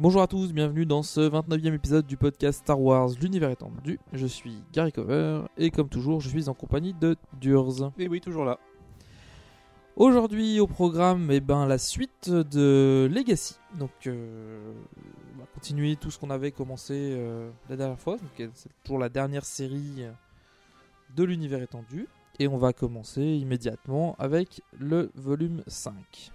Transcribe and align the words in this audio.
Bonjour 0.00 0.22
à 0.22 0.28
tous, 0.28 0.52
bienvenue 0.52 0.86
dans 0.86 1.02
ce 1.02 1.28
29e 1.28 1.74
épisode 1.74 2.06
du 2.06 2.16
podcast 2.16 2.60
Star 2.60 2.80
Wars 2.80 3.08
L'univers 3.20 3.50
étendu. 3.50 3.98
Je 4.12 4.28
suis 4.28 4.62
Gary 4.72 4.92
Cover 4.92 5.40
et 5.56 5.72
comme 5.72 5.88
toujours, 5.88 6.20
je 6.20 6.28
suis 6.28 6.48
en 6.48 6.54
compagnie 6.54 6.94
de 6.94 7.16
Durs. 7.40 7.90
Et 7.98 8.06
oui, 8.06 8.20
toujours 8.20 8.44
là. 8.44 8.60
Aujourd'hui 9.96 10.60
au 10.60 10.68
programme, 10.68 11.32
eh 11.32 11.40
ben, 11.40 11.66
la 11.66 11.78
suite 11.78 12.30
de 12.30 13.10
Legacy. 13.12 13.56
Donc, 13.76 13.90
euh, 14.06 14.72
on 15.34 15.40
va 15.40 15.46
continuer 15.52 15.96
tout 15.96 16.12
ce 16.12 16.18
qu'on 16.20 16.30
avait 16.30 16.52
commencé 16.52 16.94
euh, 16.94 17.50
la 17.68 17.74
dernière 17.74 17.98
fois. 17.98 18.18
Donc, 18.18 18.38
euh, 18.38 18.46
C'est 18.54 18.70
toujours 18.84 19.00
la 19.00 19.08
dernière 19.08 19.44
série 19.44 20.04
de 21.16 21.24
l'univers 21.24 21.60
étendu. 21.60 22.06
Et 22.38 22.46
on 22.46 22.56
va 22.56 22.72
commencer 22.72 23.20
immédiatement 23.20 24.14
avec 24.20 24.62
le 24.78 25.10
volume 25.16 25.64
5. 25.66 26.30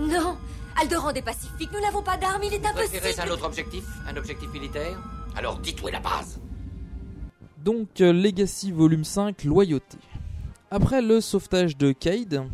Non 0.00 0.36
Alderan 0.80 1.10
est 1.10 1.22
pacifique, 1.22 1.70
nous 1.72 1.80
n'avons 1.80 2.02
pas 2.02 2.16
d'armes, 2.16 2.42
il 2.44 2.54
est 2.54 2.64
impossible 2.64 3.02
un 3.18 3.30
autre 3.30 3.46
objectif 3.46 3.84
Un 4.06 4.16
objectif 4.16 4.48
militaire? 4.52 4.96
Alors 5.34 5.58
dites 5.58 5.82
où 5.82 5.88
est 5.88 5.92
la 5.92 6.00
base 6.00 6.40
Donc, 7.58 8.00
euh, 8.00 8.12
Legacy 8.12 8.70
volume 8.70 9.04
5, 9.04 9.42
Loyauté. 9.44 9.98
Après 10.70 11.02
le 11.02 11.20
sauvetage 11.20 11.76
de 11.76 11.90
Cade, 11.90 12.48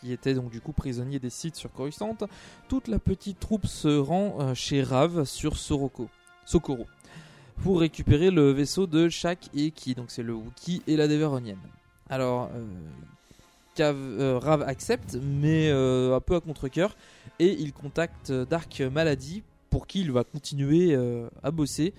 qui 0.00 0.12
était 0.12 0.34
donc 0.34 0.50
du 0.50 0.60
coup 0.60 0.72
prisonnier 0.72 1.18
des 1.18 1.30
sites 1.30 1.56
sur 1.56 1.72
Coruscant, 1.72 2.16
toute 2.68 2.88
la 2.88 2.98
petite 2.98 3.40
troupe 3.40 3.66
se 3.66 3.96
rend 3.96 4.36
euh, 4.40 4.54
chez 4.54 4.82
Rav 4.82 5.24
sur 5.24 5.56
Soroko, 5.56 6.08
Socorro 6.44 6.86
pour 7.62 7.80
récupérer 7.80 8.30
le 8.30 8.50
vaisseau 8.50 8.86
de 8.86 9.08
Shaq 9.08 9.48
et 9.54 9.70
Ki, 9.70 9.94
donc 9.94 10.10
c'est 10.10 10.22
le 10.22 10.34
Wookiee 10.34 10.82
et 10.86 10.96
la 10.96 11.08
Deveronienne. 11.08 11.56
Alors, 12.10 12.50
euh, 12.54 12.64
Rav 13.80 14.62
accepte, 14.62 15.16
mais 15.22 15.70
euh, 15.70 16.16
un 16.16 16.20
peu 16.20 16.36
à 16.36 16.40
contre-coeur, 16.40 16.96
et 17.38 17.52
il 17.52 17.72
contacte 17.72 18.30
euh, 18.30 18.44
Dark 18.44 18.80
Malady 18.80 19.42
pour 19.70 19.86
qui 19.86 20.00
il 20.02 20.12
va 20.12 20.24
continuer 20.24 20.94
euh, 20.94 21.28
à 21.42 21.50
bosser, 21.50 21.94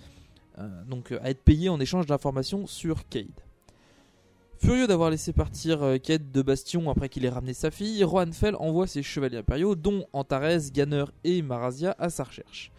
euh, 0.57 0.83
donc 0.85 1.11
euh, 1.11 1.19
à 1.21 1.29
être 1.29 1.43
payé 1.43 1.67
en 1.69 1.79
échange 1.79 2.05
d'informations 2.05 2.67
sur 2.67 3.07
Cade. 3.09 3.27
Furieux 4.57 4.87
d'avoir 4.87 5.09
laissé 5.09 5.33
partir 5.33 5.83
euh, 5.83 5.97
Cade 5.97 6.31
de 6.31 6.41
Bastion 6.41 6.89
après 6.89 7.09
qu'il 7.09 7.25
ait 7.25 7.29
ramené 7.29 7.53
sa 7.53 7.71
fille, 7.71 8.03
Rohan 8.03 8.31
Fell 8.31 8.55
envoie 8.55 8.87
ses 8.87 9.03
chevaliers 9.03 9.39
impériaux, 9.39 9.75
dont 9.75 10.05
Antares, 10.13 10.71
Ganner 10.73 11.05
et 11.25 11.41
Marazia, 11.41 11.95
à 11.99 12.09
sa 12.09 12.23
recherche. 12.23 12.71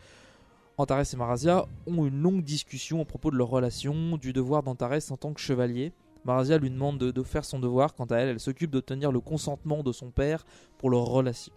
Antares 0.79 1.05
et 1.13 1.17
Marazia 1.17 1.67
ont 1.87 2.07
une 2.07 2.21
longue 2.21 2.43
discussion 2.43 3.01
à 3.03 3.05
propos 3.05 3.31
de 3.31 3.37
leur 3.37 3.49
relation, 3.49 4.17
du 4.17 4.33
devoir 4.33 4.63
d'Antares 4.63 5.11
en 5.11 5.17
tant 5.17 5.33
que 5.33 5.41
chevalier. 5.41 5.93
Marazia 6.27 6.59
lui 6.59 6.71
demande 6.71 6.99
de, 6.99 7.23
faire 7.23 7.45
son 7.45 7.61
devoir, 7.61 7.95
quant 7.95 8.05
à 8.07 8.17
elle, 8.17 8.29
elle 8.29 8.41
s'occupe 8.41 8.73
d'obtenir 8.73 9.13
le 9.13 9.21
consentement 9.21 9.85
de 9.85 9.93
son 9.93 10.11
père 10.11 10.45
pour 10.77 10.91
leur 10.91 11.05
relation. 11.05 11.53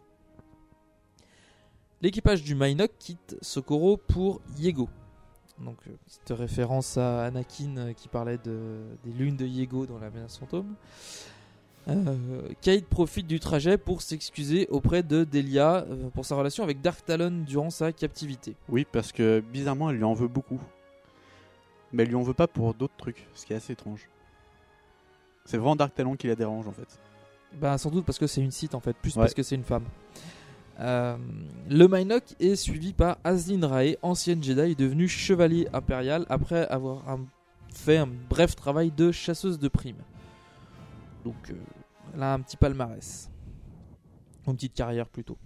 L'équipage 2.01 2.43
du 2.43 2.53
Minok 2.53 2.91
quitte 2.99 3.35
Socorro 3.41 3.97
pour 3.97 4.41
Yego. 4.57 4.87
Donc, 5.59 5.75
euh, 5.87 5.91
petite 6.05 6.37
référence 6.39 6.97
à 6.97 7.25
Anakin 7.25 7.75
euh, 7.77 7.93
qui 7.93 8.07
parlait 8.07 8.37
de, 8.37 8.79
des 9.03 9.11
lunes 9.11 9.35
de 9.35 9.45
Yego 9.45 9.87
dans 9.87 9.97
la 9.97 10.09
menace 10.11 10.37
fantôme. 10.37 10.75
Euh, 11.87 12.47
Cade 12.61 12.85
profite 12.85 13.25
du 13.25 13.39
trajet 13.39 13.77
pour 13.77 14.03
s'excuser 14.03 14.67
auprès 14.69 15.01
de 15.01 15.23
Delia 15.23 15.85
pour 16.13 16.25
sa 16.25 16.35
relation 16.35 16.63
avec 16.63 16.79
Dark 16.79 17.03
Talon 17.03 17.43
durant 17.45 17.71
sa 17.71 17.91
captivité. 17.91 18.55
Oui, 18.69 18.85
parce 18.89 19.11
que 19.11 19.39
bizarrement, 19.51 19.89
elle 19.89 19.97
lui 19.97 20.03
en 20.03 20.13
veut 20.13 20.27
beaucoup. 20.27 20.61
Mais 21.91 22.03
elle 22.03 22.09
lui 22.09 22.15
en 22.15 22.21
veut 22.21 22.35
pas 22.35 22.47
pour 22.47 22.75
d'autres 22.75 22.95
trucs, 22.97 23.27
ce 23.33 23.47
qui 23.47 23.53
est 23.53 23.55
assez 23.55 23.73
étrange. 23.73 24.07
C'est 25.49 25.57
vraiment 25.57 25.75
Dark 25.75 25.95
Talon 25.95 26.15
qui 26.15 26.27
la 26.27 26.35
dérange 26.35 26.67
en 26.67 26.71
fait. 26.71 26.99
Bah 27.59 27.75
sans 27.79 27.89
doute 27.89 28.05
parce 28.05 28.19
que 28.19 28.27
c'est 28.27 28.41
une 28.41 28.51
site 28.51 28.75
en 28.75 28.79
fait, 28.79 28.95
plus 28.95 29.15
Ouais. 29.15 29.23
parce 29.23 29.33
que 29.33 29.41
c'est 29.41 29.55
une 29.55 29.63
femme. 29.63 29.85
Euh, 30.79 31.17
le 31.67 31.87
Minok 31.87 32.23
est 32.39 32.55
suivi 32.55 32.93
par 32.93 33.17
Azlin 33.23 33.65
Rae, 33.67 33.95
ancienne 34.03 34.43
Jedi 34.43 34.75
devenue 34.75 35.07
chevalier 35.07 35.67
impérial 35.73 36.27
après 36.29 36.67
avoir 36.67 37.09
un- 37.09 37.25
fait 37.73 37.97
un 37.97 38.07
bref 38.29 38.55
travail 38.55 38.91
de 38.91 39.11
chasseuse 39.11 39.57
de 39.57 39.67
primes. 39.69 40.03
Donc 41.25 41.49
euh, 41.49 41.55
elle 42.13 42.21
a 42.21 42.33
un 42.35 42.39
petit 42.41 42.55
palmarès. 42.55 43.31
Une 44.45 44.53
petite 44.55 44.75
carrière 44.75 45.09
plutôt. 45.09 45.37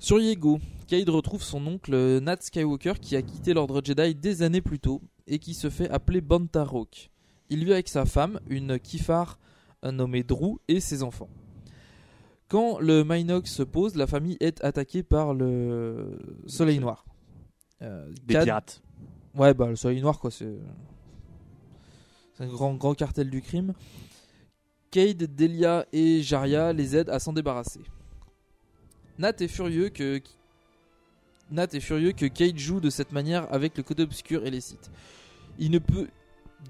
Sur 0.00 0.18
Yego, 0.18 0.58
Cade 0.88 1.08
retrouve 1.08 1.42
son 1.42 1.64
oncle 1.68 2.18
Nat 2.20 2.38
Skywalker 2.40 2.94
qui 3.00 3.14
a 3.14 3.22
quitté 3.22 3.54
l'ordre 3.54 3.80
Jedi 3.82 4.16
des 4.16 4.42
années 4.42 4.60
plus 4.60 4.80
tôt 4.80 5.00
et 5.28 5.38
qui 5.38 5.54
se 5.54 5.70
fait 5.70 5.88
appeler 5.88 6.20
Bantarok. 6.20 7.10
Il 7.50 7.64
vit 7.64 7.72
avec 7.72 7.88
sa 7.88 8.04
femme, 8.06 8.40
une 8.48 8.78
Kifar 8.78 9.38
nommée 9.82 10.22
Drew, 10.22 10.56
et 10.68 10.80
ses 10.80 11.02
enfants. 11.02 11.28
Quand 12.48 12.78
le 12.78 13.04
Minox 13.04 13.50
se 13.52 13.62
pose, 13.62 13.96
la 13.96 14.06
famille 14.06 14.36
est 14.40 14.62
attaquée 14.64 15.02
par 15.02 15.34
le 15.34 16.18
Soleil 16.46 16.78
Noir. 16.78 17.04
Euh, 17.82 18.10
Des 18.26 18.34
Cad- 18.34 18.44
pirates. 18.44 18.82
Ouais, 19.34 19.52
bah 19.52 19.66
le 19.68 19.76
Soleil 19.76 20.00
Noir, 20.00 20.18
quoi, 20.18 20.30
c'est. 20.30 20.56
C'est 22.36 22.44
un 22.44 22.48
grand, 22.48 22.74
grand 22.74 22.94
cartel 22.94 23.30
du 23.30 23.40
crime. 23.42 23.74
Cade, 24.90 25.34
Delia 25.36 25.86
et 25.92 26.22
Jaria 26.22 26.72
les 26.72 26.96
aident 26.96 27.10
à 27.10 27.18
s'en 27.18 27.32
débarrasser. 27.32 27.80
Nat 29.18 29.34
est 29.40 29.48
furieux 29.48 29.88
que. 29.90 30.20
Nat 31.50 31.68
est 31.72 31.80
furieux 31.80 32.12
que 32.12 32.26
Cade 32.26 32.58
joue 32.58 32.80
de 32.80 32.90
cette 32.90 33.12
manière 33.12 33.52
avec 33.52 33.76
le 33.76 33.82
côté 33.82 34.02
obscur 34.02 34.44
et 34.46 34.50
les 34.50 34.60
sites. 34.60 34.90
Il 35.58 35.70
ne 35.70 35.78
peut 35.78 36.08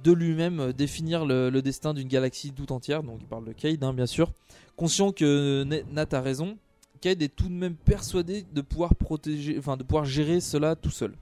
de 0.03 0.13
lui-même 0.13 0.73
définir 0.73 1.25
le, 1.27 1.51
le 1.51 1.63
destin 1.63 1.95
d'une 1.95 2.09
galaxie 2.09 2.53
tout 2.53 2.73
entière, 2.73 3.03
donc 3.03 3.19
il 3.21 3.27
parle 3.27 3.45
de 3.45 3.53
Cade, 3.53 3.83
hein, 3.85 3.93
bien 3.93 4.07
sûr. 4.07 4.31
Conscient 4.77 5.13
que 5.13 5.65
Ne- 5.65 5.83
Nat 5.93 6.07
a 6.13 6.21
raison, 6.21 6.57
Cade 7.01 7.23
est 7.23 7.35
tout 7.35 7.49
de 7.49 7.55
même 7.55 7.75
persuadé 7.75 8.45
de 8.53 8.61
pouvoir 8.61 8.95
protéger, 8.95 9.57
enfin 9.59 9.77
de 9.77 9.83
pouvoir 9.83 10.05
gérer 10.05 10.41
cela 10.41 10.75
tout 10.77 10.91
seul. 10.91 11.13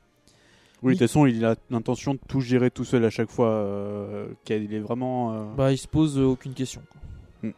Oui, 0.82 0.94
de 0.94 0.98
toute 0.98 1.06
façon, 1.06 1.26
il 1.26 1.44
a 1.44 1.54
l'intention 1.70 2.14
de 2.14 2.20
tout 2.26 2.40
gérer 2.40 2.70
tout 2.70 2.84
seul 2.84 3.04
à 3.04 3.10
chaque 3.10 3.30
fois. 3.30 3.50
euh, 3.50 4.26
qu'il 4.44 4.74
est 4.74 4.80
vraiment. 4.80 5.32
euh, 5.32 5.44
Bah, 5.56 5.70
il 5.72 5.78
se 5.78 5.86
pose 5.86 6.18
euh, 6.18 6.24
aucune 6.24 6.54
question. 6.54 6.82
Hmm. 7.42 7.50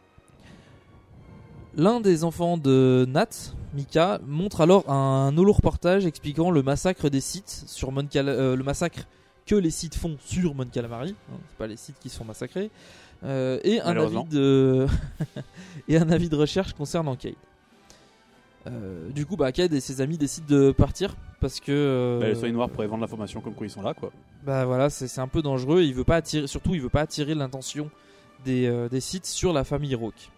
L'un 1.75 1.99
des 2.01 2.23
enfants 2.23 2.57
de 2.57 3.05
Nat, 3.09 3.53
Mika, 3.73 4.19
montre 4.27 4.61
alors 4.61 4.89
un 4.89 5.35
holo-reportage 5.37 6.05
expliquant 6.05 6.51
le 6.51 6.61
massacre 6.61 7.09
des 7.09 7.19
sites 7.19 7.63
sur 7.67 7.91
Mon 7.91 8.07
euh, 8.15 8.55
le 8.55 8.63
massacre 8.63 9.07
que 9.45 9.55
les 9.55 9.69
sites 9.71 9.95
font 9.95 10.17
sur 10.25 10.55
Mon 10.55 10.65
Calamari. 10.65 11.15
hein, 11.31 11.37
c'est 11.49 11.57
pas 11.57 11.67
les 11.67 11.77
sites 11.77 11.97
qui 11.99 12.09
se 12.09 12.17
font 12.17 12.25
massacrer. 12.25 12.71
Euh, 13.23 13.59
et 13.63 13.79
un 13.81 13.95
avis 13.97 14.23
de 14.29 14.87
et 15.87 15.97
un 15.97 16.09
avis 16.09 16.29
de 16.29 16.35
recherche 16.35 16.73
concernant 16.73 17.15
Cade. 17.15 17.33
Euh, 18.67 19.09
du 19.11 19.25
coup, 19.25 19.35
bah, 19.35 19.51
Cade 19.51 19.73
et 19.73 19.79
ses 19.79 20.01
amis 20.01 20.17
décident 20.17 20.47
de 20.49 20.71
partir 20.71 21.15
parce 21.39 21.59
que. 21.59 21.71
euh, 21.71 22.19
Bah, 22.19 22.27
le 22.29 22.35
Soleil 22.35 22.51
Noir 22.53 22.69
pourrait 22.69 22.87
vendre 22.87 23.01
l'information 23.01 23.39
comme 23.41 23.53
quoi 23.53 23.67
ils 23.67 23.69
sont 23.71 23.83
là, 23.83 23.93
quoi. 23.93 24.11
bah 24.43 24.65
voilà, 24.65 24.89
c'est 24.89 25.07
c'est 25.07 25.21
un 25.21 25.27
peu 25.27 25.41
dangereux. 25.41 25.83
Il 25.83 25.93
veut 25.93 26.03
pas 26.03 26.15
attirer, 26.17 26.47
surtout, 26.47 26.73
il 26.73 26.81
veut 26.81 26.89
pas 26.89 27.01
attirer 27.01 27.35
l'attention 27.35 27.89
des, 28.43 28.87
des 28.89 29.01
sites 29.01 29.25
sur 29.27 29.53
la 29.53 29.63
famille 29.63 29.95
Rock. 29.95 30.31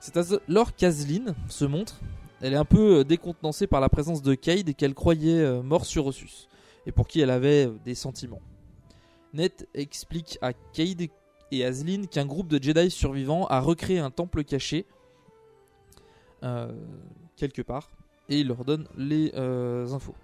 C'est 0.00 0.16
alors 0.48 0.74
qu'Azlyn 0.76 1.34
se 1.48 1.64
montre. 1.64 1.96
Elle 2.40 2.52
est 2.52 2.56
un 2.56 2.64
peu 2.64 3.02
décontenancée 3.04 3.66
par 3.66 3.80
la 3.80 3.88
présence 3.88 4.22
de 4.22 4.34
Cade 4.34 4.74
qu'elle 4.76 4.94
croyait 4.94 5.60
mort 5.62 5.84
sur 5.86 6.06
Ossus 6.06 6.46
et 6.88 6.92
pour 6.92 7.06
qui 7.06 7.20
elle 7.20 7.30
avait 7.30 7.66
euh, 7.66 7.74
des 7.84 7.94
sentiments. 7.94 8.40
Ned 9.34 9.52
explique 9.74 10.38
à 10.40 10.52
Cade 10.52 11.06
et 11.52 11.64
Azlyn 11.64 12.06
qu'un 12.06 12.26
groupe 12.26 12.48
de 12.48 12.60
Jedi 12.60 12.90
survivants 12.90 13.46
a 13.46 13.60
recréé 13.60 13.98
un 14.00 14.10
temple 14.10 14.42
caché 14.42 14.86
euh, 16.42 16.72
quelque 17.36 17.62
part 17.62 17.90
et 18.28 18.40
il 18.40 18.48
leur 18.48 18.64
donne 18.64 18.88
les 18.96 19.32
euh, 19.36 19.86
infos. 19.92 20.14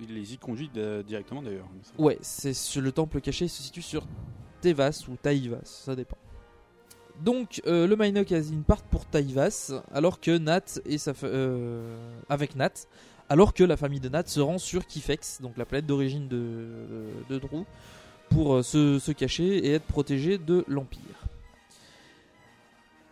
Il 0.00 0.14
les 0.14 0.34
y 0.34 0.38
conduit 0.38 0.68
de- 0.72 1.02
directement 1.06 1.42
d'ailleurs. 1.42 1.68
Ouais, 1.98 2.18
c'est 2.22 2.54
le 2.80 2.92
temple 2.92 3.20
caché 3.20 3.46
se 3.48 3.62
situe 3.62 3.82
sur 3.82 4.06
Tevas 4.60 5.04
ou 5.08 5.16
Taïvas, 5.16 5.60
ça 5.64 5.94
dépend. 5.94 6.16
Donc 7.20 7.62
euh, 7.66 7.86
le 7.86 7.94
Minok 7.94 8.32
et 8.32 8.36
Azin 8.36 8.62
partent 8.66 8.86
pour 8.86 9.04
Taïvas 9.06 9.72
alors 9.92 10.20
que 10.20 10.36
Nat 10.36 10.80
et 10.84 10.98
sa 10.98 11.12
euh, 11.22 11.96
avec 12.28 12.56
Nat 12.56 12.72
alors 13.28 13.54
que 13.54 13.64
la 13.64 13.76
famille 13.76 14.00
de 14.00 14.08
Nat 14.08 14.24
se 14.26 14.40
rend 14.40 14.58
sur 14.58 14.86
Kifex, 14.86 15.40
donc 15.40 15.56
la 15.56 15.64
planète 15.64 15.86
d'origine 15.86 16.28
de, 16.28 16.68
de 17.28 17.38
Drew, 17.38 17.64
pour 18.30 18.54
euh, 18.54 18.62
se, 18.62 18.98
se 18.98 19.12
cacher 19.12 19.66
et 19.66 19.72
être 19.72 19.86
protégé 19.86 20.38
de 20.38 20.64
l'Empire. 20.68 21.00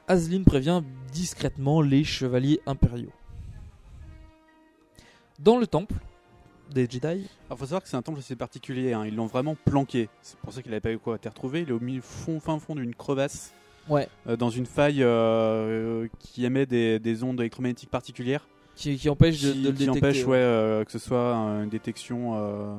Azlyn 0.09 0.43
prévient 0.43 0.83
discrètement 1.13 1.81
les 1.81 2.05
chevaliers 2.05 2.61
impériaux. 2.67 3.13
Dans 5.39 5.59
le 5.59 5.67
temple 5.67 5.95
des 6.71 6.89
Jedi, 6.89 7.29
Alors 7.47 7.59
faut 7.59 7.65
savoir 7.65 7.83
que 7.83 7.89
c'est 7.89 7.97
un 7.97 8.03
temple 8.03 8.19
assez 8.19 8.37
particulier, 8.37 8.93
hein. 8.93 9.05
ils 9.07 9.15
l'ont 9.15 9.27
vraiment 9.27 9.57
planqué. 9.65 10.09
C'est 10.23 10.39
pour 10.39 10.53
ça 10.53 10.63
qu'il 10.63 10.71
n'avait 10.71 10.81
pas 10.81 10.93
eu 10.93 10.99
quoi 10.99 11.17
à 11.17 11.19
terre 11.19 11.35
trouver. 11.35 11.63
Il 11.63 11.69
est 11.69 11.73
au 11.73 11.81
milieu 11.81 12.01
fond, 12.01 12.41
fin 12.41 12.59
fond 12.59 12.75
d'une 12.75 12.95
crevasse, 12.95 13.53
ouais, 13.89 14.09
euh, 14.27 14.37
dans 14.37 14.51
une 14.51 14.67
faille 14.67 15.03
euh, 15.03 16.09
qui 16.19 16.45
émet 16.45 16.67
des, 16.67 16.99
des 16.99 17.23
ondes 17.25 17.41
électromagnétiques 17.41 17.91
particulières, 17.91 18.47
qui, 18.75 18.97
qui 18.97 19.09
empêche 19.09 19.41
de, 19.43 19.53
qui, 19.53 19.59
de 19.63 19.69
le 19.69 19.73
qui 19.73 19.79
détecter. 19.87 19.99
empêchent 19.99 20.27
ouais, 20.27 20.37
euh, 20.39 20.85
que 20.85 20.93
ce 20.93 20.99
soit 20.99 21.35
une 21.35 21.69
détection, 21.69 22.35
euh, 22.37 22.75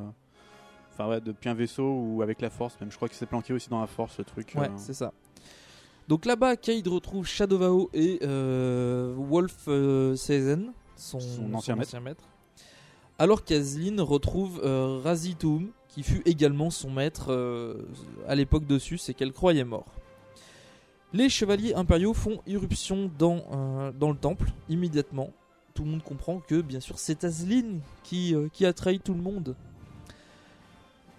enfin 0.92 1.08
ouais, 1.10 1.22
depuis 1.22 1.50
un 1.50 1.54
vaisseau 1.54 1.88
ou 1.92 2.22
avec 2.22 2.42
la 2.42 2.50
force. 2.50 2.80
Même 2.80 2.92
je 2.92 2.96
crois 2.96 3.10
que 3.10 3.16
c'est 3.16 3.26
planqué 3.26 3.54
aussi 3.54 3.70
dans 3.70 3.82
la 3.82 3.88
force 3.88 4.18
le 4.18 4.24
truc. 4.24 4.54
Ouais, 4.56 4.68
euh. 4.68 4.78
c'est 4.78 4.94
ça. 4.94 5.14
Donc 6.08 6.26
là-bas, 6.26 6.58
Cade 6.58 6.88
retrouve 6.88 7.26
Shadowvao 7.26 7.90
et 7.94 8.20
Wolf 8.26 9.70
Season, 10.16 10.74
son, 10.96 11.20
Son 11.20 11.54
ancien 11.54 11.76
maître. 11.76 12.24
Alors 13.20 13.46
qu'Azlyn 13.46 14.02
retrouve 14.04 14.60
Razitoum, 15.04 15.70
qui 15.88 16.04
fut 16.04 16.22
également 16.26 16.72
son 16.72 16.90
maître 16.90 17.32
à 18.28 18.36
l'époque 18.36 18.66
dessus, 18.66 19.00
et 19.08 19.14
qu'elle 19.14 19.32
croyait 19.32 19.64
mort. 19.64 19.86
Les 21.14 21.30
chevaliers 21.30 21.76
impériaux 21.76 22.16
font 22.16 22.42
irruption 22.48 23.10
dans, 23.20 23.44
euh, 23.54 23.92
dans 23.92 24.10
le 24.10 24.18
temple 24.18 24.50
immédiatement. 24.68 25.30
Tout 25.74 25.84
le 25.84 25.92
monde 25.92 26.04
comprend 26.04 26.40
que, 26.40 26.62
bien 26.62 26.80
sûr, 26.80 27.00
c'est 27.00 27.26
qui, 28.04 28.36
euh, 28.36 28.48
qui 28.52 28.66
a 28.66 28.74
trahi 28.74 29.00
tout 29.00 29.14
le 29.14 29.22
monde. 29.22 29.56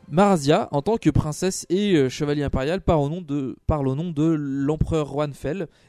Marazia, 0.08 0.68
en 0.70 0.82
tant 0.82 0.98
que 0.98 1.08
princesse 1.08 1.66
et 1.70 1.94
euh, 1.94 2.08
chevalier 2.08 2.42
impérial, 2.42 2.82
parle 2.82 3.00
au 3.00 3.08
nom 3.08 3.22
de, 3.22 3.56
parle 3.66 3.88
au 3.88 3.94
nom 3.94 4.12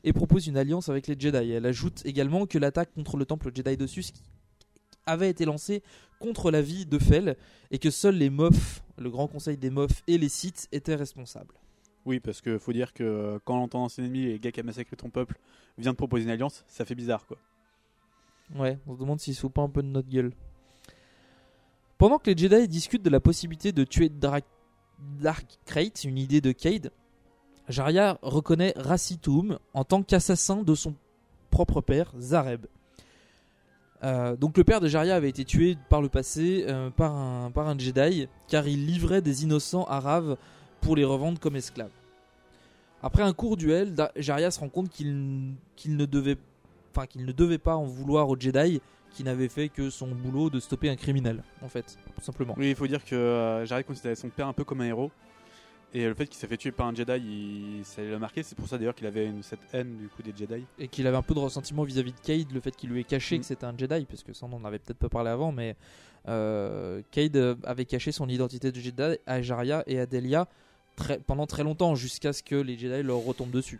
et 0.03 0.13
propose 0.13 0.47
une 0.47 0.57
alliance 0.57 0.89
avec 0.89 1.07
les 1.07 1.15
Jedi. 1.19 1.51
Elle 1.51 1.65
ajoute 1.65 2.01
également 2.05 2.45
que 2.45 2.57
l'attaque 2.57 2.93
contre 2.93 3.17
le 3.17 3.25
temple 3.25 3.51
Jedi 3.53 3.75
de 3.75 3.85
Sus 3.85 4.13
avait 5.05 5.29
été 5.29 5.45
lancée 5.45 5.83
contre 6.19 6.49
la 6.49 6.61
vie 6.61 6.85
de 6.85 6.97
Fel 6.97 7.35
et 7.71 7.77
que 7.77 7.89
seuls 7.89 8.15
les 8.15 8.29
Moffs, 8.29 8.83
le 8.97 9.09
grand 9.09 9.27
conseil 9.27 9.57
des 9.57 9.69
Moffs 9.69 10.01
et 10.07 10.17
les 10.17 10.29
Sith 10.29 10.69
étaient 10.71 10.95
responsables. 10.95 11.53
Oui, 12.05 12.19
parce 12.19 12.41
que 12.41 12.57
faut 12.57 12.73
dire 12.73 12.93
que 12.93 13.03
euh, 13.03 13.39
quand 13.43 13.57
on 13.57 13.63
entend 13.63 13.83
ancien 13.83 14.05
ennemi 14.05 14.23
et 14.23 14.31
le 14.33 14.37
gars 14.37 14.51
qui 14.51 14.59
a 14.59 14.63
massacré 14.63 14.95
ton 14.95 15.09
peuple 15.09 15.37
vient 15.77 15.91
de 15.91 15.97
proposer 15.97 16.23
une 16.23 16.29
alliance, 16.29 16.63
ça 16.67 16.85
fait 16.85 16.95
bizarre 16.95 17.25
quoi. 17.27 17.37
Ouais, 18.53 18.77
on 18.87 18.93
se 18.95 18.99
demande 18.99 19.19
s'il 19.19 19.33
se 19.33 19.41
fout 19.41 19.51
pas 19.51 19.61
un 19.63 19.69
peu 19.69 19.81
de 19.81 19.87
notre 19.87 20.09
gueule. 20.09 20.31
Pendant 21.97 22.19
que 22.19 22.29
les 22.29 22.37
Jedi 22.37 22.67
discutent 22.67 23.03
de 23.03 23.09
la 23.09 23.19
possibilité 23.19 23.71
de 23.71 23.83
tuer 23.83 24.09
Dra- 24.09 24.41
Dark 25.19 25.45
Krayt, 25.65 26.03
une 26.03 26.17
idée 26.17 26.41
de 26.41 26.51
Cade, 26.51 26.91
Jaria 27.69 28.19
reconnaît 28.21 28.73
Racitum 28.75 29.57
en 29.73 29.83
tant 29.83 30.03
qu'assassin 30.03 30.61
de 30.61 30.75
son 30.75 30.93
propre 31.49 31.81
père, 31.81 32.13
Zareb. 32.19 32.65
Euh, 34.03 34.35
donc 34.35 34.57
le 34.57 34.63
père 34.63 34.81
de 34.81 34.87
Jaria 34.87 35.15
avait 35.15 35.29
été 35.29 35.45
tué 35.45 35.77
par 35.89 36.01
le 36.01 36.09
passé 36.09 36.65
euh, 36.67 36.89
par, 36.91 37.15
un, 37.15 37.49
par 37.49 37.79
Jedi 37.79 38.27
car 38.47 38.67
il 38.67 38.85
livrait 38.85 39.21
des 39.21 39.43
innocents 39.43 39.85
arabes 39.85 40.37
pour 40.81 40.95
les 40.95 41.05
revendre 41.05 41.39
comme 41.39 41.55
esclaves. 41.55 41.89
Après 43.01 43.23
un 43.23 43.33
court 43.33 43.55
duel, 43.57 43.95
Jaria 44.17 44.51
se 44.51 44.59
rend 44.59 44.69
compte 44.69 44.89
qu'il 44.89 45.55
ne 45.87 46.05
devait 46.05 46.37
enfin 46.95 47.07
qu'il 47.07 47.25
ne 47.25 47.31
devait 47.31 47.57
pas 47.57 47.75
en 47.75 47.85
vouloir 47.85 48.29
au 48.29 48.37
Jedi 48.39 48.81
qui 49.11 49.23
n'avait 49.23 49.47
fait 49.49 49.69
que 49.69 49.89
son 49.89 50.07
boulot 50.07 50.49
de 50.49 50.59
stopper 50.59 50.89
un 50.89 50.95
criminel 50.95 51.43
en 51.61 51.69
fait 51.69 51.97
tout 52.15 52.21
simplement 52.23 52.53
Oui, 52.57 52.69
il 52.69 52.75
faut 52.75 52.87
dire 52.87 53.03
que 53.03 53.15
euh, 53.15 53.65
Jared 53.65 53.85
considérait 53.85 54.15
son 54.15 54.29
père 54.29 54.47
un 54.47 54.53
peu 54.53 54.63
comme 54.63 54.81
un 54.81 54.85
héros. 54.85 55.11
Et 55.93 56.05
le 56.05 56.13
fait 56.13 56.25
qu'il 56.25 56.35
s'est 56.35 56.47
fait 56.47 56.57
tuer 56.57 56.71
par 56.73 56.87
un 56.87 56.93
Jedi, 56.93 57.13
il- 57.79 57.85
ça 57.85 58.01
l'a 58.01 58.19
marqué. 58.19 58.43
C'est 58.43 58.55
pour 58.57 58.67
ça 58.67 58.77
d'ailleurs 58.77 58.95
qu'il 58.95 59.07
avait 59.07 59.27
une, 59.27 59.41
cette 59.43 59.61
haine 59.71 59.95
du 59.95 60.09
coup 60.09 60.21
des 60.21 60.33
Jedi. 60.35 60.65
et 60.77 60.89
qu'il 60.89 61.07
avait 61.07 61.15
un 61.15 61.21
peu 61.21 61.33
de 61.33 61.39
ressentiment 61.39 61.83
vis-à-vis 61.83 62.11
de 62.11 62.19
Cade 62.19 62.51
le 62.51 62.59
fait 62.59 62.75
qu'il 62.75 62.89
lui 62.89 62.99
ait 62.99 63.03
caché 63.05 63.37
Mm. 63.37 63.39
que 63.39 63.45
c'était 63.45 63.65
un 63.65 63.77
Jedi 63.77 64.05
parce 64.05 64.21
que 64.23 64.33
ça 64.33 64.45
on 64.49 64.53
en 64.53 64.65
avait 64.65 64.79
peut-être 64.79 64.97
pas 64.99 65.07
parlé 65.09 65.29
avant 65.29 65.53
mais 65.53 65.77
euh, 66.27 67.01
Cade 67.11 67.37
euh, 67.37 67.55
avait 67.63 67.85
caché 67.85 68.11
son 68.11 68.27
identité 68.27 68.71
de 68.73 68.79
Jedi 68.79 69.17
à 69.25 69.41
Jaria 69.41 69.83
et 69.87 69.99
à 69.99 70.05
Delia 70.05 70.47
très- 70.97 71.19
pendant 71.19 71.45
très 71.45 71.63
longtemps 71.63 71.95
jusqu'à 71.95 72.33
ce 72.33 72.43
que 72.43 72.55
les 72.55 72.77
Jedi 72.77 73.01
leur 73.03 73.19
retombent 73.19 73.51
dessus. 73.51 73.79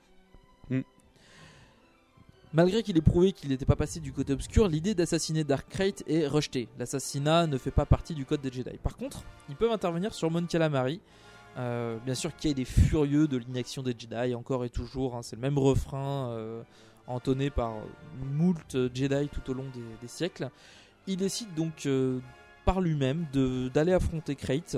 Malgré 2.56 2.84
qu'il 2.84 2.98
ait 2.98 3.02
prouvé 3.02 3.34
qu'il 3.34 3.50
n'était 3.50 3.66
pas 3.66 3.76
passé 3.76 4.00
du 4.00 4.14
côté 4.14 4.32
obscur, 4.32 4.70
l'idée 4.70 4.96
d'assassiner 4.96 5.44
Dark 5.44 5.68
Krayt 5.68 6.06
est 6.08 6.26
rejetée. 6.26 6.70
L'assassinat 6.80 7.48
ne 7.48 7.58
fait 7.58 7.70
pas 7.70 7.86
partie 7.86 8.16
du 8.16 8.26
code 8.26 8.40
des 8.40 8.50
Jedi. 8.50 8.78
Par 8.82 8.96
contre, 8.96 9.24
ils 9.50 9.58
peuvent 9.58 9.74
intervenir 9.74 10.14
sur 10.14 10.32
Mon 10.32 10.46
Calamari. 10.46 11.02
Euh, 11.58 11.98
bien 12.06 12.16
sûr, 12.16 12.34
Cade 12.34 12.58
est 12.58 12.64
furieux 12.64 13.28
de 13.28 13.36
l'inaction 13.36 13.84
des 13.84 13.92
Jedi, 13.92 14.34
encore 14.36 14.64
et 14.64 14.70
toujours. 14.70 15.18
hein, 15.18 15.22
c'est 15.22 15.36
le 15.36 15.42
même 15.42 15.58
refrain 15.58 16.30
euh, 16.30 16.62
entonné 17.08 17.50
par 17.50 17.74
moult 18.24 18.78
Jedi 18.94 19.28
tout 19.28 19.52
au 19.52 19.54
long 19.54 19.66
des, 20.02 20.08
siècles. 20.08 20.50
Il 21.08 21.18
décide 21.18 21.54
donc 21.56 21.86
euh, 21.86 22.20
par 22.64 22.80
lui-même 22.80 23.26
d'aller 23.74 23.92
affronter 23.92 24.38
Krayt. 24.38 24.78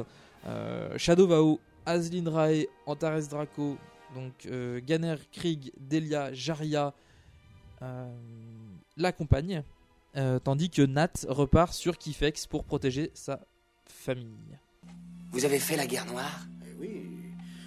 Shadow 0.96 1.28
Vao, 1.28 1.60
Azlin 1.86 2.28
Rae, 2.28 2.66
Antares 2.88 3.28
Draco, 3.30 3.78
donc 4.16 4.50
Ganer, 4.84 5.18
Krieg, 5.32 5.72
Delia, 5.80 6.34
Jaria 6.34 6.96
euh, 7.82 8.08
l'accompagnent, 8.96 9.64
euh, 10.16 10.40
tandis 10.40 10.70
que 10.70 10.82
Nat 10.82 11.12
repart 11.28 11.74
sur 11.74 11.98
Kifex 11.98 12.48
pour 12.48 12.64
protéger 12.64 13.12
sa 13.14 13.40
famille. 13.86 14.58
Vous 15.32 15.46
avez 15.46 15.60
fait 15.60 15.76
la 15.76 15.86
guerre 15.88 16.06
noire? 16.06 16.48
Eh 16.66 16.74
oui. 16.80 17.04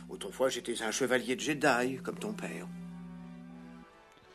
Autrefois, 0.08 0.48
j'étais 0.48 0.82
un 0.82 0.90
chevalier 0.90 1.36
de 1.36 1.40
Jedi, 1.40 1.98
comme 2.02 2.18
ton 2.18 2.32
père. 2.32 2.66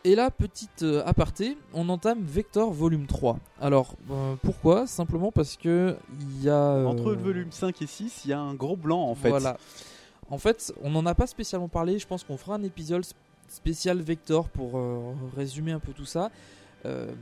Et 0.03 0.13
là, 0.13 0.29
petite 0.29 0.84
euh, 0.84 1.01
aparté, 1.05 1.58
on 1.74 1.89
entame 1.89 2.24
Vector 2.24 2.72
volume 2.72 3.08
3. 3.08 3.39
Alors, 3.60 3.96
euh, 4.12 4.36
pourquoi? 4.44 4.86
Simplement 4.86 5.32
parce 5.32 5.58
que 5.58 5.98
il 6.22 6.44
y 6.44 6.50
a... 6.50 6.53
euh, 6.53 6.86
Entre 6.86 7.10
le 7.10 7.17
volume 7.22 7.51
5 7.51 7.82
et 7.82 7.88
6, 7.88 8.22
il 8.25 8.29
y 8.29 8.34
a 8.34 8.39
un 8.39 8.53
gros 8.53 8.77
blanc 8.77 9.01
en 9.01 9.15
fait. 9.15 9.29
Voilà. 9.29 9.58
En 10.29 10.38
fait, 10.38 10.72
on 10.84 10.91
n'en 10.91 11.05
a 11.08 11.15
pas 11.15 11.25
spécialement 11.25 11.70
parlé. 11.70 11.98
Je 11.98 12.05
pense 12.05 12.24
qu'on 12.24 12.38
fera 12.38 12.55
un 12.55 12.63
épisode 12.63 13.03
spécial 13.47 14.01
Vector 14.01 14.49
pour 14.49 14.77
euh, 14.77 15.13
résumer 15.35 15.71
un 15.71 15.79
peu 15.79 15.93
tout 15.93 16.05
ça. 16.05 16.31
Euh, 16.85 17.13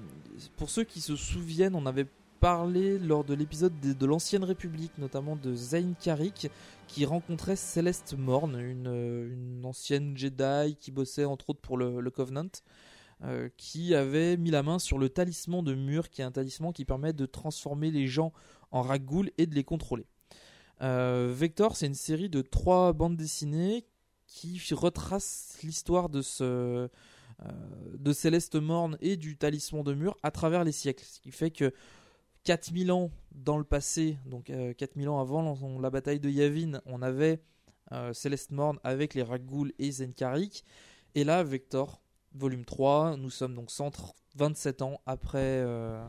pour 0.58 0.70
ceux 0.70 0.84
qui 0.84 1.02
se 1.02 1.16
souviennent, 1.16 1.76
on 1.76 1.86
avait 1.86 2.08
parlé 2.40 3.00
lors 3.00 3.24
de 3.24 3.34
l'épisode 3.34 3.80
de, 3.80 4.06
l'Ancienne 4.06 4.44
République, 4.44 4.98
notamment 4.98 5.38
de 5.38 5.56
Zayn 5.56 5.94
Karik, 5.94 6.50
qui 6.88 7.06
rencontrait 7.06 7.56
Céleste 7.56 8.16
Morn, 8.18 8.60
une, 8.60 8.88
euh, 8.88 9.32
une 9.32 9.66
ancienne 9.66 10.18
Jedi 10.18 10.76
qui 10.80 10.92
bossait 10.92 11.26
entre 11.26 11.52
autres 11.52 11.62
pour 11.62 11.78
le, 11.78 12.10
Covenant. 12.10 12.50
qui 13.56 13.96
avait 13.96 14.36
mis 14.36 14.52
la 14.52 14.64
main 14.64 14.80
sur 14.80 14.98
le 14.98 15.08
talisman 15.08 15.64
de 15.64 15.74
mur, 15.74 16.10
qui 16.10 16.22
est 16.22 16.26
un 16.26 16.32
talisman 16.32 16.74
qui 16.74 16.84
permet 16.84 17.14
de 17.14 17.26
transformer 17.26 17.90
les 17.90 18.08
gens 18.08 18.34
en 18.72 18.82
ragoules 18.82 19.32
et 19.38 19.46
de 19.46 19.56
les 19.56 19.64
contrôler. 19.64 20.06
Vector, 20.82 21.78
c'est 21.78 21.86
une 21.86 21.94
série 21.94 22.28
de 22.28 22.42
trois 22.42 22.92
bandes 22.92 23.16
dessinées 23.16 23.86
qui 24.34 24.74
retracent 24.74 25.60
l'histoire 25.64 26.10
de 26.10 26.22
ce 26.22 26.44
euh, 26.44 26.88
de 27.98 28.14
Céleste 28.14 28.56
Morne 28.56 28.98
et 29.00 29.16
du 29.16 29.38
Talisman 29.38 29.84
de 29.84 29.94
Mur 29.94 30.18
à 30.24 30.32
travers 30.32 30.64
les 30.64 30.72
siècles. 30.72 31.06
Ce 31.06 31.20
qui 31.20 31.32
fait 31.32 31.52
que 31.52 31.74
4000 32.44 32.92
ans 32.92 33.12
dans 33.32 33.58
le 33.58 33.64
passé, 33.64 34.18
donc 34.26 34.50
euh, 34.50 34.74
4000 34.74 35.10
ans 35.10 35.20
avant 35.20 35.80
la, 35.80 35.90
bataille 35.90 36.20
de 36.20 36.30
Yavin, 36.30 36.82
on 36.86 37.02
avait 37.02 37.42
euh, 37.92 38.14
Céleste 38.14 38.52
Morne 38.52 38.80
avec 38.84 39.14
les 39.14 39.24
Ragouls 39.24 39.72
et 39.78 39.92
Zenkarik. 39.92 40.64
Et 41.16 41.24
là, 41.24 41.44
Vector 41.44 42.02
volume 42.34 42.66
3. 42.66 43.18
Nous 43.18 43.30
sommes 43.30 43.54
donc 43.54 43.70
127 43.70 44.82
ans 44.82 45.00
après, 45.06 45.40
euh, 45.40 46.04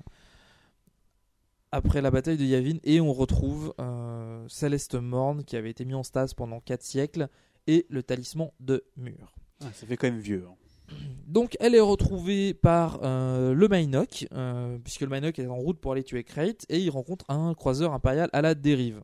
après 1.73 2.01
la 2.01 2.11
bataille 2.11 2.39
de 2.39 2.45
Yavin 2.45 2.79
et 2.85 3.01
on 3.01 3.13
retrouve 3.13 3.75
euh, 3.79 4.47
Céleste 4.49 4.95
Morne 4.95 5.45
qui 5.45 5.57
avait 5.57 5.71
été 5.71 5.85
mis 5.85 5.95
en 5.95 6.03
stase 6.03 6.35
pendant 6.35 6.61
4 6.61 6.83
siècles 6.83 7.29
et 7.67 7.87
le 7.89 8.03
talisman 8.03 8.51
de 8.61 8.85
Mur. 8.97 9.35
Ah, 9.63 9.73
ça 9.73 9.87
fait 9.87 9.97
quand 9.97 10.09
même 10.11 10.19
vieux. 10.21 10.45
hein. 10.49 10.55
Donc 11.27 11.57
elle 11.61 11.75
est 11.75 11.81
retrouvée 11.81 12.53
par 12.55 13.01
euh, 13.03 13.55
le 13.55 13.69
Mynock, 13.69 14.27
euh, 14.33 14.77
puisque 14.85 15.01
le 15.01 15.09
Mynock 15.09 15.39
est 15.39 15.47
en 15.47 15.57
route 15.57 15.79
pour 15.81 15.93
aller 15.93 16.05
tuer 16.05 16.25
Crate, 16.25 16.67
et 16.69 16.79
il 16.79 16.91
rencontre 16.91 17.25
un 17.31 17.55
croiseur 17.55 17.93
impérial 17.93 18.29
à 18.33 18.43
la 18.43 18.55
dérive. 18.55 19.03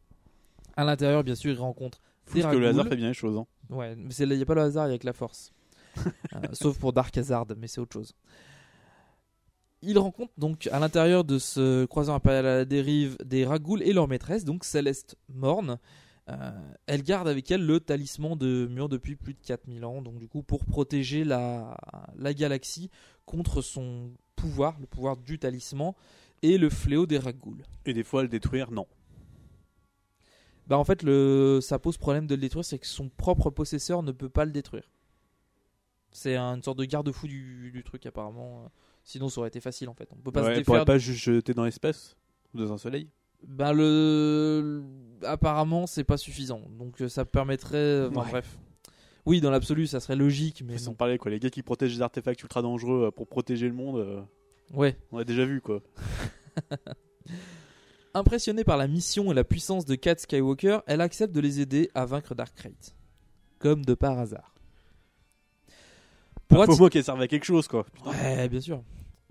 À 0.76 0.84
l'intérieur, 0.84 1.24
bien 1.24 1.34
sûr, 1.34 1.52
il 1.52 1.58
rencontre 1.58 2.00
des 2.34 2.42
que 2.42 2.56
le 2.56 2.68
hasard 2.68 2.86
fait 2.86 2.96
bien 2.96 3.08
les 3.08 3.14
choses. 3.14 3.36
hein. 3.36 3.46
Ouais, 3.70 3.96
mais 3.96 4.14
il 4.14 4.28
n'y 4.36 4.42
a 4.42 4.46
pas 4.46 4.54
le 4.54 4.62
hasard, 4.62 4.88
il 4.88 4.92
y 4.92 4.94
a 4.94 4.98
que 4.98 5.06
la 5.06 5.12
force. 5.12 5.52
Euh, 6.32 6.38
sauf 6.52 6.78
pour 6.78 6.92
Dark 6.92 7.16
Hazard, 7.18 7.46
mais 7.58 7.66
c'est 7.66 7.80
autre 7.80 7.94
chose. 7.94 8.14
Il 9.82 9.98
rencontre 9.98 10.32
donc 10.38 10.68
à 10.70 10.78
l'intérieur 10.78 11.24
de 11.24 11.38
ce 11.38 11.84
croiseur 11.86 12.14
impérial 12.14 12.46
à 12.46 12.56
la 12.58 12.64
dérive 12.64 13.16
des 13.24 13.44
Ragouls 13.44 13.82
et 13.82 13.92
leur 13.92 14.06
maîtresse, 14.06 14.44
donc 14.44 14.64
Céleste 14.64 15.16
Morne. 15.28 15.78
Euh, 16.30 16.50
elle 16.86 17.02
garde 17.02 17.26
avec 17.28 17.50
elle 17.50 17.66
le 17.66 17.80
talisman 17.80 18.36
de 18.36 18.66
Mur 18.70 18.88
depuis 18.88 19.16
plus 19.16 19.34
de 19.34 19.40
4000 19.44 19.84
ans, 19.84 20.00
donc 20.02 20.18
du 20.18 20.28
coup 20.28 20.42
pour 20.42 20.64
protéger 20.64 21.24
la, 21.24 21.76
la 22.16 22.34
galaxie 22.34 22.90
contre 23.26 23.62
son 23.62 24.12
pouvoir, 24.36 24.78
le 24.80 24.86
pouvoir 24.86 25.16
du 25.16 25.38
talisman 25.38 25.92
et 26.42 26.56
le 26.56 26.70
fléau 26.70 27.06
des 27.06 27.18
Ragouls. 27.18 27.62
Et 27.84 27.92
des 27.92 28.04
fois, 28.04 28.22
le 28.22 28.28
détruire, 28.28 28.70
non. 28.70 28.86
Bah 30.66 30.78
en 30.78 30.84
fait, 30.84 31.02
le, 31.02 31.58
ça 31.60 31.78
pose 31.78 31.98
problème 31.98 32.26
de 32.26 32.34
le 32.34 32.40
détruire, 32.40 32.64
c'est 32.64 32.78
que 32.78 32.86
son 32.86 33.08
propre 33.08 33.50
possesseur 33.50 34.02
ne 34.02 34.12
peut 34.12 34.28
pas 34.28 34.44
le 34.44 34.52
détruire. 34.52 34.88
C'est 36.12 36.36
un- 36.36 36.56
une 36.56 36.62
sorte 36.62 36.78
de 36.78 36.84
garde-fou 36.84 37.26
du, 37.26 37.70
du 37.72 37.82
truc 37.84 38.06
apparemment. 38.06 38.70
Sinon, 39.04 39.28
ça 39.28 39.40
aurait 39.40 39.48
été 39.48 39.60
facile 39.60 39.88
en 39.88 39.94
fait. 39.94 40.08
On 40.12 40.16
peut 40.20 40.30
pas 40.32 40.40
Ouais, 40.40 40.46
se 40.46 40.50
elle 40.50 40.56
défaire. 40.58 40.64
pourrait 40.66 40.84
pas 40.84 40.98
juste 40.98 41.22
jeter 41.22 41.54
dans 41.54 41.64
l'espace 41.64 42.16
ou 42.54 42.58
dans 42.58 42.72
un 42.72 42.78
soleil. 42.78 43.08
Ben 43.46 43.72
le, 43.72 44.82
apparemment, 45.22 45.86
c'est 45.86 46.04
pas 46.04 46.16
suffisant. 46.16 46.62
Donc 46.78 47.00
euh, 47.02 47.08
ça 47.08 47.24
permettrait. 47.24 48.06
enfin, 48.08 48.20
Ouais. 48.22 48.30
bref. 48.30 48.58
Oui, 49.26 49.40
dans 49.40 49.50
l'absolu, 49.50 49.86
ça 49.86 50.00
serait 50.00 50.16
logique, 50.16 50.62
mais 50.66 50.78
Sans 50.78 50.94
parler 50.94 51.18
quoi, 51.18 51.30
les 51.30 51.38
gars 51.38 51.50
qui 51.50 51.62
protègent 51.62 51.94
des 51.96 52.02
artefacts 52.02 52.42
ultra 52.42 52.62
dangereux 52.62 53.06
euh, 53.06 53.10
pour 53.10 53.28
protéger 53.28 53.68
le 53.68 53.74
monde, 53.74 53.98
euh, 53.98 54.22
Ouais. 54.72 54.96
on 55.12 55.18
l'a 55.18 55.24
déjà 55.24 55.44
vu 55.44 55.60
quoi. 55.60 55.82
Impressionnée 58.14 58.64
par 58.64 58.76
la 58.76 58.88
mission 58.88 59.30
et 59.30 59.34
la 59.34 59.44
puissance 59.44 59.84
de 59.84 59.94
Kat 59.94 60.16
Skywalker, 60.18 60.80
elle 60.86 61.00
accepte 61.00 61.32
de 61.34 61.40
les 61.40 61.60
aider 61.60 61.90
à 61.94 62.06
vaincre 62.06 62.34
Dark 62.34 62.54
Krayt. 62.56 62.96
Comme 63.60 63.84
de 63.84 63.94
par 63.94 64.18
hasard. 64.18 64.54
Pour 66.48 66.64
Faut 66.64 66.72
atti- 66.72 66.78
moi 66.78 66.90
qu'elle 66.90 67.04
serve 67.04 67.20
à 67.20 67.28
quelque 67.28 67.44
chose 67.44 67.68
quoi. 67.68 67.84
Putain. 67.84 68.10
Ouais, 68.10 68.48
bien 68.48 68.60
sûr. 68.60 68.82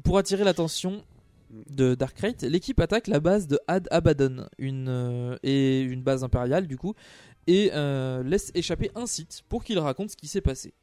Pour 0.04 0.18
attirer 0.18 0.44
l'attention 0.46 1.04
de 1.50 1.96
Dark 1.96 2.15
l'équipe 2.41 2.79
attaque 2.79 3.08
la 3.08 3.20
base 3.20 3.48
de 3.48 3.60
Ad 3.68 3.88
Abaddon, 3.91 4.48
une, 4.58 4.88
euh, 4.89 5.38
et 5.44 5.82
une 5.82 6.01
base 6.01 6.24
impériale 6.24 6.68
du 6.68 6.77
coup, 6.77 6.94
et 7.48 7.72
euh, 7.74 8.24
laisse 8.24 8.51
échapper 8.53 8.91
un 8.96 9.08
site 9.08 9.44
pour 9.50 9.63
qu'il 9.63 9.79
raconte 9.79 10.12
ce 10.12 10.18
qui 10.18 10.27
s'est 10.27 10.41
passé. 10.41 10.74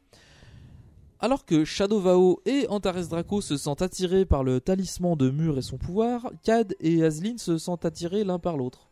Alors 1.18 1.46
que 1.46 1.64
Shadow 1.64 2.00
Vao 2.00 2.42
et 2.44 2.66
Antares 2.68 3.08
Draco 3.08 3.40
se 3.40 3.56
sentent 3.56 3.82
attirés 3.82 4.26
par 4.26 4.44
le 4.44 4.60
talisman 4.60 5.16
de 5.16 5.30
Mur 5.30 5.56
et 5.56 5.62
son 5.62 5.78
pouvoir, 5.78 6.30
Cad 6.42 6.74
et 6.80 7.02
Aslin 7.02 7.38
se 7.38 7.56
sentent 7.56 7.86
attirés 7.86 8.24
l'un 8.24 8.38
par 8.38 8.56
l'autre. 8.56 8.88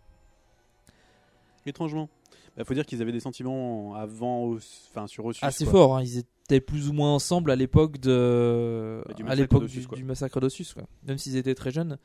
Étrangement. 1.66 2.08
Bah, 2.56 2.64
faut 2.64 2.74
dire 2.74 2.86
qu'ils 2.86 3.02
avaient 3.02 3.12
des 3.12 3.20
sentiments 3.20 3.94
avant, 3.94 4.54
enfin 4.54 5.06
sur 5.06 5.24
Ossus. 5.24 5.44
Assez 5.44 5.64
fort, 5.66 5.96
hein, 5.96 6.02
ils 6.02 6.18
étaient 6.18 6.60
plus 6.60 6.88
ou 6.88 6.92
moins 6.92 7.12
ensemble 7.14 7.50
à 7.50 7.56
l'époque 7.56 7.98
de, 7.98 9.02
Bah, 9.06 9.14
du 9.14 9.24
à 9.26 9.34
l'époque 9.34 9.66
du, 9.66 10.04
massacre 10.04 10.40
d'Ossus, 10.40 10.66
quoi. 10.74 10.84
même 11.06 11.18
s'ils 11.18 11.36
étaient 11.36 11.54
très 11.54 11.70
jeunes. 11.72 11.98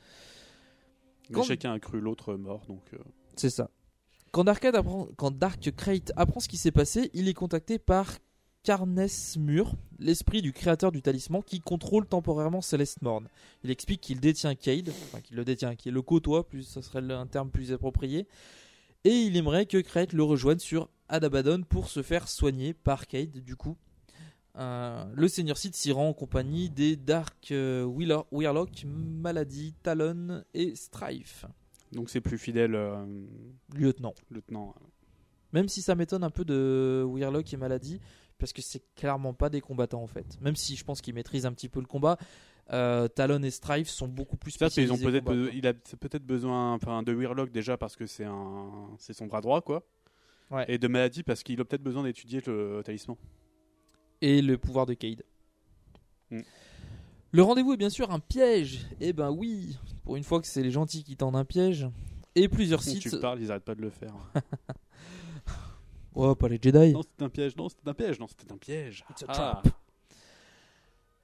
Mais 1.29 1.36
Quand- 1.36 1.44
chacun 1.44 1.74
a 1.74 1.79
cru 1.79 2.00
l'autre 2.01 2.34
mort 2.36 2.63
donc. 2.68 2.82
euh, 2.94 2.98
C'est 3.36 3.51
ça. 3.51 3.70
Quand 4.32 4.44
Dark, 4.44 4.63
apprend, 4.65 5.08
quand 5.18 5.32
Dark 5.36 5.72
Krayt 5.75 6.12
apprend 6.15 6.39
ce 6.39 6.48
qui 6.48 6.58
s'est 6.58 6.72
passé, 6.72 7.10
il 7.13 7.27
est 7.27 7.34
contacté 7.34 7.77
par 7.79 8.18
Carnesmur, 8.63 9.74
l'esprit 10.00 10.41
du 10.41 10.53
créateur 10.53 10.91
du 10.91 11.01
talisman 11.01 11.41
qui 11.44 11.60
contrôle 11.62 12.06
temporairement 12.06 12.62
Céleste 12.62 13.01
Morne. 13.01 13.27
Il 13.63 13.72
explique 13.72 14.01
qu'il 14.01 14.20
détient 14.20 14.53
Cade, 14.56 14.89
enfin 14.89 15.22
qu'il 15.22 15.38
le 15.38 15.46
détient, 15.46 15.75
qu'il 15.75 15.94
le 15.94 16.01
côtoie, 16.01 16.48
plus 16.48 16.63
ça 16.63 16.82
serait 16.82 17.01
un 17.13 17.25
terme 17.25 17.50
plus 17.50 17.72
approprié, 17.72 18.27
et 19.06 19.12
il 19.24 19.36
aimerait 19.38 19.65
que 19.65 19.77
Krayt 19.77 20.13
le 20.13 20.24
rejoigne 20.24 20.60
sur 20.60 20.89
Adabadon 21.08 21.63
pour 21.63 21.89
se 21.89 22.01
faire 22.01 22.27
soigner 22.27 22.74
par 22.74 23.08
Cade, 23.08 23.38
du 23.44 23.56
coup. 23.56 23.77
Euh, 24.58 25.06
le 25.13 25.27
Seigneur 25.27 25.58
Sith 25.58 25.75
s'y 25.75 25.91
rend 25.91 26.10
en 26.10 26.13
compagnie 26.13 26.70
des 26.70 26.96
Dark 26.98 27.51
euh, 27.51 27.84
Wheeler- 27.86 28.25
Weirlock, 28.32 28.84
Maladie, 28.86 29.74
Talon 29.84 30.44
et 30.53 30.75
Strife. 30.75 31.46
Donc 31.91 32.10
c'est 32.10 32.22
plus 32.22 32.38
fidèle 32.38 32.75
euh, 32.75 33.06
Lieutenant. 33.74 34.13
lieutenant. 34.29 34.75
Même 35.53 35.70
si 35.70 35.82
ça 35.82 35.96
m'étonne 35.96 36.24
un 36.24 36.29
peu 36.29 36.46
de 36.46 37.06
Weirlock 37.08 37.51
et 37.53 37.58
Maladie, 37.58 38.00
parce 38.38 38.53
que 38.53 38.62
c'est 38.62 38.84
clairement 38.96 39.34
pas 39.34 39.50
des 39.50 39.62
combattants 39.62 40.03
en 40.03 40.08
fait. 40.08 40.39
Même 40.41 40.56
si 40.56 40.75
je 40.75 40.84
pense 40.84 41.01
qu'ils 41.01 41.13
maîtrisent 41.15 41.46
un 41.46 41.53
petit 41.53 41.70
peu 41.70 41.79
le 41.79 41.88
combat, 41.88 42.18
euh, 42.72 43.08
Talon 43.08 43.42
et 43.44 43.52
Strife 43.52 43.90
sont 43.90 44.08
beaucoup 44.08 44.38
plus 44.38 44.52
Certes, 44.52 44.78
ils 44.78 44.92
ont 44.92 44.96
spécialisés 44.96 45.22
peut-être, 45.22 45.54
il 45.56 45.68
a 45.68 45.74
peut-être 45.74 46.26
besoin, 46.26 46.74
enfin, 46.74 47.04
de 47.04 47.12
Weirlock 47.12 47.52
déjà 47.52 47.78
parce 47.78 47.96
que 47.96 48.06
c'est 48.06 48.26
un, 48.26 48.90
c'est 48.98 49.14
son 49.14 49.28
bras 49.28 49.42
droit 49.42 49.62
quoi. 49.62 49.84
Ouais. 50.52 50.66
Et 50.68 50.78
de 50.78 50.88
maladie 50.88 51.24
parce 51.24 51.44
qu'il 51.44 51.60
a 51.62 51.66
peut-être 51.66 51.84
besoin 51.84 52.04
d'étudier 52.04 52.42
le 52.46 52.82
talisman. 52.84 53.18
Et 54.22 54.42
le 54.42 54.58
pouvoir 54.58 54.86
de 54.86 54.94
Cade. 54.94 55.24
Mm. 56.32 56.42
Le 57.32 57.44
rendez-vous 57.44 57.74
est 57.74 57.78
bien 57.78 57.92
sûr 57.92 58.12
un 58.12 58.20
piège. 58.20 58.88
Eh 59.00 59.14
ben 59.14 59.30
oui, 59.30 59.78
pour 60.04 60.16
une 60.16 60.24
fois 60.24 60.42
que 60.42 60.48
c'est 60.48 60.64
les 60.64 60.72
gentils 60.72 61.04
qui 61.04 61.16
tendent 61.16 61.36
un 61.36 61.46
piège. 61.46 61.88
Et 62.36 62.48
plusieurs 62.48 62.82
sites. 62.82 63.02
tu 63.02 63.20
parles, 63.20 63.42
ils 63.42 63.52
arrêtent 63.52 63.64
pas 63.64 63.76
de 63.76 63.82
le 63.82 63.90
faire. 63.90 64.14
Oh, 66.16 66.36
pas 66.36 66.50
les 66.50 66.60
Jedi. 66.62 66.92
non, 66.92 67.02
c'était 67.04 67.24
un 67.24 67.30
piège. 67.30 67.56
Non, 67.56 67.70
c'était 67.70 67.88
un 67.88 67.94
piège. 67.94 68.20
Non, 68.20 68.28
c'était 68.28 68.52
un 68.52 68.58
piège. 68.58 69.06
It's 69.12 69.24
a 69.24 69.26
Ah. 69.30 69.62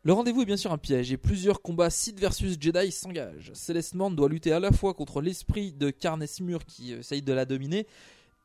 Le 0.06 0.14
rendez-vous 0.14 0.44
est 0.44 0.46
bien 0.46 0.56
sûr 0.56 0.72
un 0.72 0.78
piège 0.78 1.12
et 1.12 1.18
plusieurs 1.18 1.64
combats 1.64 1.90
Sith 1.90 2.20
versus 2.20 2.58
Jedi 2.60 2.92
s'engagent. 2.92 3.52
Celeste 3.56 3.96
Morn 3.96 4.16
doit 4.16 4.30
lutter 4.30 4.52
à 4.52 4.60
la 4.60 4.72
fois 4.72 4.94
contre 4.94 5.20
l'esprit 5.20 5.74
de 5.74 5.90
Carnesmur 5.90 6.64
qui 6.66 6.94
euh, 6.94 7.00
essaye 7.00 7.24
de 7.24 7.34
la 7.34 7.46
dominer 7.46 7.88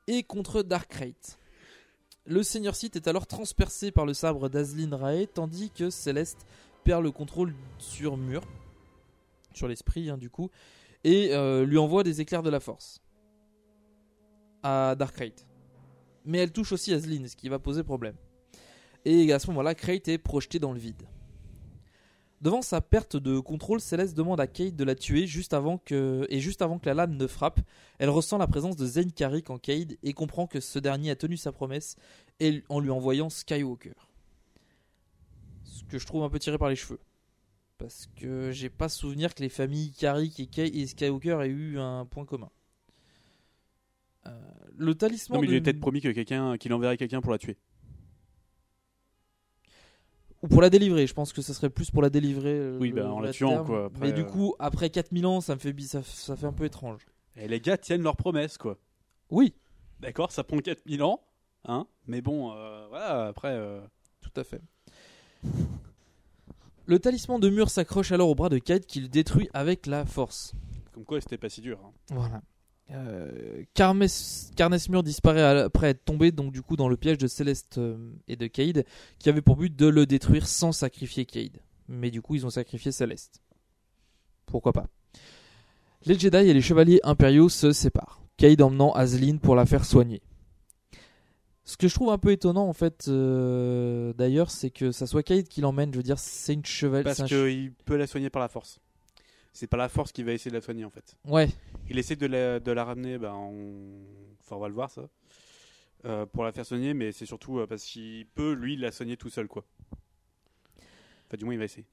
et 0.06 0.22
contre 0.22 0.62
Dark 0.62 0.88
Krayt. 0.88 1.38
Le 2.24 2.42
Seigneur 2.42 2.74
Sith 2.74 2.96
est 2.96 3.08
alors 3.08 3.26
transpercé 3.26 3.90
par 3.90 4.06
le 4.06 4.14
sabre 4.14 4.48
d'Azlin 4.48 4.96
Rae 4.96 5.26
tandis 5.26 5.70
que 5.70 5.90
Céleste 5.90 6.46
perd 6.82 7.04
le 7.04 7.10
contrôle 7.10 7.54
sur 7.76 8.16
Mur, 8.16 8.40
sur 9.52 9.68
l'esprit 9.68 10.08
hein, 10.08 10.16
du 10.16 10.30
coup, 10.30 10.50
et 11.04 11.34
euh, 11.34 11.66
lui 11.66 11.76
envoie 11.76 12.04
des 12.04 12.22
éclairs 12.22 12.42
de 12.42 12.48
la 12.48 12.60
force 12.60 13.02
à 14.62 14.94
Dark 14.98 15.14
Krayt. 15.14 15.46
Mais 16.24 16.38
elle 16.38 16.52
touche 16.52 16.72
aussi 16.72 16.94
Azlin, 16.94 17.28
ce 17.28 17.36
qui 17.36 17.50
va 17.50 17.58
poser 17.58 17.82
problème. 17.82 18.16
Et 19.04 19.30
à 19.30 19.38
ce 19.38 19.48
moment-là, 19.48 19.74
Krayt 19.74 20.08
est 20.08 20.16
projeté 20.16 20.58
dans 20.58 20.72
le 20.72 20.78
vide. 20.78 21.02
Devant 22.40 22.62
sa 22.62 22.80
perte 22.80 23.16
de 23.16 23.38
contrôle, 23.38 23.80
Céleste 23.80 24.16
demande 24.16 24.40
à 24.40 24.46
Kate 24.46 24.74
de 24.74 24.84
la 24.84 24.94
tuer 24.94 25.26
juste 25.26 25.52
avant 25.52 25.76
que, 25.76 26.26
et 26.30 26.40
juste 26.40 26.62
avant 26.62 26.78
que 26.78 26.86
la 26.86 26.94
lame 26.94 27.16
ne 27.16 27.26
frappe, 27.26 27.60
elle 27.98 28.08
ressent 28.08 28.38
la 28.38 28.46
présence 28.46 28.76
de 28.76 28.86
Zen 28.86 29.12
Karik 29.12 29.50
en 29.50 29.58
Cade 29.58 29.96
et 30.02 30.14
comprend 30.14 30.46
que 30.46 30.58
ce 30.58 30.78
dernier 30.78 31.10
a 31.10 31.16
tenu 31.16 31.36
sa 31.36 31.52
promesse 31.52 31.96
et- 32.40 32.64
en 32.70 32.80
lui 32.80 32.88
envoyant 32.90 33.28
Skywalker. 33.28 33.92
Ce 35.64 35.84
que 35.84 35.98
je 35.98 36.06
trouve 36.06 36.22
un 36.22 36.30
peu 36.30 36.38
tiré 36.38 36.56
par 36.56 36.70
les 36.70 36.76
cheveux. 36.76 36.98
Parce 37.76 38.08
que 38.16 38.50
j'ai 38.52 38.70
pas 38.70 38.88
souvenir 38.88 39.34
que 39.34 39.42
les 39.42 39.48
familles 39.50 39.92
Karik 39.92 40.40
et, 40.40 40.46
Kate 40.46 40.74
et 40.74 40.86
Skywalker 40.86 41.40
aient 41.42 41.48
eu 41.48 41.78
un 41.78 42.06
point 42.06 42.24
commun. 42.24 42.48
Euh, 44.26 44.30
le 44.76 44.94
talisman 44.94 45.36
Non, 45.36 45.40
mais 45.42 45.46
il 45.46 45.50
lui 45.50 45.60
de- 45.60 45.62
a 45.62 45.72
peut-être 45.72 45.80
promis 45.80 46.00
que 46.00 46.08
quelqu'un, 46.08 46.56
qu'il 46.56 46.72
enverrait 46.72 46.96
quelqu'un 46.96 47.20
pour 47.20 47.32
la 47.32 47.38
tuer. 47.38 47.56
Ou 50.42 50.48
pour 50.48 50.62
la 50.62 50.70
délivrer, 50.70 51.06
je 51.06 51.12
pense 51.14 51.32
que 51.32 51.42
ça 51.42 51.52
serait 51.52 51.68
plus 51.70 51.90
pour 51.90 52.00
la 52.02 52.08
délivrer. 52.10 52.54
euh, 52.58 52.78
Oui, 52.80 52.92
bah, 52.92 53.12
en 53.12 53.20
la 53.20 53.30
tuant, 53.30 53.50
terme. 53.50 53.66
quoi, 53.66 53.84
après, 53.86 54.06
Mais 54.06 54.12
du 54.12 54.22
euh. 54.22 54.24
coup, 54.24 54.54
après 54.58 54.88
4000 54.90 55.26
ans, 55.26 55.40
ça 55.40 55.54
me 55.54 55.60
fait, 55.60 55.78
ça, 55.82 56.02
ça 56.02 56.34
fait 56.36 56.46
un 56.46 56.52
peu 56.52 56.64
étrange. 56.64 57.04
Et 57.36 57.46
les 57.48 57.60
gars 57.60 57.76
tiennent 57.76 58.02
leurs 58.02 58.16
promesses, 58.16 58.56
quoi. 58.58 58.78
Oui, 59.30 59.54
D'accord, 60.00 60.32
ça 60.32 60.42
prend 60.44 60.56
4000 60.58 61.02
ans, 61.02 61.20
hein. 61.66 61.86
Mais 62.06 62.22
bon, 62.22 62.52
euh, 62.54 62.86
voilà, 62.88 63.26
après. 63.26 63.50
euh, 63.52 63.80
tout 64.22 64.32
à 64.40 64.44
fait. 64.44 64.62
Le 66.86 66.98
talisman 66.98 67.38
de 67.38 67.50
mur 67.50 67.68
s'accroche 67.70 68.10
alors 68.12 68.28
au 68.30 68.34
bras 68.34 68.48
de 68.48 68.58
Kate 68.58 68.86
qu'il 68.86 69.10
détruit 69.10 69.48
avec 69.52 69.86
la 69.86 70.04
force. 70.06 70.54
Comme 70.92 71.04
quoi, 71.04 71.20
c'était 71.20 71.36
pas 71.38 71.48
si 71.50 71.60
dur. 71.60 71.78
hein. 71.84 71.92
Voilà. 72.10 72.40
Euh, 72.92 73.62
Carmes, 73.74 74.06
Carnesmur 74.56 75.02
disparaît 75.02 75.60
après 75.60 75.90
être 75.90 76.04
tombé 76.04 76.32
donc 76.32 76.52
du 76.52 76.60
coup 76.60 76.74
dans 76.76 76.88
le 76.88 76.96
piège 76.96 77.18
de 77.18 77.28
Céleste 77.28 77.78
euh, 77.78 77.96
et 78.26 78.34
de 78.34 78.48
Cade 78.48 78.84
qui 79.20 79.28
avait 79.28 79.42
pour 79.42 79.56
but 79.56 79.74
de 79.74 79.86
le 79.86 80.06
détruire 80.06 80.46
sans 80.46 80.72
sacrifier 80.72 81.24
Cade. 81.24 81.60
Mais 81.88 82.10
du 82.10 82.20
coup 82.20 82.34
ils 82.34 82.46
ont 82.46 82.50
sacrifié 82.50 82.90
Céleste. 82.90 83.40
Pourquoi 84.46 84.72
pas. 84.72 84.86
Les 86.04 86.18
Jedi 86.18 86.36
et 86.36 86.54
les 86.54 86.62
chevaliers 86.62 87.00
impériaux 87.04 87.48
se 87.48 87.72
séparent. 87.72 88.22
Cade 88.36 88.62
emmenant 88.62 88.92
Aslin 88.92 89.36
pour 89.36 89.54
la 89.54 89.66
faire 89.66 89.84
soigner. 89.84 90.22
Ce 91.64 91.76
que 91.76 91.86
je 91.86 91.94
trouve 91.94 92.10
un 92.10 92.18
peu 92.18 92.32
étonnant 92.32 92.66
en 92.66 92.72
fait, 92.72 93.06
euh, 93.06 94.12
d'ailleurs, 94.14 94.50
c'est 94.50 94.70
que 94.70 94.90
ça 94.90 95.06
soit 95.06 95.22
Kate 95.22 95.46
qui 95.46 95.60
l'emmène. 95.60 95.92
Je 95.92 95.98
veux 95.98 96.02
dire, 96.02 96.18
c'est 96.18 96.54
une 96.54 96.64
chevalière. 96.64 97.14
Parce 97.14 97.28
qu'il 97.28 97.72
peut 97.84 97.96
la 97.96 98.08
soigner 98.08 98.30
par 98.30 98.42
la 98.42 98.48
force. 98.48 98.80
C'est 99.52 99.66
pas 99.66 99.76
la 99.76 99.88
force 99.88 100.12
qui 100.12 100.22
va 100.22 100.32
essayer 100.32 100.50
de 100.50 100.56
la 100.56 100.62
soigner 100.62 100.84
en 100.84 100.90
fait. 100.90 101.16
Ouais. 101.26 101.48
Il 101.88 101.98
essaie 101.98 102.16
de 102.16 102.26
la, 102.26 102.60
de 102.60 102.70
la 102.72 102.84
ramener, 102.84 103.18
ben, 103.18 103.32
on... 103.34 104.02
enfin, 104.40 104.56
on 104.56 104.60
va 104.60 104.68
le 104.68 104.74
voir 104.74 104.90
ça, 104.90 105.08
Euh, 106.04 106.24
pour 106.24 106.44
la 106.44 106.52
faire 106.52 106.64
soigner, 106.64 106.94
mais 106.94 107.12
c'est 107.12 107.26
surtout 107.26 107.58
euh, 107.58 107.66
parce 107.66 107.84
qu'il 107.84 108.26
peut 108.26 108.52
lui 108.52 108.76
la 108.76 108.90
soigner 108.92 109.16
tout 109.16 109.28
seul 109.28 109.48
quoi. 109.48 109.64
Enfin, 111.26 111.36
du 111.36 111.44
moins 111.44 111.54
il 111.54 111.58
va 111.58 111.64
essayer. 111.64 111.86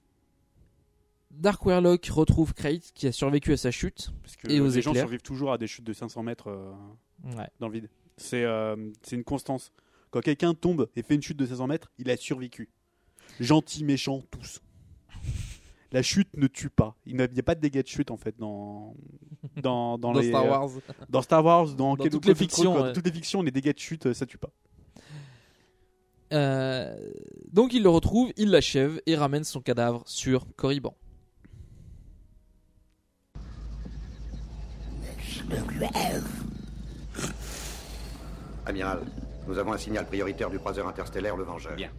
Dark 1.31 1.65
Warlock 1.65 2.05
retrouve 2.05 2.53
Krayt 2.53 2.91
qui 2.93 3.05
a 3.07 3.11
survécu 3.11 3.51
à 3.51 3.57
sa 3.57 3.69
chute 3.69 4.11
Parce 4.23 4.37
que 4.37 4.49
et 4.49 4.61
aux 4.61 4.69
les 4.69 4.81
gens 4.81 4.93
survivent 4.93 5.21
toujours 5.21 5.51
à 5.51 5.57
des 5.57 5.67
chutes 5.67 5.83
de 5.83 5.93
500 5.93 6.23
mètres 6.23 6.47
euh, 6.49 6.71
Ouais. 7.35 7.47
dans 7.59 7.67
le 7.67 7.73
vide. 7.73 7.89
C'est 8.17 8.45
c'est 9.01 9.15
une 9.15 9.23
constance. 9.23 9.71
Quand 10.11 10.21
quelqu'un 10.21 10.53
tombe 10.53 10.87
et 10.95 11.03
fait 11.03 11.15
une 11.15 11.21
chute 11.21 11.37
de 11.37 11.45
500 11.45 11.67
mètres, 11.67 11.91
il 11.97 12.09
a 12.09 12.15
survécu. 12.17 12.69
Gentil, 13.41 13.83
méchant, 13.83 14.23
tous. 14.31 14.61
La 15.91 16.01
chute 16.01 16.35
ne 16.35 16.47
tue 16.47 16.69
pas. 16.69 16.95
Il 17.05 17.15
n'y 17.15 17.21
a, 17.21 17.43
pas 17.43 17.55
de 17.55 17.61
dégâts 17.61 17.81
de 17.81 17.87
chute 17.87 18.11
en 18.11 18.17
fait 18.17 18.35
dans 18.37 18.95
dans, 19.61 19.97
dans, 19.97 20.13
Dans 20.13 20.19
les, 20.19 20.29
Star 20.29 20.43
euh, 20.43 20.49
Wars. 20.49 20.69
dans 21.09 21.21
Star 21.21 21.45
Wars, 21.45 21.67
dans, 21.73 21.95
Dans 21.95 22.05
toutes 22.05 22.25
les 22.25 22.35
fictions, 22.35 22.73
quoi. 22.73 22.81
ouais. 22.81 22.87
Dans 22.89 22.93
toutes 22.93 23.05
les 23.05 23.11
fictions, 23.11 23.41
les 23.41 23.51
dégâts 23.51 23.73
de 23.73 23.79
chute, 23.79 24.07
euh, 24.07 24.13
ça 24.13 24.25
tue 24.25 24.37
pas. 24.37 24.51
Euh, 26.33 26.93
donc 27.53 27.73
il 27.73 27.83
le 27.83 27.89
retrouve, 27.89 28.33
il 28.35 28.49
l'achève 28.49 29.01
et 29.05 29.15
ramène 29.15 29.45
son 29.45 29.61
cadavre 29.61 30.03
sur 30.05 30.45
Corriban. 30.57 30.93
Amiral, 38.65 38.99
nous 39.47 39.57
avons 39.57 39.71
un 39.71 39.77
signal 39.77 40.05
prioritaire 40.05 40.49
du 40.49 40.59
croiseur 40.59 40.87
interstellaire 40.87 41.37
Le 41.37 41.45
Vengeur. 41.45 41.75
Bien. 41.75 41.91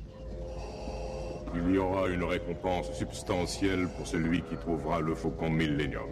Il 1.55 1.75
y 1.75 1.79
aura 1.79 2.09
une 2.09 2.25
récompense 2.25 2.93
substantielle 2.93 3.89
pour 3.97 4.07
celui 4.07 4.43
qui 4.43 4.57
trouvera 4.57 5.01
le 5.01 5.15
faucon 5.15 5.51
Millennium. 5.51 6.09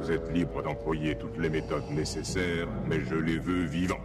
Vous 0.00 0.10
êtes 0.10 0.30
libre 0.32 0.62
d'employer 0.62 1.16
toutes 1.16 1.38
les 1.38 1.48
méthodes 1.48 1.88
nécessaires, 1.90 2.68
mais 2.86 3.00
je 3.00 3.14
les 3.14 3.38
veux 3.38 3.64
vivants. 3.64 4.00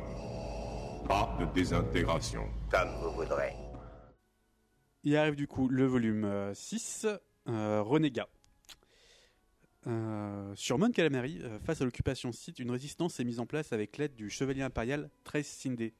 Pas 1.07 1.35
de 1.39 1.45
désintégration. 1.53 2.43
Comme 2.69 2.89
vous 3.01 3.11
voudrez. 3.11 3.53
Il 5.03 5.15
arrive 5.15 5.35
du 5.35 5.47
coup 5.47 5.69
le 5.69 5.85
volume 5.85 6.25
euh, 6.25 6.53
6, 6.53 7.07
euh, 7.47 7.81
Renégat. 7.81 8.27
Euh, 9.87 10.53
sur 10.55 10.77
Mon 10.77 10.91
Calamari, 10.91 11.39
euh, 11.41 11.59
face 11.59 11.81
à 11.81 11.85
l'occupation 11.85 12.33
site, 12.33 12.59
une 12.59 12.71
résistance 12.71 13.19
est 13.19 13.23
mise 13.23 13.39
en 13.39 13.45
place 13.45 13.71
avec 13.71 13.97
l'aide 13.97 14.15
du 14.15 14.29
chevalier 14.29 14.61
impérial 14.61 15.09
Trace 15.23 15.47
Sindé. 15.47 15.93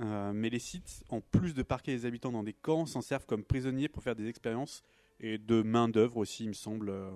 Euh, 0.00 0.32
mais 0.32 0.50
les 0.50 0.58
sites, 0.58 1.04
en 1.08 1.20
plus 1.20 1.54
de 1.54 1.62
parquer 1.62 1.92
les 1.92 2.04
habitants 2.06 2.32
dans 2.32 2.42
des 2.42 2.52
camps, 2.52 2.84
s'en 2.86 3.00
servent 3.00 3.26
comme 3.26 3.44
prisonniers 3.44 3.88
pour 3.88 4.02
faire 4.02 4.16
des 4.16 4.28
expériences 4.28 4.82
et 5.20 5.38
de 5.38 5.62
main 5.62 5.88
d'œuvre 5.88 6.16
aussi, 6.16 6.44
il 6.44 6.48
me 6.48 6.52
semble. 6.54 6.88
euh, 6.90 7.10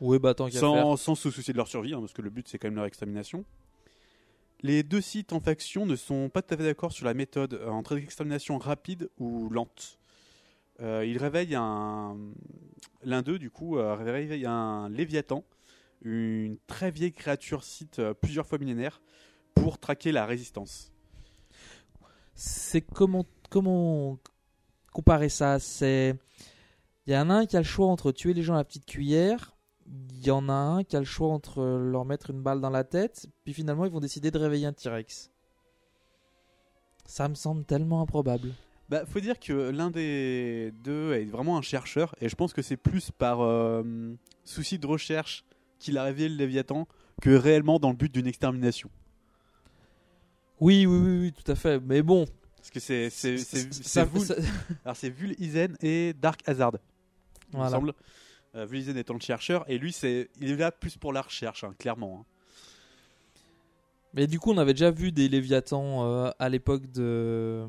Oui, 0.00 0.18
bah 0.18 0.34
tant 0.34 0.46
qu'à 0.46 0.52
faire. 0.52 0.60
sans, 0.60 0.96
sans 0.96 1.14
se 1.14 1.30
soucier 1.30 1.52
de 1.52 1.58
leur 1.58 1.68
survie, 1.68 1.94
hein, 1.94 2.00
parce 2.00 2.12
que 2.12 2.22
le 2.22 2.30
but 2.30 2.48
c'est 2.48 2.58
quand 2.58 2.66
même 2.68 2.74
leur 2.76 2.86
extermination. 2.86 3.44
Les 4.60 4.82
deux 4.82 5.00
sites 5.00 5.32
en 5.32 5.38
faction 5.38 5.86
ne 5.86 5.94
sont 5.94 6.28
pas 6.30 6.42
tout 6.42 6.54
à 6.54 6.56
fait 6.56 6.64
d'accord 6.64 6.90
sur 6.90 7.06
la 7.06 7.14
méthode 7.14 7.54
euh, 7.54 7.68
entre 7.68 7.96
extermination 7.96 8.58
rapide 8.58 9.08
ou 9.18 9.48
lente. 9.50 10.00
Euh, 10.80 11.04
ils 11.06 11.18
réveillent 11.18 11.54
un. 11.54 12.16
L'un 13.04 13.22
d'eux, 13.22 13.38
du 13.38 13.50
coup, 13.50 13.78
euh, 13.78 13.94
réveille 13.94 14.44
un 14.46 14.88
Léviathan, 14.88 15.44
une 16.02 16.56
très 16.66 16.90
vieille 16.90 17.12
créature 17.12 17.62
site 17.62 18.00
euh, 18.00 18.14
plusieurs 18.14 18.46
fois 18.46 18.58
millénaire, 18.58 19.00
pour 19.54 19.78
traquer 19.78 20.10
la 20.10 20.26
résistance. 20.26 20.92
C'est 22.40 22.82
comment 22.82 23.26
comment 23.50 24.16
comparer 24.92 25.28
ça? 25.28 25.58
C'est 25.58 26.14
il 27.08 27.12
y 27.12 27.16
en 27.16 27.30
a 27.30 27.34
un 27.34 27.46
qui 27.46 27.56
a 27.56 27.58
le 27.58 27.64
choix 27.64 27.88
entre 27.88 28.12
tuer 28.12 28.32
les 28.32 28.44
gens 28.44 28.54
à 28.54 28.58
la 28.58 28.64
petite 28.64 28.86
cuillère, 28.86 29.56
il 29.88 30.24
y 30.24 30.30
en 30.30 30.48
a 30.48 30.52
un 30.52 30.84
qui 30.84 30.94
a 30.94 31.00
le 31.00 31.04
choix 31.04 31.30
entre 31.30 31.64
leur 31.64 32.04
mettre 32.04 32.30
une 32.30 32.40
balle 32.40 32.60
dans 32.60 32.70
la 32.70 32.84
tête, 32.84 33.26
puis 33.42 33.52
finalement 33.52 33.86
ils 33.86 33.90
vont 33.90 33.98
décider 33.98 34.30
de 34.30 34.38
réveiller 34.38 34.66
un 34.66 34.72
T-Rex. 34.72 35.32
Ça 37.06 37.28
me 37.28 37.34
semble 37.34 37.64
tellement 37.64 38.02
improbable. 38.02 38.52
Bah, 38.88 39.04
faut 39.04 39.18
dire 39.18 39.40
que 39.40 39.70
l'un 39.70 39.90
des 39.90 40.72
deux 40.84 41.14
est 41.14 41.24
vraiment 41.24 41.58
un 41.58 41.62
chercheur, 41.62 42.14
et 42.20 42.28
je 42.28 42.36
pense 42.36 42.52
que 42.52 42.62
c'est 42.62 42.76
plus 42.76 43.10
par 43.10 43.40
euh, 43.40 43.82
souci 44.44 44.78
de 44.78 44.86
recherche 44.86 45.44
qu'il 45.80 45.98
a 45.98 46.04
réveillé 46.04 46.28
le 46.28 46.36
Léviathan 46.36 46.86
que 47.20 47.30
réellement 47.30 47.80
dans 47.80 47.90
le 47.90 47.96
but 47.96 48.14
d'une 48.14 48.28
extermination. 48.28 48.90
Oui, 50.60 50.86
oui, 50.86 50.98
oui, 50.98 51.18
oui, 51.20 51.32
tout 51.32 51.50
à 51.50 51.54
fait. 51.54 51.80
Mais 51.80 52.02
bon, 52.02 52.24
Parce 52.68 52.74
que 52.74 52.80
c'est 52.80 53.08
c'est 53.10 54.00
alors 54.84 54.96
c'est 54.96 55.08
Vul 55.10 55.34
Izen 55.38 55.76
et 55.80 56.12
Dark 56.12 56.42
Hazard. 56.46 56.72
Il 56.74 57.56
me 57.56 57.62
Voilà. 57.62 57.70
semble. 57.70 57.92
Euh, 58.54 58.66
étant 58.96 59.14
le 59.14 59.20
chercheur 59.20 59.64
et 59.70 59.78
lui 59.78 59.92
c'est 59.92 60.28
il 60.40 60.50
est 60.50 60.56
là 60.56 60.70
plus 60.72 60.96
pour 60.96 61.12
la 61.12 61.22
recherche 61.22 61.64
hein, 61.64 61.74
clairement. 61.78 62.20
hein. 62.20 62.24
Mais 64.14 64.26
du 64.26 64.40
coup, 64.40 64.50
on 64.52 64.58
avait 64.58 64.72
déjà 64.72 64.90
vu 64.90 65.12
des 65.12 65.28
Léviathans 65.28 66.04
euh, 66.06 66.30
à 66.38 66.48
l'époque 66.48 66.90
de, 66.90 67.66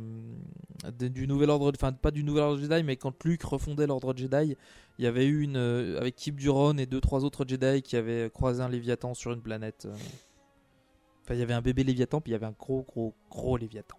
de- 0.98 1.10
du 1.10 1.28
Nouvel 1.28 1.50
Ordre, 1.50 1.70
enfin 1.76 1.92
pas 1.92 2.12
du 2.12 2.24
Nouvel 2.24 2.44
Ordre 2.44 2.62
Jedi, 2.62 2.82
mais 2.84 2.96
quand 2.96 3.14
Luke 3.26 3.44
refondait 3.44 3.86
l'Ordre 3.88 4.16
Jedi, 4.16 4.56
il 4.98 5.04
y 5.04 5.08
avait 5.08 5.26
eu 5.26 5.42
une 5.44 5.58
euh, 5.58 6.00
avec 6.00 6.16
Kip 6.16 6.38
Duron 6.38 6.78
et 6.78 6.86
deux 6.86 7.02
trois 7.02 7.26
autres 7.26 7.46
Jedi 7.48 7.82
qui 7.82 7.98
avaient 7.98 8.30
croisé 8.34 8.62
un 8.64 8.70
Léviathan 8.70 9.14
sur 9.14 9.34
une 9.34 9.42
planète. 9.42 9.86
Enfin, 11.24 11.34
il 11.34 11.40
y 11.40 11.44
avait 11.44 11.54
un 11.54 11.62
bébé 11.62 11.84
Léviathan, 11.84 12.22
puis 12.22 12.32
il 12.32 12.34
y 12.34 12.36
avait 12.36 12.46
un 12.48 12.56
gros, 12.58 12.84
gros, 12.84 13.14
gros 13.30 13.58
Léviathan. 13.58 13.98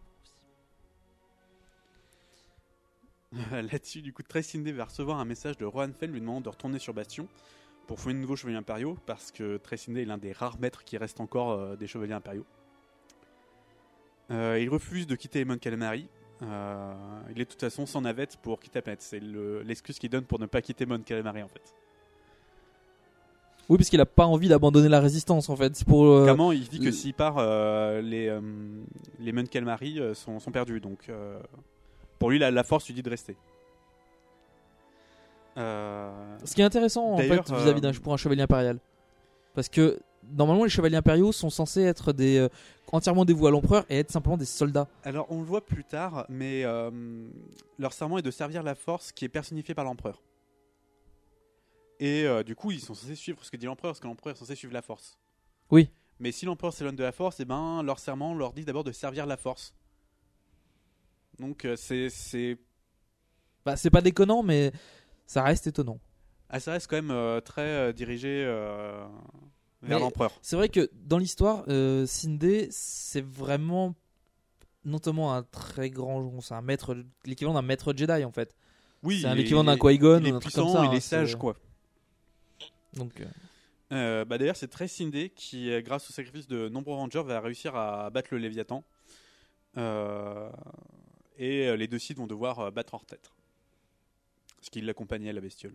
Là-dessus 3.52 4.02
du 4.02 4.12
coup 4.12 4.22
Trace 4.22 4.54
Indé 4.54 4.72
va 4.72 4.84
recevoir 4.86 5.18
un 5.20 5.24
message 5.24 5.56
de 5.56 5.64
Rohan 5.64 5.90
Fell 5.98 6.10
lui 6.10 6.20
demandant 6.20 6.40
de 6.40 6.48
retourner 6.48 6.78
sur 6.78 6.92
Bastion 6.94 7.28
pour 7.86 8.00
fouiller 8.00 8.16
de 8.16 8.20
nouveaux 8.20 8.36
chevaliers 8.36 8.56
impériaux 8.58 8.96
parce 9.06 9.30
que 9.30 9.56
Trace 9.58 9.88
Indé 9.88 10.02
est 10.02 10.04
l'un 10.04 10.18
des 10.18 10.32
rares 10.32 10.58
maîtres 10.60 10.84
qui 10.84 10.96
reste 10.96 11.20
encore 11.20 11.52
euh, 11.52 11.76
des 11.76 11.86
chevaliers 11.86 12.12
impériaux. 12.14 12.46
Euh, 14.30 14.58
il 14.60 14.68
refuse 14.68 15.06
de 15.06 15.16
quitter 15.16 15.44
Mon 15.44 15.58
Calamari. 15.58 16.08
Euh, 16.42 16.92
il 17.34 17.40
est 17.40 17.44
de 17.44 17.50
toute 17.50 17.60
façon 17.60 17.84
sans 17.86 18.00
navette 18.00 18.36
pour 18.38 18.60
quitter 18.60 18.78
la 18.78 18.82
planète. 18.82 19.02
C'est 19.02 19.20
le- 19.20 19.62
l'excuse 19.62 19.98
qu'il 19.98 20.08
donne 20.10 20.24
pour 20.24 20.38
ne 20.38 20.46
pas 20.46 20.62
quitter 20.62 20.86
Mon 20.86 21.00
Calamari 21.00 21.42
en 21.42 21.48
fait. 21.48 21.74
Oui, 23.68 23.76
parce 23.76 23.88
qu'il 23.90 24.00
a 24.00 24.06
pas 24.06 24.26
envie 24.26 24.48
d'abandonner 24.48 24.88
la 24.88 25.00
résistance 25.00 25.48
en 25.48 25.56
fait. 25.56 25.84
Pour. 25.84 26.04
euh, 26.06 26.22
Clairement, 26.24 26.50
il 26.52 26.68
dit 26.68 26.80
que 26.80 26.90
s'il 26.90 27.14
part, 27.14 27.36
euh, 27.38 28.00
les, 28.00 28.28
euh, 28.28 28.40
les 29.20 29.32
Mon 29.32 29.44
Calamari 29.44 30.00
sont, 30.14 30.40
sont 30.40 30.50
perdus. 30.50 30.80
Donc, 30.80 31.08
pour 32.20 32.30
lui, 32.30 32.38
la, 32.38 32.52
la 32.52 32.62
force 32.62 32.86
lui 32.86 32.94
dit 32.94 33.02
de 33.02 33.10
rester. 33.10 33.36
Euh, 35.56 36.38
Ce 36.44 36.54
qui 36.54 36.60
est 36.60 36.64
intéressant 36.64 37.14
en 37.14 37.18
fait 37.18 37.50
vis-à-vis 37.50 37.78
euh, 37.78 37.80
d'un 37.80 37.92
pour 37.92 38.12
un 38.12 38.16
chevalier 38.16 38.42
impérial, 38.42 38.78
parce 39.54 39.68
que 39.68 39.98
normalement 40.32 40.62
les 40.62 40.70
chevaliers 40.70 40.96
impériaux 40.96 41.32
sont 41.32 41.50
censés 41.50 41.82
être 41.82 42.12
des 42.12 42.38
euh, 42.38 42.48
entièrement 42.92 43.24
dévoués 43.24 43.48
à 43.48 43.50
l'empereur 43.50 43.84
et 43.88 43.98
être 43.98 44.12
simplement 44.12 44.36
des 44.36 44.44
soldats. 44.44 44.86
Alors, 45.02 45.26
on 45.30 45.38
le 45.38 45.44
voit 45.44 45.64
plus 45.64 45.82
tard, 45.82 46.26
mais 46.28 46.62
euh, 46.64 46.90
leur 47.78 47.92
serment 47.92 48.18
est 48.18 48.22
de 48.22 48.30
servir 48.30 48.62
la 48.62 48.74
force 48.76 49.10
qui 49.10 49.24
est 49.24 49.28
personnifiée 49.28 49.74
par 49.74 49.84
l'empereur. 49.84 50.22
Et 51.98 52.24
euh, 52.24 52.42
du 52.42 52.54
coup, 52.54 52.70
ils 52.70 52.80
sont 52.80 52.94
censés 52.94 53.14
suivre 53.14 53.42
ce 53.44 53.50
que 53.50 53.56
dit 53.56 53.66
l'empereur, 53.66 53.90
parce 53.92 54.00
que 54.00 54.06
l'empereur 54.06 54.34
est 54.34 54.38
censé 54.38 54.54
suivre 54.54 54.72
la 54.72 54.82
force. 54.82 55.18
Oui. 55.70 55.90
Mais 56.18 56.32
si 56.32 56.46
l'empereur 56.46 56.72
s'éloigne 56.72 56.96
de 56.96 57.02
la 57.02 57.12
force, 57.12 57.40
et 57.40 57.44
ben 57.44 57.82
leur 57.82 57.98
serment 57.98 58.34
leur 58.34 58.52
dit 58.52 58.64
d'abord 58.64 58.84
de 58.84 58.92
servir 58.92 59.26
la 59.26 59.36
force. 59.36 59.74
Donc 61.40 61.64
euh, 61.64 61.74
c'est 61.76 62.08
c'est 62.10 62.58
Bah, 63.64 63.76
c'est 63.76 63.90
pas 63.90 64.00
déconnant, 64.02 64.42
mais 64.42 64.72
ça 65.26 65.42
reste 65.42 65.66
étonnant. 65.66 65.98
ah, 66.48 66.60
ça 66.60 66.72
reste 66.72 66.86
quand 66.88 66.96
même 66.96 67.10
euh, 67.10 67.40
très 67.40 67.62
euh, 67.62 67.92
dirigé 67.92 68.44
vers 69.82 69.98
l'empereur. 69.98 70.32
C'est 70.42 70.56
vrai 70.56 70.68
que 70.68 70.90
dans 70.92 71.18
l'histoire, 71.18 71.64
Sindé, 72.06 72.68
c'est 72.70 73.24
vraiment 73.24 73.94
notamment 74.84 75.34
un 75.34 75.42
très 75.42 75.90
grand, 75.90 76.40
c'est 76.40 76.54
un 76.54 76.62
maître, 76.62 76.96
l'équivalent 77.26 77.54
d'un 77.54 77.62
maître 77.66 77.92
Jedi 77.96 78.24
en 78.24 78.32
fait. 78.32 78.54
Oui, 79.02 79.20
c'est 79.20 79.26
un 79.28 79.34
il 79.34 79.40
est- 79.40 79.42
équivalent 79.42 79.64
d'un 79.64 79.76
Qui-Gon 79.78 80.22
ou 80.24 80.34
un 80.36 80.38
truc 80.40 80.54
comme 80.54 80.68
ça. 80.68 80.84
il 80.84 80.88
hein, 80.88 80.92
est 80.92 81.00
sage 81.00 81.36
quoi. 81.36 81.54
Donc, 82.94 83.20
euh, 83.20 83.24
Euh, 83.92 84.24
bah 84.24 84.38
D'ailleurs, 84.38 84.56
c'est 84.56 84.68
très 84.68 84.86
Sindé 84.88 85.30
qui, 85.30 85.70
grâce 85.82 86.08
au 86.08 86.12
sacrifice 86.12 86.46
de 86.46 86.68
nombreux 86.68 86.94
Rangers, 86.94 87.22
va 87.24 87.40
réussir 87.40 87.74
à 87.74 88.08
battre 88.10 88.28
le 88.32 88.38
Léviathan. 88.38 88.84
Euh, 89.76 90.48
et 91.38 91.68
euh, 91.68 91.76
les 91.76 91.88
deux 91.88 91.98
sites 91.98 92.18
vont 92.18 92.26
devoir 92.26 92.58
euh, 92.60 92.70
battre 92.70 92.94
en 92.94 92.98
tête. 93.00 93.30
Parce 94.56 94.70
qu'il 94.70 94.84
l'accompagnait, 94.86 95.32
la 95.32 95.40
bestiole. 95.40 95.74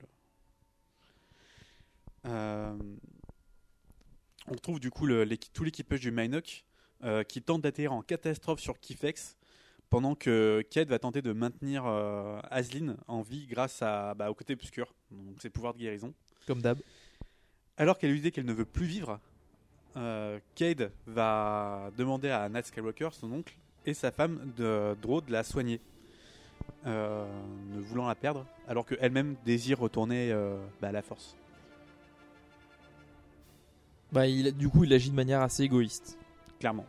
Euh, 2.26 2.76
on 4.48 4.52
retrouve 4.52 4.80
du 4.80 4.89
coup 4.91 5.06
le- 5.06 5.28
tout 5.54 5.63
l'équipage 5.63 6.00
du 6.02 6.12
Minoc 6.12 6.63
euh, 7.04 7.24
qui 7.24 7.41
tente 7.41 7.62
d'atterrir 7.62 7.94
en 7.94 8.02
catastrophe 8.02 8.60
sur 8.60 8.80
Kifex 8.80 9.36
pendant 9.89 10.15
que 10.15 10.63
Ked 10.72 10.89
va 10.89 10.98
tenter 11.00 11.22
de 11.22 11.34
maintenir 11.34 11.86
euh, 11.86 12.39
Aslin 12.50 12.98
en 13.08 13.22
vie 13.22 13.46
grâce 13.48 13.82
à, 13.82 14.13
bah, 14.15 14.30
au 14.32 14.34
côté 14.34 14.54
obscur, 14.54 14.94
donc 15.12 15.41
ses 15.41 15.50
pouvoirs 15.50 15.74
de 15.74 15.80
guérison. 15.80 16.13
comme 16.48 16.62
d'hab. 16.62 16.80
Alors 17.78 17.98
qu'elle 17.98 18.12
lui 18.12 18.22
dit 18.22 18.32
qu'elle 18.32 18.46
ne 18.46 18.54
veut 18.54 18.65
plus 18.65 18.86
vivre, 18.86 19.20
Cade 20.56 20.91
va 21.06 21.89
demander 21.98 22.30
à 22.30 22.50
Nat 22.50 22.63
Skywalker, 22.63 23.10
son 23.13 23.32
oncle, 23.32 23.56
et 23.86 23.93
sa 23.93 24.12
femme 24.12 24.52
de 24.58 24.95
Drow 25.02 25.21
de 25.21 25.32
la 25.32 25.43
soigner, 25.43 25.80
euh, 26.86 27.26
ne 27.74 27.80
voulant 27.80 28.08
la 28.08 28.15
perdre, 28.15 28.45
alors 28.67 28.86
qu'elle-même 28.86 29.36
désire 29.45 29.80
retourner 29.80 30.32
euh, 30.32 30.58
bah, 30.82 30.89
à 30.89 30.91
la 30.91 31.02
Force. 31.02 31.36
Bah, 34.12 34.28
il, 34.28 34.52
du 34.56 34.69
coup, 34.69 34.84
il 34.84 34.93
agit 34.93 35.10
de 35.10 35.15
manière 35.15 35.41
assez 35.41 35.63
égoïste. 35.63 36.17
Clairement. 36.60 36.86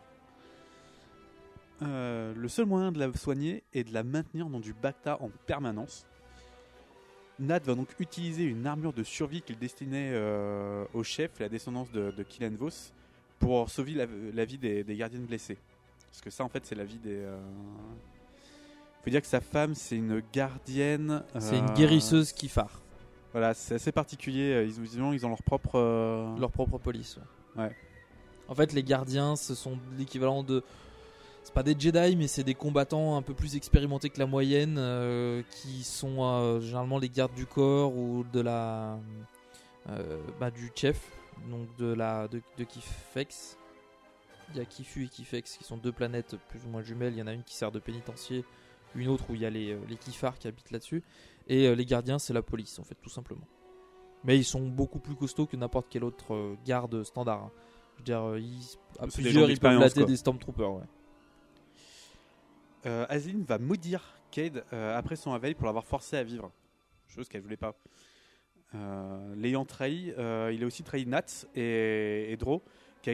Euh, 1.82 2.32
le 2.34 2.48
seul 2.48 2.66
moyen 2.66 2.92
de 2.92 2.98
la 2.98 3.12
soigner 3.12 3.62
est 3.74 3.84
de 3.84 3.92
la 3.92 4.02
maintenir 4.02 4.46
dans 4.48 4.60
du 4.60 4.72
Bacta 4.72 5.20
en 5.20 5.30
permanence. 5.46 6.06
Nat 7.38 7.58
va 7.58 7.74
donc 7.74 7.88
utiliser 7.98 8.44
une 8.44 8.66
armure 8.66 8.94
de 8.94 9.02
survie 9.02 9.42
qu'il 9.42 9.58
destinait 9.58 10.10
euh, 10.12 10.86
au 10.94 11.02
chef, 11.02 11.38
la 11.38 11.50
descendance 11.50 11.90
de, 11.92 12.10
de 12.10 12.22
Killen 12.22 12.56
Vos, 12.56 12.92
pour 13.38 13.68
sauver 13.68 13.92
la, 13.92 14.06
la 14.32 14.44
vie 14.46 14.56
des, 14.56 14.84
des 14.84 14.96
gardiennes 14.96 15.26
blessées. 15.26 15.58
Parce 16.16 16.22
que 16.22 16.30
ça, 16.30 16.44
en 16.44 16.48
fait, 16.48 16.64
c'est 16.64 16.74
la 16.74 16.84
vie 16.84 16.98
des. 16.98 17.14
euh, 17.14 17.38
Faut 19.04 19.10
dire 19.10 19.20
que 19.20 19.26
sa 19.26 19.42
femme, 19.42 19.74
c'est 19.74 19.96
une 19.96 20.22
gardienne. 20.32 21.22
C'est 21.38 21.58
une 21.58 21.68
euh, 21.70 21.74
guérisseuse 21.74 22.32
qui 22.32 22.48
phare. 22.48 22.80
Voilà, 23.32 23.52
c'est 23.52 23.74
assez 23.74 23.92
particulier. 23.92 24.64
Ils, 24.66 24.82
ils 24.94 25.02
ont, 25.02 25.12
ils 25.12 25.26
ont 25.26 25.28
leur 25.28 25.42
propre. 25.42 25.72
euh, 25.74 26.34
Leur 26.38 26.50
propre 26.50 26.78
police. 26.78 27.18
ouais. 27.56 27.64
Ouais. 27.64 27.76
En 28.48 28.54
fait, 28.54 28.72
les 28.72 28.82
gardiens, 28.82 29.36
ce 29.36 29.54
sont 29.54 29.78
l'équivalent 29.98 30.42
de. 30.42 30.62
C'est 31.44 31.52
pas 31.52 31.62
des 31.62 31.78
Jedi, 31.78 32.16
mais 32.16 32.28
c'est 32.28 32.44
des 32.44 32.54
combattants 32.54 33.16
un 33.16 33.22
peu 33.22 33.34
plus 33.34 33.54
expérimentés 33.54 34.08
que 34.08 34.18
la 34.18 34.26
moyenne, 34.26 34.76
euh, 34.78 35.42
qui 35.50 35.84
sont 35.84 36.16
euh, 36.24 36.60
généralement 36.60 36.98
les 36.98 37.10
gardes 37.10 37.34
du 37.34 37.44
corps 37.44 37.94
ou 37.94 38.24
de 38.32 38.40
la. 38.40 38.98
euh, 39.90 40.18
bah, 40.40 40.50
du 40.50 40.72
chef, 40.74 40.98
donc 41.50 41.68
de 41.76 41.92
la 41.92 42.26
de, 42.28 42.40
de 42.56 42.64
Kifex. 42.64 43.58
Il 44.52 44.58
y 44.58 44.60
a 44.60 44.64
Kifu 44.64 45.04
et 45.04 45.08
Kifex 45.08 45.56
qui 45.56 45.64
sont 45.64 45.76
deux 45.76 45.92
planètes 45.92 46.36
plus 46.48 46.64
ou 46.64 46.68
moins 46.68 46.82
jumelles. 46.82 47.12
Il 47.14 47.18
y 47.18 47.22
en 47.22 47.26
a 47.26 47.32
une 47.32 47.42
qui 47.42 47.54
sert 47.54 47.72
de 47.72 47.78
pénitencier, 47.80 48.44
une 48.94 49.08
autre 49.08 49.24
où 49.30 49.34
il 49.34 49.40
y 49.40 49.46
a 49.46 49.50
les, 49.50 49.72
euh, 49.72 49.80
les 49.88 49.96
Kifars 49.96 50.38
qui 50.38 50.46
habitent 50.48 50.70
là-dessus. 50.70 51.02
Et 51.48 51.66
euh, 51.66 51.74
les 51.74 51.84
gardiens, 51.84 52.18
c'est 52.18 52.32
la 52.32 52.42
police, 52.42 52.78
en 52.78 52.84
fait, 52.84 52.96
tout 53.02 53.10
simplement. 53.10 53.46
Mais 54.24 54.36
ils 54.38 54.44
sont 54.44 54.66
beaucoup 54.66 54.98
plus 54.98 55.14
costauds 55.14 55.46
que 55.46 55.56
n'importe 55.56 55.86
quel 55.90 56.04
autre 56.04 56.34
euh, 56.34 56.56
garde 56.64 57.02
standard. 57.04 57.44
hein. 57.44 57.52
Je 57.94 57.98
veux 58.00 58.04
dire, 58.04 58.22
euh, 58.22 58.40
ils, 58.40 58.62
à 58.98 59.06
plusieurs, 59.06 59.50
ils 59.50 59.58
peuvent 59.58 59.78
latter 59.78 60.04
des 60.04 60.16
Stormtroopers, 60.16 60.72
ouais. 60.74 60.84
Euh, 62.86 63.06
Azeline 63.08 63.42
va 63.42 63.58
maudire 63.58 64.02
Cade 64.30 64.64
euh, 64.72 64.96
après 64.96 65.16
son 65.16 65.32
réveil 65.32 65.54
pour 65.54 65.66
l'avoir 65.66 65.84
forcé 65.84 66.16
à 66.16 66.22
vivre. 66.22 66.52
Chose 67.08 67.28
qu'elle 67.28 67.42
voulait 67.42 67.56
pas. 67.56 67.74
Euh, 68.74 69.34
L'ayant 69.36 69.64
trahi, 69.64 70.12
euh, 70.18 70.52
il 70.54 70.62
a 70.62 70.66
aussi 70.66 70.82
trahi 70.82 71.06
Nat 71.06 71.46
et, 71.54 72.30
et 72.30 72.36
Dro, 72.36 72.62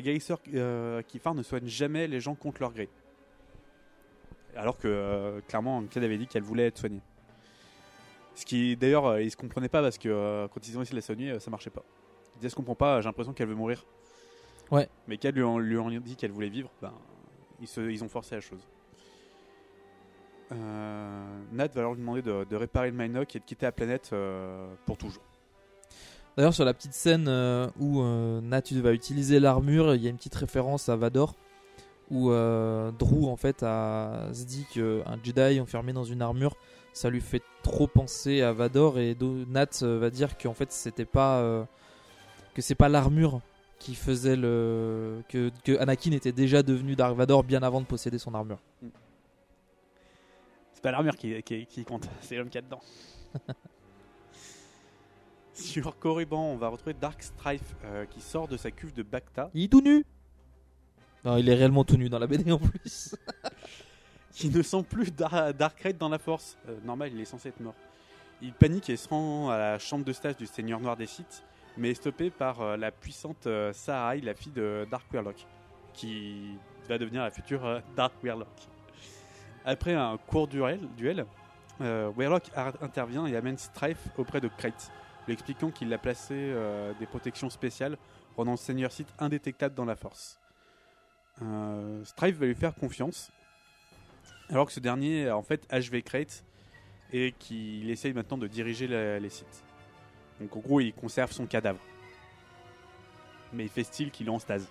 guérisseur 0.00 0.38
euh, 0.54 1.02
phare 1.20 1.34
ne 1.34 1.42
soigne 1.42 1.66
jamais 1.66 2.06
les 2.06 2.20
gens 2.20 2.34
contre 2.34 2.60
leur 2.62 2.72
gré. 2.72 2.88
Alors 4.56 4.76
que, 4.78 4.86
euh, 4.88 5.40
clairement, 5.48 5.82
Cade 5.84 6.04
avait 6.04 6.18
dit 6.18 6.26
qu'elle 6.26 6.42
voulait 6.42 6.66
être 6.66 6.78
soignée. 6.78 7.00
Ce 8.34 8.44
qui, 8.44 8.76
d'ailleurs, 8.76 9.06
euh, 9.06 9.22
ils 9.22 9.30
se 9.30 9.36
comprenaient 9.36 9.68
pas 9.68 9.82
parce 9.82 9.98
que 9.98 10.08
euh, 10.08 10.48
quand 10.48 10.66
ils 10.68 10.76
ont 10.78 10.82
essayé 10.82 10.92
de 10.94 10.96
la 11.00 11.02
soigner, 11.02 11.40
ça 11.40 11.50
marchait 11.50 11.70
pas. 11.70 11.82
Ils 12.34 12.38
disaient, 12.38 12.50
je 12.50 12.54
comprends 12.56 12.74
pas, 12.74 13.00
j'ai 13.00 13.08
l'impression 13.08 13.32
qu'elle 13.32 13.48
veut 13.48 13.54
mourir. 13.54 13.84
Ouais. 14.70 14.88
Mais 15.06 15.16
Cade 15.18 15.36
lui, 15.36 15.42
en- 15.42 15.58
lui 15.58 15.76
ont 15.78 15.90
dit 15.90 16.16
qu'elle 16.16 16.32
voulait 16.32 16.48
vivre, 16.48 16.70
ben, 16.80 16.92
ils, 17.60 17.66
se- 17.68 17.90
ils 17.90 18.02
ont 18.04 18.08
forcé 18.08 18.34
la 18.34 18.40
chose. 18.40 18.66
Euh, 20.52 21.42
Nat 21.52 21.68
va 21.68 21.80
alors 21.80 21.94
lui 21.94 22.00
demander 22.00 22.20
de, 22.22 22.44
de 22.44 22.56
réparer 22.56 22.90
le 22.90 22.96
Mynock 22.96 23.34
et 23.34 23.38
de 23.38 23.44
quitter 23.44 23.64
la 23.66 23.72
planète 23.72 24.10
euh, 24.12 24.74
pour 24.84 24.98
toujours. 24.98 25.22
D'ailleurs, 26.36 26.54
sur 26.54 26.64
la 26.64 26.72
petite 26.72 26.94
scène 26.94 27.26
euh, 27.28 27.68
où 27.78 28.00
euh, 28.00 28.40
Nat 28.40 28.62
va 28.72 28.92
utiliser 28.92 29.38
l'armure, 29.38 29.94
il 29.94 30.02
y 30.02 30.06
a 30.06 30.10
une 30.10 30.16
petite 30.16 30.34
référence 30.34 30.88
à 30.88 30.96
Vador 30.96 31.36
où 32.10 32.30
euh, 32.30 32.90
Drew 32.92 33.26
en 33.26 33.36
fait 33.36 33.62
a, 33.62 34.28
se 34.32 34.44
dit 34.44 34.66
qu'un 34.72 35.18
Jedi 35.22 35.60
enfermé 35.60 35.92
dans 35.92 36.04
une 36.04 36.22
armure, 36.22 36.56
ça 36.92 37.10
lui 37.10 37.20
fait 37.20 37.42
trop 37.62 37.86
penser 37.86 38.42
à 38.42 38.52
Vador 38.52 38.98
et 38.98 39.16
Nat 39.48 39.82
va 39.82 40.10
dire 40.10 40.36
qu'en 40.36 40.52
fait 40.52 40.72
c'était 40.72 41.06
pas 41.06 41.66
que 42.54 42.60
c'est 42.60 42.74
pas 42.74 42.90
l'armure 42.90 43.40
qui 43.78 43.94
faisait 43.94 44.36
le 44.36 45.22
que, 45.28 45.50
que 45.64 45.78
Anakin 45.78 46.12
était 46.12 46.32
déjà 46.32 46.62
devenu 46.62 46.96
Dark 46.96 47.16
Vador 47.16 47.44
bien 47.44 47.62
avant 47.62 47.80
de 47.80 47.86
posséder 47.86 48.18
son 48.18 48.34
armure. 48.34 48.58
C'est 50.74 50.82
pas 50.82 50.90
l'armure 50.90 51.16
qui, 51.16 51.42
qui, 51.42 51.64
qui 51.64 51.84
compte, 51.84 52.08
c'est 52.20 52.36
l'homme 52.36 52.50
qui 52.50 52.58
a 52.58 52.62
dedans. 52.62 52.80
Sur 55.54 55.98
Korriban, 55.98 56.40
on 56.52 56.56
va 56.56 56.68
retrouver 56.68 56.94
Dark 56.94 57.22
Strife 57.22 57.74
euh, 57.84 58.06
qui 58.06 58.20
sort 58.20 58.48
de 58.48 58.56
sa 58.56 58.70
cuve 58.70 58.94
de 58.94 59.02
Bacta. 59.02 59.50
Il 59.54 59.64
est 59.64 59.68
tout 59.68 59.82
nu. 59.82 60.04
Non, 61.24 61.36
il 61.36 61.48
est 61.48 61.54
réellement 61.54 61.84
tout 61.84 61.96
nu 61.96 62.08
dans 62.08 62.18
la 62.18 62.26
BD 62.26 62.50
en 62.50 62.58
plus. 62.58 63.14
qui 64.32 64.48
ne 64.48 64.62
sent 64.62 64.82
plus 64.88 65.12
Dar- 65.12 65.52
Dark 65.52 65.78
Raid 65.80 65.98
dans 65.98 66.08
la 66.08 66.18
force. 66.18 66.56
Euh, 66.68 66.78
normal, 66.84 67.10
il 67.12 67.20
est 67.20 67.26
censé 67.26 67.50
être 67.50 67.60
mort. 67.60 67.74
Il 68.40 68.52
panique 68.52 68.88
et 68.90 68.96
se 68.96 69.08
rend 69.08 69.50
à 69.50 69.58
la 69.58 69.78
chambre 69.78 70.04
de 70.04 70.12
stage 70.12 70.36
du 70.36 70.46
Seigneur 70.46 70.80
Noir 70.80 70.96
des 70.96 71.06
Sith, 71.06 71.44
mais 71.76 71.90
est 71.90 71.94
stoppé 71.94 72.30
par 72.30 72.60
euh, 72.62 72.76
la 72.76 72.90
puissante 72.90 73.46
Sarai, 73.72 74.20
la 74.22 74.34
fille 74.34 74.52
de 74.52 74.86
Dark 74.90 75.04
Warlock, 75.12 75.46
qui 75.92 76.56
va 76.88 76.96
devenir 76.98 77.22
la 77.22 77.30
future 77.30 77.82
Dark 77.94 78.14
Warlock. 78.24 78.48
Après 79.64 79.94
un 79.94 80.16
court 80.16 80.48
duel, 80.48 80.80
duel 80.96 81.26
Warlock 81.80 82.44
intervient 82.80 83.26
et 83.26 83.36
amène 83.36 83.58
Strife 83.58 84.08
auprès 84.16 84.40
de 84.40 84.48
Krayt, 84.48 84.90
lui 85.26 85.32
expliquant 85.34 85.70
qu'il 85.70 85.92
a 85.92 85.98
placé 85.98 86.34
euh, 86.34 86.92
des 86.98 87.06
protections 87.06 87.50
spéciales, 87.50 87.96
rendant 88.36 88.52
le 88.52 88.56
Seigneur 88.56 88.90
Sith 88.92 89.12
indétectable 89.18 89.74
dans 89.74 89.84
la 89.84 89.96
force. 89.96 90.38
Euh, 91.42 92.04
Strife 92.04 92.36
va 92.36 92.46
lui 92.46 92.54
faire 92.54 92.74
confiance, 92.74 93.30
alors 94.48 94.66
que 94.66 94.72
ce 94.72 94.80
dernier 94.80 95.28
a 95.28 95.36
en 95.36 95.42
fait 95.42 95.66
HV 95.72 96.02
Crate 96.02 96.44
et 97.12 97.32
qu'il 97.38 97.88
essaye 97.90 98.12
maintenant 98.12 98.38
de 98.38 98.46
diriger 98.46 98.86
la- 98.86 99.18
les 99.18 99.28
sites. 99.30 99.64
Donc 100.40 100.56
en 100.56 100.60
gros, 100.60 100.80
il 100.80 100.92
conserve 100.92 101.30
son 101.32 101.46
cadavre. 101.46 101.80
Mais 103.52 103.64
il 103.64 103.68
fait 103.68 103.84
style 103.84 104.10
qu'il 104.10 104.26
est 104.26 104.30
en 104.30 104.38
stase. 104.38 104.66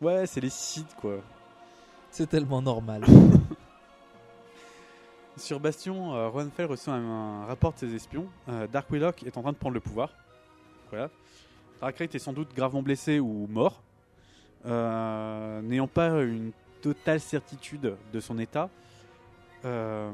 Ouais, 0.00 0.26
c'est 0.26 0.40
les 0.40 0.50
sites 0.50 0.94
quoi. 0.96 1.20
C'est 2.10 2.28
tellement 2.28 2.60
normal. 2.62 3.04
Sur 5.44 5.60
Bastion, 5.60 6.14
euh, 6.14 6.30
Rohan 6.30 6.48
Fell 6.48 6.64
reçoit 6.64 6.94
un, 6.94 7.44
rapport 7.44 7.74
de 7.74 7.78
ses 7.78 7.94
espions. 7.94 8.30
Euh, 8.48 8.66
Dark 8.66 8.90
Willock 8.90 9.24
est 9.24 9.36
en 9.36 9.42
train 9.42 9.52
de 9.52 9.58
prendre 9.58 9.74
le 9.74 9.80
pouvoir. 9.80 10.08
Voilà. 10.88 11.10
Est 12.00 12.18
sans 12.18 12.32
doute 12.32 12.54
gravement 12.56 12.80
blessé 12.80 13.20
ou 13.20 13.46
mort. 13.50 13.82
Euh, 14.64 15.60
N'ayant 15.60 15.86
pas 15.86 16.22
une 16.22 16.52
totale 16.80 17.20
certitude 17.20 17.94
de 18.10 18.20
son 18.20 18.38
état, 18.38 18.70
euh, 19.66 20.10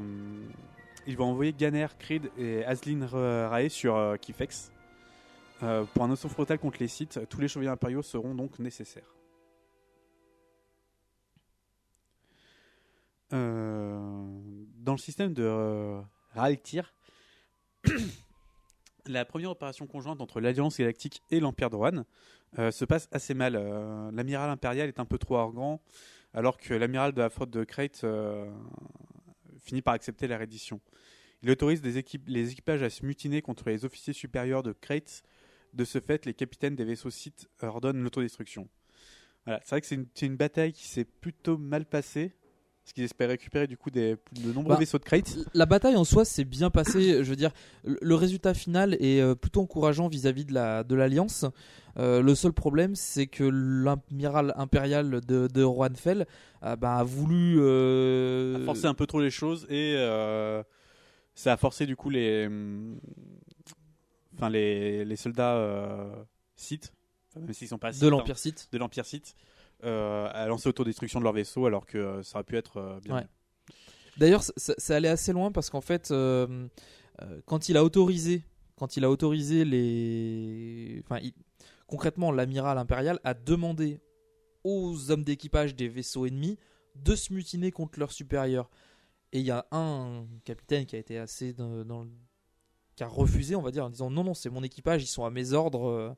il 1.07 1.15
va 1.15 1.23
envoyer 1.23 1.53
Ganer, 1.53 1.87
Creed 1.97 2.29
et 2.37 2.65
Aslin 2.65 3.07
Ra- 3.07 3.47
Rae 3.47 3.69
sur 3.69 3.95
euh, 3.95 4.17
Kifex. 4.17 4.69
Euh, 5.63 5.85
pour 5.93 6.03
un 6.03 6.11
assaut 6.11 6.27
frontal 6.27 6.59
contre 6.59 6.79
les 6.81 6.89
sites, 6.89 7.21
tous 7.29 7.39
les 7.39 7.47
chevaliers 7.47 7.69
impériaux 7.71 8.01
seront 8.01 8.35
donc 8.35 8.59
nécessaires. 8.59 9.15
Euh, 13.33 14.20
dans 14.81 14.93
le 14.93 14.97
système 14.97 15.33
de 15.33 15.43
euh, 15.43 16.01
Raltir, 16.33 16.93
la 19.07 19.25
première 19.25 19.51
opération 19.51 19.87
conjointe 19.87 20.21
entre 20.21 20.39
l'Alliance 20.39 20.77
Galactique 20.77 21.21
et 21.29 21.39
l'Empire 21.39 21.69
de 21.69 21.77
euh, 22.59 22.71
se 22.71 22.85
passe 22.85 23.07
assez 23.11 23.33
mal. 23.33 23.55
Euh, 23.55 24.11
l'amiral 24.11 24.49
impérial 24.49 24.87
est 24.87 24.99
un 24.99 25.05
peu 25.05 25.17
trop 25.17 25.37
arrogant, 25.37 25.81
alors 26.33 26.57
que 26.57 26.73
l'amiral 26.73 27.13
de 27.13 27.21
la 27.21 27.29
flotte 27.29 27.51
de 27.51 27.63
Crate 27.63 28.03
euh, 28.03 28.49
finit 29.59 29.81
par 29.81 29.93
accepter 29.93 30.27
la 30.27 30.37
reddition. 30.37 30.81
Il 31.43 31.49
autorise 31.49 31.81
les 31.81 31.97
équipages 32.51 32.83
à 32.83 32.89
se 32.89 33.05
mutiner 33.05 33.41
contre 33.41 33.69
les 33.69 33.83
officiers 33.83 34.13
supérieurs 34.13 34.61
de 34.61 34.73
Crate. 34.73 35.23
De 35.73 35.85
ce 35.85 35.99
fait, 35.99 36.25
les 36.25 36.33
capitaines 36.33 36.75
des 36.75 36.83
vaisseaux 36.83 37.09
Sith 37.09 37.49
ordonnent 37.61 38.03
l'autodestruction. 38.03 38.67
Voilà, 39.45 39.59
c'est 39.63 39.69
vrai 39.71 39.81
que 39.81 39.87
c'est 39.87 40.25
une 40.25 40.35
bataille 40.35 40.73
qui 40.73 40.85
s'est 40.85 41.05
plutôt 41.05 41.57
mal 41.57 41.85
passée. 41.85 42.35
Parce 42.83 42.93
qu'ils 42.93 43.03
espèrent 43.03 43.29
récupérer 43.29 43.67
du 43.67 43.77
coup 43.77 43.91
des, 43.91 44.17
de 44.43 44.51
nombreux 44.53 44.73
Bah, 44.73 44.79
vaisseaux 44.79 44.97
de 44.97 45.03
Crate. 45.03 45.37
La 45.53 45.67
bataille 45.67 45.95
en 45.95 46.03
soi 46.03 46.25
s'est 46.25 46.43
bien 46.45 46.69
passée. 46.71 47.23
Je 47.23 47.29
veux 47.29 47.35
dire, 47.35 47.51
le 47.83 48.15
résultat 48.15 48.53
final 48.55 48.95
est 48.99 49.21
euh, 49.21 49.35
plutôt 49.35 49.61
encourageant 49.61 50.07
vis-à-vis 50.07 50.45
de 50.45 50.53
la 50.53 50.83
de 50.83 50.95
l'alliance. 50.95 51.45
Euh, 51.99 52.21
le 52.23 52.33
seul 52.35 52.53
problème, 52.53 52.95
c'est 52.95 53.27
que 53.27 53.43
l'amiral 53.43 54.53
impérial 54.57 55.21
de, 55.21 55.47
de 55.47 55.63
Rohanfell 55.63 56.25
euh, 56.63 56.75
bah, 56.75 56.95
a 56.97 57.03
voulu 57.03 57.57
euh, 57.59 58.61
a 58.61 58.65
forcé 58.65 58.85
un 58.87 58.93
peu 58.95 59.05
trop 59.05 59.21
les 59.21 59.29
choses 59.29 59.67
et 59.69 59.93
euh, 59.97 60.63
ça 61.35 61.53
a 61.53 61.57
forcé 61.57 61.85
du 61.85 61.95
coup 61.95 62.09
les 62.09 62.49
enfin 64.35 64.49
les, 64.49 65.05
les 65.05 65.15
soldats 65.15 65.55
euh, 65.55 66.09
Sith 66.55 66.93
enfin, 67.29 67.41
même 67.45 67.53
s'ils 67.53 67.67
sont 67.67 67.77
pas 67.77 67.89
De 67.91 67.95
Sith, 67.95 68.09
l'Empire 68.09 68.35
hein, 68.35 68.37
Sith. 68.37 68.69
de 68.71 68.77
l'Empire 68.77 69.05
Sith 69.05 69.35
euh, 69.37 69.50
à 69.83 70.45
lancer 70.47 70.69
autodestruction 70.69 71.19
de 71.19 71.23
leur 71.23 71.33
vaisseau 71.33 71.65
alors 71.65 71.85
que 71.85 71.97
euh, 71.97 72.23
ça 72.23 72.37
aurait 72.37 72.43
pu 72.43 72.57
être 72.57 72.77
euh, 72.77 72.99
bien 72.99 73.15
Ouais. 73.15 73.27
D'ailleurs, 74.17 74.43
ça, 74.43 74.95
allait 74.95 75.07
assez 75.07 75.31
loin 75.31 75.51
parce 75.51 75.69
qu'en 75.69 75.81
fait, 75.81 76.11
euh, 76.11 76.67
euh, 77.21 77.41
quand 77.45 77.69
il 77.69 77.77
a 77.77 77.83
autorisé, 77.83 78.43
quand 78.75 78.97
il 78.97 79.05
a 79.05 79.09
autorisé 79.09 79.63
les. 79.65 81.01
Enfin, 81.05 81.19
il- 81.23 81.33
concrètement, 81.87 82.31
l'amiral 82.31 82.77
impérial 82.77 83.19
a 83.23 83.33
demandé 83.33 83.99
aux 84.63 85.11
hommes 85.11 85.23
d'équipage 85.23 85.75
des 85.75 85.87
vaisseaux 85.87 86.25
ennemis 86.25 86.57
de 86.95 87.15
se 87.15 87.33
mutiner 87.33 87.71
contre 87.71 87.99
leurs 87.99 88.11
supérieurs. 88.11 88.69
Et 89.31 89.39
il 89.39 89.45
y 89.45 89.51
a 89.51 89.65
un 89.71 90.25
capitaine 90.43 90.85
qui 90.85 90.95
a 90.97 90.99
été 90.99 91.17
assez 91.17 91.53
dans, 91.53 91.85
dans 91.85 92.03
le- 92.03 92.11
qui 92.97 93.03
a 93.03 93.07
refusé, 93.07 93.55
on 93.55 93.61
va 93.61 93.71
dire, 93.71 93.85
en 93.85 93.89
disant 93.89 94.11
non, 94.11 94.23
non, 94.25 94.33
c'est 94.33 94.49
mon 94.49 94.61
équipage, 94.61 95.03
ils 95.03 95.07
sont 95.07 95.23
à 95.23 95.29
mes 95.29 95.53
ordres, 95.53 95.87
euh, 95.87 96.11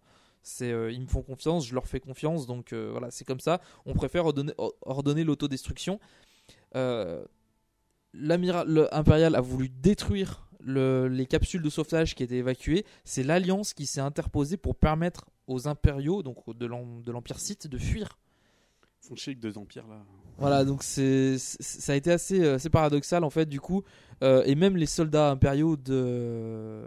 c'est, 0.43 0.71
euh, 0.71 0.91
ils 0.91 1.01
me 1.01 1.07
font 1.07 1.21
confiance, 1.23 1.65
je 1.65 1.73
leur 1.73 1.87
fais 1.87 1.99
confiance, 1.99 2.45
donc 2.45 2.73
euh, 2.73 2.89
voilà, 2.91 3.09
c'est 3.11 3.25
comme 3.25 3.39
ça. 3.39 3.61
On 3.85 3.93
préfère 3.93 4.25
ordonner, 4.25 4.53
or- 4.57 4.75
ordonner 4.81 5.23
l'autodestruction. 5.23 5.99
Euh, 6.75 7.23
L'amiral 8.15 8.87
impérial 8.91 9.33
a 9.35 9.41
voulu 9.41 9.69
détruire 9.69 10.47
le- 10.59 11.07
les 11.07 11.25
capsules 11.25 11.63
de 11.63 11.69
sauvetage 11.69 12.13
qui 12.13 12.21
étaient 12.21 12.35
évacuées. 12.37 12.85
C'est 13.05 13.23
l'Alliance 13.23 13.73
qui 13.73 13.87
s'est 13.87 14.01
interposée 14.01 14.55
pour 14.55 14.75
permettre 14.75 15.25
aux 15.47 15.67
impériaux, 15.67 16.21
donc 16.21 16.37
de 16.55 16.65
l'Empire 17.11 17.39
Sith, 17.39 17.65
de 17.67 17.77
fuir. 17.79 18.19
Font 19.07 19.15
chier 19.15 19.31
avec 19.31 19.39
deux 19.39 19.57
empires 19.57 19.85
là. 19.87 19.97
Voilà, 20.39 20.65
donc 20.65 20.81
c'est 20.81 21.37
ça 21.37 21.93
a 21.93 21.95
été 21.95 22.11
assez, 22.11 22.41
euh, 22.43 22.55
assez 22.55 22.69
paradoxal 22.69 23.23
en 23.23 23.29
fait 23.29 23.45
du 23.45 23.59
coup, 23.59 23.83
Euh, 24.23 24.41
et 24.45 24.55
même 24.55 24.77
les 24.77 24.85
soldats 24.85 25.29
impériaux 25.31 25.75
de 25.75 26.85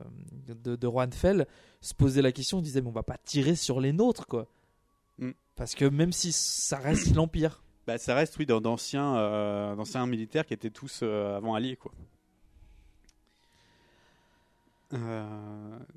de, 0.64 0.74
de 0.76 0.86
Rohanfell 0.86 1.46
se 1.80 1.92
posaient 1.94 2.22
la 2.22 2.32
question, 2.32 2.58
ils 2.58 2.62
disaient 2.62 2.80
mais 2.80 2.88
on 2.88 2.92
va 2.92 3.02
pas 3.02 3.18
tirer 3.24 3.54
sur 3.54 3.80
les 3.80 3.92
nôtres 3.92 4.26
quoi, 4.26 4.46
Mm. 5.18 5.30
parce 5.54 5.74
que 5.74 5.84
même 5.84 6.12
si 6.12 6.32
ça 6.32 6.78
reste 6.78 7.14
l'empire. 7.14 7.62
Bah, 7.86 7.98
ça 7.98 8.14
reste, 8.16 8.36
oui, 8.38 8.46
d'an- 8.46 8.60
d'anciens 8.60 9.16
euh, 9.16 9.76
d'anciens 9.76 10.06
militaires 10.06 10.44
qui 10.46 10.54
étaient 10.54 10.70
tous 10.70 11.00
euh, 11.02 11.36
avant 11.36 11.54
alliés, 11.54 11.76
quoi. 11.76 11.92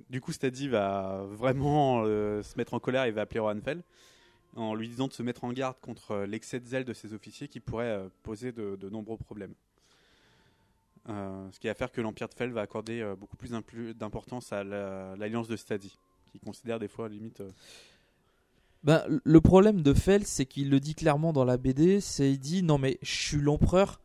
Du 0.10 0.19
coup, 0.21 0.32
Stadi 0.32 0.67
va 0.67 1.23
vraiment 1.29 2.03
se 2.05 2.58
mettre 2.58 2.73
en 2.73 2.79
colère 2.79 3.03
et 3.05 3.12
va 3.12 3.21
appeler 3.21 3.39
Rohanfell 3.39 3.82
en 4.55 4.75
lui 4.75 4.88
disant 4.89 5.07
de 5.07 5.13
se 5.13 5.23
mettre 5.23 5.43
en 5.43 5.53
garde 5.53 5.77
contre 5.81 6.12
euh, 6.12 6.25
l'excès 6.25 6.59
de 6.59 6.65
zèle 6.65 6.85
de 6.85 6.93
ses 6.93 7.13
officiers 7.13 7.47
qui 7.47 7.59
pourrait 7.59 7.85
euh, 7.85 8.09
poser 8.23 8.51
de, 8.51 8.89
nombreux 8.89 9.17
problèmes. 9.17 9.53
Euh, 11.07 11.47
ce 11.51 11.59
qui 11.59 11.67
va 11.67 11.73
faire 11.73 11.91
que 11.91 12.01
l'Empire 12.01 12.27
de 12.29 12.33
Fel 12.33 12.51
va 12.51 12.62
accorder 12.62 13.13
beaucoup 13.19 13.38
plus 13.38 13.51
d'importance 13.95 14.51
à 14.53 14.63
la- 14.63 15.15
l'alliance 15.17 15.47
de 15.47 15.55
Stadi, 15.55 15.97
qui 16.31 16.39
considère 16.39 16.79
des 16.79 16.88
fois 16.88 17.09
limite. 17.09 17.41
euh, 17.41 17.49
Ben, 18.83 19.03
le 19.23 19.41
problème 19.41 19.81
de 19.81 19.93
Fell, 19.93 20.25
c'est 20.25 20.45
qu'il 20.45 20.69
le 20.69 20.79
dit 20.79 20.95
clairement 20.95 21.33
dans 21.33 21.45
la 21.45 21.57
BD, 21.57 21.99
c'est 21.99 22.31
il 22.31 22.39
dit 22.39 22.63
non 22.63 22.77
mais 22.77 22.97
je 23.01 23.12
suis 23.12 23.38
l'empereur, 23.38 23.99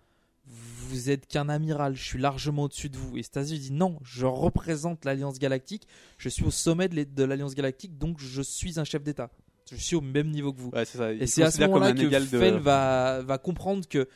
vous 0.46 1.11
êtes 1.11 1.26
qu'un 1.26 1.48
amiral, 1.48 1.94
je 1.94 2.02
suis 2.04 2.18
largement 2.18 2.64
au-dessus 2.64 2.88
de 2.90 2.96
vous. 2.96 3.16
Et 3.16 3.22
Stasi 3.22 3.59
dit 3.59 3.72
non, 3.72 3.98
je 4.02 4.26
représente 4.26 5.04
l'Alliance 5.04 5.38
Galactique, 5.38 5.87
je 6.18 6.28
suis 6.28 6.44
au 6.44 6.50
sommet 6.50 6.88
de 6.88 7.24
l'Alliance 7.24 7.54
Galactique, 7.54 7.98
donc 7.98 8.18
je 8.18 8.42
suis 8.42 8.78
un 8.80 8.85
chef 8.85 9.02
d'État. 9.02 9.30
Je 9.70 9.77
suis 9.77 9.96
au 9.96 10.00
même 10.00 10.31
niveau 10.31 10.53
que 10.53 10.61
vous. 10.61 10.70
Ouais, 10.70 10.85
c'est 10.85 10.98
ça. 10.98 11.12
Et 11.12 11.27
c'est 11.27 11.42
à 11.42 11.50
ce 11.50 11.61
moment-là 11.62 11.92
que 11.92 12.03
de- 12.03 12.18
Fell 12.38 12.59
va, 12.59 13.22
va 13.22 13.38
comprendre 13.38 13.87
que 13.88 14.09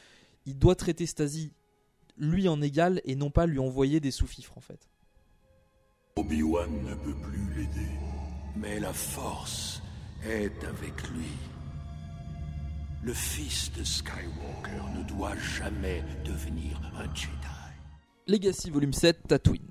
il 0.46 0.58
doit 0.58 0.74
traiter 0.74 1.06
Stasi 1.06 1.52
lui 2.18 2.48
en 2.48 2.61
égal 2.61 3.00
et 3.04 3.14
non 3.14 3.30
pas 3.30 3.46
lui 3.46 3.58
envoyer 3.58 4.00
des 4.00 4.11
sous-fifres 4.11 4.56
en 4.56 4.61
fait. 4.61 4.88
Obi-Wan 6.16 6.70
ne 6.84 6.94
peut 6.94 7.14
plus 7.14 7.54
l'aider, 7.56 7.88
mais 8.56 8.80
la 8.80 8.92
force 8.92 9.80
est 10.24 10.64
avec 10.64 11.08
lui. 11.11 11.26
Le 13.02 13.14
fils 13.14 13.70
de 13.72 13.84
Skywalker 13.84 14.82
ne 14.98 15.04
doit 15.04 15.37
jamais 15.37 16.02
devenir 16.24 16.80
un 16.96 17.04
Jedi. 17.14 17.32
Legacy 18.26 18.70
volume 18.70 18.92
7, 18.92 19.28
Tatooine. 19.28 19.70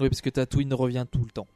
Oui, 0.00 0.08
parce 0.08 0.20
que 0.20 0.30
Tatooine 0.30 0.74
revient 0.74 1.06
tout 1.10 1.24
le 1.24 1.30
temps. 1.30 1.46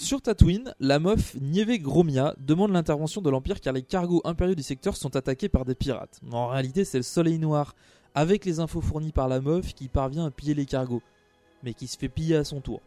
Sur 0.00 0.22
Tatooine, 0.22 0.76
la 0.78 1.00
meuf 1.00 1.34
Nieve 1.40 1.76
Gromia 1.82 2.32
demande 2.38 2.70
l'intervention 2.70 3.20
de 3.20 3.30
l'Empire 3.30 3.60
car 3.60 3.72
les 3.72 3.82
cargos 3.82 4.22
impériaux 4.22 4.54
du 4.54 4.62
secteur 4.62 4.96
sont 4.96 5.16
attaqués 5.16 5.48
par 5.48 5.64
des 5.64 5.74
pirates. 5.74 6.20
En 6.30 6.46
réalité, 6.46 6.84
c'est 6.84 6.98
le 6.98 7.02
Soleil 7.02 7.40
Noir, 7.40 7.74
avec 8.14 8.44
les 8.44 8.60
infos 8.60 8.80
fournies 8.80 9.10
par 9.10 9.26
la 9.26 9.40
meuf, 9.40 9.74
qui 9.74 9.88
parvient 9.88 10.26
à 10.26 10.30
piller 10.30 10.54
les 10.54 10.66
cargos, 10.66 11.02
mais 11.64 11.74
qui 11.74 11.88
se 11.88 11.98
fait 11.98 12.08
piller 12.08 12.36
à 12.36 12.44
son 12.44 12.60
tour. 12.60 12.80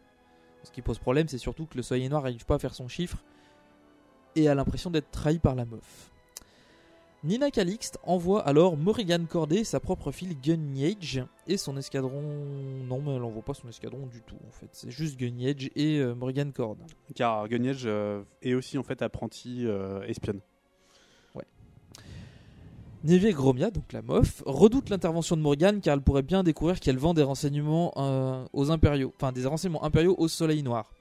Ce 0.62 0.70
qui 0.70 0.80
pose 0.80 0.98
problème, 0.98 1.28
c'est 1.28 1.36
surtout 1.36 1.66
que 1.66 1.76
le 1.76 1.82
Soleil 1.82 2.08
Noir 2.08 2.22
n'arrive 2.22 2.46
pas 2.46 2.54
à 2.54 2.58
faire 2.58 2.74
son 2.74 2.88
chiffre 2.88 3.18
et 4.34 4.48
a 4.48 4.54
l'impression 4.54 4.88
d'être 4.88 5.10
trahi 5.10 5.38
par 5.38 5.54
la 5.54 5.66
meuf. 5.66 6.10
Nina 7.24 7.52
Calixte 7.52 7.98
envoie 8.02 8.40
alors 8.46 8.76
Morrigan 8.76 9.26
Corday, 9.28 9.62
sa 9.62 9.78
propre 9.78 10.10
fille 10.10 10.36
Gunnyage 10.42 11.24
et 11.46 11.56
son 11.56 11.76
escadron. 11.76 12.22
Non, 12.88 13.00
mais 13.00 13.14
elle 13.14 13.22
envoie 13.22 13.42
pas 13.42 13.54
son 13.54 13.68
escadron 13.68 14.06
du 14.06 14.22
tout 14.22 14.38
en 14.48 14.50
fait. 14.50 14.68
C'est 14.72 14.90
juste 14.90 15.18
Gunnyage 15.18 15.70
et 15.76 15.98
euh, 15.98 16.14
Morrigan 16.14 16.50
Cord. 16.52 16.78
Car 17.14 17.48
Gunnage 17.48 17.82
euh, 17.84 18.22
est 18.42 18.54
aussi 18.54 18.76
en 18.76 18.82
fait 18.82 19.02
apprenti 19.02 19.66
euh, 19.66 20.02
espionne. 20.02 20.40
Neve 23.04 23.32
Gromia, 23.32 23.72
donc 23.72 23.92
la 23.92 24.00
meuf, 24.00 24.44
redoute 24.46 24.88
l'intervention 24.88 25.36
de 25.36 25.42
Morgan 25.42 25.80
car 25.80 25.94
elle 25.94 26.02
pourrait 26.02 26.22
bien 26.22 26.44
découvrir 26.44 26.78
qu'elle 26.78 26.98
vend 26.98 27.14
des 27.14 27.24
renseignements 27.24 27.92
euh, 27.96 28.44
aux 28.52 28.70
impériaux, 28.70 29.12
enfin 29.16 29.32
des 29.32 29.44
renseignements 29.44 29.82
impériaux 29.82 30.14
au 30.18 30.28
Soleil 30.28 30.62
Noir. 30.62 30.92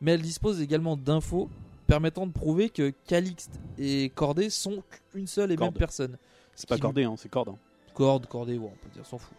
Mais 0.00 0.12
elle 0.12 0.22
dispose 0.22 0.60
également 0.60 0.96
d'infos 0.96 1.48
permettant 1.86 2.26
de 2.26 2.32
prouver 2.32 2.68
que 2.70 2.92
Calixte 3.06 3.60
et 3.78 4.10
Corday 4.14 4.50
sont 4.50 4.82
une 5.14 5.26
seule 5.26 5.52
et 5.52 5.56
Corde. 5.56 5.72
même 5.72 5.78
personne. 5.78 6.18
C'est 6.54 6.68
pas 6.68 6.76
Qui- 6.76 6.80
Cordé, 6.82 7.04
hein, 7.04 7.14
c'est 7.16 7.28
Corde. 7.28 7.50
hein. 7.50 7.58
Corde, 7.94 8.26
ouais, 8.32 8.58
on 8.58 8.68
peut 8.68 8.90
dire, 8.92 9.06
s'en 9.06 9.18
fout. 9.18 9.34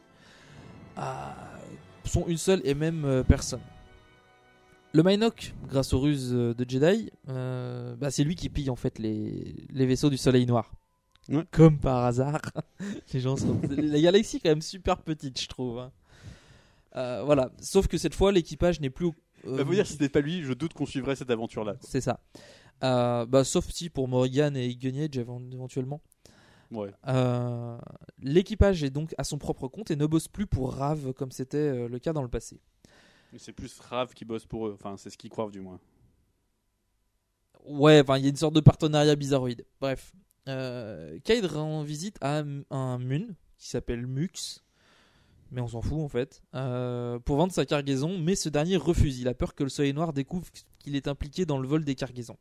Ah, 0.95 1.35
sont 2.05 2.25
une 2.27 2.37
seule 2.37 2.61
et 2.63 2.73
même 2.73 3.05
euh, 3.05 3.23
personne. 3.23 3.59
Le 4.93 5.03
Mynock, 5.03 5.53
grâce 5.67 5.93
aux 5.93 5.99
ruses 5.99 6.31
euh, 6.33 6.53
de 6.55 6.65
Jedi, 6.67 7.11
euh, 7.29 7.95
bah, 7.97 8.09
c'est 8.09 8.23
lui 8.23 8.35
qui 8.35 8.49
pille 8.49 8.69
en 8.69 8.75
fait 8.75 8.97
les, 8.97 9.55
les 9.69 9.85
vaisseaux 9.85 10.09
du 10.09 10.17
Soleil 10.17 10.45
Noir. 10.45 10.71
Ouais. 11.29 11.43
Comme 11.51 11.77
par 11.77 12.05
hasard. 12.05 12.39
les 13.13 13.19
gens 13.19 13.35
sont... 13.35 13.59
La 13.69 13.99
galaxie 13.99 14.37
est 14.37 14.39
quand 14.39 14.49
même 14.49 14.61
super 14.61 14.97
petite, 15.01 15.39
je 15.39 15.47
trouve. 15.47 15.79
hein. 15.79 15.91
Euh, 16.95 17.21
voilà. 17.25 17.51
Sauf 17.61 17.87
que 17.87 17.97
cette 17.97 18.15
fois, 18.15 18.31
l'équipage 18.31 18.79
n'est 18.79 18.89
plus. 18.89 19.07
au- 19.07 19.15
euh, 19.47 19.57
Bah, 19.57 19.65
faut 19.65 19.73
dire, 19.73 19.85
si 19.87 19.93
c'était 19.93 20.09
pas 20.09 20.21
lui, 20.21 20.43
je 20.43 20.53
doute 20.53 20.73
qu'on 20.73 20.85
suivrait 20.85 21.15
cette 21.15 21.29
aventure-là. 21.31 21.75
c'est 21.81 22.01
ça. 22.01 22.19
Euh, 22.83 23.25
bah, 23.25 23.43
sauf 23.43 23.69
si 23.71 23.89
pour 23.89 24.07
Morrigan 24.07 24.53
et 24.55 24.75
Gunnage 24.75 25.17
évent- 25.17 25.41
éventuellement. 25.51 26.01
Ouais. 26.71 26.91
Euh, 27.07 27.77
L'équipage 28.21 28.83
est 28.83 28.89
donc 28.89 29.15
à 29.17 29.23
son 29.23 29.37
propre 29.37 29.67
compte 29.67 29.89
et 29.89 29.95
ne 29.95 30.05
bosse 30.05 30.27
plus 30.27 30.45
pour 30.47 30.73
Rave 30.73 31.13
comme 31.13 31.31
c'était 31.31 31.57
euh, 31.57 31.87
le 31.87 31.97
cas 31.99 32.13
dans 32.13 32.21
le 32.21 32.27
passé. 32.27 32.59
C'est 33.37 33.53
plus 33.53 33.79
Rav 33.79 34.13
qui 34.13 34.25
bosse 34.25 34.45
pour 34.45 34.67
eux. 34.67 34.73
Enfin, 34.73 34.95
c'est 34.97 35.09
ce 35.09 35.17
qu'ils 35.17 35.29
croient 35.29 35.49
du 35.49 35.61
moins. 35.61 35.79
Ouais, 37.65 38.01
enfin, 38.01 38.17
il 38.17 38.23
y 38.23 38.27
a 38.27 38.29
une 38.29 38.35
sorte 38.35 38.53
de 38.55 38.59
partenariat 38.61 39.15
bizarroïde. 39.15 39.65
Bref. 39.81 40.13
Euh, 40.47 41.19
Cade 41.25 41.45
rend 41.45 41.83
visite 41.83 42.17
à 42.21 42.39
un- 42.39 42.61
un 42.69 42.97
Mun 42.97 43.27
qui 43.57 43.67
s'appelle 43.69 44.07
Mux. 44.07 44.63
Mais 45.51 45.61
on 45.61 45.67
s'en 45.67 45.81
fout 45.81 45.99
en 45.99 46.09
fait. 46.09 46.41
euh, 46.55 47.19
pour 47.19 47.37
vendre 47.37 47.53
sa 47.53 47.65
cargaison, 47.65 48.17
mais 48.17 48.35
ce 48.35 48.49
dernier 48.49 48.75
refuse. 48.77 49.19
Il 49.19 49.27
a 49.27 49.33
peur 49.33 49.55
que 49.55 49.63
le 49.63 49.69
Soleil 49.69 49.93
Noir 49.93 50.11
découvre 50.13 50.47
qu'il 50.79 50.95
est 50.95 51.07
impliqué 51.07 51.45
dans 51.45 51.57
le 51.57 51.67
vol 51.67 51.85
des 51.85 51.95
cargaisons. 51.95 52.37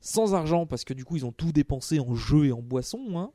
Sans 0.00 0.34
argent, 0.34 0.66
parce 0.66 0.84
que 0.84 0.94
du 0.94 1.04
coup 1.04 1.16
ils 1.16 1.24
ont 1.26 1.32
tout 1.32 1.52
dépensé 1.52 2.00
en 2.00 2.14
jeux 2.14 2.46
et 2.46 2.52
en 2.52 2.62
boissons, 2.62 3.18
hein, 3.18 3.30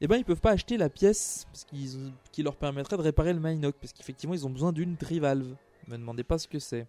et 0.00 0.06
ben 0.08 0.16
ils 0.16 0.24
peuvent 0.24 0.40
pas 0.40 0.50
acheter 0.52 0.76
la 0.76 0.88
pièce 0.90 1.44
parce 1.52 1.64
qu'ils 1.64 1.96
ont- 1.96 2.12
qui 2.32 2.42
leur 2.42 2.56
permettrait 2.56 2.96
de 2.96 3.02
réparer 3.02 3.32
le 3.32 3.40
Mynock. 3.40 3.76
Parce 3.80 3.92
qu'effectivement 3.92 4.34
ils 4.34 4.46
ont 4.46 4.50
besoin 4.50 4.72
d'une 4.72 4.96
trivalve. 4.96 5.54
Me 5.88 5.96
demandez 5.96 6.24
pas 6.24 6.38
ce 6.38 6.48
que 6.48 6.58
c'est. 6.58 6.86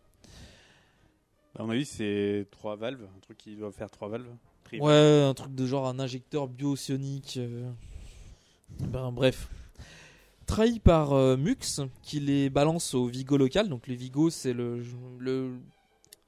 À 1.58 1.64
mon 1.64 1.70
avis, 1.70 1.86
c'est 1.86 2.48
trois 2.50 2.76
valves. 2.76 3.04
Un 3.16 3.20
truc 3.20 3.38
qui 3.38 3.56
doit 3.56 3.72
faire 3.72 3.92
trois 3.92 4.08
valves. 4.10 4.28
Ouais, 4.80 5.22
un 5.30 5.34
truc 5.36 5.54
de 5.54 5.66
genre 5.68 5.88
un 5.88 6.00
injecteur 6.00 6.48
biosionique. 6.48 7.36
euh. 7.38 7.70
Ben, 8.80 9.12
bref. 9.12 9.48
Trahi 10.54 10.80
par 10.80 11.14
euh, 11.14 11.36
Mux, 11.36 11.82
qui 12.04 12.20
les 12.20 12.48
balance 12.52 12.94
au 12.94 13.08
Vigo 13.08 13.38
local. 13.38 13.70
Donc, 13.70 13.88
le 13.88 13.96
Vigo, 13.96 14.30
c'est 14.30 14.54
le, 14.54 14.84
le 15.18 15.32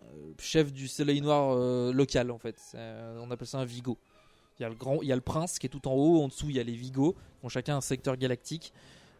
euh, 0.01 0.33
chef 0.39 0.73
du 0.73 0.87
Soleil 0.87 1.21
Noir 1.21 1.51
euh, 1.55 1.93
local, 1.93 2.31
en 2.31 2.39
fait. 2.39 2.59
On 3.19 3.29
appelle 3.29 3.45
ça 3.45 3.59
un 3.59 3.65
Vigo. 3.65 3.99
Il 4.57 4.63
y, 4.63 4.65
a 4.65 4.69
le 4.69 4.73
grand, 4.73 4.99
il 5.03 5.07
y 5.07 5.11
a 5.11 5.15
le 5.15 5.21
prince 5.21 5.59
qui 5.59 5.67
est 5.67 5.69
tout 5.69 5.87
en 5.87 5.93
haut. 5.93 6.23
En 6.23 6.29
dessous, 6.29 6.49
il 6.49 6.55
y 6.55 6.59
a 6.59 6.63
les 6.63 6.73
Vigos, 6.73 7.11
qui 7.11 7.45
ont 7.45 7.49
chacun 7.49 7.77
un 7.77 7.81
secteur 7.81 8.17
galactique. 8.17 8.73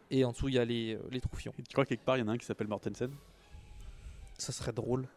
Et 0.10 0.26
en 0.26 0.32
dessous, 0.32 0.48
il 0.48 0.56
y 0.56 0.58
a 0.58 0.66
les, 0.66 0.98
les 1.12 1.22
troufions. 1.22 1.54
Tu 1.56 1.72
crois 1.74 1.86
quelque 1.86 2.04
part, 2.04 2.18
il 2.18 2.22
y 2.22 2.24
en 2.24 2.28
a 2.28 2.32
un 2.32 2.38
qui 2.40 2.48
s'appelle 2.48 2.68
Mortensen? 2.68 3.12
Ça 4.40 4.54
serait 4.54 4.74
drôle. 4.74 5.08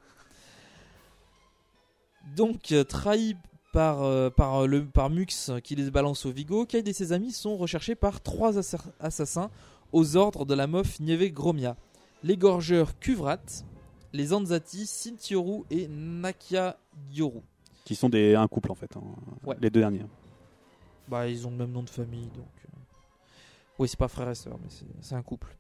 Donc, 2.37 2.75
trahi 2.91 3.37
par, 3.73 4.03
euh, 4.03 4.29
par, 4.29 4.67
le, 4.67 4.85
par 4.85 5.09
Mux 5.09 5.51
qui 5.65 5.77
les 5.77 5.91
balance 5.91 6.27
au 6.27 6.31
Vigo, 6.31 6.67
Kaid 6.67 6.87
et 6.87 6.93
ses 6.93 7.13
amis 7.15 7.33
sont 7.33 7.57
recherchés 7.57 7.95
par 7.95 8.21
trois 8.21 8.59
assa- 8.59 8.85
assassins 9.01 9.51
aux 9.93 10.17
ordres 10.17 10.45
de 10.45 10.55
la 10.55 10.67
meuf 10.67 11.01
Nieve 11.01 11.33
Gromia. 11.33 11.77
L'égorgeur 12.23 12.99
Kuvrat, 12.99 13.39
les 14.13 14.33
Anzati, 14.33 14.87
Sintioru 14.87 15.63
et 15.71 15.87
Nakia 15.89 16.79
Gyoru. 17.13 17.41
Qui 17.85 17.95
sont 17.95 18.09
des, 18.09 18.35
un 18.35 18.49
couple 18.49 18.73
en 18.73 18.75
fait. 18.75 18.97
hein. 18.97 19.03
Ouais. 19.45 19.57
Les 19.61 19.71
deux 19.71 19.81
derniers. 19.81 20.05
Bah, 21.09 21.27
ils 21.29 21.47
ont 21.47 21.51
le 21.51 21.57
même 21.57 21.73
nom 21.73 21.83
de 21.83 21.91
famille, 21.91 22.27
donc. 22.37 22.47
euh, 22.67 22.79
Oui, 23.79 23.89
c'est 23.89 23.99
pas 23.99 24.09
frère 24.09 24.29
et 24.29 24.35
sœur, 24.35 24.59
mais 24.63 24.69
c'est- 24.69 24.85
c'est 25.01 25.15
un 25.15 25.23
couple. 25.23 25.57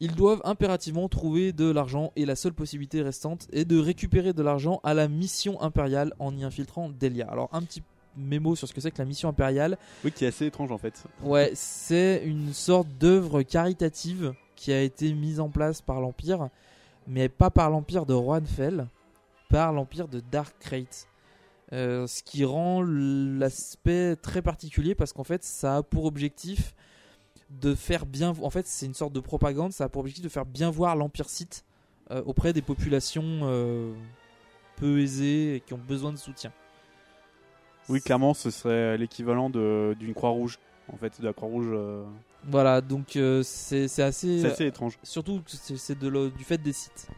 Ils 0.00 0.14
doivent 0.14 0.42
impérativement 0.44 1.08
trouver 1.08 1.52
de 1.52 1.70
l'argent 1.70 2.12
et 2.16 2.26
la 2.26 2.34
seule 2.34 2.52
possibilité 2.52 3.00
restante 3.00 3.46
est 3.52 3.64
de 3.64 3.78
récupérer 3.78 4.32
de 4.32 4.42
l'argent 4.42 4.80
à 4.82 4.92
la 4.92 5.06
mission 5.08 5.62
impériale 5.62 6.12
en 6.18 6.36
y 6.36 6.42
infiltrant 6.42 6.88
Delia. 6.90 7.26
Alors 7.30 7.48
un 7.52 7.62
petit 7.62 7.82
mémo 8.16 8.56
sur 8.56 8.68
ce 8.68 8.74
que 8.74 8.80
c'est 8.80 8.90
que 8.90 8.98
la 8.98 9.04
mission 9.04 9.28
impériale. 9.28 9.78
Oui, 10.04 10.12
qui 10.12 10.24
est 10.24 10.28
assez 10.28 10.46
étrange 10.46 10.72
en 10.72 10.78
fait. 10.78 11.04
Ouais, 11.22 11.52
c'est 11.54 12.22
une 12.24 12.52
sorte 12.52 12.88
d'œuvre 12.98 13.42
caritative 13.42 14.34
qui 14.56 14.72
a 14.72 14.80
été 14.80 15.12
mise 15.12 15.40
en 15.40 15.48
place 15.48 15.80
par 15.80 16.00
l'Empire, 16.00 16.48
mais 17.06 17.28
pas 17.28 17.50
par 17.50 17.70
l'Empire 17.70 18.06
de 18.06 18.14
Rohanfell, 18.14 18.86
par 19.48 19.72
l'Empire 19.72 20.08
de 20.08 20.20
Dark 20.20 20.54
Crate. 20.60 21.08
Euh, 21.72 22.06
ce 22.06 22.22
qui 22.22 22.44
rend 22.44 22.82
l'aspect 22.82 24.16
très 24.16 24.42
particulier 24.42 24.94
parce 24.94 25.14
qu'en 25.14 25.24
fait 25.24 25.42
ça 25.42 25.78
a 25.78 25.82
pour 25.82 26.04
objectif 26.04 26.74
de 27.48 27.74
faire 27.74 28.04
bien 28.04 28.34
en 28.42 28.50
fait 28.50 28.66
c'est 28.66 28.84
une 28.84 28.92
sorte 28.92 29.14
de 29.14 29.20
propagande 29.20 29.72
ça 29.72 29.84
a 29.84 29.88
pour 29.88 30.00
objectif 30.00 30.22
de 30.22 30.28
faire 30.28 30.44
bien 30.44 30.70
voir 30.70 30.94
l'empire 30.94 31.28
site 31.28 31.64
euh, 32.10 32.22
auprès 32.26 32.52
des 32.52 32.60
populations 32.60 33.40
euh, 33.44 33.94
peu 34.76 35.00
aisées 35.00 35.56
et 35.56 35.60
qui 35.60 35.72
ont 35.72 35.80
besoin 35.88 36.12
de 36.12 36.18
soutien 36.18 36.52
Oui, 37.88 38.00
clairement, 38.00 38.34
ce 38.34 38.50
serait 38.50 38.96
l'équivalent 38.96 39.50
d'une 39.50 40.14
croix 40.14 40.30
rouge. 40.30 40.58
En 40.92 40.96
fait, 40.98 41.18
de 41.20 41.24
la 41.26 41.32
croix 41.32 41.48
rouge. 41.48 41.66
euh, 41.70 42.04
voilà 42.46 42.82
donc 42.82 43.16
euh, 43.16 43.42
c'est 43.42 43.84
assez 44.02 44.40
C'est 44.40 44.50
assez 44.50 44.66
étrange. 44.66 44.98
surtout 45.02 45.40
que 45.40 45.50
c'est 45.50 45.98
du 45.98 46.44
fait 46.44 46.58
des 46.58 46.74
sites 46.74 47.08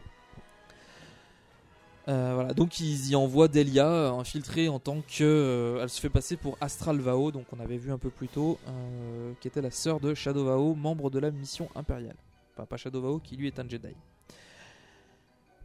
Euh, 2.07 2.31
voilà, 2.33 2.53
donc 2.53 2.79
ils 2.79 3.09
y 3.09 3.15
envoient 3.17 3.49
Delia 3.49 3.85
euh, 3.89 4.11
infiltrée 4.13 4.69
en 4.69 4.79
tant 4.79 5.01
que. 5.01 5.23
euh, 5.23 5.79
elle 5.83 5.89
se 5.89 5.99
fait 5.99 6.09
passer 6.09 6.37
pour 6.37 6.57
Astral 6.61 6.99
Vao, 7.01 7.31
donc 7.33 7.43
on 7.51 7.59
avait 7.59 7.75
vu 7.75 7.91
un 7.91 7.97
peu 7.97 8.09
plus 8.09 8.29
tôt, 8.29 8.57
euh, 8.69 9.33
qui 9.41 9.49
était 9.49 9.61
la 9.61 9.71
sœur 9.71 9.99
de 9.99 10.13
Shadow 10.13 10.45
Vao, 10.45 10.73
membre 10.73 11.09
de 11.09 11.19
la 11.19 11.31
mission 11.31 11.67
impériale. 11.75 12.15
Enfin, 12.55 12.65
pas 12.65 12.77
Shadow 12.77 13.01
Vao, 13.01 13.19
qui 13.19 13.35
lui 13.35 13.47
est 13.47 13.59
un 13.59 13.67
Jedi. 13.67 13.93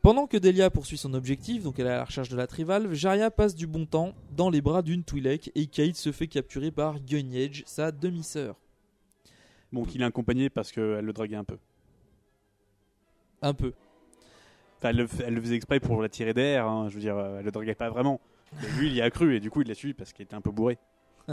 Pendant 0.03 0.27
que 0.27 0.37
Delia 0.37 0.69
poursuit 0.69 0.97
son 0.99 1.15
objectif, 1.15 1.63
donc 1.63 1.79
elle 1.79 1.87
est 1.87 1.91
à 1.91 1.97
la 1.99 2.05
recherche 2.05 2.29
de 2.29 2.37
la 2.37 2.49
Trivalve, 2.49 2.93
Jaria 2.93 3.31
passe 3.31 3.55
du 3.55 3.69
bon 3.69 3.87
temps 3.87 4.15
dans 4.37 4.51
les 4.51 4.61
bras 4.61 4.83
d'une 4.83 5.05
Twi'lek 5.05 5.53
et 5.55 5.67
Kate 5.69 5.95
se 5.95 6.11
fait 6.11 6.27
capturer 6.27 6.73
par 6.73 6.99
Gunnyedge, 7.01 7.63
sa 7.67 7.93
demi-sœur. 7.93 8.57
Bon, 9.73 9.85
qu'il 9.85 10.03
est 10.03 10.05
accompagné 10.05 10.51
parce 10.51 10.73
qu'elle 10.73 11.05
le 11.05 11.13
draguait 11.13 11.37
un 11.37 11.45
peu. 11.45 11.57
Un 13.43 13.55
peu. 13.55 13.73
Enfin, 14.79 14.89
elle, 14.91 14.97
le, 14.97 15.07
f- 15.07 15.23
elle 15.25 15.35
le 15.35 15.41
faisait 15.41 15.55
exprès 15.55 15.79
pour 15.79 16.03
la 16.03 16.09
tirer 16.09 16.35
d'air. 16.35 16.67
hein, 16.67 16.89
Je 16.89 16.95
veux 16.95 17.01
dire, 17.01 17.17
euh, 17.17 17.39
elle 17.39 17.45
le 17.45 17.53
draguait 17.53 17.75
pas 17.77 17.89
vraiment. 17.89 18.21
Mais 18.61 18.69
lui, 18.79 18.89
il 18.89 18.95
y 18.95 19.01
a 19.01 19.09
cru 19.11 19.37
et 19.37 19.41
du 19.41 19.51
coup, 19.51 19.63
il 19.63 19.69
l'a 19.69 19.75
suivi 19.75 19.95
parce 19.95 20.13
qu'il 20.13 20.25
était 20.25 20.35
un 20.35 20.41
peu 20.41 20.51
bourré. 20.51 20.79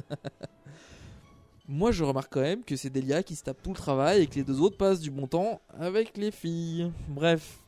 Moi, 1.68 1.92
je 1.92 2.04
remarque 2.04 2.32
quand 2.32 2.42
même 2.42 2.64
que 2.64 2.76
c'est 2.76 2.90
Delia 2.90 3.24
qui 3.24 3.36
se 3.36 3.44
tape 3.44 3.62
tout 3.62 3.72
le 3.72 3.76
travail 3.76 4.22
et 4.22 4.28
que 4.28 4.36
les 4.36 4.44
deux 4.44 4.62
autres 4.62 4.78
passent 4.78 5.02
du 5.02 5.12
bon 5.12 5.28
temps 5.28 5.60
avec 5.78 6.18
les 6.18 6.32
filles. 6.32 6.92
Bref. 7.10 7.60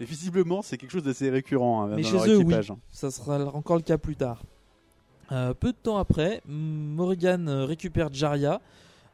Et 0.00 0.04
visiblement, 0.04 0.62
c'est 0.62 0.78
quelque 0.78 0.90
chose 0.90 1.04
d'assez 1.04 1.30
récurrent 1.30 1.82
hein, 1.82 1.86
même 1.88 1.96
Mais 1.96 2.02
dans 2.02 2.08
chez 2.08 2.14
leur 2.16 2.26
eux, 2.26 2.36
oui. 2.36 2.42
équipage. 2.42 2.72
Ça 2.90 3.10
sera 3.10 3.44
encore 3.54 3.76
le 3.76 3.82
cas 3.82 3.98
plus 3.98 4.16
tard. 4.16 4.42
Euh, 5.30 5.54
peu 5.54 5.72
de 5.72 5.76
temps 5.76 5.96
après, 5.98 6.42
Morrigan 6.46 7.46
euh, 7.48 7.64
récupère 7.64 8.12
Jaria. 8.12 8.60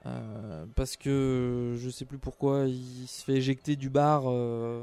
euh, 0.06 0.64
parce 0.74 0.96
que 0.96 1.74
je 1.78 1.90
sais 1.90 2.04
plus 2.06 2.18
pourquoi 2.18 2.64
il 2.66 3.06
se 3.06 3.22
fait 3.24 3.34
éjecter 3.34 3.76
du 3.76 3.90
bar, 3.90 4.22
euh, 4.26 4.80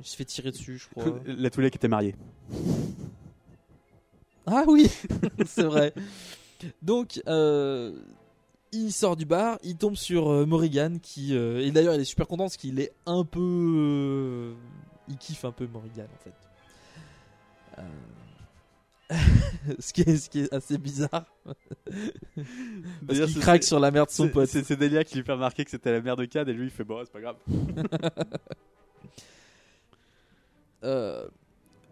il 0.00 0.06
se 0.06 0.16
fait 0.16 0.24
tirer 0.24 0.50
dessus, 0.50 0.78
je 0.78 0.88
crois. 0.88 1.18
La 1.26 1.50
Twi'lek 1.50 1.76
était 1.76 1.88
mariée. 1.88 2.14
Ah 4.46 4.64
oui, 4.66 4.90
c'est 5.46 5.62
vrai. 5.64 5.92
Donc, 6.82 7.20
il 8.72 8.92
sort 8.92 9.16
du 9.16 9.26
bar, 9.26 9.58
il 9.62 9.76
tombe 9.76 9.96
sur 9.96 10.46
Morrigan 10.46 10.98
qui. 11.02 11.34
et 11.34 11.70
d'ailleurs, 11.70 11.94
il 11.94 12.00
est 12.00 12.04
super 12.04 12.26
content 12.26 12.44
parce 12.44 12.56
qu'il 12.56 12.80
est 12.80 12.92
un 13.06 13.24
peu. 13.24 14.54
Il 15.08 15.16
kiffe 15.16 15.44
un 15.44 15.52
peu 15.52 15.66
Morrigan 15.66 16.06
en 16.12 16.22
fait. 16.22 16.34
Euh, 17.78 17.82
ce, 19.78 19.92
qui 19.92 20.02
est, 20.02 20.16
ce 20.16 20.30
qui 20.30 20.40
est 20.40 20.52
assez 20.52 20.78
bizarre. 20.78 21.24
parce 23.06 23.20
qu'il 23.20 23.40
craque 23.40 23.64
sur 23.64 23.80
la 23.80 23.90
merde 23.90 24.08
de 24.08 24.14
son 24.14 24.28
pote. 24.28 24.48
C'est 24.48 24.76
Delia 24.76 25.04
qui 25.04 25.16
lui 25.16 25.24
fait 25.24 25.32
remarquer 25.32 25.64
que 25.64 25.70
c'était 25.70 25.92
la 25.92 26.00
mère 26.00 26.16
de 26.16 26.24
Cad 26.24 26.48
et 26.48 26.52
lui, 26.52 26.64
il 26.64 26.70
fait 26.70 26.84
bon, 26.84 27.00
c'est 27.04 27.12
pas 27.12 27.20
grave. 27.20 27.36
Euh, 30.82 31.26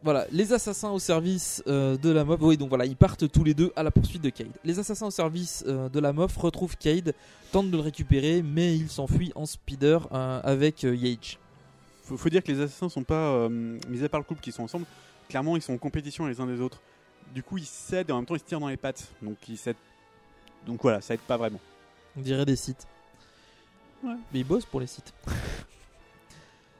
voilà, 0.02 0.26
les 0.32 0.52
assassins 0.52 0.90
au 0.90 0.98
service 0.98 1.62
euh, 1.66 1.96
de 1.96 2.10
la 2.10 2.24
MOF. 2.24 2.40
Oui, 2.42 2.56
donc 2.56 2.68
voilà, 2.68 2.84
ils 2.84 2.96
partent 2.96 3.30
tous 3.30 3.44
les 3.44 3.54
deux 3.54 3.72
à 3.76 3.82
la 3.82 3.90
poursuite 3.90 4.22
de 4.22 4.30
Cade. 4.30 4.52
Les 4.64 4.78
assassins 4.78 5.06
au 5.06 5.10
service 5.10 5.64
euh, 5.66 5.88
de 5.88 6.00
la 6.00 6.12
MOF 6.12 6.36
retrouvent 6.36 6.76
Cade, 6.76 7.14
tentent 7.52 7.70
de 7.70 7.76
le 7.76 7.82
récupérer, 7.82 8.42
mais 8.42 8.76
il 8.76 8.88
s'enfuit 8.88 9.32
en 9.34 9.46
speeder 9.46 10.08
euh, 10.12 10.40
avec 10.42 10.82
Yage. 10.82 11.38
Faut, 12.02 12.16
faut 12.16 12.28
dire 12.28 12.42
que 12.42 12.50
les 12.50 12.60
assassins 12.60 12.88
sont 12.88 13.04
pas, 13.04 13.14
euh, 13.14 13.48
mis 13.48 14.04
à 14.04 14.08
part 14.08 14.20
le 14.20 14.24
couple 14.24 14.40
qui 14.40 14.52
sont 14.52 14.62
ensemble, 14.62 14.86
clairement 15.28 15.56
ils 15.56 15.62
sont 15.62 15.72
en 15.72 15.78
compétition 15.78 16.26
les 16.26 16.40
uns 16.40 16.46
des 16.46 16.60
autres. 16.60 16.80
Du 17.34 17.42
coup 17.42 17.58
ils 17.58 17.66
cèdent 17.66 18.10
et 18.10 18.12
en 18.12 18.16
même 18.16 18.26
temps 18.26 18.34
ils 18.34 18.40
se 18.40 18.44
tirent 18.44 18.60
dans 18.60 18.68
les 18.68 18.76
pattes. 18.76 19.08
Donc 19.22 19.36
ils 19.48 19.56
cèdent. 19.56 19.76
Donc 20.66 20.82
voilà, 20.82 21.00
ça 21.00 21.14
aide 21.14 21.20
pas 21.20 21.36
vraiment. 21.36 21.60
On 22.16 22.20
dirait 22.20 22.44
des 22.44 22.56
sites. 22.56 22.86
Ouais. 24.02 24.14
Mais 24.32 24.40
ils 24.40 24.46
bossent 24.46 24.66
pour 24.66 24.80
les 24.80 24.86
sites. 24.86 25.14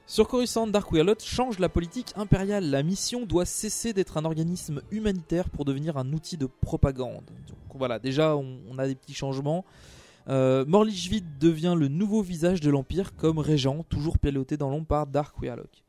Sur 0.07 0.29
Coruscant, 0.29 0.67
Dark 0.67 0.91
Lot 0.93 1.23
change 1.23 1.59
la 1.59 1.71
politique 1.71 2.13
impériale. 2.17 2.69
La 2.69 2.83
mission 2.83 3.25
doit 3.25 3.47
cesser 3.47 3.95
d'être 3.95 4.19
un 4.19 4.25
organisme 4.27 4.83
humanitaire 4.91 5.49
pour 5.49 5.65
devenir 5.65 5.97
un 5.97 6.13
outil 6.13 6.37
de 6.37 6.47
propagande. 6.47 7.25
Donc 7.49 7.77
voilà, 7.77 7.99
déjà 7.99 8.37
on, 8.37 8.59
on 8.69 8.79
a 8.79 8.87
des 8.87 8.95
petits 8.95 9.15
changements. 9.15 9.65
Euh, 10.29 10.65
devient 10.65 11.75
le 11.77 11.89
nouveau 11.89 12.23
visage 12.23 12.61
de 12.61 12.71
l'Empire 12.71 13.17
comme 13.17 13.39
régent, 13.39 13.83
toujours 13.85 14.19
piloté 14.19 14.57
dans 14.57 14.71
l'ombre 14.71 14.87
par 14.87 15.07
Dark 15.07 15.41
Weirlock. 15.41 15.83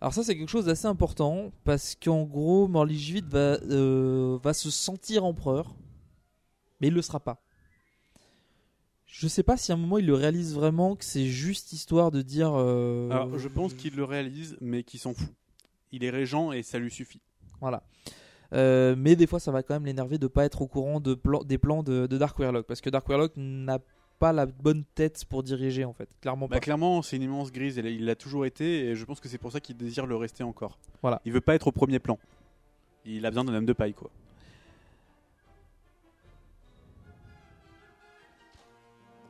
Alors 0.00 0.12
ça 0.12 0.22
c'est 0.22 0.36
quelque 0.36 0.50
chose 0.50 0.66
d'assez 0.66 0.86
important 0.86 1.50
parce 1.64 1.94
qu'en 1.94 2.24
gros 2.24 2.68
Morlich 2.68 3.10
Vid 3.10 3.26
va, 3.26 3.58
euh, 3.62 4.38
va 4.42 4.52
se 4.52 4.70
sentir 4.70 5.24
empereur, 5.24 5.74
mais 6.80 6.88
il 6.88 6.94
le 6.94 7.02
sera 7.02 7.20
pas. 7.20 7.40
Je 9.06 9.28
sais 9.28 9.42
pas 9.42 9.56
si 9.56 9.72
à 9.72 9.76
un 9.76 9.78
moment 9.78 9.98
il 9.98 10.06
le 10.06 10.14
réalise 10.14 10.54
vraiment 10.54 10.96
que 10.96 11.04
c'est 11.04 11.26
juste 11.26 11.72
histoire 11.72 12.10
de 12.10 12.20
dire. 12.20 12.52
euh, 12.54 13.08
Alors 13.10 13.38
je 13.38 13.48
pense 13.48 13.72
qu'il 13.74 13.94
le 13.94 14.04
réalise 14.04 14.56
mais 14.60 14.82
qu'il 14.82 15.00
s'en 15.00 15.14
fout. 15.14 15.32
Il 15.92 16.04
est 16.04 16.10
régent 16.10 16.52
et 16.52 16.62
ça 16.62 16.78
lui 16.78 16.90
suffit. 16.90 17.22
Voilà. 17.60 17.82
Euh, 18.54 18.94
mais 18.96 19.16
des 19.16 19.26
fois, 19.26 19.40
ça 19.40 19.50
va 19.50 19.62
quand 19.62 19.74
même 19.74 19.84
l'énerver 19.86 20.16
de 20.18 20.26
pas 20.28 20.44
être 20.44 20.62
au 20.62 20.66
courant 20.68 21.00
de 21.00 21.14
plan- 21.14 21.42
des 21.42 21.58
plans 21.58 21.82
de, 21.82 22.06
de 22.06 22.18
Dark 22.18 22.38
Weirlock. 22.38 22.66
Parce 22.66 22.80
que 22.80 22.88
Dark 22.90 23.08
Weirlock 23.08 23.32
n'a 23.36 23.78
pas 24.20 24.32
la 24.32 24.46
bonne 24.46 24.84
tête 24.94 25.24
pour 25.28 25.42
diriger, 25.42 25.84
en 25.84 25.92
fait. 25.92 26.08
Clairement 26.20 26.46
Bah, 26.46 26.56
pas. 26.56 26.60
clairement, 26.60 27.02
c'est 27.02 27.16
une 27.16 27.22
immense 27.22 27.50
grise, 27.50 27.78
et 27.78 27.82
il 27.82 28.04
l'a 28.04 28.14
toujours 28.14 28.46
été, 28.46 28.86
et 28.90 28.94
je 28.94 29.04
pense 29.04 29.18
que 29.18 29.28
c'est 29.28 29.38
pour 29.38 29.50
ça 29.50 29.60
qu'il 29.60 29.76
désire 29.76 30.06
le 30.06 30.14
rester 30.16 30.44
encore. 30.44 30.78
Voilà. 31.02 31.20
Il 31.24 31.32
veut 31.32 31.40
pas 31.40 31.54
être 31.56 31.66
au 31.66 31.72
premier 31.72 31.98
plan. 31.98 32.18
Il 33.04 33.26
a 33.26 33.30
besoin 33.30 33.44
d'un 33.44 33.54
homme 33.54 33.66
de 33.66 33.72
paille, 33.72 33.92
quoi. 33.92 34.10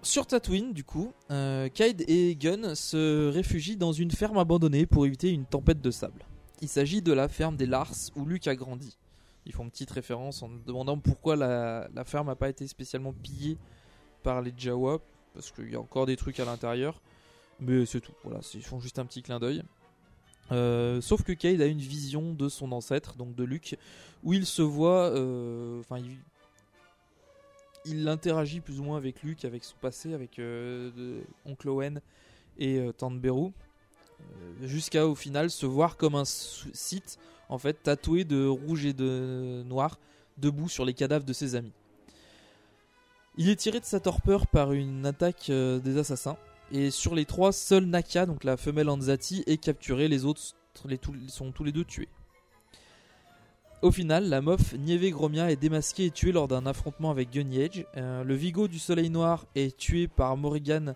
Sur 0.03 0.27
Tatooine, 0.27 0.75
du 0.75 0.85
coup, 0.85 1.13
euh, 1.31 1.69
Kaid 1.71 2.05
et 2.09 2.37
Gunn 2.37 2.75
se 2.75 3.29
réfugient 3.31 3.77
dans 3.77 3.93
une 3.93 4.11
ferme 4.11 4.37
abandonnée 4.37 4.85
pour 4.85 5.07
éviter 5.07 5.31
une 5.31 5.47
tempête 5.47 5.81
de 5.81 5.91
sable. 5.91 6.27
Il 6.61 6.69
s'agit 6.69 7.01
de 7.01 7.13
la 7.13 7.27
ferme 7.29 7.57
des 7.57 7.67
Lars 7.67 7.95
où 8.15 8.27
Luke 8.27 8.47
a 8.47 8.55
grandi. 8.55 8.99
Ils 9.47 9.53
font 9.53 9.65
une 9.65 9.71
petite 9.71 9.91
référence 9.91 10.43
en 10.43 10.49
demandant 10.67 10.99
pourquoi 10.99 11.37
la, 11.37 11.89
ferme 12.05 12.29
n'a 12.29 12.37
pas 12.37 12.49
été 12.49 12.67
spécialement 12.67 13.13
pillée 13.13 13.59
par 14.23 14.41
les 14.41 14.53
Jawa, 14.57 15.01
parce 15.35 15.51
qu'il 15.51 15.71
y 15.71 15.77
a 15.77 15.81
encore 15.81 16.07
des 16.07 16.17
trucs 16.17 16.41
à 16.41 16.45
l'intérieur. 16.45 17.01
Mais 17.61 17.87
c'est 17.87 18.01
tout, 18.01 18.13
voilà, 18.25 18.41
ils 18.55 18.65
font 18.65 18.81
juste 18.81 18.99
un 18.99 19.05
petit 19.05 19.23
clin 19.23 19.39
d'œil. 19.39 19.63
Euh, 20.53 21.01
sauf 21.01 21.23
que 21.23 21.33
Cade 21.33 21.61
a 21.61 21.67
une 21.67 21.79
vision 21.79 22.35
de 22.35 22.49
son 22.49 22.73
ancêtre, 22.73 23.17
donc 23.17 23.35
de 23.35 23.45
Luke, 23.45 23.77
où 24.23 24.33
il 24.33 24.47
se 24.47 24.63
voit, 24.63 25.11
euh, 25.11 25.81
enfin, 25.81 25.99
il, 25.99 26.17
il 27.85 28.09
interagit 28.09 28.61
plus 28.61 28.81
ou 28.81 28.85
moins 28.85 28.97
avec 28.97 29.23
Luke, 29.23 29.45
avec 29.45 29.65
son 29.65 29.77
passé, 29.77 30.15
avec 30.15 30.39
euh, 30.39 31.23
Oncle 31.45 31.69
Owen 31.69 32.01
et 32.59 32.81
Tante 32.97 33.21
Beru, 33.21 33.51
jusqu'à 34.63 35.07
au 35.07 35.15
final 35.15 35.51
se 35.51 35.67
voir 35.67 35.97
comme 35.97 36.15
un 36.15 36.25
site 36.25 37.19
en 37.49 37.59
fait 37.59 37.83
tatoué 37.83 38.25
de 38.25 38.47
rouge 38.47 38.87
et 38.87 38.93
de 38.93 39.63
noir, 39.67 39.99
debout 40.39 40.69
sur 40.69 40.85
les 40.85 40.95
cadavres 40.95 41.25
de 41.25 41.33
ses 41.33 41.55
amis. 41.55 41.73
Il 43.37 43.49
est 43.49 43.57
tiré 43.57 43.81
de 43.81 43.85
sa 43.85 44.01
torpeur 44.01 44.47
par 44.47 44.73
une 44.73 45.07
attaque 45.07 45.51
euh, 45.51 45.81
des 45.81 45.99
assassins. 45.99 46.37
Et 46.71 46.91
sur 46.91 47.15
les 47.15 47.25
trois, 47.25 47.53
seul 47.53 47.85
Naka, 47.85 48.27
donc 48.27 48.45
la 48.45 48.57
femelle 48.57 48.89
Anzati, 48.89 49.43
est 49.47 49.59
capturée. 49.59 50.09
Les 50.09 50.25
autres 50.25 50.41
sont 51.29 51.53
tous 51.53 51.65
les 51.65 51.73
deux 51.73 51.85
tués. 51.85 52.09
Au 53.83 53.91
final, 53.91 54.29
la 54.29 54.41
mof 54.41 54.73
Nieve 54.75 55.11
Gromia 55.11 55.51
est 55.51 55.57
démasquée 55.57 56.07
et 56.07 56.11
tuée 56.11 56.33
lors 56.33 56.49
d'un 56.49 56.65
affrontement 56.65 57.11
avec 57.11 57.31
Gunnyedge. 57.31 57.85
Euh, 57.97 58.25
le 58.25 58.35
Vigo 58.35 58.67
du 58.67 58.79
Soleil 58.79 59.11
Noir 59.11 59.45
est 59.55 59.77
tué 59.77 60.09
par 60.09 60.37
Morrigan 60.39 60.95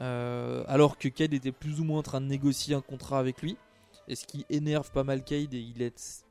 euh, 0.00 0.62
alors 0.68 0.98
que 0.98 1.08
Cade 1.08 1.32
était 1.32 1.52
plus 1.52 1.80
ou 1.80 1.84
moins 1.84 2.00
en 2.00 2.02
train 2.02 2.20
de 2.20 2.26
négocier 2.26 2.74
un 2.74 2.80
contrat 2.80 3.18
avec 3.18 3.40
lui. 3.40 3.56
Et 4.08 4.14
ce 4.14 4.26
qui 4.26 4.44
énerve 4.48 4.90
pas 4.90 5.04
mal 5.04 5.22
Cade 5.22 5.54
et 5.54 5.60
il 5.60 5.82
est, 5.82 6.24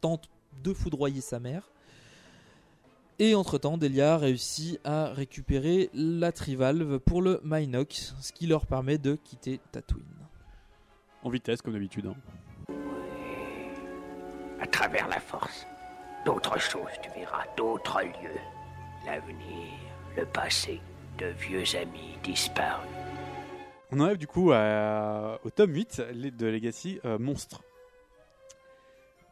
tente 0.00 0.28
de 0.62 0.74
foudroyer 0.74 1.20
sa 1.20 1.38
mère. 1.40 1.70
Et 3.18 3.34
entre-temps, 3.34 3.78
Delia 3.78 4.16
réussit 4.16 4.80
à 4.84 5.12
récupérer 5.12 5.90
la 5.94 6.32
Trivalve 6.32 6.98
pour 6.98 7.22
le 7.22 7.40
Minox, 7.44 8.14
ce 8.20 8.32
qui 8.32 8.46
leur 8.46 8.66
permet 8.66 8.98
de 8.98 9.14
quitter 9.14 9.60
Tatooine. 9.70 10.02
En 11.22 11.30
vitesse, 11.30 11.62
comme 11.62 11.74
d'habitude. 11.74 12.06
hein. 12.06 12.16
À 14.60 14.66
travers 14.66 15.06
la 15.08 15.20
force. 15.20 15.66
D'autres 16.24 16.58
choses, 16.58 16.90
tu 17.02 17.10
verras, 17.10 17.44
d'autres 17.56 18.00
lieux. 18.02 18.40
L'avenir, 19.06 19.68
le 20.16 20.24
passé, 20.26 20.80
de 21.18 21.26
vieux 21.26 21.64
amis 21.76 22.16
disparus. 22.24 23.01
On 23.92 24.00
enlève 24.00 24.16
du 24.16 24.26
coup 24.26 24.50
au 24.52 25.50
tome 25.50 25.74
8 25.74 26.02
les- 26.14 26.30
de 26.30 26.46
Legacy 26.46 26.98
euh, 27.04 27.18
Monstre. 27.18 27.62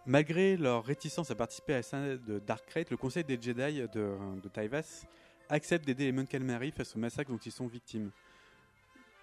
Malgré 0.06 0.56
leur 0.56 0.84
réticence 0.84 1.30
à 1.30 1.34
participer 1.34 1.74
à 1.74 1.76
la 1.76 1.82
scène 1.82 2.18
de 2.26 2.38
Dark 2.40 2.66
Crate, 2.66 2.90
le 2.90 2.96
conseil 2.96 3.24
des 3.24 3.40
Jedi 3.40 3.82
de, 3.92 4.16
Taivas 4.52 5.04
accepte 5.48 5.84
d'aider 5.86 6.04
les 6.06 6.12
Mon 6.12 6.24
Calamari 6.26 6.72
face 6.72 6.94
au 6.96 6.98
massacre 6.98 7.30
dont 7.30 7.38
ils 7.38 7.52
sont 7.52 7.66
victimes. 7.66 8.11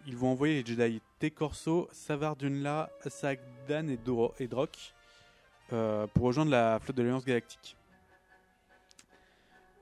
Ils 0.05 0.15
vont 0.15 0.29
envoyer 0.31 0.61
les 0.63 0.65
Jedi 0.65 1.01
T. 1.19 1.31
Corso, 1.31 1.87
Savar 1.91 2.35
Dunla, 2.35 2.89
Sagdan 3.07 3.89
et, 3.89 3.97
Doro- 3.97 4.33
et 4.39 4.47
Drock 4.47 4.93
euh, 5.73 6.07
pour 6.07 6.23
rejoindre 6.25 6.51
la 6.51 6.79
flotte 6.79 6.95
de 6.97 7.03
l'Alliance 7.03 7.25
Galactique. 7.25 7.75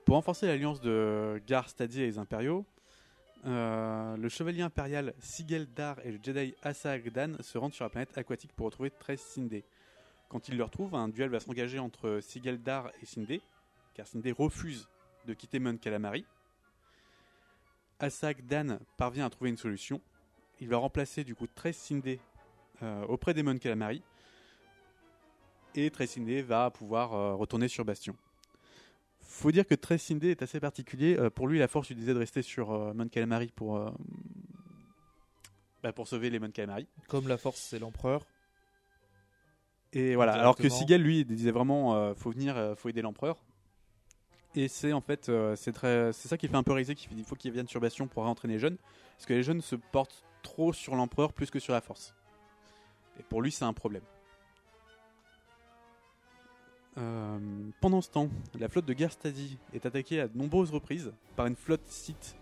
Pour 0.04 0.16
renforcer 0.16 0.46
l'alliance 0.46 0.80
de 0.80 1.40
Gar 1.46 1.68
Stadi 1.68 2.02
et 2.02 2.06
les 2.06 2.18
Impériaux, 2.18 2.64
euh, 3.46 4.16
le 4.16 4.28
chevalier 4.28 4.62
impérial 4.62 5.14
Sigel 5.20 5.66
Dar 5.72 5.98
et 6.04 6.10
le 6.10 6.18
Jedi 6.20 6.54
Asagdan 6.62 7.36
se 7.40 7.58
rendent 7.58 7.74
sur 7.74 7.84
la 7.84 7.90
planète 7.90 8.16
aquatique 8.18 8.52
pour 8.52 8.66
retrouver 8.66 8.90
13 8.90 9.20
Sindé. 9.20 9.64
Quand 10.28 10.48
ils 10.48 10.56
le 10.56 10.64
retrouvent, 10.64 10.96
un 10.96 11.08
duel 11.08 11.30
va 11.30 11.38
s'engager 11.38 11.78
entre 11.78 12.18
Sigel 12.20 12.60
Dar 12.60 12.90
et 13.00 13.06
Sindé, 13.06 13.40
car 13.94 14.08
Sindé 14.08 14.32
refuse 14.32 14.88
de 15.26 15.34
quitter 15.34 15.60
Mon 15.60 15.76
Calamari. 15.76 16.24
Asagdan 18.00 18.78
parvient 18.96 19.26
à 19.26 19.30
trouver 19.30 19.50
une 19.50 19.56
solution. 19.56 20.00
Il 20.60 20.68
va 20.68 20.78
remplacer 20.78 21.22
du 21.22 21.36
coup 21.36 21.46
13 21.46 21.76
Sindé 21.76 22.20
euh, 22.82 23.04
auprès 23.06 23.32
des 23.32 23.44
Mon 23.44 23.58
Calamari. 23.58 24.02
Et 25.76 25.88
13 25.90 26.10
Sindé 26.10 26.42
va 26.42 26.70
pouvoir 26.70 27.14
euh, 27.14 27.34
retourner 27.34 27.68
sur 27.68 27.84
Bastion. 27.84 28.16
Faut 29.28 29.50
dire 29.50 29.66
que 29.66 29.74
Sindé 29.98 30.30
est 30.30 30.42
assez 30.42 30.60
particulier. 30.60 31.16
Euh, 31.18 31.30
pour 31.30 31.48
lui, 31.48 31.58
la 31.58 31.68
force 31.68 31.88
lui 31.88 31.96
disait 31.96 32.14
de 32.14 32.18
rester 32.18 32.42
sur 32.42 32.72
euh, 32.72 32.94
Mon 32.94 33.08
Calamari 33.08 33.52
pour, 33.54 33.76
euh, 33.76 33.90
bah, 35.82 35.92
pour 35.92 36.08
sauver 36.08 36.30
les 36.30 36.38
Mon 36.38 36.50
Calamari. 36.50 36.86
Comme 37.08 37.28
la 37.28 37.36
force, 37.36 37.60
c'est 37.60 37.78
l'empereur. 37.78 38.24
Et 39.92 40.14
voilà. 40.14 40.34
Alors 40.34 40.56
que. 40.56 40.68
Sigel, 40.68 41.02
lui, 41.02 41.24
disait 41.24 41.50
vraiment 41.50 41.96
euh, 41.96 42.14
faut 42.14 42.30
venir, 42.30 42.74
faut 42.76 42.88
aider 42.88 43.02
l'empereur. 43.02 43.36
Et 44.54 44.68
c'est 44.68 44.94
en 44.94 45.02
fait, 45.02 45.30
c'est 45.54 45.72
très, 45.72 46.14
c'est 46.14 46.28
ça 46.28 46.38
qui 46.38 46.48
fait 46.48 46.56
un 46.56 46.62
peu 46.62 46.72
réaliser 46.72 46.94
qu'il 46.94 47.22
faut 47.24 47.36
qu'ils 47.36 47.52
viennent 47.52 47.68
sur 47.68 47.78
Bastion 47.78 48.06
pour 48.06 48.22
réentraîner 48.22 48.54
les 48.54 48.60
jeunes, 48.60 48.78
parce 49.16 49.26
que 49.26 49.34
les 49.34 49.42
jeunes 49.42 49.60
se 49.60 49.76
portent 49.76 50.24
trop 50.42 50.72
sur 50.72 50.94
l'empereur 50.94 51.34
plus 51.34 51.50
que 51.50 51.58
sur 51.58 51.74
la 51.74 51.82
force. 51.82 52.14
Et 53.20 53.22
pour 53.22 53.42
lui, 53.42 53.52
c'est 53.52 53.66
un 53.66 53.74
problème. 53.74 54.02
Euh, 56.98 57.38
pendant 57.80 58.00
ce 58.00 58.10
temps, 58.10 58.28
la 58.58 58.68
flotte 58.68 58.86
de 58.86 58.96
Gerstadi 58.96 59.58
est 59.74 59.84
attaquée 59.84 60.20
à 60.20 60.28
de 60.28 60.36
nombreuses 60.36 60.70
reprises 60.70 61.12
par 61.36 61.46
une 61.46 61.56
flotte 61.56 61.86
site. 61.86 62.36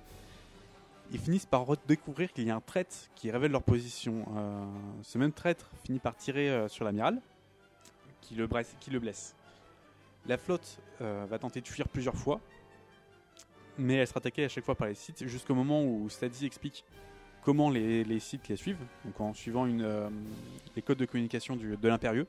Ils 1.13 1.19
finissent 1.19 1.47
par 1.47 1.67
découvrir 1.87 2.33
qu'il 2.33 2.47
y 2.47 2.51
a 2.51 2.57
un 2.57 2.61
traître 2.61 2.95
qui 3.15 3.31
révèle 3.31 3.51
leur 3.51 3.63
position. 3.63 4.25
Euh, 4.37 4.65
ce 5.03 5.19
même 5.19 5.33
traître 5.33 5.71
finit 5.85 5.99
par 5.99 6.17
tirer 6.17 6.51
euh, 6.51 6.69
sur 6.69 6.85
l'amiral, 6.85 7.21
qui 8.21 8.35
le, 8.37 8.47
blesse-. 8.47 9.35
La 10.27 10.39
flotte 10.39 10.79
va 11.01 11.39
tenter 11.39 11.61
de 11.61 11.69
fuir 11.69 11.89
plusieurs 11.89 12.15
fois, 12.15 12.41
mais 13.77 13.97
elle 13.97 14.07
sera 14.07 14.19
attaquée 14.19 14.45
à 14.45 14.49
chaque 14.49 14.65
fois 14.65 14.75
par 14.75 14.89
les 14.89 14.95
sites, 14.95 15.27
jusqu'au 15.27 15.55
moment 15.55 15.85
où 15.85 16.09
Stadi 16.09 16.47
explique 16.47 16.85
comment 17.43 17.69
les, 17.69 18.03
les 18.05 18.21
sites 18.21 18.49
les 18.49 18.57
suivent, 18.57 18.81
donc 19.05 19.21
en 19.21 19.35
suivant 19.35 19.67
les 19.67 20.83
codes 20.83 20.97
de 20.97 21.05
communication 21.05 21.57
de 21.57 21.89
l'impérieux. 21.89 22.27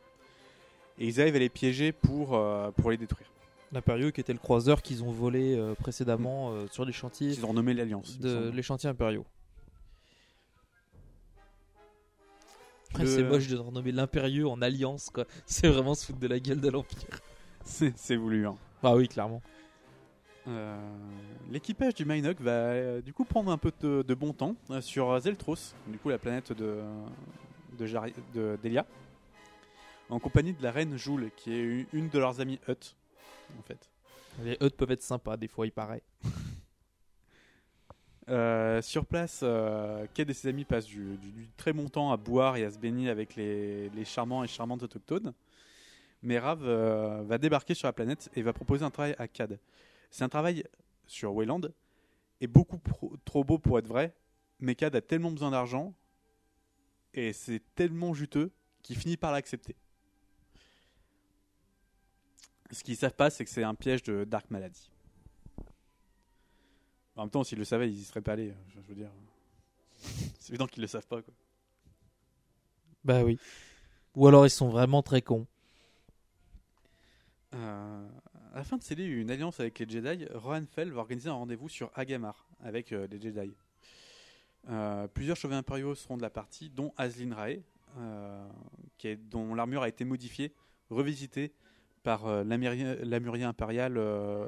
Et 0.97 1.07
ils 1.07 1.19
arrivent 1.21 1.35
à 1.35 1.39
les 1.39 1.49
piéger 1.49 1.91
pour, 1.91 2.35
euh, 2.35 2.71
pour 2.71 2.91
les 2.91 2.97
détruire. 2.97 3.27
L'Impérieux 3.71 4.11
qui 4.11 4.21
était 4.21 4.31
le 4.33 4.39
croiseur 4.39 4.81
qu'ils 4.81 5.03
ont 5.03 5.11
volé 5.11 5.55
euh, 5.57 5.73
précédemment 5.75 6.51
euh, 6.51 6.67
sur 6.71 6.85
les 6.85 6.93
chantiers. 6.93 7.29
Ils 7.31 7.43
ont 7.45 7.49
renommé 7.49 7.73
l'Alliance. 7.73 8.17
De, 8.19 8.49
les 8.53 8.61
chantiers 8.63 8.89
impériaux. 8.89 9.25
Après, 12.91 13.03
Le- 13.03 13.09
C'est 13.09 13.23
moche 13.23 13.47
de 13.47 13.57
renommer 13.57 13.91
l'Impérieux 13.91 14.47
en 14.47 14.61
Alliance, 14.61 15.09
quoi. 15.09 15.25
C'est 15.45 15.67
vraiment 15.67 15.95
se 15.95 16.05
foutre 16.05 16.19
de 16.19 16.27
la 16.27 16.39
gueule 16.39 16.61
de 16.61 16.69
l'Empire. 16.69 17.19
C'est 17.63 18.15
voulu. 18.15 18.47
Hein. 18.47 18.55
Ah 18.83 18.95
oui, 18.95 19.07
clairement. 19.07 19.41
Euh, 20.47 20.77
L'équipage 21.49 21.95
du 21.95 22.05
Minoc 22.05 22.39
va 22.39 22.51
euh, 22.51 23.01
du 23.01 23.11
coup 23.13 23.25
prendre 23.25 23.51
un 23.51 23.57
peu 23.57 23.71
de, 23.81 24.03
de 24.07 24.13
bon 24.13 24.31
temps 24.31 24.55
euh, 24.69 24.79
sur 24.79 25.19
Zeltros, 25.19 25.73
du 25.87 25.97
coup 25.97 26.09
la 26.09 26.19
planète 26.19 26.53
de, 26.53 26.81
de, 27.79 27.85
Jari- 27.87 28.13
de 28.35 28.55
Delia, 28.63 28.85
en 30.09 30.19
compagnie 30.19 30.53
de 30.53 30.61
la 30.63 30.71
reine 30.71 30.97
Joule, 30.97 31.31
qui 31.35 31.53
est 31.53 31.87
une 31.93 32.09
de 32.09 32.19
leurs 32.19 32.39
amies 32.39 32.59
Hutt, 32.67 32.95
en 33.57 33.61
fait. 33.63 33.89
Les 34.43 34.57
Hutt 34.61 34.75
peuvent 34.75 34.91
être 34.91 35.01
sympas, 35.01 35.37
des 35.37 35.47
fois, 35.47 35.65
il 35.65 35.71
paraît. 35.71 36.03
Euh, 38.27 38.81
sur 38.81 39.05
place, 39.05 39.41
euh, 39.43 40.07
Ked 40.15 40.27
et 40.31 40.33
ses 40.33 40.47
amis 40.47 40.65
passent 40.65 40.87
du, 40.87 41.15
du- 41.17 41.31
du 41.31 41.47
très 41.57 41.73
bon 41.73 41.87
temps 41.89 42.11
à 42.11 42.17
boire 42.17 42.57
et 42.57 42.63
à 42.65 42.71
se 42.71 42.79
baigner 42.79 43.07
avec 43.11 43.35
les, 43.35 43.89
les 43.91 44.03
charmants 44.03 44.43
et 44.43 44.47
charmantes 44.47 44.81
autochtones. 44.81 45.31
Mais 46.23 46.39
Rav 46.39 46.61
euh, 46.63 47.21
va 47.23 47.37
débarquer 47.37 47.75
sur 47.75 47.87
la 47.87 47.93
planète 47.93 48.31
et 48.35 48.41
va 48.41 48.51
proposer 48.51 48.83
un 48.83 48.89
travail 48.89 49.13
à 49.19 49.27
Cad. 49.27 49.59
C'est 50.09 50.23
un 50.23 50.29
travail 50.29 50.63
sur 51.05 51.35
Wayland, 51.35 51.61
et 52.41 52.47
beaucoup 52.47 52.79
pro- 52.79 53.15
trop 53.25 53.43
beau 53.43 53.59
pour 53.59 53.77
être 53.77 53.87
vrai, 53.87 54.11
mais 54.59 54.73
Cad 54.73 54.95
a 54.95 55.01
tellement 55.01 55.29
besoin 55.31 55.51
d'argent, 55.51 55.93
et 57.13 57.31
c'est 57.31 57.61
tellement 57.75 58.15
juteux 58.15 58.49
qu'il 58.81 58.97
finit 58.97 59.17
par 59.17 59.33
l'accepter. 59.33 59.75
Ce 62.71 62.83
qu'ils 62.83 62.95
savent 62.97 63.13
pas, 63.15 63.29
c'est 63.29 63.45
que 63.45 63.51
c'est 63.51 63.63
un 63.63 63.75
piège 63.75 64.03
de 64.03 64.23
Dark 64.23 64.49
Maladie. 64.49 64.89
En 67.15 67.21
même 67.23 67.29
temps, 67.29 67.43
s'ils 67.43 67.57
le 67.59 67.63
savaient, 67.65 67.89
ils 67.89 67.99
y 67.99 68.03
seraient 68.03 68.21
pas 68.21 68.33
allés. 68.33 68.53
Je, 68.69 68.81
je 68.81 68.87
veux 68.87 68.95
dire, 68.95 69.11
c'est 70.39 70.49
évident 70.49 70.67
qu'ils 70.67 70.81
le 70.81 70.87
savent 70.87 71.07
pas. 71.07 71.21
Quoi. 71.21 71.33
Bah 73.03 73.23
oui. 73.23 73.39
Ou 74.15 74.27
alors 74.27 74.45
ils 74.45 74.49
sont 74.49 74.69
vraiment 74.69 75.03
très 75.03 75.21
cons. 75.21 75.45
Euh, 77.53 78.07
à 78.53 78.57
la 78.57 78.63
fin 78.63 78.77
de 78.77 78.83
sceller 78.83 79.05
une 79.05 79.31
alliance 79.31 79.59
avec 79.59 79.79
les 79.79 79.87
Jedi, 79.87 80.25
Rohan 80.33 80.63
Fell 80.65 80.91
va 80.91 81.01
organiser 81.01 81.29
un 81.29 81.33
rendez-vous 81.33 81.69
sur 81.69 81.89
Agamar 81.95 82.47
avec 82.63 82.91
euh, 82.91 83.07
les 83.07 83.19
Jedi. 83.21 83.53
Euh, 84.69 85.07
plusieurs 85.07 85.37
chevaliers 85.37 85.59
impériaux 85.59 85.95
seront 85.95 86.17
de 86.17 86.21
la 86.21 86.29
partie, 86.29 86.69
dont 86.69 86.93
Aslin 86.97 87.33
Rae, 87.35 87.57
qui 88.97 89.07
est- 89.07 89.15
dont 89.15 89.53
l'armure 89.55 89.83
a 89.83 89.87
été 89.87 90.03
modifiée, 90.03 90.51
revisitée 90.89 91.53
par 92.05 92.27
euh, 92.27 92.43
l'Amurien 92.43 93.49
impérial 93.49 93.97
euh. 93.97 94.47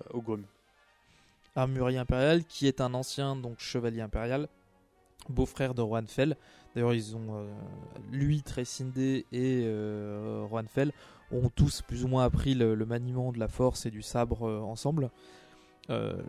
Armurier 1.55 1.97
impérial, 1.97 2.45
qui 2.45 2.67
est 2.67 2.81
un 2.81 2.93
ancien 2.93 3.35
donc 3.35 3.59
chevalier 3.59 4.01
impérial, 4.01 4.47
beau-frère 5.27 5.73
de 5.73 5.81
Rohan 5.81 6.05
Fell. 6.05 6.37
D'ailleurs, 6.75 6.93
ils 6.93 7.15
ont 7.15 7.35
euh, 7.35 7.47
lui, 8.11 8.43
Tresindé 8.43 9.25
et 9.31 9.63
euh, 9.65 10.45
Rohan 10.47 10.67
Fell 10.67 10.91
ont 11.31 11.49
tous 11.49 11.81
plus 11.81 12.05
ou 12.05 12.07
moins 12.07 12.23
appris 12.23 12.53
le, 12.53 12.75
maniement 12.85 13.31
de 13.31 13.39
la 13.39 13.47
force 13.47 13.87
et 13.87 13.91
du 13.91 14.03
sabre 14.03 14.47
euh, 14.47 14.59
ensemble. 14.59 15.09
Euh, 15.89 16.21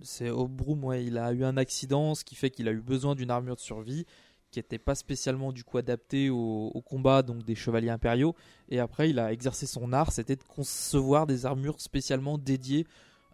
c'est 0.00 0.30
Obrum, 0.30 0.82
ouais, 0.84 1.04
il 1.04 1.18
a 1.18 1.32
eu 1.32 1.44
un 1.44 1.58
accident, 1.58 2.14
ce 2.14 2.24
qui 2.24 2.34
fait 2.34 2.48
qu'il 2.48 2.66
a 2.68 2.72
eu 2.72 2.80
besoin 2.80 3.14
d'une 3.14 3.30
armure 3.30 3.56
de 3.56 3.60
survie 3.60 4.06
qui 4.50 4.58
n'était 4.58 4.78
pas 4.78 4.94
spécialement 4.94 5.52
du 5.52 5.64
coup 5.64 5.78
adaptée 5.78 6.30
au, 6.30 6.82
combat 6.86 7.22
donc 7.22 7.44
des 7.44 7.54
chevaliers 7.54 7.90
impériaux. 7.90 8.34
Et 8.68 8.80
après, 8.80 9.10
il 9.10 9.18
a 9.18 9.32
exercé 9.32 9.66
son 9.66 9.92
art, 9.92 10.12
c'était 10.12 10.36
de 10.36 10.44
concevoir 10.44 11.26
des 11.26 11.46
armures 11.46 11.80
spécialement 11.80 12.38
dédiées 12.38 12.86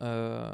euh, 0.02 0.50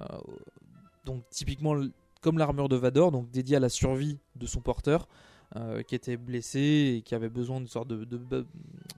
donc 1.04 1.28
typiquement 1.30 1.74
comme 2.20 2.38
l'armure 2.38 2.68
de 2.68 2.76
Vador, 2.76 3.10
donc 3.12 3.30
dédiée 3.30 3.56
à 3.56 3.60
la 3.60 3.70
survie 3.70 4.18
de 4.36 4.46
son 4.46 4.60
porteur, 4.60 5.08
euh, 5.56 5.82
qui 5.82 5.94
était 5.94 6.16
blessé 6.16 6.96
et 6.96 7.02
qui 7.02 7.14
avait 7.14 7.30
besoin 7.30 7.58
d'une 7.58 7.68
sorte 7.68 7.88
de, 7.88 8.04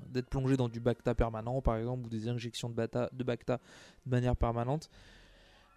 d'être 0.09 0.29
plongé 0.29 0.57
dans 0.57 0.69
du 0.69 0.81
Bacta 0.81 1.15
permanent, 1.15 1.63
par 1.63 1.77
exemple, 1.77 2.07
ou 2.07 2.09
des 2.09 2.29
injections 2.29 2.69
de, 2.69 2.75
bata, 2.75 3.09
de 3.13 3.25
Bacta 3.25 3.61
de 4.05 4.11
manière 4.11 4.37
permanente. 4.37 4.91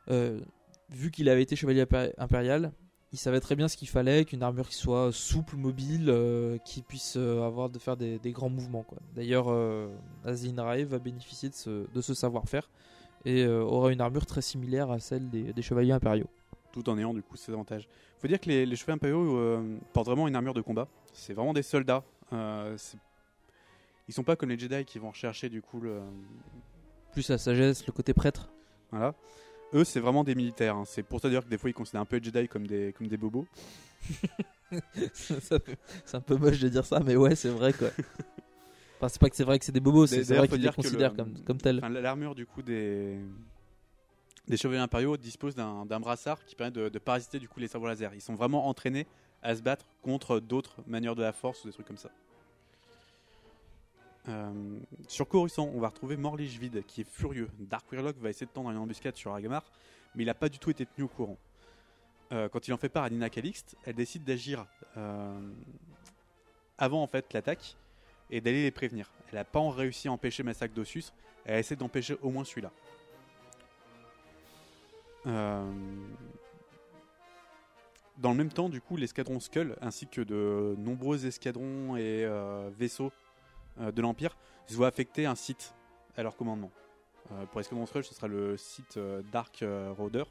Euh, 0.09 0.41
vu 0.89 1.11
qu'il 1.11 1.29
avait 1.29 1.43
été 1.43 1.55
chevalier 1.55 1.83
impé- 1.83 2.13
impérial, 2.17 2.71
il 3.16 3.18
savait 3.18 3.39
très 3.39 3.55
bien 3.55 3.70
ce 3.70 3.78
qu'il 3.78 3.88
fallait, 3.88 4.26
qu'une 4.26 4.43
armure 4.43 4.68
qui 4.68 4.76
soit 4.76 5.11
souple, 5.13 5.55
mobile, 5.55 6.09
euh, 6.09 6.57
qui 6.66 6.82
puisse 6.82 7.16
euh, 7.16 7.41
avoir 7.47 7.70
de 7.70 7.80
faire 7.80 7.95
des, 7.95 8.20
des 8.20 8.32
grands 8.34 8.49
mouvements. 8.49 8.84
quoi. 8.84 8.97
D'ailleurs, 9.16 9.45
euh, 9.47 9.88
Azin 10.26 10.61
Rae 10.61 10.84
va 10.84 10.99
bénéficier 10.99 11.47
de 11.49 11.53
ce, 11.55 11.88
de 11.93 12.01
ce 12.01 12.13
savoir-faire 12.13 12.70
et 13.24 13.43
euh, 13.45 13.61
aura 13.63 13.93
une 13.93 14.01
armure 14.01 14.26
très 14.26 14.41
similaire 14.41 14.91
à 14.91 14.99
celle 14.99 15.30
des, 15.30 15.53
des 15.53 15.61
chevaliers 15.61 15.93
impériaux. 15.93 16.28
tout 16.74 16.88
en 16.89 16.97
ayant 16.97 17.13
du 17.13 17.24
coup 17.24 17.38
ses 17.38 17.53
avantages. 17.53 17.88
faut 18.20 18.28
dire 18.28 18.39
que 18.41 18.49
les, 18.49 18.66
les 18.66 18.76
chevaliers 18.76 18.95
impériaux 18.97 19.38
euh, 19.38 19.78
portent 19.93 20.07
vraiment 20.07 20.28
une 20.28 20.36
armure 20.36 20.53
de 20.53 20.61
combat. 20.61 20.88
C'est 21.13 21.34
vraiment 21.34 21.53
des 21.53 21.63
soldats. 21.63 22.03
C'est- 22.76 22.97
ils 24.07 24.13
sont 24.13 24.24
pas 24.24 24.36
comme 24.36 24.49
les 24.49 24.59
Jedi 24.59 24.84
qui 24.86 24.99
vont 24.99 25.09
rechercher 25.09 25.47
du 25.49 25.61
coup 25.61 25.80
le. 25.80 26.01
Plus 27.13 27.30
la 27.30 27.38
sagesse, 27.38 27.88
le 27.88 27.93
côté 27.93 28.13
prêtre. 28.13 28.51
Voilà. 28.91 29.16
Eux, 29.74 29.84
c'est 29.84 29.99
vraiment 29.99 30.24
des 30.24 30.36
militaires. 30.36 30.76
hein. 30.76 30.84
C'est 30.86 31.03
pour 31.03 31.20
ça 31.20 31.30
que 31.30 31.45
des 31.47 31.57
fois, 31.57 31.70
ils 31.70 31.74
considèrent 31.74 32.01
un 32.01 32.05
peu 32.05 32.18
les 32.18 32.24
Jedi 32.24 32.47
comme 32.47 32.66
des, 32.68 32.93
comme 32.93 33.07
des 33.07 33.18
bobos. 33.18 33.45
Ça 35.13 35.59
fait- 35.59 35.78
c'est 36.05 36.18
un 36.18 36.22
peu 36.22 36.36
moche 36.36 36.59
de 36.59 36.70
dire 36.70 36.86
ça, 36.86 36.99
mais 36.99 37.16
ouais, 37.16 37.36
c'est 37.36 37.49
vrai 37.49 37.74
quoi. 37.74 37.89
Enfin, 38.97 39.09
c'est 39.09 39.20
pas 39.20 39.30
que 39.30 39.36
c'est 39.36 39.43
vrai 39.43 39.59
que 39.59 39.66
c'est 39.66 39.74
des 39.74 39.82
bobos, 39.82 40.07
c'est 40.07 40.24
c'est 40.24 40.30
D'ailleurs, 40.30 40.43
vrai 40.43 40.47
faut 40.47 40.55
qu'ils 40.55 40.61
les 40.63 40.70
dire 40.70 40.76
que 40.78 40.82
considèrent 40.82 41.16
comme, 41.16 41.34
comme 41.43 41.57
tels. 41.57 41.78
enfin, 41.80 41.89
L'armure 41.89 42.34
du 42.34 42.45
coup 42.45 42.61
des 42.61 43.20
des 44.47 44.55
chevaliers 44.57 44.80
impériaux 44.80 45.18
dispose 45.18 45.53
d'un 45.53 45.86
d'un 45.86 45.99
brassard 45.99 46.43
qui 46.45 46.55
permet 46.55 46.72
de, 46.72 46.88
de 46.88 46.99
parasiter 46.99 47.38
du 47.39 47.49
coup 47.49 47.59
les 47.59 47.68
sabres 47.68 47.88
laser. 47.88 48.13
Ils 48.13 48.22
sont 48.22 48.36
vraiment 48.36 48.68
entraînés 48.68 49.05
à 49.43 49.53
se 49.55 49.61
battre 49.61 49.86
contre 50.01 50.39
d'autres 50.39 50.78
manières 50.88 51.16
de 51.16 51.24
la 51.24 51.34
force 51.34 51.63
ou 51.63 51.68
des 51.68 51.74
trucs 51.74 51.88
comme 51.88 51.97
ça. 51.97 52.09
Euh, 54.28 54.80
sur 55.07 55.28
Coruscant, 55.28 55.69
on 55.73 55.80
va 55.80 55.89
retrouver 55.89 56.17
Morlich 56.17 56.57
Vide 56.59 56.84
qui 56.88 57.01
est 57.01 57.09
furieux. 57.09 57.49
Dark 57.59 57.91
Warlock 57.91 58.17
va 58.17 58.30
essayer 58.30 58.47
de 58.47 58.51
tendre 58.51 58.71
une 58.71 58.78
embuscade 58.78 59.15
sur 59.15 59.34
Agamar, 59.34 59.63
mais 60.15 60.23
il 60.23 60.26
n'a 60.26 60.34
pas 60.34 60.49
du 60.49 60.57
tout 60.57 60.71
été 60.71 60.86
tenu 60.86 61.05
au 61.05 61.07
courant. 61.07 61.38
Euh, 62.32 62.49
quand 62.49 62.67
il 62.67 62.73
en 62.73 62.78
fait 62.78 62.89
part 62.89 63.03
à 63.03 63.09
Nina 63.09 63.30
Calixte, 63.30 63.76
elle 63.86 63.95
décide 63.95 64.23
d'agir 64.23 64.65
euh, 64.97 65.39
avant 66.78 67.03
en 67.03 67.07
fait 67.07 67.32
l'attaque 67.34 67.76
et 68.32 68.41
d'aller 68.41 68.63
les 68.63 68.71
prévenir. 68.71 69.11
Elle 69.30 69.36
n'a 69.36 69.43
pas 69.43 69.61
réussi 69.69 70.07
à 70.07 70.11
empêcher 70.11 70.41
Massacre 70.41 70.73
d'Ossus, 70.73 71.05
elle 71.45 71.59
essaie 71.59 71.76
d'empêcher 71.76 72.17
au 72.21 72.32
moins 72.32 72.43
celui-là. 72.43 72.71
Dans 78.17 78.30
le 78.30 78.36
même 78.36 78.51
temps, 78.51 78.69
du 78.69 78.80
coup, 78.80 78.95
l'escadron 78.95 79.39
Skull 79.39 79.76
ainsi 79.82 80.07
que 80.07 80.21
de 80.21 80.76
nombreux 80.78 81.26
escadrons 81.26 81.97
et 81.97 82.28
vaisseaux 82.78 83.11
de 83.80 84.01
l'Empire 84.01 84.36
se 84.67 84.76
voient 84.76 84.88
affecter 84.88 85.26
un 85.26 85.36
site 85.36 85.73
à 86.17 86.23
leur 86.23 86.36
commandement. 86.36 86.71
Euh, 87.32 87.45
pour 87.47 87.59
l'escadron 87.59 87.86
Skull, 87.86 88.03
ce 88.03 88.13
sera 88.13 88.28
le 88.28 88.55
site 88.57 88.97
euh, 88.97 89.21
Dark 89.32 89.61
euh, 89.61 89.93
Raider. 89.97 90.23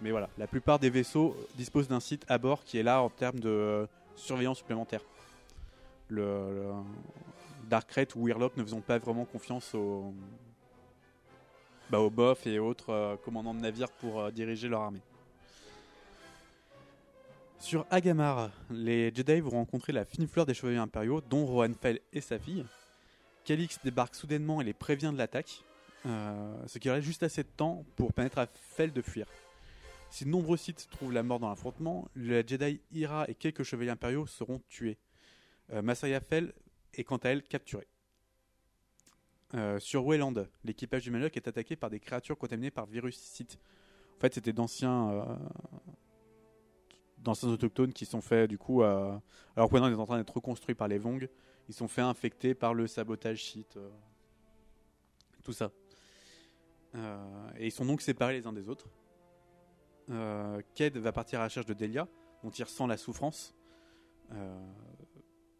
Mais 0.00 0.10
voilà, 0.10 0.28
la 0.36 0.46
plupart 0.46 0.78
des 0.78 0.90
vaisseaux 0.90 1.36
disposent 1.56 1.88
d'un 1.88 2.00
site 2.00 2.24
à 2.28 2.38
bord 2.38 2.64
qui 2.64 2.78
est 2.78 2.82
là 2.82 3.00
en 3.00 3.08
termes 3.08 3.40
de 3.40 3.48
euh, 3.48 3.86
surveillance 4.14 4.58
supplémentaire. 4.58 5.00
Le, 6.08 6.72
Dark 7.68 7.88
Crate 7.88 8.14
ou 8.14 8.26
Weirlock 8.26 8.56
ne 8.56 8.62
faisons 8.62 8.80
pas 8.80 8.98
vraiment 8.98 9.24
confiance 9.24 9.74
aux, 9.74 10.14
bah, 11.90 11.98
aux 11.98 12.10
boss 12.10 12.46
et 12.46 12.58
autres 12.58 12.90
euh, 12.90 13.16
commandants 13.16 13.54
de 13.54 13.60
navires 13.60 13.90
pour 13.90 14.20
euh, 14.20 14.30
diriger 14.30 14.68
leur 14.68 14.82
armée. 14.82 15.02
Sur 17.66 17.84
Agamar, 17.90 18.52
les 18.70 19.12
Jedi 19.12 19.40
vont 19.40 19.50
rencontrer 19.50 19.92
la 19.92 20.04
fine 20.04 20.28
fleur 20.28 20.46
des 20.46 20.54
chevaliers 20.54 20.78
impériaux, 20.78 21.20
dont 21.20 21.44
Rohan 21.44 21.72
Fell 21.74 21.98
et 22.12 22.20
sa 22.20 22.38
fille. 22.38 22.64
Calix 23.44 23.80
débarque 23.82 24.14
soudainement 24.14 24.60
et 24.60 24.64
les 24.64 24.72
prévient 24.72 25.10
de 25.12 25.18
l'attaque, 25.18 25.64
euh, 26.06 26.54
ce 26.68 26.78
qui 26.78 26.88
aurait 26.88 27.02
juste 27.02 27.24
assez 27.24 27.42
de 27.42 27.48
temps 27.48 27.84
pour 27.96 28.12
permettre 28.12 28.38
à 28.38 28.46
Fell 28.46 28.92
de 28.92 29.02
fuir. 29.02 29.26
Si 30.10 30.24
de 30.24 30.30
nombreux 30.30 30.56
Sith 30.56 30.86
trouvent 30.92 31.12
la 31.12 31.24
mort 31.24 31.40
dans 31.40 31.48
l'affrontement, 31.48 32.08
la 32.14 32.46
Jedi 32.46 32.80
Ira 32.92 33.28
et 33.28 33.34
quelques 33.34 33.64
chevaliers 33.64 33.90
impériaux 33.90 34.26
seront 34.26 34.62
tués. 34.68 34.96
Euh, 35.72 35.82
Masaya 35.82 36.20
Fell 36.20 36.52
est 36.94 37.02
quant 37.02 37.16
à 37.16 37.30
elle 37.30 37.42
capturée. 37.42 37.88
Euh, 39.54 39.80
sur 39.80 40.06
Wayland, 40.06 40.34
l'équipage 40.62 41.02
du 41.02 41.10
Maloc 41.10 41.36
est 41.36 41.48
attaqué 41.48 41.74
par 41.74 41.90
des 41.90 41.98
créatures 41.98 42.38
contaminées 42.38 42.70
par 42.70 42.86
virus 42.86 43.18
Sith. 43.18 43.58
En 44.18 44.20
fait, 44.20 44.34
c'était 44.34 44.52
d'anciens 44.52 45.36
d'anciens 47.26 47.48
autochtones 47.50 47.92
qui 47.92 48.06
sont 48.06 48.20
faits 48.20 48.48
du 48.48 48.58
coup, 48.58 48.82
euh, 48.82 49.16
alors 49.56 49.68
que 49.68 49.74
maintenant 49.74 49.88
ils 49.88 49.94
sont 49.94 50.00
en 50.00 50.06
train 50.06 50.18
d'être 50.18 50.34
reconstruits 50.34 50.74
par 50.74 50.88
les 50.88 50.98
Vong, 50.98 51.28
ils 51.68 51.74
sont 51.74 51.88
faits 51.88 52.04
infectés 52.04 52.54
par 52.54 52.72
le 52.72 52.86
sabotage 52.86 53.44
Sith, 53.44 53.76
euh, 53.76 53.90
tout 55.42 55.52
ça. 55.52 55.70
Euh, 56.94 57.50
et 57.58 57.66
ils 57.66 57.72
sont 57.72 57.84
donc 57.84 58.00
séparés 58.00 58.34
les 58.34 58.46
uns 58.46 58.52
des 58.52 58.68
autres. 58.68 58.88
Euh, 60.10 60.60
Ked 60.74 60.96
va 60.96 61.12
partir 61.12 61.40
à 61.40 61.42
la 61.42 61.48
recherche 61.48 61.66
de 61.66 61.74
Delia, 61.74 62.08
dont 62.42 62.50
il 62.50 62.62
ressent 62.62 62.86
la 62.86 62.96
souffrance, 62.96 63.54
euh, 64.32 64.72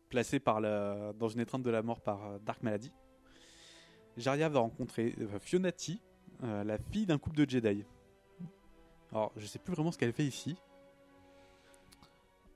placé 0.08 0.38
par 0.38 0.60
la, 0.60 1.12
dans 1.14 1.28
une 1.28 1.40
étreinte 1.40 1.62
de 1.62 1.70
la 1.70 1.82
mort 1.82 2.00
par 2.00 2.40
Dark 2.40 2.62
Malady. 2.62 2.92
Jaria 4.16 4.48
va 4.48 4.60
rencontrer 4.60 5.14
Fionati, 5.40 6.00
la 6.40 6.78
fille 6.78 7.04
d'un 7.04 7.18
couple 7.18 7.36
de 7.36 7.50
Jedi. 7.50 7.84
Alors, 9.12 9.32
je 9.36 9.46
sais 9.46 9.58
plus 9.58 9.74
vraiment 9.74 9.92
ce 9.92 9.98
qu'elle 9.98 10.12
fait 10.12 10.24
ici. 10.24 10.56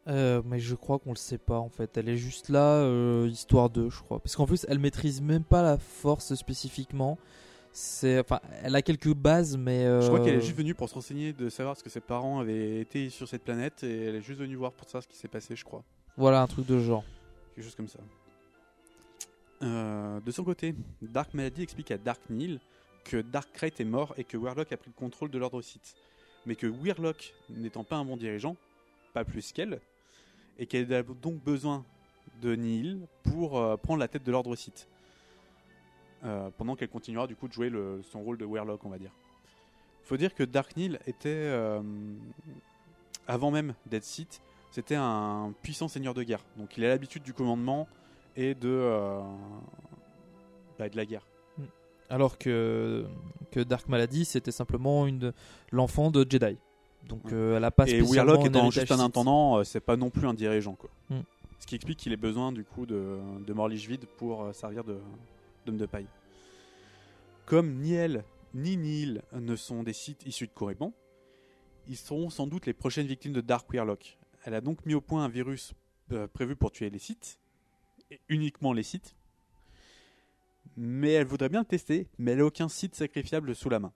Euh, 0.09 0.43
mais 0.45 0.59
je 0.59 0.75
crois 0.75 0.99
qu'on 0.99 1.11
le 1.11 1.17
sait 1.17 1.39
pas 1.39 1.59
en 1.59 1.69
fait. 1.69 1.97
Elle 1.97 2.09
est 2.09 2.17
juste 2.17 2.49
là, 2.49 2.77
euh, 2.77 3.29
histoire 3.29 3.71
de, 3.71 3.89
je 3.89 4.01
crois. 4.01 4.19
Parce 4.19 4.35
qu'en 4.35 4.47
plus, 4.47 4.65
elle 4.69 4.79
maîtrise 4.79 5.21
même 5.21 5.45
pas 5.45 5.63
la 5.63 5.79
force 5.79 6.35
spécifiquement. 6.35 7.19
C'est, 7.73 8.19
enfin, 8.19 8.41
elle 8.63 8.75
a 8.75 8.83
quelques 8.83 9.15
bases, 9.15 9.57
mais. 9.57 9.85
Je 9.85 10.07
crois 10.07 10.21
euh, 10.21 10.25
qu'elle 10.25 10.37
est 10.37 10.41
juste 10.41 10.57
venue 10.57 10.75
pour 10.75 10.89
se 10.89 10.95
renseigner 10.95 11.33
de 11.33 11.49
savoir 11.49 11.77
ce 11.77 11.85
que 11.85 11.91
ses 11.91 12.01
parents 12.01 12.41
avaient 12.41 12.81
été 12.81 13.11
sur 13.11 13.29
cette 13.29 13.45
planète 13.45 13.85
et 13.85 14.07
elle 14.07 14.17
est 14.17 14.23
juste 14.23 14.41
venue 14.41 14.57
voir 14.57 14.73
pour 14.73 14.87
savoir 14.87 15.05
ce 15.05 15.09
qui 15.09 15.17
s'est 15.17 15.29
passé, 15.29 15.55
je 15.55 15.65
crois. 15.65 15.85
Voilà, 16.17 16.43
un 16.43 16.47
truc 16.47 16.67
de 16.67 16.79
genre. 16.81 17.05
Quelque 17.55 17.65
chose 17.65 17.77
comme 17.77 17.89
ça. 17.89 18.01
Euh, 19.63 20.21
de 20.21 20.31
son 20.31 20.43
côté, 20.43 20.75
Dark 21.03 21.35
Malady 21.35 21.63
explique 21.63 21.91
à 21.91 21.99
Dark 21.99 22.21
Neil 22.31 22.59
que 23.05 23.19
Dark 23.19 23.51
Crate 23.53 23.81
est 23.81 23.85
mort 23.85 24.15
et 24.17 24.25
que 24.25 24.37
Weirlock 24.37 24.73
a 24.73 24.77
pris 24.77 24.91
le 24.91 24.99
contrôle 24.99 25.31
de 25.31 25.39
l'ordre 25.39 25.61
Sith. 25.63 25.95
Mais 26.47 26.57
que 26.57 26.67
Weirlock, 26.67 27.35
n'étant 27.51 27.85
pas 27.85 27.97
un 27.97 28.05
bon 28.05 28.17
dirigeant, 28.17 28.57
pas 29.13 29.25
plus 29.25 29.53
qu'elle, 29.53 29.81
et 30.61 30.67
qu'elle 30.67 30.93
a 30.93 31.03
donc 31.03 31.43
besoin 31.43 31.85
de 32.43 32.55
Neil 32.55 33.01
pour 33.25 33.59
euh, 33.59 33.77
prendre 33.77 33.99
la 33.99 34.09
tête 34.09 34.23
de 34.23 34.31
l'ordre 34.31 34.55
Sith. 34.55 34.87
Euh, 36.23 36.51
pendant 36.59 36.77
qu'elle 36.77 36.91
continuera 36.91 37.27
du 37.27 37.35
coup 37.35 37.49
de 37.49 37.53
jouer 37.55 37.73
son 38.13 38.23
rôle 38.23 38.37
de 38.37 38.45
Weirlock, 38.45 38.85
on 38.85 38.91
va 38.91 38.99
dire. 38.99 39.11
Faut 40.05 40.19
dire 40.19 40.35
que 40.35 40.43
Dark 40.43 40.77
Neil 40.77 40.99
était, 41.07 41.29
euh, 41.29 41.81
avant 43.27 43.51
même 43.51 43.75
d'être 43.87 44.05
Sith, 44.05 44.43
c'était 44.71 44.97
un 44.97 45.55
puissant 45.63 45.89
seigneur 45.89 46.13
de 46.13 46.23
guerre. 46.23 46.45
Donc 46.59 46.77
il 46.77 46.85
a 46.85 46.89
l'habitude 46.89 47.23
du 47.23 47.33
commandement 47.33 47.89
et 48.37 48.55
de, 48.55 49.19
bah, 50.79 50.89
de 50.89 50.97
la 50.97 51.07
guerre. 51.07 51.27
Alors 52.11 52.39
que, 52.39 53.07
Dark 53.55 53.89
Malady, 53.89 54.25
c'était 54.25 54.53
simplement 54.53 55.07
l'enfant 55.73 56.11
de 56.11 56.27
Jedi. 56.29 56.59
Donc 57.09 57.33
euh, 57.33 57.57
elle 57.57 57.65
a 57.65 57.71
pas 57.71 57.89
et 57.89 58.01
Weirlock 58.01 58.47
étant 58.47 58.71
juste 58.71 58.93
un 58.93 59.01
intendant, 59.01 59.59
euh, 59.59 59.65
c'est 59.65 59.81
pas 59.81 59.97
non 59.97 60.11
plus 60.11 60.27
un 60.27 60.35
dirigeant. 60.35 60.75
Quoi. 60.75 60.91
Hmm. 61.09 61.23
Ce 61.59 61.67
qui 61.67 61.75
explique 61.75 61.99
qu'il 61.99 62.13
ait 62.13 62.17
besoin 62.17 62.53
du 62.53 62.65
coup 62.65 62.87
de, 62.87 63.19
de 63.47 63.53
Morlich 63.53 63.87
vide 63.87 64.07
pour 64.17 64.43
euh, 64.45 64.53
servir 64.53 64.85
de- 64.85 65.01
d'homme 65.67 65.77
de, 65.77 65.87
paille. 65.87 66.07
Comme 67.47 67.75
ni 67.81 67.95
elle 67.95 68.25
ni 68.55 68.77
Neil 68.77 69.23
ne 69.33 69.57
sont 69.57 69.83
des 69.83 69.93
sites 69.93 70.25
issus 70.27 70.47
de 70.47 70.53
Corriban, 70.53 70.93
ils 71.89 71.97
seront 71.97 72.31
sans 72.31 72.47
doute 72.47 72.67
les 72.67 72.73
prochaines 72.73 73.07
victimes 73.07 73.33
de 73.33 73.41
Dark 73.41 73.71
Weirlock. 73.73 74.19
Elle 74.45 74.55
a 74.55 74.61
donc 74.61 74.85
mis 74.87 74.95
au 74.95 75.01
point 75.01 75.25
un 75.25 75.29
virus 75.29 75.75
euh, 76.13 76.27
prévu 76.27 76.57
pour 76.57 76.73
tuer 76.73 76.91
les 76.91 76.99
sites, 76.99 77.39
et 78.11 78.21
uniquement 78.29 78.73
les 78.73 78.83
sites. 78.83 79.15
Mais 80.77 81.13
elle 81.13 81.27
voudrait 81.27 81.49
bien 81.49 81.61
le 81.61 81.67
tester, 81.67 82.09
mais 82.19 82.33
elle 82.33 82.39
n'a 82.39 82.47
aucun 82.47 82.69
site 82.69 82.95
sacrifiable 82.95 83.55
sous 83.55 83.69
la 83.69 83.79
main. 83.79 83.93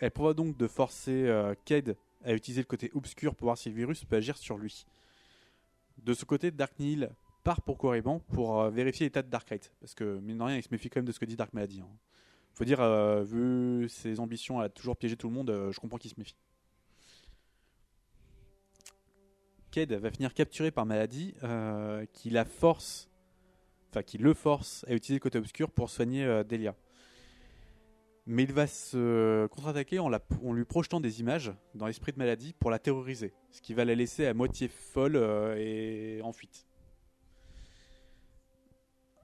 Elle 0.00 0.10
prévoit 0.10 0.34
donc 0.34 0.56
de 0.56 0.66
forcer 0.66 1.26
euh, 1.26 1.54
Cade 1.64 1.96
à 2.24 2.32
utiliser 2.34 2.62
le 2.62 2.66
côté 2.66 2.90
obscur 2.94 3.34
pour 3.34 3.46
voir 3.46 3.58
si 3.58 3.68
le 3.68 3.74
virus 3.74 4.04
peut 4.04 4.16
agir 4.16 4.36
sur 4.36 4.58
lui. 4.58 4.86
De 5.98 6.14
ce 6.14 6.24
côté, 6.24 6.50
Dark 6.50 6.78
Neil 6.78 7.08
part 7.44 7.62
pour 7.62 7.78
Corriban 7.78 8.18
pour 8.18 8.60
euh, 8.60 8.70
vérifier 8.70 9.06
l'état 9.06 9.22
de 9.22 9.28
Darklight. 9.30 9.72
Parce 9.80 9.94
que, 9.94 10.18
mine 10.18 10.38
de 10.38 10.42
rien, 10.42 10.56
il 10.56 10.62
se 10.62 10.68
méfie 10.70 10.90
quand 10.90 10.98
même 10.98 11.06
de 11.06 11.12
ce 11.12 11.20
que 11.20 11.24
dit 11.24 11.36
Dark 11.36 11.52
Malady. 11.52 11.80
hein. 11.80 11.88
Faut 12.56 12.64
dire, 12.64 12.80
euh, 12.80 13.22
vu 13.22 13.86
ses 13.90 14.18
ambitions 14.18 14.60
à 14.60 14.70
toujours 14.70 14.96
piéger 14.96 15.14
tout 15.14 15.28
le 15.28 15.34
monde, 15.34 15.50
euh, 15.50 15.72
je 15.72 15.78
comprends 15.78 15.98
qu'il 15.98 16.10
se 16.10 16.18
méfie. 16.18 16.34
Cade 19.70 19.92
va 19.92 20.10
finir 20.10 20.32
capturé 20.32 20.70
par 20.70 20.86
Malady, 20.86 21.34
euh, 21.42 22.06
qui 22.14 22.30
la 22.30 22.46
force, 22.46 23.10
enfin 23.90 24.02
qui 24.02 24.16
le 24.16 24.32
force 24.32 24.86
à 24.88 24.94
utiliser 24.94 25.16
le 25.16 25.20
côté 25.20 25.36
obscur 25.36 25.70
pour 25.70 25.90
soigner 25.90 26.24
Delia. 26.48 26.74
Mais 28.26 28.42
il 28.42 28.52
va 28.52 28.66
se 28.66 29.46
contre-attaquer 29.46 30.00
en, 30.00 30.10
lui 30.52 30.64
projetant 30.64 31.00
des 31.00 31.20
images 31.20 31.52
dans 31.74 31.86
l'esprit 31.86 32.12
de 32.12 32.18
maladie 32.18 32.54
pour 32.54 32.70
la 32.70 32.80
terroriser, 32.80 33.32
ce 33.52 33.60
qui 33.60 33.72
va 33.72 33.84
la 33.84 33.94
laisser 33.94 34.26
à 34.26 34.34
moitié 34.34 34.66
folle 34.66 35.14
euh, 35.14 35.54
et 35.56 36.20
en 36.22 36.32
fuite. 36.32 36.66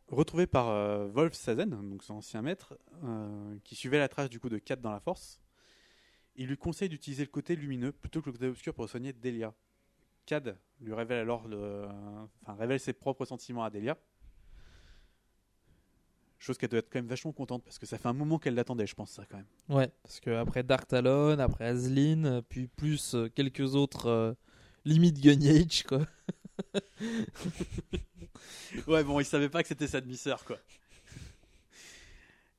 Retrouvé 0.07 0.47
par 0.47 0.69
euh, 0.69 1.09
Wolf 1.09 1.33
Sazen, 1.33 1.99
son 2.01 2.15
ancien 2.15 2.43
maître, 2.43 2.79
euh, 3.03 3.57
qui 3.65 3.75
suivait 3.75 3.99
la 3.99 4.09
trace 4.09 4.31
du 4.31 4.39
coup 4.39 4.49
de 4.49 4.59
Kat 4.59 4.77
dans 4.77 4.93
la 4.93 5.01
force, 5.01 5.41
il 6.37 6.47
lui 6.47 6.57
conseille 6.57 6.89
d'utiliser 6.89 7.25
le 7.25 7.31
côté 7.31 7.57
lumineux 7.57 7.93
plutôt 7.93 8.21
que 8.21 8.27
le 8.27 8.33
côté 8.33 8.47
obscur 8.47 8.73
pour 8.75 8.89
soigner 8.89 9.13
Delia. 9.13 9.53
Cad 10.27 10.57
lui 10.81 10.95
révèle 10.95 11.19
alors 11.19 11.49
le, 11.49 11.89
révèle 12.47 12.79
ses 12.79 12.93
propres 12.93 13.25
sentiments 13.25 13.65
à 13.65 13.71
Delia. 13.71 13.99
Chose 16.43 16.59
qu'elle 16.59 16.71
doit 16.71 16.81
être 16.81 16.91
quand 16.91 16.99
même 16.99 17.07
vachement 17.07 17.31
contente 17.31 17.63
parce 17.63 17.79
que 17.79 17.87
ça 17.87 17.99
fait 17.99 18.09
un 18.09 18.13
moment 18.13 18.37
qu'elle 18.37 18.57
l'attendait, 18.57 18.89
je 18.89 18.97
pense 18.97 19.13
ça 19.13 19.25
quand 19.31 19.37
même. 19.37 19.47
Ouais, 19.69 19.89
parce 20.03 20.19
que 20.19 20.31
après 20.31 20.65
Dark 20.65 20.89
Talon, 20.89 21.39
après 21.39 21.67
Azlin, 21.67 22.25
euh, 22.25 22.43
puis 22.43 22.67
plus 22.67 23.15
euh, 23.15 23.29
quelques 23.29 23.77
autres 23.77 24.07
euh, 24.07 24.33
limites 24.85 25.21
Gunage, 25.21 25.85
quoi. 25.85 26.01
ouais, 28.89 29.05
bon, 29.05 29.21
il 29.21 29.25
savait 29.25 29.49
pas 29.49 29.63
que 29.63 29.69
c'était 29.69 29.87
sa 29.87 30.01
demi-sœur, 30.01 30.45
quoi. 30.45 30.59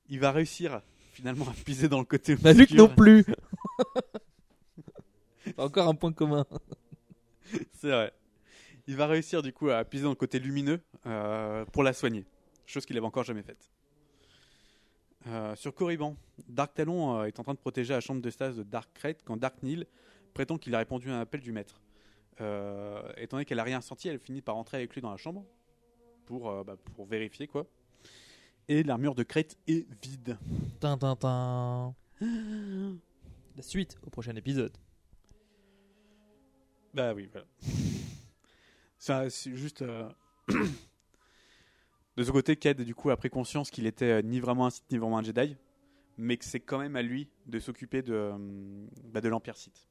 Il 0.08 0.22
va 0.22 0.32
réussir 0.32 0.82
finalement 1.12 1.50
à 1.50 1.54
puiser 1.66 1.90
dans 1.90 2.00
le 2.00 2.06
côté 2.06 2.38
Bah, 2.38 2.54
Luc 2.54 2.72
non 2.72 2.88
plus. 2.88 3.26
Encore 5.58 5.90
un 5.90 5.96
point 5.96 6.14
commun. 6.14 6.46
C'est 7.74 7.90
vrai. 7.90 8.14
Il 8.88 8.96
va 8.96 9.08
réussir 9.08 9.42
du 9.42 9.52
coup 9.52 9.70
à 9.70 9.84
puiser 9.84 10.06
dans 10.06 10.10
le 10.12 10.16
côté 10.16 10.40
lumineux 10.40 10.80
euh, 11.06 11.66
pour 11.66 11.84
la 11.84 11.92
soigner, 11.92 12.26
chose 12.66 12.86
qu'il 12.86 12.98
avait 12.98 13.06
encore 13.06 13.24
jamais 13.24 13.44
faite. 13.44 13.70
Euh, 15.28 15.56
sur 15.56 15.74
Corriban, 15.74 16.18
Dark 16.50 16.74
Talon 16.74 17.20
euh, 17.20 17.26
est 17.26 17.40
en 17.40 17.44
train 17.44 17.54
de 17.54 17.60
protéger 17.60 17.94
la 17.94 18.02
chambre 18.02 18.22
de 18.22 18.30
stase 18.30 18.58
de 18.58 18.64
Dark 18.64 18.90
Crate 18.94 19.22
quand 19.24 19.38
Dark 19.38 19.62
Neil 19.64 19.86
prétend 20.34 20.58
qu'il 20.58 20.76
a 20.76 20.80
répondu 20.80 21.10
à 21.10 21.18
un 21.18 21.22
appel 21.22 21.40
du 21.40 21.52
maître. 21.52 21.82
Euh, 22.42 23.02
étant 23.18 23.38
donné 23.38 23.46
qu'elle 23.46 23.60
a 23.60 23.64
rien 23.64 23.80
senti, 23.80 24.10
elle 24.10 24.20
finit 24.20 24.42
par 24.42 24.56
rentrer 24.56 24.78
avec 24.78 24.94
lui 24.94 25.02
dans 25.02 25.12
la 25.12 25.18
chambre 25.18 25.46
pour, 26.26 26.64
bah, 26.64 26.76
pour 26.96 27.06
vérifier 27.06 27.48
quoi. 27.48 27.68
Et 28.68 28.84
l'armure 28.84 29.16
de 29.16 29.24
Crate 29.24 29.58
est 29.68 29.86
vide. 30.04 30.38
Tintintin. 30.80 31.96
La 33.56 33.62
suite 33.62 34.00
au 34.02 34.10
prochain 34.10 34.36
épisode. 34.36 34.76
Bah 36.94 37.14
oui, 37.14 37.30
voilà. 37.32 37.46
Ça, 38.98 39.30
c'est 39.30 39.56
juste. 39.56 39.84
de 42.16 42.24
ce 42.24 42.32
côté, 42.32 42.56
Cad, 42.56 42.82
du 42.82 42.94
coup, 42.94 43.10
a 43.10 43.18
pris 43.18 43.30
conscience 43.30 43.72
qu'il 43.72 43.88
était 43.88 44.06
euh, 44.06 44.22
ni 44.22 44.40
vraiment 44.40 44.68
un 44.68 44.70
Sith, 44.70 44.86
ni 44.92 44.98
vraiment 44.98 45.18
un 45.18 45.24
Jedi, 45.24 45.58
mais 46.18 46.38
que 46.38 46.46
c'est 46.46 46.60
quand 46.60 46.78
même 46.78 46.96
à 46.96 47.02
lui 47.02 47.28
de 47.48 47.60
s'occuper 47.60 48.02
de, 48.02 48.14
euh, 48.14 48.38
bah, 49.12 49.22
de 49.22 49.30
l'Empire 49.30 49.58
Sith. 49.58 49.88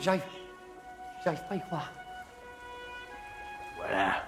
J'arrive. 0.00 0.22
J'arrive 1.24 1.40
pas 1.48 1.54
à 1.54 1.56
y 1.56 1.60
croire. 1.60 1.92
Voilà 3.76 4.24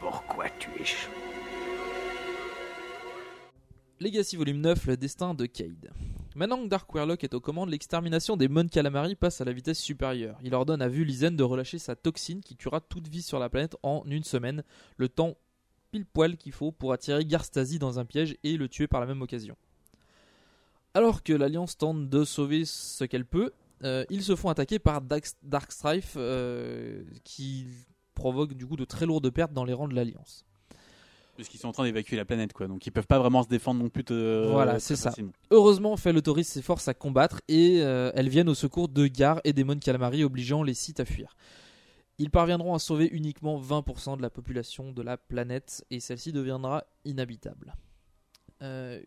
pourquoi 0.00 0.50
tu 0.58 0.70
es 0.80 0.84
chaud. 0.84 1.10
Legacy 4.00 4.36
Volume 4.36 4.60
9, 4.60 4.86
le 4.86 4.96
destin 4.96 5.32
de 5.32 5.46
Cade. 5.46 5.90
Maintenant 6.34 6.62
que 6.62 6.68
Dark 6.68 6.92
Warlock 6.94 7.24
est 7.24 7.34
aux 7.34 7.40
commandes, 7.40 7.68
l'extermination 7.68 8.36
des 8.36 8.48
Mon 8.48 8.66
Calamari 8.66 9.14
passe 9.16 9.40
à 9.40 9.44
la 9.44 9.52
vitesse 9.52 9.78
supérieure. 9.78 10.38
Il 10.42 10.54
ordonne 10.54 10.80
à 10.80 10.88
Vulizen 10.88 11.36
de 11.36 11.42
relâcher 11.42 11.78
sa 11.78 11.94
toxine 11.94 12.40
qui 12.40 12.56
tuera 12.56 12.80
toute 12.80 13.08
vie 13.08 13.22
sur 13.22 13.38
la 13.38 13.50
planète 13.50 13.76
en 13.82 14.02
une 14.06 14.24
semaine, 14.24 14.62
le 14.96 15.08
temps 15.08 15.36
pile 15.90 16.06
poil 16.06 16.38
qu'il 16.38 16.52
faut 16.52 16.72
pour 16.72 16.92
attirer 16.92 17.24
Garstasi 17.26 17.78
dans 17.78 17.98
un 17.98 18.06
piège 18.06 18.36
et 18.44 18.56
le 18.56 18.68
tuer 18.68 18.86
par 18.86 19.00
la 19.00 19.06
même 19.06 19.20
occasion. 19.20 19.56
Alors 20.94 21.22
que 21.22 21.34
l'Alliance 21.34 21.76
tente 21.76 22.08
de 22.08 22.24
sauver 22.24 22.64
ce 22.64 23.04
qu'elle 23.04 23.26
peut, 23.26 23.52
euh, 23.84 24.04
ils 24.08 24.22
se 24.22 24.34
font 24.34 24.48
attaquer 24.48 24.78
par 24.78 25.02
Darkstrife 25.42 26.14
euh, 26.16 27.02
qui 27.24 27.66
provoque 28.14 28.54
du 28.54 28.66
coup 28.66 28.76
de 28.76 28.84
très 28.84 29.06
lourdes 29.06 29.30
pertes 29.30 29.52
dans 29.52 29.64
les 29.64 29.72
rangs 29.72 29.88
de 29.88 29.94
l'Alliance. 29.94 30.46
Puisqu'ils 31.36 31.58
sont 31.58 31.68
en 31.68 31.72
train 31.72 31.84
d'évacuer 31.84 32.16
la 32.16 32.24
planète, 32.24 32.52
quoi. 32.52 32.66
Donc 32.68 32.86
ils 32.86 32.90
peuvent 32.90 33.06
pas 33.06 33.18
vraiment 33.18 33.42
se 33.42 33.48
défendre 33.48 33.82
non 33.82 33.88
plus. 33.88 34.04
Voilà, 34.50 34.78
c'est 34.80 34.96
ça. 34.96 35.14
Heureusement, 35.50 35.96
Fel 35.96 36.16
autorise 36.16 36.48
ses 36.48 36.62
forces 36.62 36.88
à 36.88 36.94
combattre 36.94 37.40
et 37.48 37.80
euh, 37.80 38.12
elles 38.14 38.28
viennent 38.28 38.50
au 38.50 38.54
secours 38.54 38.88
de 38.88 39.06
Gar 39.06 39.40
et 39.44 39.52
des 39.52 39.64
Mon 39.64 39.78
Calamari, 39.78 40.24
obligeant 40.24 40.62
les 40.62 40.74
Sith 40.74 41.00
à 41.00 41.04
fuir. 41.04 41.34
Ils 42.18 42.30
parviendront 42.30 42.74
à 42.74 42.78
sauver 42.78 43.08
uniquement 43.10 43.60
20% 43.60 44.18
de 44.18 44.22
la 44.22 44.30
population 44.30 44.92
de 44.92 45.02
la 45.02 45.16
planète 45.16 45.84
et 45.90 46.00
celle-ci 46.00 46.32
deviendra 46.32 46.84
inhabitable. 47.04 47.74
Euh, 48.60 49.00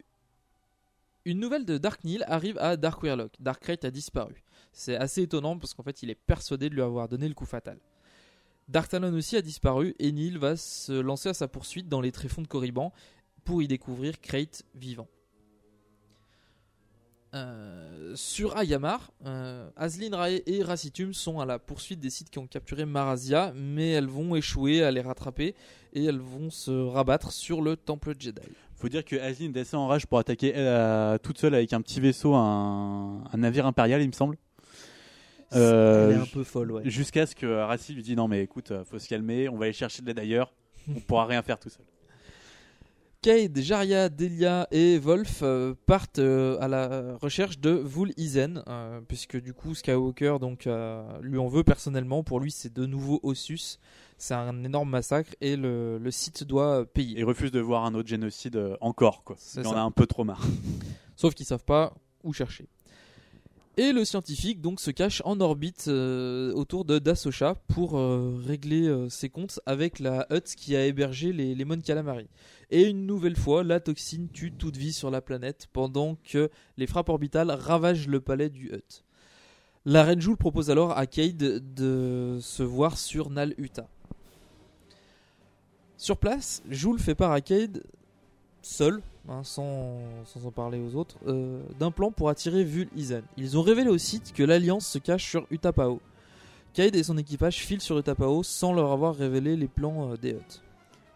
une 1.25 1.39
nouvelle 1.39 1.65
de 1.65 1.77
Dark 1.77 2.03
Neil 2.03 2.23
arrive 2.27 2.57
à 2.57 2.75
Dark 2.75 3.01
Warlock. 3.01 3.33
Dark 3.39 3.61
Crate 3.61 3.85
a 3.85 3.91
disparu. 3.91 4.43
C'est 4.71 4.95
assez 4.95 5.21
étonnant 5.21 5.57
parce 5.57 5.73
qu'en 5.73 5.83
fait, 5.83 6.03
il 6.03 6.09
est 6.09 6.15
persuadé 6.15 6.69
de 6.69 6.75
lui 6.75 6.81
avoir 6.81 7.07
donné 7.07 7.27
le 7.27 7.33
coup 7.33 7.45
fatal. 7.45 7.79
Dark 8.67 8.89
Talon 8.89 9.13
aussi 9.13 9.37
a 9.37 9.41
disparu 9.41 9.95
et 9.99 10.11
Neil 10.11 10.37
va 10.37 10.55
se 10.57 10.91
lancer 10.91 11.29
à 11.29 11.33
sa 11.33 11.47
poursuite 11.47 11.87
dans 11.87 12.01
les 12.01 12.11
tréfonds 12.11 12.41
de 12.41 12.47
Corriban 12.47 12.91
pour 13.43 13.61
y 13.61 13.67
découvrir 13.67 14.19
Crate 14.21 14.63
vivant. 14.73 15.07
Euh, 17.35 18.13
sur 18.15 18.57
Ayamar, 18.57 19.11
euh, 19.25 19.69
Aslin 19.75 20.15
Rae 20.15 20.41
et 20.45 20.63
Racitum 20.63 21.13
sont 21.13 21.41
à 21.41 21.45
la 21.45 21.59
poursuite 21.59 21.99
des 21.99 22.09
sites 22.09 22.29
qui 22.29 22.39
ont 22.39 22.47
capturé 22.47 22.85
Marazia, 22.85 23.51
mais 23.55 23.89
elles 23.89 24.07
vont 24.07 24.35
échouer 24.35 24.83
à 24.83 24.89
les 24.89 25.01
rattraper 25.01 25.53
et 25.93 26.05
elles 26.05 26.19
vont 26.19 26.49
se 26.49 26.71
rabattre 26.71 27.33
sur 27.33 27.61
le 27.61 27.75
temple 27.75 28.13
Jedi. 28.17 28.41
Faut 28.75 28.87
dire 28.87 29.03
que 29.03 29.17
Asline 29.17 29.51
descend 29.51 29.81
en 29.81 29.87
rage 29.87 30.07
pour 30.07 30.17
attaquer 30.17 30.53
euh, 30.55 31.17
toute 31.17 31.37
seule 31.37 31.55
avec 31.55 31.73
un 31.73 31.81
petit 31.81 31.99
vaisseau, 31.99 32.33
un 32.33 33.21
navire 33.35 33.65
impérial, 33.65 34.01
il 34.01 34.07
me 34.07 34.13
semble. 34.13 34.37
Euh, 35.55 36.09
Elle 36.11 36.17
est 36.17 36.21
un 36.21 36.25
peu 36.25 36.43
folle, 36.43 36.71
ouais. 36.71 36.81
Jusqu'à 36.85 37.25
ce 37.25 37.35
que 37.35 37.45
Rassi 37.45 37.93
lui 37.93 38.03
dit 38.03 38.15
non 38.15 38.27
mais 38.27 38.41
écoute, 38.41 38.71
euh, 38.71 38.83
faut 38.83 38.99
se 38.99 39.07
calmer, 39.07 39.49
on 39.49 39.57
va 39.57 39.65
aller 39.65 39.73
chercher 39.73 40.01
de 40.01 40.07
l'aide 40.07 40.19
ailleurs, 40.19 40.53
on 40.89 40.99
pourra 40.99 41.25
rien 41.25 41.41
faire 41.41 41.59
tout 41.59 41.69
seul. 41.69 41.85
Cade, 43.21 43.57
Jaria, 43.59 44.07
Delia 44.09 44.67
et 44.69 44.99
Wolf 44.99 45.39
euh, 45.41 45.73
partent 45.87 46.19
euh, 46.19 46.59
à 46.61 46.67
la 46.67 47.17
recherche 47.17 47.57
de 47.59 47.71
Vul 47.71 48.13
Izen, 48.17 48.61
euh, 48.67 49.01
puisque 49.07 49.41
du 49.41 49.51
coup 49.53 49.73
Skywalker 49.73 50.37
donc, 50.39 50.67
euh, 50.67 51.03
lui 51.21 51.39
en 51.39 51.47
veut 51.47 51.63
personnellement. 51.63 52.23
Pour 52.23 52.39
lui, 52.39 52.51
c'est 52.51 52.71
de 52.71 52.85
nouveau 52.85 53.19
Ossus. 53.23 53.79
C'est 54.19 54.35
un 54.35 54.63
énorme 54.63 54.91
massacre 54.91 55.31
et 55.41 55.55
le, 55.55 55.97
le 55.97 56.11
site 56.11 56.43
doit 56.43 56.85
payer. 56.85 57.19
Et 57.19 57.23
refuse 57.23 57.51
de 57.51 57.59
voir 57.59 57.85
un 57.85 57.95
autre 57.95 58.07
génocide 58.07 58.57
euh, 58.57 58.77
encore 58.79 59.23
quoi. 59.23 59.35
Il 59.57 59.65
en 59.65 59.73
a 59.73 59.81
un 59.81 59.91
peu 59.91 60.05
trop 60.05 60.23
marre. 60.23 60.45
Sauf 61.15 61.33
qu'ils 61.33 61.47
savent 61.47 61.65
pas 61.65 61.93
où 62.23 62.31
chercher. 62.31 62.67
Et 63.77 63.91
le 63.91 64.05
scientifique 64.05 64.61
donc 64.61 64.79
se 64.79 64.89
cache 64.89 65.21
en 65.25 65.41
orbite 65.41 65.89
euh, 65.89 66.53
autour 66.53 66.85
de 66.85 66.97
Dasosha 66.97 67.55
pour 67.67 67.97
euh, 67.97 68.41
régler 68.45 68.87
euh, 68.87 69.09
ses 69.09 69.29
comptes 69.29 69.59
avec 69.65 69.99
la 69.99 70.25
Hutt 70.29 70.55
qui 70.55 70.77
a 70.77 70.85
hébergé 70.85 71.33
les, 71.33 71.55
les 71.55 71.81
Calamari. 71.81 72.29
Et 72.71 72.83
une 72.83 73.05
nouvelle 73.05 73.35
fois, 73.35 73.65
la 73.65 73.81
toxine 73.81 74.29
tue 74.29 74.53
toute 74.53 74.77
vie 74.77 74.93
sur 74.93 75.11
la 75.11 75.21
planète 75.21 75.67
pendant 75.73 76.15
que 76.23 76.49
les 76.77 76.87
frappes 76.87 77.09
orbitales 77.09 77.51
ravagent 77.51 78.07
le 78.07 78.21
palais 78.21 78.49
du 78.49 78.71
Hutt. 78.71 79.03
La 79.83 80.03
reine 80.03 80.21
Joule 80.21 80.37
propose 80.37 80.71
alors 80.71 80.97
à 80.97 81.05
Cade 81.05 81.35
de 81.37 82.39
se 82.41 82.63
voir 82.63 82.97
sur 82.97 83.29
Nal 83.29 83.53
Uta. 83.57 83.89
Sur 85.97 86.17
place, 86.17 86.63
Joule 86.69 86.99
fait 86.99 87.13
part 87.13 87.33
à 87.33 87.41
Cade 87.41 87.83
seul, 88.65 89.01
hein, 89.29 89.43
sans, 89.43 89.99
sans 90.25 90.45
en 90.45 90.51
parler 90.51 90.79
aux 90.79 90.95
autres, 90.95 91.17
euh, 91.27 91.61
d'un 91.79 91.91
plan 91.91 92.11
pour 92.11 92.29
attirer 92.29 92.63
Vul 92.63 92.89
Izan. 92.95 93.21
Ils 93.37 93.57
ont 93.57 93.61
révélé 93.61 93.89
au 93.89 93.97
site 93.97 94.33
que 94.33 94.43
l'Alliance 94.43 94.87
se 94.87 94.97
cache 94.97 95.29
sur 95.29 95.45
Utapao. 95.51 96.01
Cade 96.73 96.95
et 96.95 97.03
son 97.03 97.17
équipage 97.17 97.57
filent 97.57 97.79
sur 97.79 97.97
Utapao 97.97 98.41
sans 98.43 98.73
leur 98.73 98.91
avoir 98.91 99.15
révélé 99.15 99.55
les 99.55 99.67
plans 99.67 100.11
euh, 100.11 100.17
des 100.17 100.31
Hutt. 100.31 100.63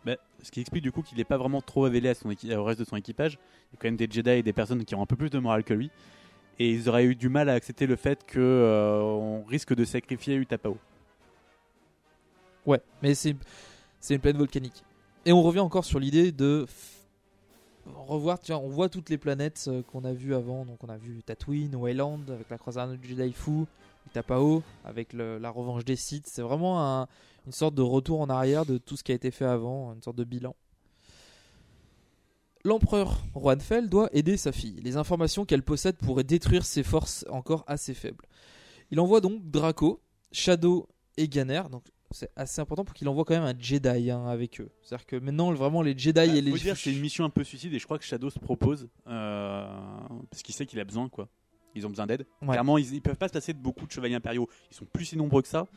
Bah, 0.06 0.16
ce 0.44 0.52
qui 0.52 0.62
explique 0.62 0.84
du 0.84 0.92
coup 0.92 1.02
qu'il 1.02 1.18
n'est 1.18 1.24
pas 1.24 1.38
vraiment 1.38 1.62
trop 1.62 1.82
révélé 1.82 2.10
à 2.10 2.14
son 2.14 2.30
au 2.30 2.64
reste 2.64 2.80
de 2.80 2.86
son 2.86 2.96
équipage. 2.96 3.34
Il 3.34 3.76
y 3.76 3.78
a 3.78 3.80
quand 3.82 3.88
même 3.88 3.98
des 3.98 4.08
Jedi 4.10 4.30
et 4.30 4.44
des 4.44 4.54
personnes 4.54 4.86
qui 4.86 4.94
ont 4.94 5.02
un 5.02 5.08
peu 5.08 5.16
plus 5.16 5.32
de 5.32 5.40
morale 5.40 5.64
que 5.64 5.74
lui. 5.74 5.90
Et 6.60 6.70
ils 6.70 6.88
auraient 6.88 7.06
eu 7.06 7.16
du 7.16 7.30
mal 7.30 7.50
à 7.50 7.54
accepter 7.54 7.88
le 7.88 7.96
fait 7.96 8.26
que 8.26 8.40
euh, 8.40 9.02
on 9.02 9.44
risque 9.44 9.74
de 9.74 9.86
sacrifier 9.86 10.36
Utapao. 10.36 10.78
Ouais, 12.66 12.82
mais 13.02 13.16
c'est 13.16 13.36
une 14.10 14.20
planète 14.20 14.38
volcanique. 14.38 14.84
Et 15.26 15.34
on 15.34 15.42
revient 15.42 15.60
encore 15.60 15.86
sur 15.86 16.00
l'idée 16.00 16.32
de 16.32 16.66
revoir, 17.86 18.40
on 18.50 18.70
voit 18.70 18.90
toutes 18.90 19.10
les 19.10 19.18
planètes 19.18 19.66
euh, 19.68 19.82
qu'on 19.84 20.04
a 20.04 20.14
vues 20.14 20.36
avant. 20.36 20.66
Donc 20.66 20.84
on 20.84 20.90
a 20.90 20.98
vu 20.98 21.22
Tatooine, 21.24 21.76
Wayland, 21.76 22.22
avec 22.30 22.50
la 22.50 22.58
croisade 22.58 23.00
du 23.00 23.08
Jedi 23.10 23.34
Fu, 23.34 23.66
Utapao, 24.08 24.64
avec 24.86 25.14
la 25.14 25.50
revanche 25.50 25.86
des 25.86 25.96
Sith. 25.96 26.26
C'est 26.28 26.42
vraiment 26.42 26.84
un- 27.02 27.08
une 27.46 27.52
sorte 27.54 27.76
de 27.76 27.82
retour 27.82 28.22
en 28.22 28.30
arrière 28.30 28.66
de 28.66 28.78
tout 28.78 28.96
ce 28.98 29.04
qui 29.04 29.12
a 29.12 29.16
été 29.16 29.32
fait 29.32 29.46
avant, 29.46 29.94
une 29.94 30.02
sorte 30.04 30.18
de 30.18 30.24
bilan. 30.24 30.56
L'empereur 32.66 33.22
Juanfel 33.36 33.90
doit 33.90 34.10
aider 34.12 34.36
sa 34.36 34.52
fille. 34.52 34.82
Les 34.82 34.98
informations 34.98 35.46
qu'elle 35.46 35.64
possède 35.64 35.96
pourraient 35.96 36.26
détruire 36.26 36.66
ses 36.66 36.84
forces 36.84 37.26
encore 37.30 37.64
assez 37.68 37.94
faibles. 37.94 38.26
Il 38.92 39.00
envoie 39.00 39.22
donc 39.22 39.50
Draco, 39.50 40.02
Shadow 40.32 40.88
et 41.16 41.28
Ganner. 41.30 41.62
C'est 42.12 42.32
assez 42.36 42.60
important 42.62 42.84
pour 42.84 42.94
qu'il 42.96 43.08
envoie 43.08 43.24
quand 43.26 43.34
même 43.36 43.44
un 43.44 43.58
Jedi 43.60 44.10
hein, 44.12 44.26
avec 44.28 44.60
eux. 44.62 44.70
C'est-à-dire 44.82 45.06
que 45.06 45.16
maintenant 45.18 45.52
vraiment 45.54 45.82
les 45.82 45.98
Jedi 45.98 46.20
et 46.38 46.42
les 46.42 46.52
Faut 46.52 46.58
dire 46.58 46.74
que 46.74 46.80
c'est 46.80 46.92
une 46.94 47.02
mission 47.02 47.24
un 47.26 47.30
peu 47.30 47.44
suicide 47.44 47.74
et 47.74 47.80
je 47.80 47.86
crois 47.86 47.98
que 48.00 48.04
Shadow 48.06 48.30
se 48.30 48.40
propose 48.40 48.88
euh, 49.08 49.68
parce 50.32 50.42
qu'il 50.44 50.56
sait 50.56 50.66
qu'il 50.66 50.80
a 50.80 50.84
besoin 50.86 51.08
quoi. 51.10 51.28
Ils 51.76 51.86
ont 51.86 51.90
besoin 51.90 52.08
d'aide. 52.08 52.26
Ouais. 52.42 52.50
Clairement, 52.50 52.78
ils, 52.80 52.96
ils 52.96 53.02
peuvent 53.02 53.16
pas 53.18 53.28
se 53.28 53.34
passer 53.34 53.54
de 53.54 53.60
beaucoup 53.60 53.86
de 53.86 53.92
chevaliers 53.92 54.16
impériaux. 54.16 54.50
Ils 54.72 54.76
sont 54.76 54.86
plus 54.86 55.06
si 55.06 55.16
nombreux 55.18 55.42
que 55.44 55.48
ça. 55.48 55.68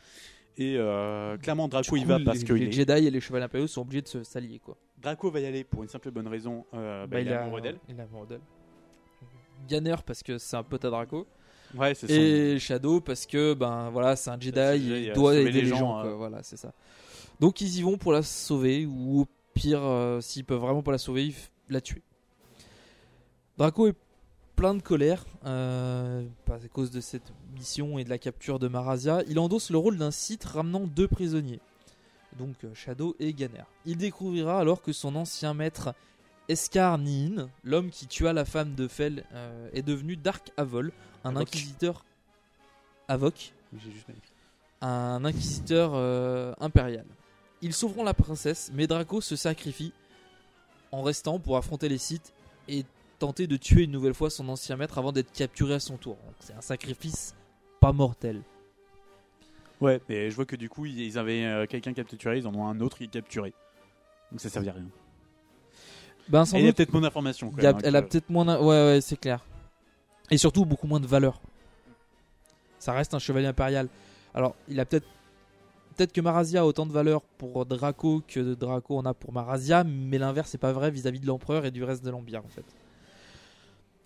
Et 0.57 0.75
euh, 0.77 1.37
clairement, 1.37 1.67
Draco 1.67 1.91
Du 1.95 1.99
il 1.99 2.03
coup, 2.03 2.09
va 2.09 2.17
les, 2.19 2.25
parce 2.25 2.43
que 2.43 2.53
les 2.53 2.63
il 2.63 2.67
est- 2.69 2.71
Jedi 2.71 3.07
et 3.07 3.11
les 3.11 3.19
chevaliers 3.21 3.45
impériaux 3.45 3.67
sont 3.67 3.81
obligés 3.81 4.01
de 4.01 4.07
se 4.07 4.23
s'allier 4.23 4.59
quoi. 4.59 4.75
Draco 4.99 5.29
va 5.29 5.39
y 5.39 5.45
aller 5.45 5.63
pour 5.63 5.83
une 5.83 5.89
simple 5.89 6.07
et 6.07 6.11
bonne 6.11 6.27
raison. 6.27 6.65
euh, 6.73 7.05
bah, 7.05 7.17
Bah, 7.17 7.21
il, 7.21 7.27
est 7.27 7.33
amoureux 7.33 7.61
d'elle. 7.61 7.77
Il 7.89 7.99
est 7.99 8.01
amoureux 8.01 8.25
d'elle. 8.27 8.41
Ganner 9.67 9.95
parce 10.05 10.23
que 10.23 10.37
c'est 10.37 10.55
un 10.57 10.63
pote 10.63 10.83
à 10.85 10.89
Draco. 10.89 11.27
Ouais, 11.77 11.95
c'est 11.95 12.09
Et 12.09 12.59
Shadow 12.59 13.01
parce 13.01 13.25
que 13.25 13.53
ben 13.53 13.89
voilà, 13.89 14.15
c'est 14.15 14.29
un 14.29 14.39
Jedi, 14.39 14.59
il 15.07 15.13
doit 15.13 15.35
aider 15.35 15.51
les 15.61 15.65
gens, 15.65 15.77
gens. 15.79 16.01
quoi, 16.01 16.13
Voilà, 16.15 16.43
c'est 16.43 16.57
ça. 16.57 16.71
Donc 17.39 17.61
ils 17.61 17.77
y 17.77 17.81
vont 17.81 17.97
pour 17.97 18.11
la 18.11 18.21
sauver 18.23 18.85
ou 18.85 19.21
au 19.21 19.27
pire, 19.53 19.81
euh, 19.83 20.21
s'ils 20.21 20.45
peuvent 20.45 20.59
vraiment 20.61 20.83
pas 20.83 20.91
la 20.91 20.97
sauver, 20.97 21.25
ils 21.25 21.31
f- 21.33 21.49
la 21.69 21.81
tuer. 21.81 22.01
Draco 23.57 23.87
est 23.87 23.95
plein 24.55 24.73
de 24.75 24.81
colère 24.81 25.25
euh, 25.45 26.23
à 26.49 26.57
cause 26.71 26.91
de 26.91 27.01
cette 27.01 27.33
mission 27.55 27.97
et 27.99 28.03
de 28.03 28.09
la 28.09 28.17
capture 28.17 28.59
de 28.59 28.67
Marazia. 28.67 29.21
Il 29.27 29.39
endosse 29.39 29.69
le 29.69 29.77
rôle 29.77 29.97
d'un 29.97 30.11
Sith 30.11 30.43
ramenant 30.45 30.81
deux 30.87 31.07
prisonniers, 31.07 31.59
donc 32.37 32.55
euh, 32.63 32.73
Shadow 32.73 33.15
et 33.19 33.33
Ganner. 33.33 33.63
Il 33.85 33.97
découvrira 33.97 34.59
alors 34.59 34.81
que 34.81 34.91
son 34.93 35.15
ancien 35.15 35.53
maître 35.53 35.93
Eskar 36.49 36.97
Niin, 36.97 37.49
l'homme 37.63 37.89
qui 37.89 38.07
tua 38.07 38.33
la 38.33 38.45
femme 38.45 38.75
de 38.75 38.87
Fel, 38.87 39.23
euh, 39.33 39.69
est 39.73 39.81
devenu 39.81 40.17
Dark 40.17 40.51
Avol, 40.57 40.91
un 41.23 41.35
inquisiteur. 41.35 42.03
Avok 43.07 43.53
J'ai 43.73 43.91
juste 43.91 44.07
mal 44.07 44.17
écrit. 44.17 44.31
un 44.81 45.23
inquisiteur 45.25 45.91
euh, 45.93 46.53
impérial. 46.59 47.05
Ils 47.61 47.73
sauveront 47.73 48.03
la 48.03 48.13
princesse, 48.13 48.71
mais 48.73 48.87
Draco 48.87 49.21
se 49.21 49.35
sacrifie 49.35 49.93
en 50.91 51.01
restant 51.01 51.39
pour 51.39 51.55
affronter 51.57 51.87
les 51.89 51.97
Sith 51.97 52.33
et 52.67 52.85
tenter 53.19 53.47
de 53.47 53.55
tuer 53.55 53.83
une 53.83 53.91
nouvelle 53.91 54.13
fois 54.13 54.29
son 54.29 54.49
ancien 54.49 54.75
maître 54.75 54.97
avant 54.97 55.11
d'être 55.13 55.31
capturé 55.31 55.75
à 55.75 55.79
son 55.79 55.95
tour. 55.97 56.17
C'est 56.39 56.53
un 56.53 56.61
sacrifice 56.61 57.35
pas 57.79 57.93
mortel. 57.93 58.41
Ouais, 59.79 60.01
mais 60.09 60.29
je 60.29 60.35
vois 60.35 60.45
que 60.45 60.55
du 60.57 60.69
coup, 60.69 60.85
ils 60.85 60.99
ils 60.99 61.17
avaient 61.17 61.45
euh, 61.45 61.65
quelqu'un 61.65 61.93
capturé, 61.93 62.37
ils 62.37 62.47
en 62.47 62.53
ont 62.55 62.67
un 62.67 62.79
autre 62.81 62.97
qui 62.97 63.05
est 63.05 63.07
capturé. 63.07 63.53
Donc 64.31 64.41
ça 64.41 64.49
servait 64.49 64.69
à 64.69 64.73
rien. 64.73 64.85
Ben, 66.29 66.45
sans 66.45 66.57
Et 66.57 66.61
il 66.61 66.65
y 66.65 66.69
a 66.69 66.73
peut-être 66.73 66.93
moins 66.93 67.01
d'informations. 67.01 67.51
hein, 67.61 67.77
elle 67.83 67.95
a 67.95 68.01
peut-être 68.01 68.29
moins. 68.29 68.57
Ouais, 68.57 68.65
ouais, 68.67 68.99
c'est 69.01 69.19
clair. 69.19 69.43
Et 70.31 70.37
surtout 70.37 70.65
beaucoup 70.65 70.87
moins 70.87 70.99
de 70.99 71.07
valeur. 71.07 71.41
Ça 72.79 72.93
reste 72.93 73.13
un 73.13 73.19
chevalier 73.19 73.47
impérial. 73.47 73.87
Alors, 74.33 74.55
il 74.67 74.79
a 74.79 74.85
peut-être. 74.85 75.07
Peut-être 75.95 76.11
que 76.11 76.21
Marazia 76.21 76.61
a 76.61 76.65
autant 76.65 76.87
de 76.87 76.91
valeur 76.91 77.21
pour 77.37 77.67
Draco 77.67 78.23
que 78.27 78.55
Draco 78.55 78.97
en 78.97 79.05
a 79.05 79.13
pour 79.13 79.31
Marazia, 79.31 79.83
mais 79.83 80.17
l'inverse 80.17 80.49
c'est 80.49 80.57
pas 80.57 80.71
vrai 80.73 80.89
vis-à-vis 80.89 81.19
de 81.19 81.27
l'empereur 81.27 81.65
et 81.65 81.71
du 81.71 81.83
reste 81.83 82.03
de 82.03 82.09
l'Empire 82.09 82.41
en 82.43 82.47
fait. 82.47 82.65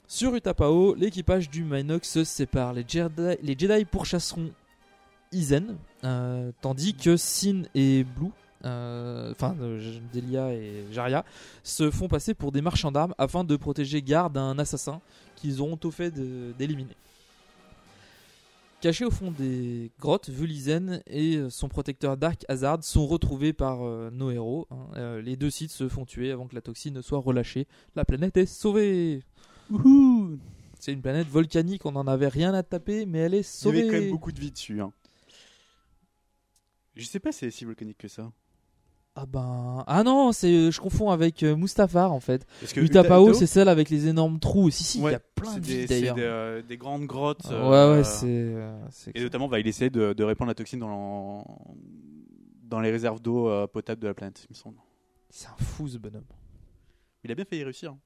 Sur 0.06 0.36
Utapao, 0.36 0.96
l'équipage 0.96 1.50
du 1.50 1.64
Minox 1.64 2.10
se 2.10 2.26
sépare. 2.26 2.74
Les 2.74 2.84
Jedi, 2.86 3.38
les 3.42 3.58
Jedi 3.58 3.86
pourchasseront 3.86 4.52
Izen, 5.32 5.78
euh, 6.04 6.52
tandis 6.60 6.94
que 6.94 7.16
Sin 7.16 7.64
et 7.74 8.04
Blue, 8.04 8.32
enfin 8.62 9.56
euh, 9.62 10.00
Delia 10.14 10.54
et 10.54 10.86
Jaria, 10.92 11.24
se 11.64 11.92
font 11.92 12.08
passer 12.08 12.34
pour 12.34 12.52
des 12.52 12.62
marchands 12.62 12.92
d'armes 12.92 13.14
afin 13.18 13.44
de 13.44 13.56
protéger 13.56 14.02
Gar 14.02 14.30
d'un 14.30 14.58
assassin 14.60 15.02
qu'ils 15.36 15.62
auront 15.62 15.78
tout 15.78 15.92
fait 15.92 16.12
d'éliminer. 16.58 16.96
Cachés 18.80 19.06
au 19.06 19.12
fond 19.12 19.32
des 19.32 19.90
grottes, 20.00 20.30
Vulizen 20.30 21.02
et 21.08 21.40
son 21.50 21.68
protecteur 21.68 22.16
Dark 22.16 22.46
Hazard 22.48 22.84
sont 22.84 23.08
retrouvés 23.08 23.52
par 23.52 23.84
euh, 23.84 24.12
nos 24.12 24.30
héros. 24.30 24.68
hein. 24.70 24.86
Euh, 24.98 25.22
les 25.22 25.36
deux 25.36 25.50
sites 25.50 25.72
se 25.72 25.88
font 25.90 26.06
tuer 26.06 26.32
avant 26.32 26.46
que 26.48 26.54
la 26.54 26.62
toxine 26.62 26.94
ne 26.94 27.02
soit 27.02 27.18
relâchée. 27.18 27.68
La 27.96 28.06
planète 28.06 28.38
est 28.38 28.46
sauvée. 28.46 29.24
C'est 30.80 30.94
une 30.94 31.02
planète 31.02 31.28
volcanique, 31.28 31.88
on 31.88 31.94
n'en 31.94 32.06
avait 32.06 32.28
rien 32.28 32.54
à 32.54 32.62
taper, 32.62 33.08
mais 33.08 33.18
elle 33.18 33.34
est 33.34 33.38
Il 33.38 33.42
y 33.42 33.44
sauvée. 33.44 33.80
avait 33.82 33.88
quand 33.90 34.00
même 34.00 34.12
beaucoup 34.12 34.32
de 34.32 34.40
vie 34.40 34.52
dessus. 34.52 34.80
Hein. 34.80 34.94
Je 36.96 37.04
sais 37.06 37.20
pas 37.20 37.32
si 37.32 37.40
c'est 37.40 37.52
si 37.52 37.66
volcanique 37.66 37.98
que 37.98 38.08
ça. 38.08 38.32
Ah 39.20 39.26
ben 39.26 39.84
ah 39.88 40.04
non, 40.04 40.32
c'est 40.32 40.70
je 40.72 40.80
confonds 40.80 41.10
avec 41.10 41.42
euh, 41.42 41.56
Mustafar 41.56 42.14
en 42.14 42.20
fait. 42.20 42.46
Utapao, 42.76 43.30
Uta- 43.32 43.34
c'est 43.34 43.48
celle 43.48 43.68
avec 43.68 43.90
les 43.90 44.08
énormes 44.08 44.40
trous. 44.40 44.70
Si 44.70 44.84
si, 44.84 45.00
il 45.00 45.04
Ouais, 45.04 45.14
y 45.14 45.16
a 45.16 45.20
plein 45.20 45.56
de 45.56 45.60
des- 45.60 45.88
d'ailleurs. 45.88 46.16
des, 46.16 46.22
euh, 46.22 46.62
des 46.62 46.78
grandes 46.78 47.06
grottes. 47.08 47.46
Ouais, 47.46 47.52
euh, 47.56 47.98
ouais, 47.98 48.04
c'est, 48.04 48.28
euh, 48.28 48.80
c'est 48.92 49.18
Et 49.18 49.24
notamment, 49.24 49.48
va 49.48 49.60
il 49.60 49.66
essayer 49.68 49.90
de, 49.90 50.14
de 50.14 50.24
répandre 50.24 50.50
la 50.50 50.54
toxine 50.56 50.80
dans, 50.80 51.44
dans 52.64 52.80
les 52.80 52.92
réserves 52.92 53.20
d'eau 53.20 53.50
euh, 53.50 53.66
potable 53.66 54.02
de 54.04 54.08
la 54.08 54.14
planète, 54.14 54.46
il 54.48 54.54
me 54.54 54.56
semble. 54.56 54.78
C'est 55.32 55.48
un 55.48 55.56
fou 55.58 55.88
ce 55.88 55.98
bonhomme. 55.98 56.24
Il 57.24 57.32
a 57.32 57.36
bien 57.36 57.46
failli 57.46 57.64
réussir. 57.64 57.94
hein. 57.94 57.98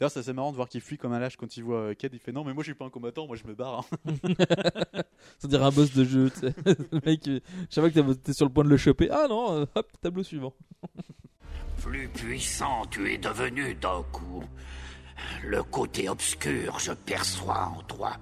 D'ailleurs, 0.00 0.10
c'est 0.12 0.20
assez 0.20 0.32
marrant 0.32 0.50
de 0.50 0.56
voir 0.56 0.68
qu'il 0.68 0.80
fuit 0.80 0.96
comme 0.96 1.12
un 1.12 1.18
lâche 1.18 1.36
quand 1.36 1.56
il 1.58 1.62
voit 1.62 1.76
euh, 1.90 1.94
Cad. 1.94 2.14
Il 2.14 2.18
fait 2.20 2.32
non, 2.32 2.42
mais 2.42 2.54
moi 2.54 2.62
je 2.62 2.68
suis 2.70 2.74
pas 2.74 2.86
un 2.86 2.90
combattant, 2.90 3.26
moi 3.26 3.36
je 3.36 3.46
me 3.46 3.54
barre. 3.54 3.86
hein. 4.06 4.14
Ça 5.38 5.46
dirait 5.46 5.64
un 5.64 5.70
boss 5.70 5.92
de 5.92 6.04
jeu. 6.04 6.30
tu 6.30 6.40
sais. 6.40 6.54
le 6.90 7.00
mec, 7.04 7.28
euh, 7.28 7.40
chaque 7.68 7.84
fois 7.84 7.90
que 7.90 8.12
t'es- 8.14 8.32
sur 8.32 8.46
le 8.46 8.52
point 8.52 8.64
de 8.64 8.70
le 8.70 8.78
choper, 8.78 9.10
ah 9.10 9.26
non, 9.28 9.60
euh, 9.60 9.66
hop, 9.74 9.92
tableau 10.00 10.22
suivant. 10.22 10.54
Plus 11.82 12.08
puissant 12.08 12.86
tu 12.90 13.12
es 13.12 13.18
devenu, 13.18 13.74
Doku. 13.74 14.42
Le 15.44 15.62
côté 15.62 16.08
obscur, 16.08 16.78
je 16.78 16.92
perçois 16.92 17.66
en 17.66 17.82
toi. 17.82 18.16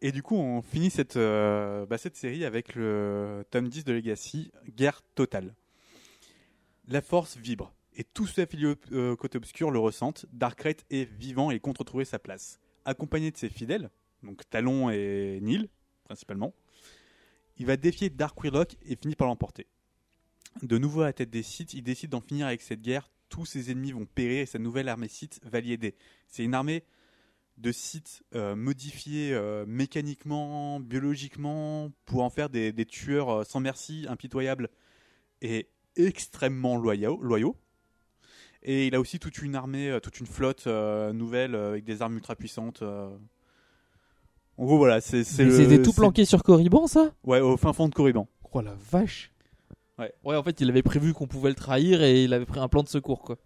Et 0.00 0.12
du 0.12 0.22
coup, 0.22 0.36
on 0.36 0.62
finit 0.62 0.90
cette, 0.90 1.16
euh, 1.16 1.86
bah, 1.86 1.98
cette 1.98 2.16
série 2.16 2.44
avec 2.44 2.76
le 2.76 3.44
tome 3.50 3.68
10 3.68 3.84
de 3.84 3.92
Legacy, 3.94 4.52
Guerre 4.76 5.02
totale. 5.16 5.56
La 6.86 7.00
force 7.02 7.36
vibre, 7.36 7.72
et 7.94 8.04
tous 8.04 8.26
ceux 8.26 8.42
affiliés 8.42 8.66
au 8.66 8.76
euh, 8.92 9.16
côté 9.16 9.38
obscur 9.38 9.70
le 9.70 9.78
ressentent. 9.78 10.26
Darkrai 10.32 10.76
est 10.90 11.04
vivant 11.04 11.50
et 11.50 11.60
compte 11.60 11.78
retrouver 11.78 12.04
sa 12.04 12.18
place. 12.18 12.60
Accompagné 12.84 13.30
de 13.30 13.36
ses 13.36 13.48
fidèles, 13.48 13.90
donc 14.22 14.48
Talon 14.50 14.90
et 14.90 15.38
Neil, 15.40 15.68
principalement, 16.04 16.54
il 17.56 17.66
va 17.66 17.76
défier 17.76 18.10
Dark 18.10 18.42
Warlock 18.42 18.76
et 18.84 18.96
finit 18.96 19.16
par 19.16 19.28
l'emporter. 19.28 19.66
De 20.62 20.78
nouveau 20.78 21.02
à 21.02 21.06
la 21.06 21.12
tête 21.12 21.30
des 21.30 21.42
Sith, 21.42 21.74
il 21.74 21.82
décide 21.82 22.10
d'en 22.10 22.20
finir 22.20 22.46
avec 22.46 22.62
cette 22.62 22.82
guerre. 22.82 23.10
Tous 23.28 23.46
ses 23.46 23.70
ennemis 23.70 23.92
vont 23.92 24.06
périr 24.06 24.42
et 24.42 24.46
sa 24.46 24.58
nouvelle 24.58 24.88
armée 24.88 25.08
Sith 25.08 25.40
va 25.44 25.60
l'y 25.60 25.72
aider. 25.72 25.94
C'est 26.28 26.44
une 26.44 26.54
armée 26.54 26.84
de 27.58 27.72
sites 27.72 28.22
euh, 28.34 28.54
euh, 28.56 29.64
mécaniquement, 29.66 30.80
biologiquement, 30.80 31.90
pour 32.04 32.22
en 32.22 32.30
faire 32.30 32.50
des, 32.50 32.72
tueurs 32.86 33.30
euh, 33.30 33.44
sans 33.44 33.60
merci, 33.60 34.06
impitoyables 34.08 34.68
et 35.40 35.68
extrêmement 35.96 36.76
loyaux. 36.76 37.56
Et 38.64 38.86
il 38.86 38.94
a 38.94 39.00
aussi 39.00 39.18
toute 39.18 39.38
une 39.42 39.54
armée, 39.56 39.90
euh, 39.90 40.00
toute 40.00 40.20
une 40.20 40.26
flotte 40.26 40.66
euh, 40.66 41.12
nouvelle 41.12 41.54
euh, 41.54 41.70
avec 41.70 41.84
des 41.84 42.00
armes 42.02 42.14
ultra 42.14 42.34
puissantes. 42.34 42.82
euh. 42.82 43.10
En 44.56 44.64
gros, 44.64 44.78
voilà, 44.78 45.00
c'est. 45.00 45.24
c'était 45.24 45.82
tout 45.82 45.92
planqué 45.92 46.24
sur 46.24 46.42
Corriban, 46.42 46.86
ça? 46.86 47.12
Ouais, 47.24 47.40
au 47.40 47.56
fin 47.56 47.72
fond 47.72 47.88
de 47.88 47.94
Corriban. 47.94 48.28
Oh 48.52 48.60
la 48.60 48.74
vache. 48.90 49.32
Ouais. 49.98 50.12
Ouais, 50.24 50.36
en 50.36 50.42
fait, 50.42 50.60
il 50.60 50.68
avait 50.70 50.82
prévu 50.82 51.12
qu'on 51.12 51.26
pouvait 51.26 51.48
le 51.50 51.56
trahir 51.56 52.02
et 52.02 52.24
il 52.24 52.32
avait 52.32 52.46
pris 52.46 52.60
un 52.60 52.68
plan 52.68 52.82
de 52.82 52.88
secours, 52.88 53.20
quoi. 53.22 53.36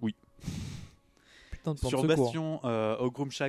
Oui. 0.00 0.14
Putain 1.50 1.74
de 1.74 1.78
plan 1.80 1.88
Sur 1.88 2.02
de 2.02 2.08
secours. 2.08 2.24
Bastion, 2.24 2.60
euh, 2.64 2.96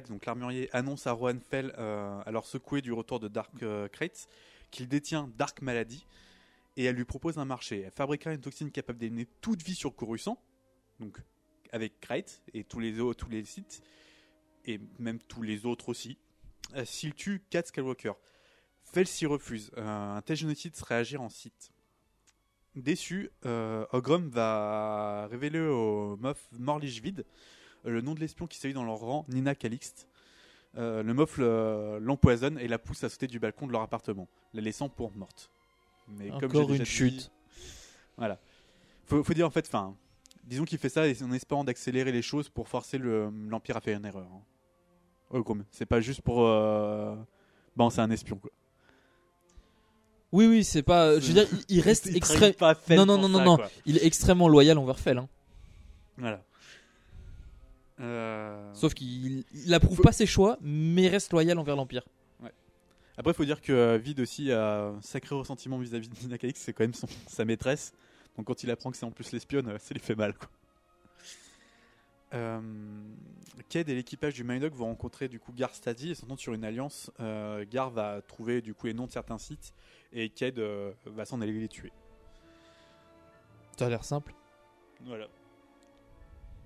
donc 0.09 0.25
l'armurier 0.25 0.69
annonce 0.73 1.07
à 1.07 1.13
Rohan 1.13 1.37
Fell, 1.49 1.73
euh, 1.77 2.21
alors 2.25 2.45
secoué 2.45 2.81
du 2.81 2.91
retour 2.93 3.19
de 3.19 3.27
Dark 3.29 3.51
euh, 3.63 3.87
qu'il 4.71 4.87
détient 4.87 5.29
Dark 5.37 5.61
Malady 5.61 6.05
et 6.77 6.83
elle 6.85 6.95
lui 6.95 7.05
propose 7.05 7.37
un 7.37 7.45
marché. 7.45 7.81
Elle 7.81 7.91
fabriquera 7.91 8.33
une 8.33 8.41
toxine 8.41 8.71
capable 8.71 8.99
d'éliminer 8.99 9.27
toute 9.41 9.61
vie 9.63 9.75
sur 9.75 9.95
Coruscant, 9.95 10.41
donc 10.99 11.21
avec 11.71 11.99
Crate 11.99 12.41
et 12.53 12.63
tous 12.63 12.79
les 12.79 12.93
tous 13.15 13.29
les 13.29 13.43
sites 13.45 13.81
et 14.65 14.79
même 14.99 15.19
tous 15.19 15.41
les 15.41 15.65
autres 15.65 15.89
aussi, 15.89 16.17
euh, 16.75 16.85
s'il 16.85 17.13
tue 17.13 17.41
4 17.49 17.67
Skywalker. 17.67 18.13
Fell 18.83 19.07
s'y 19.07 19.25
refuse. 19.25 19.71
Euh, 19.77 20.15
un 20.17 20.21
tel 20.21 20.35
génocide 20.37 20.75
serait 20.75 20.95
agir 20.95 21.21
en 21.21 21.29
site. 21.29 21.71
Déçu, 22.75 23.31
euh, 23.45 23.85
Ogrum 23.93 24.29
va 24.29 25.27
révéler 25.27 25.59
au 25.59 26.17
Moff 26.17 26.47
Morlichvid 26.51 27.25
euh, 27.85 27.89
le 27.89 28.01
nom 28.01 28.13
de 28.13 28.19
l'espion 28.19 28.47
qui 28.47 28.57
s'est 28.57 28.73
dans 28.73 28.83
leur 28.83 28.99
rang, 28.99 29.25
Nina 29.29 29.55
Calixte. 29.55 30.07
Le 30.77 31.13
Moff 31.13 31.37
le- 31.37 31.99
l'empoisonne 32.01 32.59
et 32.59 32.67
la 32.67 32.77
pousse 32.77 33.01
à 33.05 33.09
sauter 33.09 33.27
du 33.27 33.39
balcon 33.39 33.65
de 33.65 33.71
leur 33.71 33.81
appartement, 33.81 34.27
la 34.53 34.59
laissant 34.59 34.89
pour 34.89 35.15
morte. 35.15 35.49
Mais 36.07 36.29
comme 36.29 36.35
Encore 36.45 36.67
déjà 36.67 36.77
une 36.77 36.83
dit- 36.83 36.89
chute. 36.89 37.31
Voilà. 38.17 38.39
Faut, 39.05 39.23
faut 39.23 39.33
dire 39.33 39.45
en 39.47 39.49
fait, 39.51 39.65
enfin, 39.67 39.95
disons 40.43 40.63
qu'il 40.65 40.77
fait 40.77 40.89
ça 40.89 41.03
en 41.23 41.31
espérant 41.31 41.63
d'accélérer 41.63 42.11
les 42.11 42.21
choses 42.21 42.49
pour 42.49 42.67
forcer 42.67 42.97
le- 42.97 43.29
l'Empire 43.49 43.77
à 43.77 43.81
faire 43.81 43.97
une 43.97 44.05
erreur. 44.05 44.27
hein. 44.31 44.41
C'est 45.71 45.85
pas 45.85 45.99
juste 46.01 46.21
pour. 46.21 46.45
euh, 46.45 47.15
Bon, 47.75 47.89
c'est 47.89 47.99
un 48.01 48.09
espion 48.11 48.37
quoi. 48.37 48.51
Oui, 50.31 50.47
oui, 50.47 50.63
c'est 50.63 50.83
pas. 50.83 51.19
Je 51.19 51.27
veux 51.27 51.33
dire, 51.33 51.47
il, 51.69 51.77
il 51.77 51.81
reste 51.81 52.07
extrêmement. 52.07 52.53
Non, 52.89 53.05
non, 53.05 53.17
non, 53.17 53.29
non, 53.29 53.37
ça, 53.39 53.43
non. 53.45 53.55
quoi. 53.57 53.69
Il 53.85 53.97
est 53.97 54.05
extrêmement 54.05 54.47
loyal 54.47 54.77
envers 54.77 54.99
Fell. 54.99 55.17
hein. 55.17 55.27
Voilà. 56.17 56.41
Euh, 58.01 58.73
Sauf 58.73 58.93
qu'il 58.93 59.43
il 59.53 59.73
approuve 59.73 60.01
pas 60.01 60.11
ses 60.11 60.25
choix, 60.25 60.57
mais 60.61 61.07
reste 61.07 61.31
loyal 61.31 61.57
envers 61.57 61.75
l'Empire. 61.75 62.03
Après, 63.17 63.31
il 63.31 63.35
faut 63.35 63.45
dire 63.45 63.61
que 63.61 63.71
euh, 63.71 63.97
Vid 63.97 64.19
aussi 64.19 64.51
a 64.51 64.87
un 64.87 65.01
sacré 65.01 65.35
ressentiment 65.35 65.77
vis-à-vis 65.77 66.09
de 66.09 66.15
Nina 66.15 66.37
c'est 66.53 66.73
quand 66.73 66.83
même 66.83 66.93
son, 66.93 67.07
sa 67.27 67.45
maîtresse. 67.45 67.93
Donc 68.37 68.47
quand 68.47 68.63
il 68.63 68.71
apprend 68.71 68.91
que 68.91 68.97
c'est 68.97 69.05
en 69.05 69.11
plus 69.11 69.31
l'espionne, 69.31 69.69
euh, 69.69 69.77
ça 69.79 69.93
lui 69.93 70.01
fait 70.01 70.15
mal. 70.15 70.33
Quoi. 70.33 70.49
Euh, 72.35 72.59
Ked 73.69 73.87
et 73.89 73.95
l'équipage 73.95 74.33
du 74.33 74.43
Mindog 74.43 74.73
vont 74.73 74.85
rencontrer 74.85 75.27
du 75.27 75.39
coup 75.39 75.53
Gar 75.53 75.73
Stadi 75.73 76.11
et 76.11 76.15
s'entendent 76.15 76.39
sur 76.39 76.53
une 76.53 76.65
alliance. 76.65 77.11
Euh, 77.19 77.65
Gar 77.69 77.89
va 77.89 78.21
trouver 78.21 78.61
du 78.61 78.73
coup 78.73 78.87
les 78.87 78.93
noms 78.93 79.05
de 79.05 79.11
certains 79.11 79.37
sites 79.37 79.73
et 80.11 80.29
Ked 80.29 80.59
euh, 80.59 80.91
va 81.05 81.25
s'en 81.25 81.39
aller 81.41 81.53
les 81.53 81.67
tuer. 81.67 81.91
Ça 83.77 83.85
a 83.85 83.89
l'air 83.89 84.03
simple. 84.03 84.33
Voilà. 85.05 85.27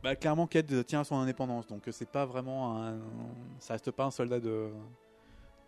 Bah 0.02 0.16
clairement 0.16 0.48
Ked 0.48 0.86
tient 0.86 1.02
à 1.02 1.04
son 1.04 1.18
indépendance, 1.18 1.68
donc 1.68 1.84
c'est 1.92 2.10
pas 2.10 2.26
vraiment 2.26 2.82
un, 2.82 3.00
ça 3.60 3.74
reste 3.74 3.92
pas 3.92 4.06
un 4.06 4.12
soldat 4.12 4.40
de, 4.40 4.70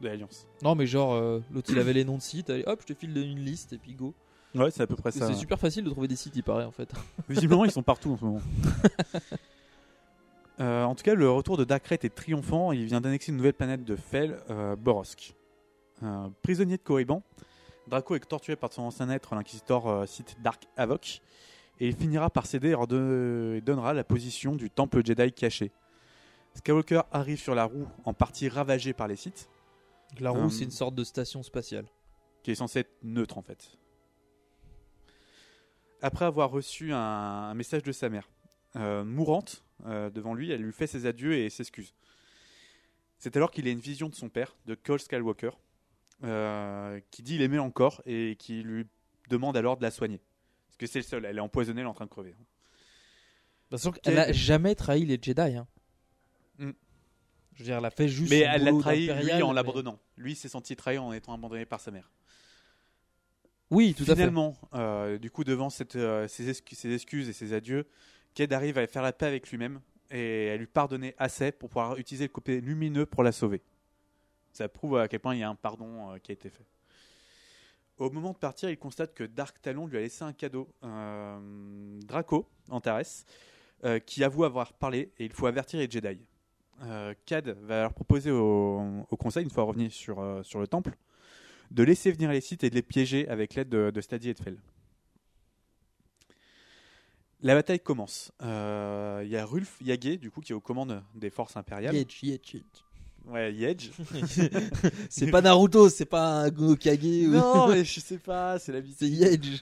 de 0.02 0.08
l'alliance. 0.08 0.48
Non, 0.64 0.76
mais 0.76 0.86
genre, 0.86 1.14
euh, 1.14 1.40
l'autre 1.52 1.72
il 1.72 1.80
avait 1.80 1.94
les 1.94 2.04
noms 2.04 2.18
de 2.18 2.22
sites, 2.22 2.50
allez 2.50 2.64
hop, 2.66 2.82
je 2.82 2.94
te 2.94 3.00
file 3.00 3.16
une 3.18 3.40
liste 3.40 3.74
et 3.74 3.78
puis 3.78 3.94
go. 3.94 4.14
Ouais, 4.54 4.70
c'est 4.72 4.84
à 4.84 4.88
peu 4.88 4.96
près 4.96 5.12
ça. 5.12 5.28
C'est 5.28 5.36
super 5.36 5.60
facile 5.60 5.84
de 5.86 5.90
trouver 5.90 6.08
des 6.08 6.16
sites, 6.16 6.36
il 6.36 6.44
paraît 6.44 6.66
en 6.66 6.72
fait. 6.72 6.92
Visiblement, 7.30 7.64
ils 7.64 7.72
sont 7.72 7.84
partout 7.84 8.12
en 8.12 8.18
ce 8.18 8.26
moment. 8.26 8.42
Euh, 10.60 10.84
en 10.84 10.94
tout 10.94 11.02
cas, 11.02 11.16
le 11.16 11.28
retour 11.28 11.58
de 11.58 11.64
Darkrai 11.64 11.98
est 12.04 12.14
triomphant. 12.14 12.72
Il 12.72 12.86
vient 12.86 13.02
d'annexer 13.02 13.32
une 13.32 13.38
nouvelle 13.38 13.56
planète 13.56 13.84
de 13.84 13.96
Fel, 13.96 14.38
euh, 14.52 14.76
Borosk. 14.76 15.34
Euh, 16.04 16.28
prisonnier 16.44 16.78
de 16.78 16.82
Corriban, 16.82 17.24
Draco 17.88 18.16
est 18.16 18.20
torturé 18.22 18.56
par 18.56 18.72
son 18.72 18.84
ancien 18.84 19.10
être, 19.10 19.36
l'inquisiteur 19.36 19.88
euh, 19.88 20.06
Sith 20.06 20.38
Dark 20.42 20.64
Havok. 20.78 21.22
et 21.80 21.88
il 21.88 21.96
finira 21.96 22.30
par 22.30 22.46
céder 22.46 22.70
et 22.70 23.62
donnera 23.62 23.94
la 23.94 24.04
position 24.04 24.56
du 24.56 24.70
temple 24.70 25.06
Jedi 25.06 25.32
caché. 25.32 25.72
Skywalker 26.56 27.02
arrive 27.12 27.40
sur 27.40 27.56
la 27.56 27.66
roue 27.66 27.88
en 28.04 28.14
partie 28.14 28.50
ravagée 28.50 28.94
par 28.94 29.08
les 29.08 29.16
Sith. 29.16 29.48
La 30.20 30.32
roue, 30.32 30.46
Euh, 30.46 30.50
c'est 30.50 30.64
une 30.66 30.72
sorte 30.72 30.96
de 30.96 31.04
station 31.04 31.44
spatiale. 31.44 31.86
qui 32.44 32.52
est 32.52 32.56
censée 32.56 32.80
être 32.80 32.98
neutre 33.04 33.38
en 33.38 33.44
fait. 33.44 33.78
Après 36.02 36.26
avoir 36.26 36.50
reçu 36.50 36.92
un, 36.94 36.98
un 36.98 37.54
message 37.54 37.84
de 37.84 37.92
sa 37.92 38.10
mère, 38.10 38.28
euh, 38.76 39.04
mourante 39.04 39.64
euh, 39.86 40.10
devant 40.10 40.34
lui, 40.34 40.52
elle 40.52 40.62
lui 40.62 40.74
fait 40.74 40.88
ses 40.88 41.06
adieux 41.06 41.36
et 41.38 41.50
s'excuse. 41.50 41.94
C'est 43.20 43.38
alors 43.38 43.52
qu'il 43.52 43.68
a 43.68 43.72
une 43.72 43.80
vision 43.80 44.10
de 44.10 44.16
son 44.16 44.30
père, 44.30 44.56
de 44.66 44.74
Cole 44.74 45.00
Skywalker, 45.00 45.52
euh, 46.24 47.00
qui 47.12 47.22
dit 47.22 47.38
l'aimer 47.38 47.60
encore 47.60 48.02
et 48.08 48.36
qui 48.40 48.64
lui 48.64 48.88
demande 49.30 49.56
alors 49.56 49.78
de 49.78 49.84
la 49.84 49.92
soigner. 49.92 50.20
Parce 50.68 50.78
que 50.78 50.88
c'est 50.88 51.00
le 51.00 51.04
seul, 51.06 51.26
elle 51.26 51.38
est 51.38 51.42
empoisonnée, 51.42 51.82
elle 51.82 51.88
est 51.88 51.90
en 51.90 51.94
train 51.94 52.06
de 52.06 52.10
crever. 52.10 52.36
Parce 53.70 53.88
qu'elle 54.02 54.18
a 54.18 54.32
jamais 54.32 54.74
trahi 54.74 55.06
les 55.06 55.20
Jedi. 55.22 55.42
Hein. 55.56 55.68
Je 57.54 57.60
veux 57.60 57.66
dire, 57.66 57.78
elle 57.78 57.86
a 57.86 57.92
fait 57.92 58.08
juste. 58.08 58.30
Mais 58.32 58.40
elle 58.40 58.64
l'a 58.64 58.74
trahi 58.80 59.08
lui 59.24 59.34
en 59.42 59.50
mais- 59.50 59.54
l'abandonnant. 59.56 60.00
Lui 60.18 60.36
s'est 60.36 60.50
senti 60.50 60.76
trahi 60.76 60.98
en 60.98 61.12
étant 61.14 61.34
abandonné 61.34 61.66
par 61.66 61.80
sa 61.80 61.92
mère. 61.92 62.10
Oui, 63.70 63.94
tout 63.94 64.04
à 64.04 64.08
fait. 64.08 64.14
Finalement, 64.16 64.58
euh, 64.74 65.18
du 65.18 65.32
coup, 65.32 65.44
devant 65.44 65.70
cette, 65.70 65.96
euh, 65.96 66.28
ses, 66.28 66.52
excu- 66.52 66.76
ses 66.76 66.94
excuses 66.94 67.30
et 67.30 67.34
ses 67.34 67.54
adieux, 67.54 67.88
Ked 68.34 68.52
arrive 68.54 68.78
à 68.78 68.86
faire 68.88 69.02
la 69.02 69.14
paix 69.14 69.28
avec 69.28 69.50
lui-même 69.50 69.80
et 70.10 70.50
à 70.50 70.58
lui 70.58 70.68
pardonner 70.68 71.16
assez 71.18 71.52
pour 71.54 71.70
pouvoir 71.70 71.98
utiliser 71.98 72.26
le 72.26 72.30
côté 72.34 72.60
lumineux 72.60 73.06
pour 73.06 73.24
la 73.24 73.32
sauver. 73.32 73.62
Ça 74.52 74.68
prouve 74.68 74.98
à 74.98 75.08
quel 75.08 75.22
point 75.22 75.36
il 75.36 75.40
y 75.40 75.44
a 75.44 75.50
un 75.50 75.56
pardon 75.56 76.12
euh, 76.12 76.18
qui 76.18 76.32
a 76.32 76.34
été 76.34 76.50
fait. 76.50 76.66
Au 77.98 78.10
moment 78.10 78.32
de 78.34 78.38
partir, 78.38 78.70
il 78.70 78.78
constate 78.78 79.14
que 79.14 79.24
Dark 79.24 79.62
Talon 79.62 79.86
lui 79.88 79.98
a 79.98 80.02
laissé 80.02 80.24
un 80.24 80.34
cadeau. 80.34 80.68
Euh, 80.84 82.00
Draco, 82.06 82.50
Antares, 82.70 83.04
qui 84.06 84.24
avoue 84.24 84.44
avoir 84.44 84.74
parlé 84.74 85.12
et 85.18 85.26
il 85.26 85.32
faut 85.34 85.46
avertir 85.48 85.80
les 85.80 85.90
Jedi. 85.90 86.20
Euh, 86.84 87.14
Cad 87.26 87.48
va 87.64 87.82
leur 87.84 87.94
proposer 87.94 88.32
au, 88.32 88.82
au 89.10 89.18
conseil, 89.18 89.44
une 89.44 89.50
fois 89.50 89.64
revenu 89.64 89.90
sur, 89.92 90.20
euh, 90.20 90.42
sur 90.44 90.60
le 90.60 90.68
temple, 90.68 90.98
de 91.70 91.84
laisser 91.84 92.12
venir 92.12 92.32
les 92.32 92.42
sites 92.42 92.64
et 92.64 92.70
de 92.70 92.76
les 92.76 92.82
piéger 92.82 93.28
avec 93.30 93.54
l'aide 93.56 93.70
de, 93.70 93.92
de 93.92 94.02
Stadi 94.02 94.30
et 94.30 94.34
de. 94.34 94.40
La 97.44 97.56
bataille 97.56 97.80
commence. 97.80 98.32
Euh, 98.44 99.22
Il 99.24 99.30
y 99.32 99.38
a 99.38 99.46
Rulf 99.46 99.78
Yagé, 99.82 100.18
du 100.18 100.30
coup, 100.30 100.42
qui 100.42 100.52
est 100.52 100.56
aux 100.56 100.60
commandes 100.62 101.02
des 101.16 101.30
forces 101.32 101.58
impériales. 101.58 101.96
Yedge, 101.96 102.24
Yedge, 102.24 102.54
Yedge. 102.56 102.66
Ouais, 103.26 103.54
Yedge. 103.54 103.90
c'est 105.10 105.30
pas 105.32 105.42
Naruto, 105.42 105.90
c'est 105.90 106.06
pas 106.06 106.42
un 106.44 106.50
Gokage. 106.50 106.98
ou- 107.04 107.32
Non, 107.32 107.68
mais 107.70 107.84
je 107.84 108.00
sais 108.00 108.18
pas, 108.20 108.60
c'est 108.60 108.72
la 108.72 108.80
vie. 108.80 108.96
C'est 108.98 109.08
Yedge. 109.08 109.62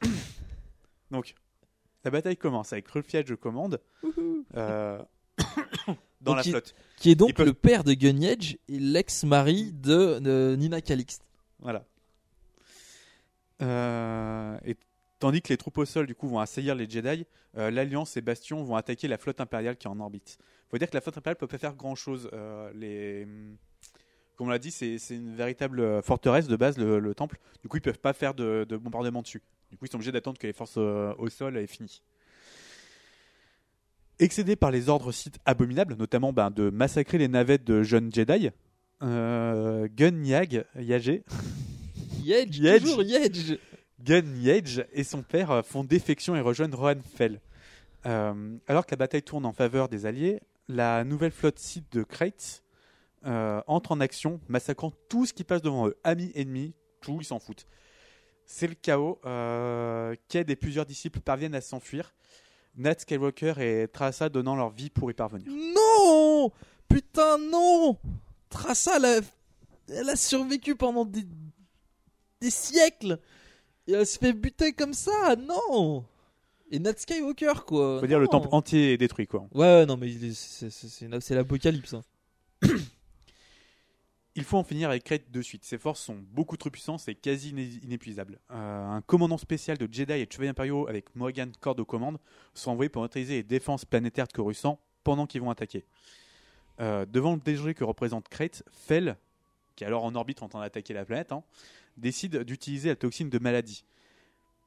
Donc, 1.10 1.34
la 2.04 2.10
bataille 2.10 2.36
commence 2.36 2.72
avec 2.72 2.88
Rulf 2.88 3.12
Yagé 3.12 3.34
aux 3.34 3.36
commandes. 3.36 3.80
euh, 4.56 5.02
dans 5.86 5.96
Donc, 6.32 6.36
la 6.36 6.42
qui- 6.42 6.50
flotte. 6.50 6.74
Qui 6.96 7.10
est 7.10 7.14
donc 7.16 7.38
le 7.38 7.52
père 7.52 7.82
de 7.84 7.94
Gun 7.94 8.16
Yedge 8.20 8.56
et 8.68 8.78
l'ex-mari 8.78 9.72
de, 9.72 10.20
de 10.20 10.54
Nina 10.56 10.80
Calixte. 10.80 11.24
Voilà. 11.58 11.84
Euh, 13.60 14.56
et 14.64 14.76
tandis 15.18 15.42
que 15.42 15.48
les 15.50 15.56
troupes 15.56 15.78
au 15.78 15.84
sol 15.84 16.06
du 16.06 16.14
coup 16.14 16.28
vont 16.28 16.40
assaillir 16.40 16.74
les 16.74 16.88
Jedi, 16.88 17.26
euh, 17.56 17.70
l'Alliance 17.70 18.16
et 18.16 18.20
Bastion 18.20 18.62
vont 18.64 18.76
attaquer 18.76 19.08
la 19.08 19.18
flotte 19.18 19.40
impériale 19.40 19.76
qui 19.76 19.86
est 19.86 19.90
en 19.90 20.00
orbite. 20.00 20.38
Faut 20.70 20.78
dire 20.78 20.88
que 20.88 20.94
la 20.96 21.00
flotte 21.00 21.18
impériale 21.18 21.36
peut 21.36 21.46
pas 21.46 21.58
faire 21.58 21.74
grand 21.74 21.94
chose. 21.94 22.30
les, 22.74 23.26
comme 24.36 24.48
on 24.48 24.50
l'a 24.50 24.58
dit, 24.58 24.70
c'est 24.70 24.96
une 25.10 25.34
véritable 25.36 25.80
euh, 25.80 26.02
forteresse 26.02 26.48
de 26.48 26.56
base, 26.56 26.78
le, 26.78 26.98
le 26.98 27.14
temple. 27.14 27.38
Du 27.62 27.68
coup, 27.68 27.76
ils 27.76 27.82
peuvent 27.82 27.98
pas 28.00 28.12
faire 28.14 28.34
de, 28.34 28.64
de 28.68 28.76
bombardement 28.76 29.22
dessus. 29.22 29.42
Du 29.70 29.76
coup, 29.76 29.84
ils 29.84 29.88
sont 29.90 29.96
obligés 29.96 30.12
d'attendre 30.12 30.38
que 30.38 30.46
les 30.46 30.52
forces 30.52 30.74
euh, 30.78 31.14
au 31.18 31.28
sol 31.28 31.56
aient 31.56 31.66
fini. 31.66 32.02
Excédés 34.18 34.56
par 34.56 34.70
les 34.70 34.88
ordres 34.88 35.12
sites 35.12 35.38
abominables, 35.44 35.96
notamment 35.96 36.32
ben, 36.32 36.50
de 36.50 36.70
massacrer 36.70 37.18
les 37.18 37.28
navettes 37.28 37.64
de 37.64 37.82
jeunes 37.82 38.12
Jedi, 38.12 38.50
euh, 39.02 39.88
Gun 39.96 40.22
Yag, 40.22 40.64
Yagé, 40.78 41.24
Yedge, 42.22 42.58
Yedge. 42.58 42.82
toujours 42.82 43.02
Yedge. 43.02 43.58
Gun 44.00 44.36
Yedge 44.36 44.82
et 44.92 45.04
son 45.04 45.22
père 45.22 45.50
euh, 45.50 45.62
font 45.62 45.84
défection 45.84 46.36
et 46.36 46.40
rejoignent 46.40 46.74
Rohan 46.74 47.00
Fell. 47.16 47.40
Euh, 48.06 48.56
alors 48.66 48.86
que 48.86 48.92
la 48.92 48.96
bataille 48.96 49.22
tourne 49.22 49.46
en 49.46 49.52
faveur 49.52 49.88
des 49.88 50.06
Alliés, 50.06 50.40
la 50.68 51.04
nouvelle 51.04 51.30
flotte 51.30 51.58
site 51.58 51.92
de 51.92 52.02
Krayt 52.02 52.62
euh, 53.26 53.62
entre 53.66 53.92
en 53.92 54.00
action, 54.00 54.40
massacrant 54.48 54.92
tout 55.08 55.26
ce 55.26 55.32
qui 55.32 55.44
passe 55.44 55.62
devant 55.62 55.86
eux. 55.86 55.96
Amis, 56.02 56.32
ennemis, 56.34 56.74
tout, 57.00 57.18
ils 57.20 57.24
s'en 57.24 57.38
foutent. 57.38 57.66
C'est 58.46 58.66
le 58.66 58.74
chaos. 58.74 59.20
Euh, 59.24 60.16
Ked 60.28 60.50
et 60.50 60.56
plusieurs 60.56 60.86
disciples 60.86 61.20
parviennent 61.20 61.54
à 61.54 61.60
s'enfuir. 61.60 62.14
Nat 62.76 62.94
Skywalker 63.00 63.54
et 63.58 63.88
Traça 63.88 64.28
donnant 64.28 64.56
leur 64.56 64.70
vie 64.70 64.90
pour 64.90 65.10
y 65.10 65.14
parvenir. 65.14 65.46
Non 65.50 66.50
Putain, 66.88 67.38
non 67.38 67.98
Traça, 68.48 68.96
elle 68.96 69.04
a, 69.04 69.20
elle 69.88 70.08
a 70.10 70.16
survécu 70.16 70.74
pendant 70.76 71.04
des, 71.04 71.24
des 72.40 72.50
siècles. 72.50 73.18
Et 73.86 73.92
elle 73.92 74.06
se 74.06 74.18
fait 74.18 74.32
buter 74.32 74.72
comme 74.72 74.94
ça, 74.94 75.34
non 75.36 76.04
Et 76.70 76.78
Nat 76.78 76.94
Skywalker, 76.96 77.64
quoi. 77.66 77.98
Faut 78.00 78.06
dire 78.06 78.18
le 78.18 78.24
non. 78.26 78.30
temple 78.30 78.48
entier 78.52 78.92
est 78.94 78.98
détruit, 78.98 79.26
quoi. 79.26 79.46
Ouais, 79.52 79.60
ouais, 79.80 79.86
non, 79.86 79.96
mais 79.96 80.10
c'est 80.34 81.34
l'apocalypse. 81.34 81.94
hein. 81.94 82.02
Il 84.34 84.44
faut 84.44 84.56
en 84.56 84.64
finir 84.64 84.88
avec 84.88 85.04
Krayt 85.04 85.30
de 85.30 85.42
suite. 85.42 85.64
Ses 85.64 85.76
forces 85.76 86.00
sont 86.00 86.16
beaucoup 86.30 86.56
trop 86.56 86.70
puissantes 86.70 87.06
et 87.06 87.14
quasi 87.14 87.50
iné- 87.52 87.80
inépuisables. 87.84 88.38
Euh, 88.50 88.86
un 88.88 89.02
commandant 89.02 89.36
spécial 89.36 89.76
de 89.76 89.86
Jedi 89.92 90.12
et 90.14 90.24
de 90.26 90.32
Chevaliers 90.32 90.84
avec 90.88 91.14
Morgan 91.14 91.52
Cord 91.60 91.78
aux 91.78 91.84
commandes 91.84 92.18
sont 92.54 92.70
envoyés 92.70 92.88
pour 92.88 93.02
neutraliser 93.02 93.34
les 93.34 93.42
défenses 93.42 93.84
planétaires 93.84 94.26
de 94.26 94.32
Coruscant 94.32 94.80
pendant 95.04 95.26
qu'ils 95.26 95.42
vont 95.42 95.50
attaquer. 95.50 95.84
Euh, 96.80 97.04
devant 97.04 97.34
le 97.34 97.40
danger 97.40 97.74
que 97.74 97.84
représente 97.84 98.28
Krayt, 98.28 98.64
Fel, 98.72 99.18
qui 99.76 99.84
est 99.84 99.86
alors 99.86 100.04
en 100.04 100.14
orbite 100.14 100.42
en 100.42 100.48
train 100.48 100.60
d'attaquer 100.60 100.94
la 100.94 101.04
planète, 101.04 101.32
hein, 101.32 101.44
décide 101.98 102.38
d'utiliser 102.44 102.88
la 102.88 102.96
toxine 102.96 103.28
de 103.28 103.38
maladie. 103.38 103.84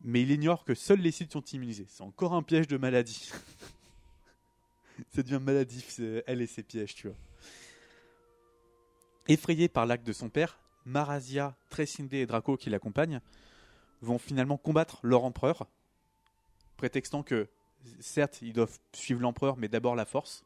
Mais 0.02 0.22
il 0.22 0.30
ignore 0.30 0.64
que 0.64 0.76
seuls 0.76 1.00
les 1.00 1.12
sites 1.12 1.32
sont 1.34 1.42
immunisés. 1.42 1.88
C'est 1.90 2.04
encore 2.04 2.34
un 2.36 2.44
piège 2.44 2.68
de 2.68 2.78
maladie. 2.78 3.32
Ça 5.16 5.24
devient 5.24 5.40
maladif, 5.42 6.00
elle 6.28 6.42
et 6.42 6.48
ses 6.48 6.62
pièges, 6.64 6.94
tu 6.96 7.08
vois. 7.08 7.18
Effrayés 9.28 9.68
par 9.70 9.86
l'acte 9.86 10.06
de 10.06 10.14
son 10.14 10.30
père, 10.30 10.60
Marazia, 10.86 11.56
Tresinde 11.70 12.14
et 12.14 12.26
Draco 12.26 12.58
qui 12.58 12.70
l'accompagnent 12.70 13.22
vont 14.02 14.20
finalement 14.20 14.58
combattre 14.58 15.00
leur 15.02 15.24
empereur, 15.24 15.68
prétextant 16.78 17.24
que 17.24 17.48
certes 18.00 18.42
ils 18.42 18.54
doivent 18.54 18.78
suivre 18.94 19.22
l'empereur, 19.22 19.58
mais 19.58 19.68
d'abord 19.68 19.96
la 19.96 20.06
force. 20.06 20.44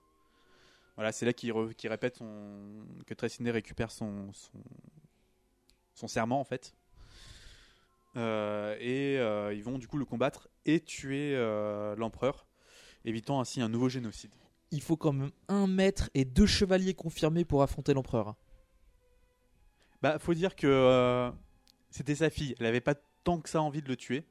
Voilà, 0.96 1.12
c'est 1.12 1.26
là 1.26 1.34
qu'il 1.34 1.54
qu'il 1.76 1.90
répète 1.90 2.18
son- 2.18 2.86
que 3.06 3.14
Tresinde 3.14 3.48
récupère 3.48 3.92
son 3.92 4.32
serment 6.08 6.40
en 6.40 6.44
fait. 6.46 6.74
Euh, 8.16 8.76
et 8.80 9.20
euh, 9.20 9.54
ils 9.54 9.64
vont 9.64 9.78
du 9.78 9.88
coup 9.88 9.98
le 9.98 10.06
combattre 10.06 10.50
et 10.66 10.80
tuer 10.80 11.36
euh, 11.36 11.96
l'empereur, 11.96 12.48
évitant 13.06 13.40
ainsi 13.40 13.62
un 13.62 13.70
nouveau 13.70 13.88
génocide. 13.90 14.32
Il 14.72 14.82
faut 14.82 14.98
quand 14.98 15.14
même 15.14 15.32
un 15.48 15.68
maître 15.68 16.10
et 16.14 16.26
deux 16.26 16.46
chevaliers 16.46 16.94
confirmés 16.94 17.46
pour 17.46 17.62
affronter 17.62 17.94
l'empereur. 17.94 18.36
Bah, 20.02 20.18
faut 20.20 20.34
dire 20.34 20.56
que 20.56 20.68
euh, 20.68 21.32
c'était 21.90 22.16
sa 22.16 22.30
fille. 22.30 22.56
Elle 22.60 22.66
avait 22.66 22.82
pas 22.82 22.96
tant 23.24 23.40
que 23.40 23.50
ça 23.50 23.62
envie 23.62 23.82
de 23.82 23.90
le 23.90 23.98
tuer. 23.98 24.24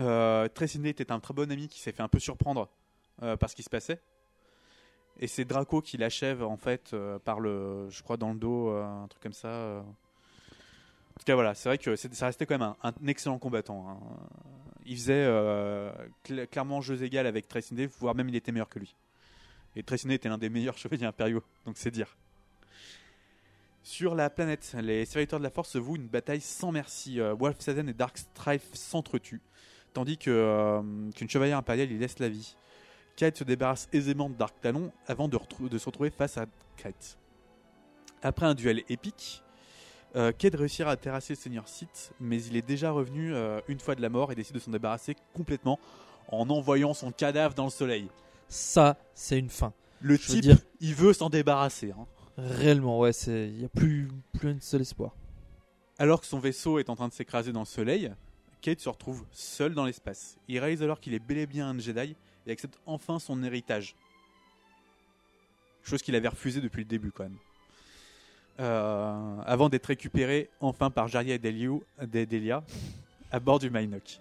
Euh, 0.00 0.48
était 0.84 1.12
un 1.12 1.20
très 1.20 1.34
bon 1.34 1.50
ami 1.50 1.68
qui 1.68 1.80
s'est 1.80 1.92
fait 1.92 2.02
un 2.02 2.08
peu 2.08 2.18
surprendre 2.18 2.68
euh, 3.22 3.36
par 3.36 3.48
ce 3.48 3.54
qui 3.54 3.62
se 3.62 3.70
passait. 3.70 4.00
Et 5.20 5.28
c'est 5.28 5.44
Draco 5.44 5.80
qui 5.80 5.96
l'achève 5.96 6.42
en 6.42 6.56
fait 6.56 6.92
euh, 6.92 7.20
par 7.20 7.38
le, 7.38 7.88
je 7.88 8.02
crois 8.02 8.16
dans 8.16 8.32
le 8.32 8.38
dos, 8.38 8.70
un 8.70 9.06
truc 9.08 9.22
comme 9.22 9.32
ça. 9.32 9.48
En 9.78 11.18
tout 11.20 11.24
cas 11.24 11.34
voilà, 11.36 11.54
c'est 11.54 11.68
vrai 11.68 11.78
que 11.78 11.94
ça 11.94 12.26
restait 12.26 12.44
quand 12.46 12.58
même 12.58 12.74
un, 12.82 12.92
excellent 13.06 13.38
combattant. 13.38 13.88
hein. 13.88 13.98
Il 14.84 14.96
faisait 14.96 15.24
cl- 16.24 16.48
clairement 16.48 16.80
jeux 16.80 17.04
égal 17.04 17.28
avec 17.28 17.46
Tresinde, 17.46 17.88
voire 18.00 18.16
même 18.16 18.28
il 18.28 18.34
était 18.34 18.50
meilleur 18.50 18.68
que 18.68 18.80
lui. 18.80 18.96
Et 19.76 19.84
Tresinde 19.84 20.10
était 20.10 20.28
l'un 20.28 20.38
des 20.38 20.48
meilleurs 20.50 20.76
chevaliers 20.78 21.06
impériaux, 21.06 21.44
donc 21.64 21.78
c'est 21.78 21.92
dire. 21.92 22.16
Sur 23.86 24.14
la 24.14 24.30
planète, 24.30 24.74
les 24.80 25.04
serviteurs 25.04 25.38
de 25.38 25.44
la 25.44 25.50
Force 25.50 25.68
se 25.70 25.78
vouent 25.78 25.96
une 25.96 26.08
bataille 26.08 26.40
sans 26.40 26.72
merci. 26.72 27.20
Euh, 27.20 27.34
Wolf 27.34 27.56
Saden 27.60 27.86
et 27.88 27.92
Dark 27.92 28.16
Strife 28.16 28.72
s'entretuent, 28.72 29.42
tandis 29.92 30.16
que, 30.16 30.30
euh, 30.30 30.80
qu'une 31.14 31.28
chevalière 31.28 31.58
impériale 31.58 31.92
y 31.92 31.98
laisse 31.98 32.18
la 32.18 32.30
vie. 32.30 32.56
Kate 33.16 33.36
se 33.36 33.44
débarrasse 33.44 33.88
aisément 33.92 34.30
de 34.30 34.34
Dark 34.36 34.58
Talon 34.62 34.90
avant 35.06 35.28
de, 35.28 35.38
se 35.78 35.84
retrouver 35.84 36.08
face 36.10 36.38
à 36.38 36.46
Kate. 36.78 37.18
Après 38.22 38.46
un 38.46 38.54
duel 38.54 38.82
épique, 38.88 39.42
euh, 40.16 40.32
Kate 40.32 40.54
réussira 40.54 40.90
à 40.92 40.96
terrasser 40.96 41.34
le 41.34 41.38
Seigneur 41.38 41.68
Sith, 41.68 42.12
mais 42.20 42.42
il 42.42 42.56
est 42.56 42.66
déjà 42.66 42.90
revenu 42.90 43.34
euh, 43.34 43.60
une 43.68 43.80
fois 43.80 43.94
de 43.94 44.00
la 44.02 44.08
mort 44.08 44.32
et 44.32 44.34
décide 44.34 44.54
de 44.54 44.60
s'en 44.60 44.70
débarrasser 44.70 45.14
complètement 45.34 45.78
en 46.28 46.48
envoyant 46.48 46.94
son 46.94 47.12
cadavre 47.12 47.54
dans 47.54 47.64
le 47.64 47.70
soleil. 47.70 48.08
Ça, 48.48 48.96
c'est 49.14 49.38
une 49.38 49.50
fin. 49.50 49.74
Le 50.00 50.16
Je 50.16 50.22
veux 50.22 50.34
type, 50.34 50.40
dire- 50.42 50.58
il 50.80 50.94
veut 50.94 51.12
s'en 51.12 51.28
débarrasser. 51.28 51.90
hein. 51.92 52.06
Réellement, 52.36 52.98
ouais, 52.98 53.12
il 53.26 53.58
n'y 53.58 53.64
a 53.64 53.68
plus, 53.68 54.08
plus 54.32 54.48
un 54.48 54.60
seul 54.60 54.80
espoir. 54.80 55.14
Alors 55.98 56.20
que 56.20 56.26
son 56.26 56.40
vaisseau 56.40 56.78
est 56.78 56.90
en 56.90 56.96
train 56.96 57.08
de 57.08 57.12
s'écraser 57.12 57.52
dans 57.52 57.60
le 57.60 57.66
soleil, 57.66 58.12
Kate 58.60 58.80
se 58.80 58.88
retrouve 58.88 59.24
seul 59.30 59.74
dans 59.74 59.84
l'espace. 59.84 60.36
Il 60.48 60.58
réalise 60.58 60.82
alors 60.82 60.98
qu'il 60.98 61.14
est 61.14 61.20
bel 61.20 61.38
et 61.38 61.46
bien 61.46 61.68
un 61.68 61.78
Jedi 61.78 62.16
et 62.46 62.50
accepte 62.50 62.78
enfin 62.86 63.18
son 63.18 63.42
héritage. 63.44 63.94
Chose 65.82 66.02
qu'il 66.02 66.16
avait 66.16 66.28
refusé 66.28 66.60
depuis 66.60 66.80
le 66.80 66.88
début 66.88 67.12
quand 67.12 67.24
même. 67.24 67.38
Euh, 68.60 69.40
avant 69.44 69.68
d'être 69.68 69.86
récupéré 69.86 70.48
enfin 70.60 70.90
par 70.90 71.08
Jaria 71.08 71.34
et 71.34 71.38
Delia 71.38 72.64
à 73.30 73.40
bord 73.40 73.58
du 73.58 73.68
Mynock. 73.68 74.20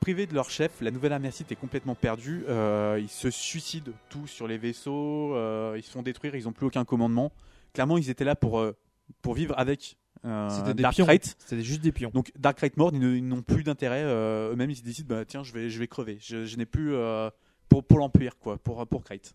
Privés 0.00 0.26
de 0.26 0.34
leur 0.34 0.48
chef, 0.50 0.80
la 0.80 0.90
nouvelle 0.90 1.12
armée 1.12 1.30
Sith 1.30 1.52
est 1.52 1.56
complètement 1.56 1.94
perdue. 1.94 2.44
Euh, 2.48 2.98
ils 3.00 3.10
se 3.10 3.30
suicident 3.30 3.92
tous 4.08 4.26
sur 4.26 4.48
les 4.48 4.56
vaisseaux, 4.56 5.34
euh, 5.34 5.74
ils 5.76 5.82
se 5.82 5.90
font 5.90 6.02
détruire, 6.02 6.34
ils 6.34 6.44
n'ont 6.44 6.52
plus 6.52 6.66
aucun 6.66 6.84
commandement. 6.86 7.32
Clairement, 7.74 7.98
ils 7.98 8.08
étaient 8.08 8.24
là 8.24 8.34
pour, 8.34 8.60
euh, 8.60 8.74
pour 9.20 9.34
vivre 9.34 9.54
avec 9.58 9.98
C'était 10.22 10.72
des 10.74 10.82
Dark 10.82 10.94
pions. 10.94 11.04
Knight. 11.06 11.36
C'était 11.38 11.62
juste 11.62 11.82
des 11.82 11.92
pions. 11.92 12.10
Donc 12.14 12.32
Dark 12.38 12.60
Knight 12.62 12.76
mort, 12.78 12.90
ils 12.94 12.98
ne- 13.00 13.14
ils 13.16 13.26
n'ont 13.28 13.42
plus 13.42 13.62
d'intérêt. 13.62 14.02
euh, 14.02 14.52
Eux-mêmes, 14.52 14.70
ils 14.70 14.76
se 14.76 14.82
décident, 14.82 15.14
bah, 15.16 15.24
tiens, 15.26 15.42
je 15.42 15.52
vais, 15.52 15.68
je 15.68 15.78
vais 15.78 15.86
crever. 15.86 16.18
Je, 16.20 16.46
je 16.46 16.56
n'ai 16.56 16.66
plus 16.66 16.94
euh, 16.94 17.28
pour, 17.68 17.84
pour 17.84 17.98
l'Empire, 17.98 18.38
quoi, 18.38 18.56
pour, 18.56 18.86
pour 18.86 19.04
Krayt. 19.04 19.34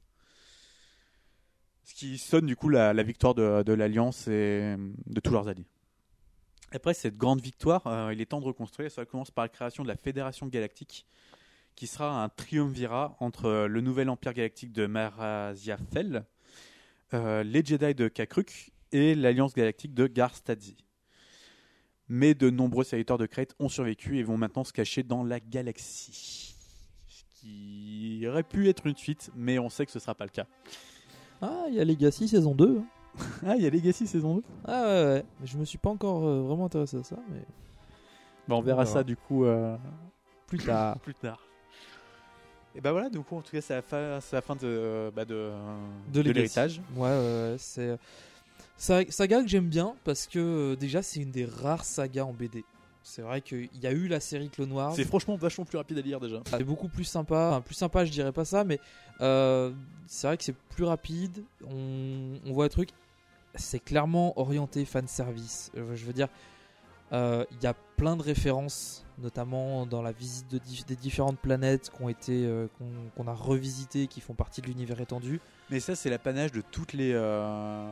Ce 1.84 1.94
qui 1.94 2.18
sonne 2.18 2.48
du 2.48 2.56
coup 2.56 2.70
la, 2.70 2.94
la 2.94 3.04
victoire 3.04 3.36
de, 3.36 3.62
de 3.62 3.74
l'Alliance 3.74 4.28
et 4.28 4.76
de 5.06 5.20
tous 5.20 5.32
leurs 5.32 5.48
alliés. 5.48 5.68
Après 6.72 6.94
cette 6.94 7.18
grande 7.18 7.42
victoire, 7.42 7.86
euh, 7.88 8.14
il 8.14 8.22
est 8.22 8.26
temps 8.26 8.42
de 8.42 8.46
reconstruire. 8.46 8.92
Ça 8.92 9.06
commence 9.06 9.32
par 9.32 9.46
la 9.46 9.50
création 9.50 9.84
de 9.84 9.88
la 9.88 9.96
Fédération 9.96 10.48
Galactique, 10.48 11.06
qui 11.76 11.88
sera 11.88 12.24
un 12.24 12.30
triumvirat 12.30 13.16
entre 13.20 13.46
euh, 13.46 13.68
le 13.68 13.82
nouvel 13.82 14.10
Empire 14.10 14.34
Galactique 14.34 14.74
de 14.74 14.86
Maraziafel, 14.86 16.26
euh, 17.14 17.44
les 17.44 17.64
Jedi 17.64 17.94
de 17.96 18.08
Kakruk 18.08 18.72
et 18.92 19.16
l'Alliance 19.16 19.54
Galactique 19.54 19.94
de 19.94 20.08
Garstadzi. 20.08 20.78
Mais 22.08 22.34
de 22.36 22.50
nombreux 22.50 22.84
serviteurs 22.84 23.18
de 23.18 23.26
Crète 23.26 23.56
ont 23.60 23.70
survécu 23.70 24.20
et 24.20 24.24
vont 24.24 24.38
maintenant 24.38 24.64
se 24.64 24.74
cacher 24.74 25.02
dans 25.02 25.24
la 25.24 25.40
galaxie. 25.40 26.56
Ce 27.08 27.24
qui 27.36 28.24
aurait 28.28 28.44
pu 28.44 28.70
être 28.70 28.86
une 28.86 28.96
suite, 28.96 29.32
mais 29.36 29.58
on 29.58 29.70
sait 29.70 29.86
que 29.86 29.92
ce 29.92 30.00
sera 30.00 30.14
pas 30.14 30.26
le 30.26 30.30
cas. 30.30 30.46
Ah, 31.42 31.66
il 31.68 31.76
y 31.76 31.80
a 31.80 31.86
Legacy 31.86 32.28
saison 32.28 32.54
2. 32.54 32.78
hein. 32.80 32.86
Ah, 33.46 33.56
il 33.56 33.64
y 33.64 33.68
a 33.68 33.70
Legacy 33.70 34.08
saison 34.08 34.36
2 34.36 34.44
Ah 34.66 34.82
ouais, 34.84 34.88
ouais. 35.06 35.26
Mais 35.40 35.48
je 35.48 35.58
me 35.58 35.66
suis 35.66 35.78
pas 35.78 35.90
encore 35.90 36.26
euh, 36.26 36.42
vraiment 36.42 36.66
intéressé 36.66 36.98
à 36.98 37.04
ça. 37.04 37.18
Mais... 37.32 37.42
Bah, 38.48 38.56
on 38.56 38.62
verra 38.62 38.86
ça 38.86 39.04
du 39.04 39.16
coup 39.16 39.46
euh, 39.46 39.76
Plus 40.48 40.60
tard. 40.66 41.00
plus 41.00 41.16
tard. 41.16 41.40
Et 42.76 42.82
bah 42.82 42.92
voilà, 42.92 43.10
du 43.10 43.20
coup, 43.22 43.38
en 43.38 43.42
tout 43.42 43.52
cas, 43.52 43.62
c'est 43.62 43.74
la 43.74 43.82
fin, 43.82 44.20
c'est 44.20 44.36
la 44.36 44.42
fin 44.42 44.56
de, 44.56 45.10
bah, 45.16 45.24
de, 45.24 45.52
l'héritage. 46.14 46.82
Ouais, 46.96 47.04
ouais, 47.04 47.10
ouais, 47.52 47.56
c'est 47.58 47.98
sa- 48.78 49.10
saga 49.10 49.42
que 49.42 49.48
j'aime 49.48 49.70
bien 49.70 49.96
parce 50.04 50.28
que 50.28 50.40
euh, 50.40 50.76
déjà 50.76 51.02
c'est 51.02 51.22
une 51.22 51.32
des 51.32 51.46
rares 51.46 51.86
sagas 51.86 52.26
en 52.26 52.34
BD. 52.34 52.66
C'est 53.02 53.22
vrai 53.22 53.40
qu'il 53.42 53.70
y 53.82 53.88
a 53.88 53.92
eu 53.92 54.08
la 54.08 54.20
série 54.20 54.50
Clone 54.50 54.72
Wars. 54.72 54.94
C'est 54.96 55.04
franchement 55.06 55.38
vachement 55.38 55.64
plus 55.64 55.78
rapide 55.78 56.00
à 56.00 56.02
lire 56.02 56.20
déjà. 56.20 56.42
C'est 56.50 56.64
beaucoup 56.64 56.88
plus 56.90 57.04
sympa, 57.04 57.50
enfin, 57.52 57.62
plus 57.62 57.76
sympa, 57.76 58.04
je 58.04 58.12
dirais 58.12 58.32
pas 58.32 58.46
ça, 58.46 58.64
mais 58.64 58.80
euh, 59.22 59.72
c'est 60.08 60.26
vrai 60.28 60.38
que 60.38 60.44
c'est 60.44 60.56
plus 60.56 60.86
rapide. 60.86 61.44
On, 61.70 62.40
on 62.46 62.52
voit 62.52 62.66
le 62.66 62.70
truc, 62.72 62.90
c'est 63.56 63.80
clairement 63.80 64.38
orienté 64.40 64.86
fan 64.86 65.08
service. 65.08 65.72
Euh, 65.78 65.96
je 65.96 66.06
veux 66.06 66.14
dire, 66.14 66.28
euh, 67.14 67.46
il 67.52 67.64
y 67.64 67.68
a 67.68 67.74
plein 67.98 68.16
de 68.16 68.22
références, 68.22 69.06
notamment 69.20 69.86
dans 69.86 70.02
la 70.02 70.12
visite 70.12 70.50
de 70.52 70.60
des 70.88 70.96
différentes 70.96 71.40
planètes 71.40 71.92
euh, 72.30 72.68
qu'on 73.16 73.28
a 73.28 73.34
revisitées, 73.34 74.08
qui 74.08 74.22
font 74.22 74.34
partie 74.34 74.62
de 74.62 74.68
l'univers 74.68 75.00
étendu. 75.00 75.40
Mais 75.70 75.80
ça, 75.80 75.96
c'est 75.96 76.10
l'apanage 76.10 76.52
de 76.52 76.62
toutes 76.62 76.94
les. 76.94 77.12
euh, 77.14 77.88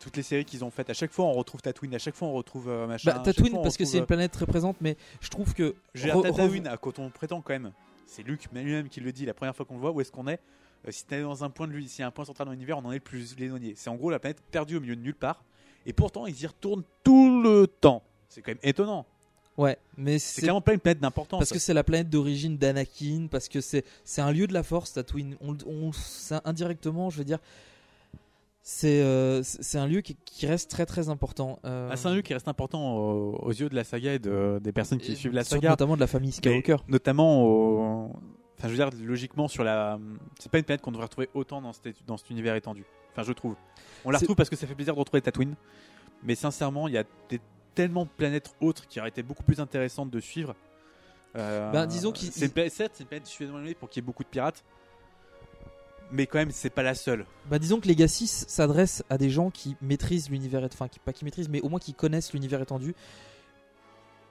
Toutes 0.00 0.16
les 0.16 0.22
séries 0.22 0.44
qu'ils 0.44 0.64
ont 0.64 0.70
faites. 0.70 0.90
À 0.90 0.94
chaque 0.94 1.10
fois, 1.10 1.24
on 1.24 1.32
retrouve 1.32 1.60
Tatooine. 1.60 1.94
À 1.94 1.98
chaque 1.98 2.14
fois, 2.14 2.28
on 2.28 2.32
retrouve 2.34 2.68
machin. 2.86 3.12
Bah, 3.12 3.18
Tatooine, 3.18 3.54
fois, 3.54 3.62
parce 3.62 3.76
que 3.76 3.84
c'est 3.84 3.98
une 3.98 4.06
planète 4.06 4.30
très 4.30 4.46
présente, 4.46 4.76
mais 4.80 4.96
je 5.20 5.28
trouve 5.28 5.54
que. 5.54 5.74
J'ai 5.94 6.10
Tatooine, 6.10 6.70
quand 6.80 6.98
on 7.00 7.10
prétend 7.10 7.40
quand 7.42 7.52
même. 7.52 7.72
C'est 8.06 8.22
Luke 8.22 8.48
lui-même 8.52 8.88
qui 8.88 9.00
le 9.00 9.12
dit 9.12 9.26
la 9.26 9.34
première 9.34 9.54
fois 9.54 9.66
qu'on 9.66 9.74
le 9.74 9.80
voit. 9.80 9.90
Où 9.90 10.00
est-ce 10.00 10.10
qu'on 10.12 10.28
est, 10.28 10.40
Euh, 10.86 10.90
Si 10.90 11.04
t'es 11.06 11.22
dans 11.22 11.42
un 11.44 11.50
point 11.50 11.66
de 11.66 11.72
lui, 11.72 11.88
s'il 11.88 12.00
y 12.00 12.04
a 12.04 12.06
un 12.06 12.10
point 12.10 12.24
central 12.24 12.46
dans 12.46 12.52
l'univers, 12.52 12.78
on 12.78 12.84
en 12.84 12.92
est 12.92 12.96
le 12.96 13.00
plus 13.00 13.34
éloigné. 13.38 13.74
C'est 13.76 13.90
en 13.90 13.96
gros 13.96 14.10
la 14.10 14.18
planète 14.18 14.40
perdue 14.50 14.76
au 14.76 14.80
milieu 14.80 14.96
de 14.96 15.00
nulle 15.02 15.14
part. 15.14 15.44
Et 15.86 15.92
pourtant, 15.92 16.26
ils 16.26 16.40
y 16.40 16.46
retournent 16.46 16.84
tout 17.02 17.40
le 17.42 17.66
temps. 17.66 18.02
C'est 18.28 18.42
quand 18.42 18.50
même 18.50 18.58
étonnant. 18.62 19.06
Ouais, 19.56 19.76
mais 19.96 20.18
C'est 20.20 20.42
clairement 20.42 20.60
pas 20.60 20.72
une 20.74 20.78
planète 20.80 21.00
d'importance. 21.00 21.40
Parce 21.40 21.50
que 21.50 21.58
c'est 21.58 21.74
la 21.74 21.82
planète 21.82 22.08
d'origine 22.08 22.56
d'Anakin, 22.58 23.26
parce 23.28 23.48
que 23.48 23.60
c'est 23.60 23.84
c'est 24.04 24.20
un 24.20 24.30
lieu 24.30 24.46
de 24.46 24.52
la 24.54 24.62
Force, 24.62 24.92
Tatooine. 24.92 25.36
On, 25.40 25.56
indirectement, 26.44 27.10
je 27.10 27.18
veux 27.18 27.24
dire, 27.24 27.38
c'est 28.62 29.00
euh, 29.02 29.42
un 29.74 29.86
lieu 29.86 30.00
qui, 30.02 30.14
qui 30.26 30.46
reste 30.46 30.70
très 30.70 30.84
très 30.86 31.08
important. 31.08 31.58
Euh, 31.64 31.88
Ah, 31.90 31.96
c'est 31.96 32.06
un 32.06 32.14
lieu 32.14 32.20
qui 32.22 32.34
reste 32.34 32.46
important 32.48 32.96
aux, 32.98 33.36
aux 33.42 33.50
yeux 33.50 33.68
de 33.68 33.74
la 33.74 33.82
saga 33.82 34.12
et 34.14 34.18
de, 34.18 34.60
des 34.62 34.72
personnes 34.72 34.98
qui 34.98 35.12
Et 35.12 35.16
suivent 35.16 35.32
la 35.32 35.42
saga. 35.42 35.70
notamment 35.70 35.96
de 35.96 36.00
la 36.00 36.06
famille 36.06 36.32
Skywalker. 36.32 36.76
Notamment, 36.86 37.42
au- 37.44 38.12
enfin, 38.58 38.68
je 38.68 38.74
veux 38.74 38.76
dire, 38.76 38.90
logiquement, 39.06 39.48
sur 39.48 39.64
la. 39.64 39.98
C'est 40.38 40.50
pas 40.50 40.58
une 40.58 40.64
planète 40.64 40.82
qu'on 40.82 40.90
devrait 40.92 41.06
retrouver 41.06 41.28
autant 41.34 41.60
dans 41.62 41.72
cet, 41.72 41.88
dans 42.06 42.16
cet 42.16 42.30
univers 42.30 42.54
étendu. 42.54 42.84
Enfin, 43.12 43.22
je 43.22 43.32
trouve. 43.32 43.56
On 44.04 44.10
la 44.10 44.18
retrouve 44.18 44.36
parce 44.36 44.50
que 44.50 44.56
ça 44.56 44.66
fait 44.66 44.74
plaisir 44.74 44.94
de 44.94 44.98
retrouver 44.98 45.22
Tatooine. 45.22 45.54
Mais 46.22 46.34
sincèrement, 46.34 46.88
il 46.88 46.94
y 46.94 46.98
a 46.98 47.04
des, 47.28 47.40
tellement 47.74 48.04
de 48.04 48.10
planètes 48.16 48.52
autres 48.60 48.86
qui 48.88 48.98
auraient 49.00 49.08
été 49.08 49.22
beaucoup 49.22 49.42
plus 49.44 49.60
intéressantes 49.60 50.10
de 50.10 50.20
suivre. 50.20 50.54
Euh, 51.36 51.70
Ben, 51.70 51.86
disons 51.86 52.10
qu'ils- 52.10 52.32
c'est 52.32 52.46
une 52.46 52.50
planète- 52.52 52.72
certes, 52.72 52.92
c'est 52.94 53.02
une 53.04 53.08
planète 53.08 53.26
suffisamment 53.26 53.60
pour 53.78 53.88
qu'il 53.88 54.02
y 54.02 54.04
ait 54.04 54.06
beaucoup 54.06 54.24
de 54.24 54.28
pirates. 54.28 54.64
Mais 56.10 56.26
quand 56.26 56.38
même, 56.38 56.50
c'est 56.50 56.70
pas 56.70 56.82
la 56.82 56.94
seule. 56.94 57.26
Bah 57.50 57.58
disons 57.58 57.80
que 57.80 57.86
Legacy 57.86 58.26
s'adresse 58.26 59.04
à 59.10 59.18
des 59.18 59.28
gens 59.28 59.50
qui 59.50 59.76
maîtrisent 59.82 60.30
l'univers, 60.30 60.60
étendu, 60.60 60.74
enfin 60.74 60.88
qui, 60.88 60.98
pas 61.00 61.12
qui 61.12 61.24
maîtrisent, 61.26 61.50
mais 61.50 61.60
au 61.60 61.68
moins 61.68 61.78
qui 61.80 61.92
connaissent 61.92 62.32
l'univers 62.32 62.62
étendu 62.62 62.94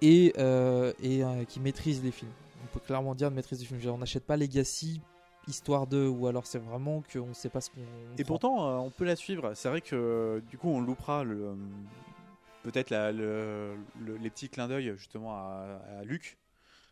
et, 0.02 0.34
euh, 0.40 0.92
et 1.02 1.24
euh, 1.24 1.44
qui 1.46 1.60
maîtrisent 1.60 2.04
les 2.04 2.12
films. 2.12 2.32
On 2.64 2.68
peut 2.74 2.80
clairement 2.80 3.16
dire 3.16 3.30
de 3.30 3.36
maîtrise 3.36 3.64
veux 3.66 3.78
dire, 3.78 3.94
On 3.94 3.98
n'achète 3.98 4.26
pas 4.26 4.38
Legacy 4.38 5.02
histoire 5.48 5.88
de, 5.88 6.06
ou 6.08 6.28
alors 6.28 6.46
c'est 6.46 6.60
vraiment 6.60 7.02
qu'on 7.14 7.28
ne 7.28 7.34
sait 7.34 7.50
pas 7.50 7.62
ce 7.62 7.70
qu'on. 7.70 7.80
Et 8.18 8.24
prend. 8.24 8.28
pourtant, 8.34 8.68
euh, 8.70 8.76
on 8.78 8.90
peut 8.92 9.06
la 9.06 9.16
suivre. 9.16 9.54
C'est 9.54 9.70
vrai 9.70 9.80
que 9.82 9.96
euh, 9.96 10.42
du 10.50 10.58
coup, 10.58 10.68
on 10.70 10.82
loupera 10.82 11.24
le, 11.24 11.42
euh, 11.42 11.56
peut-être 12.64 12.90
la- 12.90 13.14
le- 13.14 13.76
le- 14.02 14.18
les 14.18 14.30
petits 14.30 14.50
clins 14.50 14.68
d'œil 14.68 14.94
justement 14.98 15.34
à, 15.36 15.80
à 16.00 16.04
Luc 16.04 16.38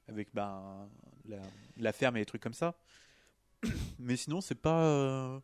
avec 0.07 0.29
ben, 0.33 0.87
la, 1.27 1.37
la 1.77 1.91
ferme 1.91 2.15
et 2.15 2.19
les 2.19 2.25
trucs 2.25 2.41
comme 2.41 2.53
ça. 2.53 2.75
Mais 3.99 4.15
sinon, 4.15 4.39
c'est 4.41 4.55
pas. 4.55 5.41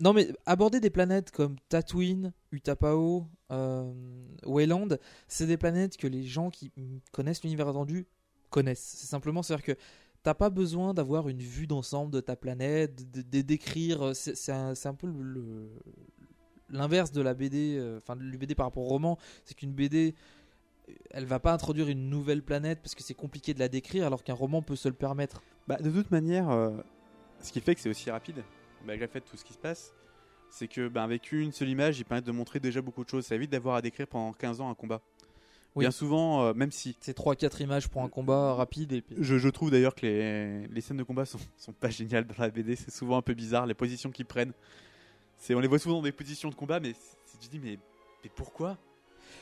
Non, 0.00 0.12
mais 0.12 0.28
aborder 0.46 0.80
des 0.80 0.90
planètes 0.90 1.30
comme 1.30 1.56
Tatooine, 1.68 2.32
Utapao, 2.50 3.28
euh, 3.52 3.92
Wayland, 4.44 4.88
c'est 5.28 5.46
des 5.46 5.56
planètes 5.56 5.96
que 5.96 6.08
les 6.08 6.24
gens 6.24 6.50
qui 6.50 6.72
connaissent 7.12 7.44
l'univers 7.44 7.68
étendu 7.68 8.06
connaissent. 8.52 8.94
C'est 8.98 9.08
simplement, 9.08 9.42
c'est-à-dire 9.42 9.64
que 9.64 9.80
t'as 10.22 10.34
pas 10.34 10.50
besoin 10.50 10.94
d'avoir 10.94 11.28
une 11.28 11.40
vue 11.40 11.66
d'ensemble 11.66 12.12
de 12.12 12.20
ta 12.20 12.36
planète, 12.36 13.10
de, 13.10 13.40
d'écrire. 13.40 14.14
C'est, 14.14 14.36
c'est 14.36 14.52
un, 14.52 14.94
peu 14.94 15.12
l'inverse 16.70 17.10
de 17.10 17.20
la 17.20 17.34
BD, 17.34 17.76
euh, 17.76 17.98
enfin 17.98 18.16
par 18.56 18.66
rapport 18.66 18.84
au 18.84 18.88
roman. 18.88 19.18
C'est 19.44 19.54
qu'une 19.54 19.72
BD, 19.72 20.14
elle 21.10 21.24
va 21.24 21.40
pas 21.40 21.52
introduire 21.52 21.88
une 21.88 22.08
nouvelle 22.08 22.42
planète 22.42 22.80
parce 22.80 22.94
que 22.94 23.02
c'est 23.02 23.14
compliqué 23.14 23.54
de 23.54 23.58
la 23.58 23.68
décrire, 23.68 24.06
alors 24.06 24.22
qu'un 24.22 24.34
roman 24.34 24.62
peut 24.62 24.76
se 24.76 24.88
le 24.88 24.94
permettre. 24.94 25.42
Bah, 25.66 25.76
de 25.76 25.90
toute 25.90 26.10
manière, 26.10 26.50
euh, 26.50 26.70
ce 27.40 27.52
qui 27.52 27.60
fait 27.60 27.74
que 27.74 27.80
c'est 27.80 27.90
aussi 27.90 28.10
rapide, 28.10 28.44
malgré 28.84 29.08
tout 29.08 29.36
ce 29.36 29.44
qui 29.44 29.52
se 29.52 29.58
passe, 29.58 29.94
c'est 30.50 30.68
que 30.68 30.88
ben, 30.88 31.02
avec 31.02 31.32
une 31.32 31.52
seule 31.52 31.70
image, 31.70 31.98
il 31.98 32.04
permet 32.04 32.22
de 32.22 32.32
montrer 32.32 32.60
déjà 32.60 32.82
beaucoup 32.82 33.04
de 33.04 33.08
choses. 33.08 33.26
Ça 33.26 33.34
évite 33.34 33.50
d'avoir 33.50 33.76
à 33.76 33.82
décrire 33.82 34.06
pendant 34.06 34.32
15 34.32 34.60
ans 34.60 34.70
un 34.70 34.74
combat. 34.74 35.00
Oui. 35.74 35.84
Bien 35.84 35.90
souvent, 35.90 36.44
euh, 36.44 36.52
même 36.54 36.70
si. 36.70 36.96
C'est 37.00 37.16
3-4 37.16 37.62
images 37.62 37.88
pour 37.88 38.02
un 38.02 38.08
combat 38.08 38.54
rapide 38.54 38.92
et 38.92 39.00
puis. 39.00 39.16
Je, 39.18 39.38
je 39.38 39.48
trouve 39.48 39.70
d'ailleurs 39.70 39.94
que 39.94 40.02
les, 40.04 40.66
les 40.68 40.80
scènes 40.82 40.98
de 40.98 41.02
combat 41.02 41.24
sont, 41.24 41.38
sont 41.56 41.72
pas 41.72 41.88
géniales 41.88 42.26
dans 42.26 42.34
la 42.38 42.50
BD. 42.50 42.76
C'est 42.76 42.90
souvent 42.90 43.16
un 43.16 43.22
peu 43.22 43.32
bizarre, 43.34 43.66
les 43.66 43.74
positions 43.74 44.10
qu'ils 44.10 44.26
prennent. 44.26 44.52
On 45.50 45.58
les 45.60 45.68
voit 45.68 45.78
souvent 45.78 45.96
dans 45.96 46.02
des 46.02 46.12
positions 46.12 46.50
de 46.50 46.54
combat, 46.54 46.78
mais 46.78 46.92
tu 46.92 47.48
te 47.48 47.50
dis, 47.50 47.58
mais, 47.58 47.78
mais 48.22 48.30
pourquoi? 48.34 48.76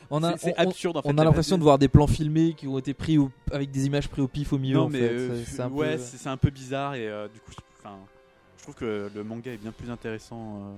On 0.09 0.23
a, 0.23 0.37
C'est- 0.39 0.57
absurde 0.57 0.97
en 0.97 1.03
fait. 1.03 1.09
On 1.13 1.19
a 1.19 1.25
l'impression 1.25 1.59
de 1.59 1.63
voir 1.63 1.79
des 1.79 1.89
plans 1.89 2.07
filmés 2.07 2.55
qui 2.55 2.67
ont 2.67 2.79
été 2.79 2.95
pris 2.95 3.19
au- 3.19 3.31
avec 3.53 3.71
des 3.71 3.85
images 3.87 4.09
prises 4.09 4.25
au 4.25 4.29
pif 4.29 4.53
au 4.53 4.59
milieu. 4.59 4.77
Non, 4.77 4.85
en 4.85 4.89
mais 4.89 4.99
fait. 5.01 5.11
euh, 5.11 5.45
C'est- 5.45 5.63
ouais, 5.65 5.97
peu- 5.97 6.03
c'est 6.03 6.29
un 6.29 6.37
peu 6.39 6.49
bizarre 6.51 6.95
et 6.95 7.07
euh, 7.09 7.29
du 7.29 7.39
coup, 7.41 7.51
je- 7.53 8.63
trouve 8.63 8.75
que 8.75 9.11
le 9.15 9.25
manga 9.25 9.53
est 9.53 9.57
bien 9.59 9.73
plus 9.73 9.91
intéressant 9.91 10.75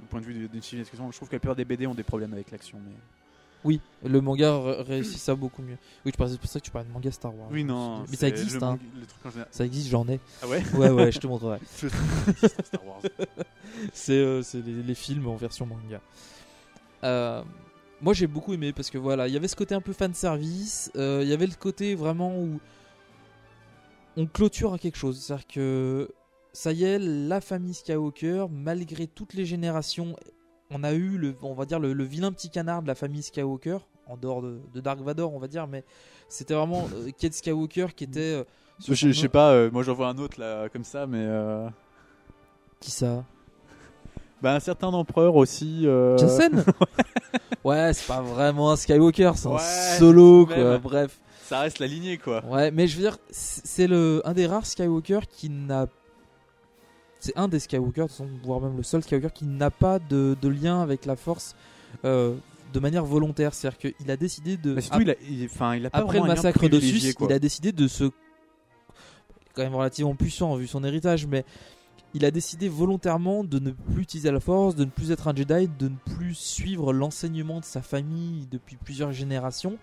du 0.00 0.06
point 0.08 0.20
de 0.20 0.26
vue 0.26 0.48
d'une 0.48 0.62
civilisation. 0.62 1.10
Je 1.10 1.16
trouve 1.16 1.28
que 1.28 1.36
la 1.36 1.40
plupart 1.40 1.56
des 1.56 1.64
BD 1.64 1.86
ont 1.86 1.94
des 1.94 2.02
problèmes 2.02 2.32
avec 2.32 2.50
l'action, 2.50 2.78
mais 2.84 2.92
Oui, 3.64 3.80
le 4.04 4.20
manga 4.22 4.56
ré- 4.58 4.82
réussit 4.82 5.18
ça 5.18 5.34
beaucoup 5.34 5.60
mieux. 5.62 5.76
Oui, 6.06 6.12
c'est 6.16 6.38
pour 6.40 6.48
ça 6.48 6.58
que 6.60 6.64
tu 6.64 6.70
parlais 6.70 6.88
de 6.88 6.92
manga 6.94 7.10
Star 7.10 7.34
Wars. 7.36 7.48
Oui, 7.50 7.62
non, 7.62 8.04
Mais 8.10 8.16
ça 8.16 8.28
existe, 8.28 8.52
le 8.56 8.62
hein. 8.62 8.70
manga- 8.70 8.82
le 9.00 9.06
truc 9.06 9.26
en 9.26 9.30
général. 9.30 9.48
Ça 9.52 9.64
existe, 9.66 9.88
j'en 9.90 10.08
ai. 10.08 10.18
Ah 10.42 10.48
ouais 10.48 10.62
Ouais, 10.74 10.88
ouais, 10.90 11.12
je 11.12 11.18
te 11.18 11.26
montrerai. 11.26 11.58
Star 12.64 12.86
Wars. 12.86 13.02
c'est 13.92 14.12
euh, 14.18 14.42
les, 14.54 14.82
les 14.82 14.94
films 14.94 15.26
en 15.28 15.36
version 15.36 15.66
manga. 15.66 16.00
Euh, 17.04 17.42
moi, 18.00 18.14
j'ai 18.14 18.26
beaucoup 18.26 18.54
aimé 18.54 18.72
parce 18.72 18.88
que 18.90 18.96
voilà, 18.98 19.28
il 19.28 19.34
y 19.34 19.36
avait 19.36 19.48
ce 19.48 19.56
côté 19.56 19.74
un 19.74 19.80
peu 19.82 19.92
fan 19.92 20.14
service. 20.14 20.90
Il 20.94 21.28
y 21.28 21.32
avait 21.34 21.46
le 21.46 21.54
côté 21.54 21.94
vraiment 21.94 22.34
où 22.38 22.58
on 24.16 24.26
clôture 24.26 24.72
à 24.72 24.78
quelque 24.78 24.96
chose. 24.96 25.20
C'est-à-dire 25.20 25.46
que 25.46 26.08
ça 26.52 26.72
y 26.72 26.84
est, 26.84 26.98
la 26.98 27.40
famille 27.40 27.74
Skywalker, 27.74 28.46
malgré 28.50 29.06
toutes 29.06 29.34
les 29.34 29.44
générations, 29.44 30.16
on 30.70 30.84
a 30.84 30.92
eu 30.92 31.18
le, 31.18 31.34
on 31.42 31.54
va 31.54 31.64
dire 31.66 31.78
le, 31.80 31.92
le 31.92 32.04
vilain 32.04 32.32
petit 32.32 32.50
canard 32.50 32.82
de 32.82 32.86
la 32.88 32.94
famille 32.94 33.22
Skywalker 33.22 33.78
en 34.06 34.16
dehors 34.16 34.42
de, 34.42 34.60
de 34.74 34.80
Dark 34.80 35.00
Vador, 35.00 35.32
on 35.34 35.38
va 35.38 35.46
dire, 35.48 35.66
mais 35.66 35.84
c'était 36.28 36.54
vraiment 36.54 36.88
euh, 36.94 37.10
Kate 37.18 37.32
Skywalker 37.34 37.88
qui 37.94 38.04
était. 38.04 38.20
euh, 38.20 38.44
Je, 38.86 39.12
sais 39.12 39.28
pas, 39.28 39.50
euh, 39.52 39.70
moi 39.70 39.82
j'en 39.82 39.94
vois 39.94 40.08
un 40.08 40.18
autre 40.18 40.40
là 40.40 40.68
comme 40.68 40.84
ça, 40.84 41.06
mais. 41.06 41.22
euh, 41.22 41.68
Qui 42.80 42.90
ça? 42.90 43.24
Bah, 44.42 44.54
un 44.54 44.60
certain 44.60 44.88
empereur 44.88 45.36
aussi. 45.36 45.86
Euh... 45.86 46.16
Jensen 46.16 46.64
Ouais, 47.64 47.92
c'est 47.92 48.06
pas 48.06 48.22
vraiment 48.22 48.70
un 48.70 48.76
Skywalker, 48.76 49.32
c'est 49.36 49.48
Ouais, 49.48 49.56
un 49.60 49.98
solo, 49.98 50.46
même. 50.46 50.56
quoi. 50.56 50.78
Bref. 50.78 51.18
Ça 51.44 51.60
reste 51.60 51.78
la 51.80 51.86
lignée 51.88 52.16
quoi. 52.16 52.44
Ouais, 52.46 52.70
mais 52.70 52.86
je 52.86 52.96
veux 52.96 53.02
dire, 53.02 53.18
c'est 53.30 53.66
c'est 53.66 53.86
le 53.88 54.22
un 54.24 54.32
des 54.32 54.46
rares 54.46 54.64
Skywalker 54.66 55.20
qui 55.28 55.50
n'a. 55.50 55.86
C'est 57.20 57.36
un 57.36 57.48
des 57.48 57.58
Skywalker, 57.60 58.06
voire 58.42 58.60
même 58.60 58.76
le 58.76 58.82
seul 58.82 59.02
Skywalker 59.02 59.32
qui 59.32 59.44
n'a 59.46 59.70
pas 59.70 59.98
de, 59.98 60.36
de 60.40 60.48
lien 60.48 60.80
avec 60.82 61.04
la 61.06 61.16
Force 61.16 61.54
euh, 62.04 62.34
de 62.72 62.80
manière 62.80 63.04
volontaire. 63.04 63.52
C'est-à-dire 63.54 63.78
qu'il 63.94 64.10
a 64.10 64.16
décidé 64.16 64.56
de. 64.56 64.80
Surtout, 64.80 65.02
il 65.02 65.10
a- 65.10 65.14
il- 65.28 65.44
enfin, 65.44 65.74
il 65.76 65.84
a 65.86 65.90
pas 65.90 65.98
après 65.98 66.18
le 66.18 66.24
massacre 66.36 66.68
de 66.68 66.80
Sus, 66.80 67.14
quoi. 67.14 67.26
il 67.28 67.32
a 67.34 67.38
décidé 67.38 67.72
de 67.72 67.86
se. 67.88 68.10
Quand 69.54 69.62
même 69.62 69.74
relativement 69.74 70.14
puissant 70.14 70.54
vu 70.56 70.66
son 70.66 70.82
héritage, 70.84 71.26
mais 71.26 71.44
il 72.14 72.24
a 72.24 72.30
décidé 72.30 72.68
volontairement 72.68 73.44
de 73.44 73.58
ne 73.58 73.70
plus 73.72 74.02
utiliser 74.02 74.30
la 74.30 74.40
Force, 74.40 74.74
de 74.74 74.84
ne 74.84 74.90
plus 74.90 75.10
être 75.10 75.28
un 75.28 75.34
Jedi, 75.34 75.68
de 75.78 75.88
ne 75.88 75.96
plus 76.16 76.34
suivre 76.34 76.92
l'enseignement 76.92 77.60
de 77.60 77.64
sa 77.64 77.82
famille 77.82 78.46
depuis 78.50 78.76
plusieurs 78.76 79.12
générations. 79.12 79.76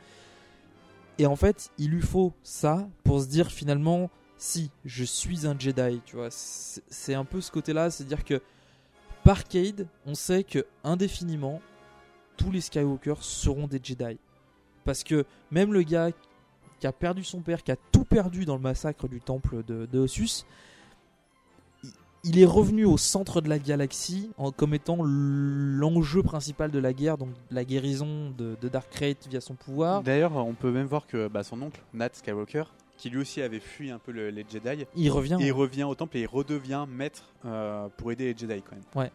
Et 1.20 1.26
en 1.26 1.36
fait, 1.36 1.70
il 1.78 1.90
lui 1.90 2.02
faut 2.02 2.34
ça 2.44 2.88
pour 3.04 3.22
se 3.22 3.28
dire 3.28 3.52
finalement, 3.52 4.10
si, 4.38 4.70
je 4.86 5.04
suis 5.04 5.48
un 5.48 5.58
Jedi, 5.58 6.02
tu 6.06 6.16
vois. 6.16 6.30
C'est 6.30 7.14
un 7.14 7.26
peu 7.26 7.42
ce 7.42 7.52
côté-là, 7.52 7.90
c'est-à-dire 7.90 8.24
que 8.24 8.42
par 9.24 9.44
Cade, 9.46 9.88
on 10.06 10.16
sait 10.16 10.44
que 10.44 10.66
indéfiniment, 10.84 11.62
tous 12.38 12.52
les 12.52 12.62
Skywalker 12.62 13.16
seront 13.20 13.68
des 13.68 13.80
Jedi. 13.84 14.18
Parce 14.86 15.04
que 15.04 15.26
même 15.52 15.74
le 15.74 15.82
gars 15.82 16.12
qui 16.80 16.88
a 16.88 16.94
perdu 16.94 17.24
son 17.24 17.42
père, 17.42 17.64
qui 17.64 17.72
a 17.72 17.76
tout 17.92 18.06
perdu 18.06 18.46
dans 18.46 18.56
le 18.56 18.62
massacre 18.62 19.08
du 19.08 19.20
temple 19.20 19.64
de, 19.64 19.88
de 19.92 20.00
Ossus, 20.00 20.46
il- 22.24 22.40
est 22.40 22.46
revenu 22.46 22.86
au 22.86 22.98
centre 22.98 23.42
de 23.42 23.50
la 23.50 23.58
galaxie 23.58 24.30
en, 24.38 24.52
comme 24.52 24.74
étant 24.74 24.98
l'enjeu 25.02 26.22
principal 26.24 26.72
de 26.72 26.80
la 26.80 26.94
guerre, 26.94 27.18
donc 27.18 27.30
la 27.52 27.66
guérison 27.66 28.32
de, 28.38 28.56
Dark 28.70 28.90
Crate 28.92 29.28
via 29.28 29.42
son 29.42 29.56
pouvoir. 29.56 30.04
D'ailleurs, 30.04 30.36
on 30.36 30.54
peut 30.54 30.72
même 30.72 30.88
voir 30.88 31.08
que 31.08 31.28
bah, 31.28 31.44
son 31.44 31.62
oncle, 31.62 31.82
Nat 31.94 32.10
Skywalker, 32.14 32.66
qui 32.98 33.10
lui 33.10 33.20
aussi 33.20 33.42
avait 33.42 33.60
fui 33.60 33.90
un 33.92 34.00
peu 34.00 34.12
le- 34.12 34.30
les 34.32 34.44
Jedi, 34.50 34.86
Il 34.96 35.10
revient, 35.12 35.38
Il 35.40 35.52
revient 35.52 35.84
au 35.84 35.96
temple 35.96 36.18
et 36.18 36.22
il 36.22 36.28
redevient 36.28 36.86
maître 36.90 37.34
euh, 37.46 37.88
pour 37.98 38.12
aider 38.12 38.34
les 38.34 38.38
Jedi 38.38 38.62
quand 38.62 38.76
même. 38.76 38.86
Ouais. 38.96 39.12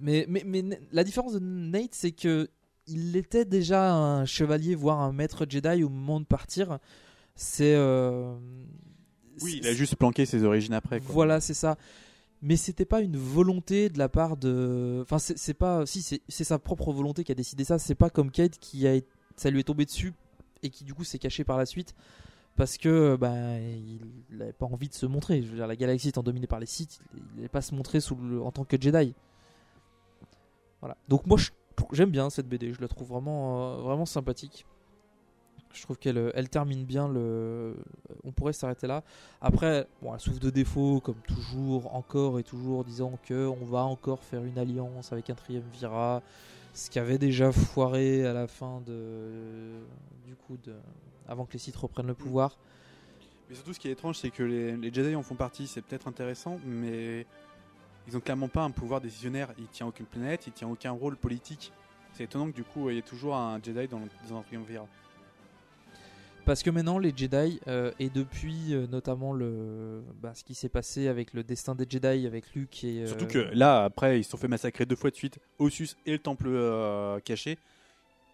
Mais, 0.00 0.26
mais, 0.28 0.42
mais 0.44 0.64
la 0.92 1.04
différence 1.04 1.34
de 1.34 1.38
Nate, 1.38 1.94
c'est 1.94 2.10
que 2.12 2.48
il 2.86 3.16
était 3.16 3.44
déjà 3.44 3.94
un 3.94 4.24
chevalier, 4.26 4.74
voire 4.74 5.00
un 5.00 5.12
maître 5.12 5.46
Jedi 5.48 5.84
au 5.84 5.88
moment 5.88 6.20
de 6.20 6.26
partir. 6.26 6.78
C'est. 7.36 7.74
euh, 7.74 8.34
Oui, 9.42 9.60
il 9.62 9.66
a 9.66 9.72
juste 9.72 9.96
planqué 9.96 10.26
ses 10.26 10.42
origines 10.44 10.74
après. 10.74 11.00
Quoi. 11.00 11.12
Voilà, 11.12 11.40
c'est 11.40 11.54
ça. 11.54 11.76
Mais 12.42 12.56
c'était 12.56 12.84
pas 12.84 13.00
une 13.00 13.16
volonté 13.16 13.88
de 13.88 13.98
la 13.98 14.08
part 14.08 14.36
de. 14.36 14.98
Enfin, 15.02 15.18
c'est 15.18 15.54
pas. 15.54 15.86
Si, 15.86 16.02
c'est 16.02 16.20
c'est 16.28 16.44
sa 16.44 16.58
propre 16.58 16.92
volonté 16.92 17.24
qui 17.24 17.32
a 17.32 17.34
décidé 17.34 17.64
ça. 17.64 17.78
C'est 17.78 17.94
pas 17.94 18.10
comme 18.10 18.30
Kate 18.30 18.58
qui 18.58 18.86
a. 18.86 18.98
Ça 19.36 19.48
lui 19.50 19.60
est 19.60 19.64
tombé 19.64 19.84
dessus 19.84 20.12
et 20.64 20.70
qui 20.70 20.84
du 20.84 20.94
coup 20.94 21.04
s'est 21.04 21.18
caché 21.18 21.44
par 21.44 21.58
la 21.58 21.66
suite 21.66 21.94
parce 22.56 22.78
que 22.78 23.16
bah, 23.16 23.58
il 23.58 24.00
n'avait 24.30 24.52
pas 24.52 24.66
envie 24.66 24.88
de 24.88 24.94
se 24.94 25.06
montrer. 25.06 25.40
La 25.40 25.74
galaxie 25.76 26.08
étant 26.08 26.22
dominée 26.22 26.46
par 26.46 26.60
les 26.60 26.66
Sith, 26.66 27.00
il 27.14 27.22
n'allait 27.36 27.48
pas 27.48 27.62
se 27.62 27.74
montrer 27.74 27.98
en 28.42 28.50
tant 28.52 28.64
que 28.64 28.80
Jedi. 28.80 29.14
Voilà. 30.80 30.96
Donc 31.08 31.26
moi, 31.26 31.38
j'aime 31.92 32.10
bien 32.10 32.30
cette 32.30 32.48
BD. 32.48 32.72
Je 32.72 32.80
la 32.80 32.88
trouve 32.88 33.08
vraiment, 33.08 33.72
euh, 33.72 33.76
vraiment 33.78 34.06
sympathique. 34.06 34.66
Je 35.72 35.82
trouve 35.82 35.98
qu'elle 35.98 36.18
euh, 36.18 36.42
termine 36.48 36.84
bien 36.84 37.08
le. 37.08 37.76
On 38.22 38.30
pourrait 38.30 38.52
s'arrêter 38.52 38.86
là. 38.86 39.02
Après, 39.40 39.88
bon, 40.00 40.14
elle 40.14 40.20
souffre 40.20 40.38
de 40.38 40.50
défauts, 40.50 41.00
comme 41.00 41.20
toujours, 41.26 41.92
encore 41.94 42.38
et 42.38 42.44
toujours, 42.44 42.84
disant 42.84 43.18
que 43.26 43.46
on 43.48 43.64
va 43.64 43.82
encore 43.82 44.22
faire 44.22 44.44
une 44.44 44.58
alliance 44.58 45.12
avec 45.12 45.30
un 45.30 45.34
triumvirat, 45.34 46.22
ce 46.74 46.90
qui 46.90 46.98
avait 46.98 47.18
déjà 47.18 47.52
foiré 47.52 48.26
à 48.26 48.32
la 48.32 48.46
fin 48.46 48.82
de. 48.84 49.80
Du 50.26 50.34
coup, 50.34 50.58
de, 50.62 50.74
avant 51.26 51.46
que 51.46 51.54
les 51.54 51.58
Sith 51.58 51.76
reprennent 51.76 52.08
le 52.08 52.14
pouvoir. 52.14 52.58
Mais 53.48 53.54
surtout, 53.54 53.72
ce 53.72 53.78
qui 53.78 53.88
est 53.88 53.92
étrange, 53.92 54.18
c'est 54.18 54.30
que 54.30 54.42
les, 54.42 54.76
les 54.76 54.92
Jedi 54.92 55.14
en 55.14 55.22
font 55.22 55.36
partie, 55.36 55.66
c'est 55.66 55.82
peut-être 55.82 56.08
intéressant, 56.08 56.58
mais 56.66 57.26
ils 58.08 58.16
ont 58.16 58.20
clairement 58.20 58.48
pas 58.48 58.62
un 58.62 58.70
pouvoir 58.70 59.00
décisionnaire. 59.00 59.52
Il 59.58 59.68
tient 59.68 59.86
aucune 59.86 60.06
planète, 60.06 60.46
il 60.46 60.52
tient 60.52 60.68
aucun 60.68 60.90
rôle 60.90 61.16
politique. 61.16 61.72
C'est 62.12 62.24
étonnant 62.24 62.50
que 62.50 62.56
du 62.56 62.64
coup, 62.64 62.90
il 62.90 62.96
y 62.96 62.98
ait 62.98 63.02
toujours 63.02 63.36
un 63.36 63.60
Jedi 63.62 63.86
dans, 63.88 64.00
dans 64.28 64.38
un 64.38 64.42
triumvirat. 64.42 64.88
Parce 66.44 66.62
que 66.62 66.70
maintenant, 66.70 66.98
les 66.98 67.12
Jedi, 67.16 67.58
euh, 67.68 67.90
et 67.98 68.10
depuis 68.10 68.74
euh, 68.74 68.86
notamment 68.86 69.32
le, 69.32 70.02
bah, 70.20 70.32
ce 70.34 70.44
qui 70.44 70.54
s'est 70.54 70.68
passé 70.68 71.08
avec 71.08 71.32
le 71.32 71.42
destin 71.42 71.74
des 71.74 71.86
Jedi, 71.88 72.26
avec 72.26 72.52
Luke 72.54 72.84
et. 72.84 73.02
euh, 73.02 73.06
Surtout 73.06 73.26
que 73.26 73.38
là, 73.54 73.84
après, 73.84 74.20
ils 74.20 74.24
se 74.24 74.30
sont 74.30 74.36
fait 74.36 74.48
massacrer 74.48 74.84
deux 74.84 74.96
fois 74.96 75.10
de 75.10 75.16
suite, 75.16 75.38
Ossus 75.58 75.90
et 76.06 76.12
le 76.12 76.18
temple 76.18 76.46
euh, 76.48 77.18
caché. 77.20 77.58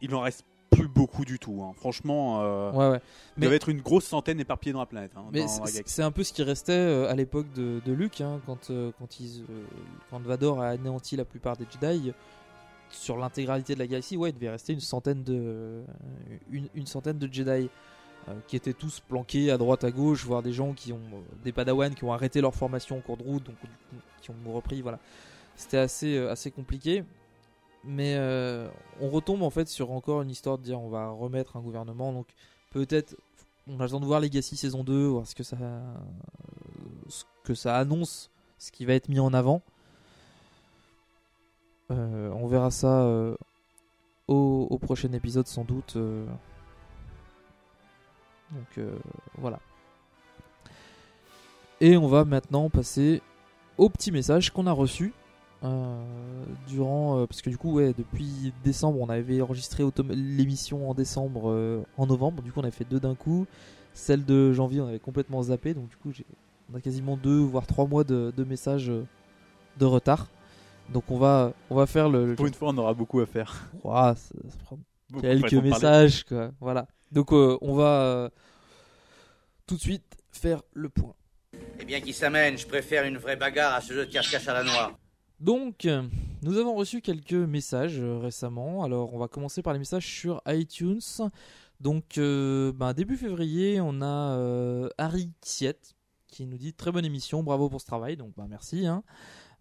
Il 0.03 0.15
en 0.15 0.21
reste 0.23 0.45
plus 0.71 0.89
beaucoup 0.89 1.25
du 1.25 1.39
tout. 1.39 1.63
hein. 1.63 1.73
Franchement, 1.77 2.43
euh, 2.43 2.71
Ouais, 2.73 2.89
ouais. 2.91 3.01
il 3.37 3.41
Mais- 3.41 3.47
devait 3.47 3.57
être 3.57 3.69
une 3.69 3.81
grosse 3.81 4.05
centaine 4.07 4.41
éparpillée 4.41 4.73
dans 4.73 4.79
la 4.81 4.87
planète. 4.87 5.13
hein, 5.17 5.25
Mais 5.33 5.41
dans 5.41 5.49
c'est- 5.49 5.61
la 5.61 5.67
c'est 5.67 5.73
galaxie. 5.75 5.95
c'est 5.95 6.03
un 6.03 6.11
peu 6.13 6.25
ce 6.25 6.33
qui 6.33 6.43
restait 6.43 6.73
euh, 6.73 7.09
à 7.11 7.15
l'époque 7.15 7.53
de, 7.55 7.81
de 7.85 7.93
Luke, 7.93 8.21
hein, 8.21 8.41
quand, 8.47 8.71
euh, 8.71 8.91
quand, 8.99 9.21
ils, 9.21 9.43
euh, 9.51 9.63
quand 10.11 10.21
Vador 10.23 10.61
a 10.63 10.69
anéanti 10.69 11.17
la 11.17 11.25
plupart 11.25 11.57
des 11.57 11.67
Jedi. 11.71 12.13
Sur 12.93 13.17
l'intégralité 13.19 13.75
de 13.75 13.79
la 13.79 13.87
galaxie, 13.87 14.17
ouais, 14.17 14.31
il 14.31 14.33
devait 14.35 14.51
rester 14.51 14.73
une 14.73 14.81
centaine 14.81 15.23
de, 15.23 15.35
euh, 15.39 15.83
une, 16.51 16.67
une 16.75 16.87
centaine 16.89 17.19
de 17.19 17.33
Jedi 17.33 17.69
qui 18.47 18.57
étaient 18.57 18.73
tous 18.73 19.01
planqués 19.01 19.51
à 19.51 19.59
droite, 19.59 19.85
à 19.85 19.91
gauche, 19.91 20.25
voire 20.25 20.43
des 20.43 20.53
gens 20.53 20.73
qui 20.73 20.93
ont 20.93 21.01
euh, 21.13 21.21
des 21.45 21.53
Padawan 21.53 21.95
qui 21.95 22.05
ont 22.05 22.13
arrêté 22.13 22.41
leur 22.41 22.55
formation 22.55 22.99
en 22.99 23.01
cours 23.01 23.17
de 23.17 23.23
route, 23.23 23.45
donc 23.45 23.57
qui 24.21 24.31
ont 24.31 24.53
repris. 24.53 24.83
Voilà, 24.83 24.99
c'était 25.57 25.79
assez, 25.79 26.17
euh, 26.17 26.31
assez 26.31 26.51
compliqué. 26.51 27.05
Mais 27.85 28.15
euh, 28.17 28.69
on 29.01 29.09
retombe 29.09 29.43
en 29.43 29.51
fait 29.51 29.67
sur 29.69 29.91
encore 29.91 30.21
une 30.23 30.31
histoire 30.31 30.59
de 30.59 30.63
dire 30.63 30.81
on 30.81 30.91
va 30.91 31.09
remettre 31.11 31.57
un 31.57 31.61
gouvernement. 31.61 32.13
Donc 32.13 32.27
peut-être 32.71 33.17
on 33.67 33.75
a 33.77 33.85
besoin 33.85 34.01
de 34.01 34.05
voir 34.05 34.21
Legacy 34.21 34.57
saison 34.57 34.85
2, 34.85 35.07
voir 35.07 35.27
ce 35.27 35.35
que 35.35 35.43
ça, 35.43 35.57
ce 37.09 37.25
que 37.45 37.55
ça 37.55 37.77
annonce, 37.77 38.31
ce 38.59 38.71
qui 38.71 38.85
va 38.85 38.95
être 38.95 39.09
mis 39.09 39.21
en 39.21 39.33
avant. 39.33 39.63
Euh, 41.91 42.31
on 42.33 42.47
verra 42.47 42.71
ça 42.71 43.03
euh, 43.03 43.35
au 44.29 44.79
prochain 44.79 45.13
épisode 45.13 45.47
sans 45.47 45.65
doute. 45.65 45.97
Donc 48.53 48.79
euh, 48.79 48.97
voilà. 49.39 49.61
Et 51.81 51.97
on 51.97 52.09
va 52.09 52.25
maintenant 52.25 52.69
passer 52.69 53.23
au 53.79 53.89
petit 53.89 54.13
message 54.13 54.51
qu'on 54.51 54.67
a 54.67 54.73
reçu 54.73 55.13
euh, 55.63 56.45
durant 56.69 57.19
euh, 57.21 57.27
parce 57.27 57.43
que 57.43 57.51
du 57.51 57.57
coup 57.59 57.73
ouais 57.75 57.95
depuis 57.97 58.53
décembre 58.65 59.01
on 59.01 59.09
avait 59.09 59.41
enregistré 59.41 59.85
l'émission 60.11 60.91
en 60.91 60.95
décembre 60.95 61.85
en 61.97 62.07
novembre. 62.07 62.43
Du 62.43 62.53
coup 62.53 62.61
on 62.61 62.65
a 62.65 62.71
fait 62.71 62.85
deux 62.85 63.01
d'un 63.01 63.15
coup. 63.15 63.47
Celle 63.95 64.25
de 64.25 64.53
janvier 64.53 64.81
on 64.81 64.87
avait 64.89 64.99
complètement 64.99 65.43
zappé. 65.43 65.75
Donc 65.75 65.89
du 65.89 65.97
coup 65.97 66.13
on 66.73 66.77
a 66.77 66.81
quasiment 66.81 67.17
deux 67.17 67.39
voire 67.41 67.67
trois 67.67 67.87
mois 67.87 68.05
de, 68.05 68.33
de 68.37 68.45
messages 68.45 68.93
de 69.79 69.85
retard. 69.87 70.29
Donc 70.93 71.05
on 71.11 71.19
va 71.19 71.53
on 71.71 71.77
va 71.77 71.87
faire 71.87 72.09
le, 72.09 72.27
le- 72.27 72.35
Pour 72.35 72.47
une 72.47 72.55
fois, 72.55 72.71
on 72.71 72.79
aura 72.79 72.95
beaucoup 72.95 73.21
à 73.21 73.27
faire. 73.27 73.69
Ouah, 73.85 74.15
ça, 74.17 74.35
ça 74.49 74.57
prend 74.65 74.79
Beaucoup, 75.09 75.23
quelques 75.23 75.55
messages 75.55 76.25
quoi. 76.25 76.51
Voilà 76.61 76.87
donc 77.11 77.33
euh, 77.33 77.59
on 77.61 77.75
va 77.75 78.03
euh, 78.03 78.29
tout 79.67 79.77
de 79.77 79.81
suite 79.81 80.17
faire 80.31 80.63
le 80.73 80.89
point 80.89 81.15
Eh 81.79 81.85
bien, 81.85 82.01
qui 82.01 82.13
s'amène 82.13 82.59
Je 82.59 82.67
préfère 82.67 83.05
une 83.05 83.19
vraie 83.19 83.37
bagarre 83.37 83.75
à 83.75 83.81
ce 83.81 83.93
jeu 83.93 84.07
de 84.07 84.13
cache-cache 84.13 84.49
à 84.49 84.55
la 84.55 84.65
noix. 84.65 84.99
Donc, 85.41 85.87
nous 86.43 86.57
avons 86.57 86.75
reçu 86.75 87.03
quelques 87.03 87.35
messages 87.35 87.99
euh, 88.01 88.19
récemment. 88.19 88.83
Alors, 88.83 89.13
on 89.13 89.19
va 89.19 89.29
commencer 89.29 89.61
par 89.61 89.75
les 89.75 89.79
messages 89.79 90.07
sur 90.07 90.41
iTunes. 90.47 91.01
Donc, 91.81 92.17
euh, 92.17 92.73
ben, 92.73 92.95
début 92.95 93.19
février, 93.19 93.79
on 93.79 94.01
a 94.01 94.37
euh, 94.39 94.89
Harry 94.97 95.31
Siet 95.43 95.79
qui 96.29 96.47
nous 96.47 96.57
dit 96.57 96.73
très 96.73 96.93
bonne 96.93 97.05
émission, 97.05 97.43
bravo 97.43 97.69
pour 97.69 97.83
ce 97.83 97.87
travail. 97.87 98.17
Donc, 98.17 98.33
ben, 98.39 98.47
merci. 98.49 98.87
Hein. 98.87 99.03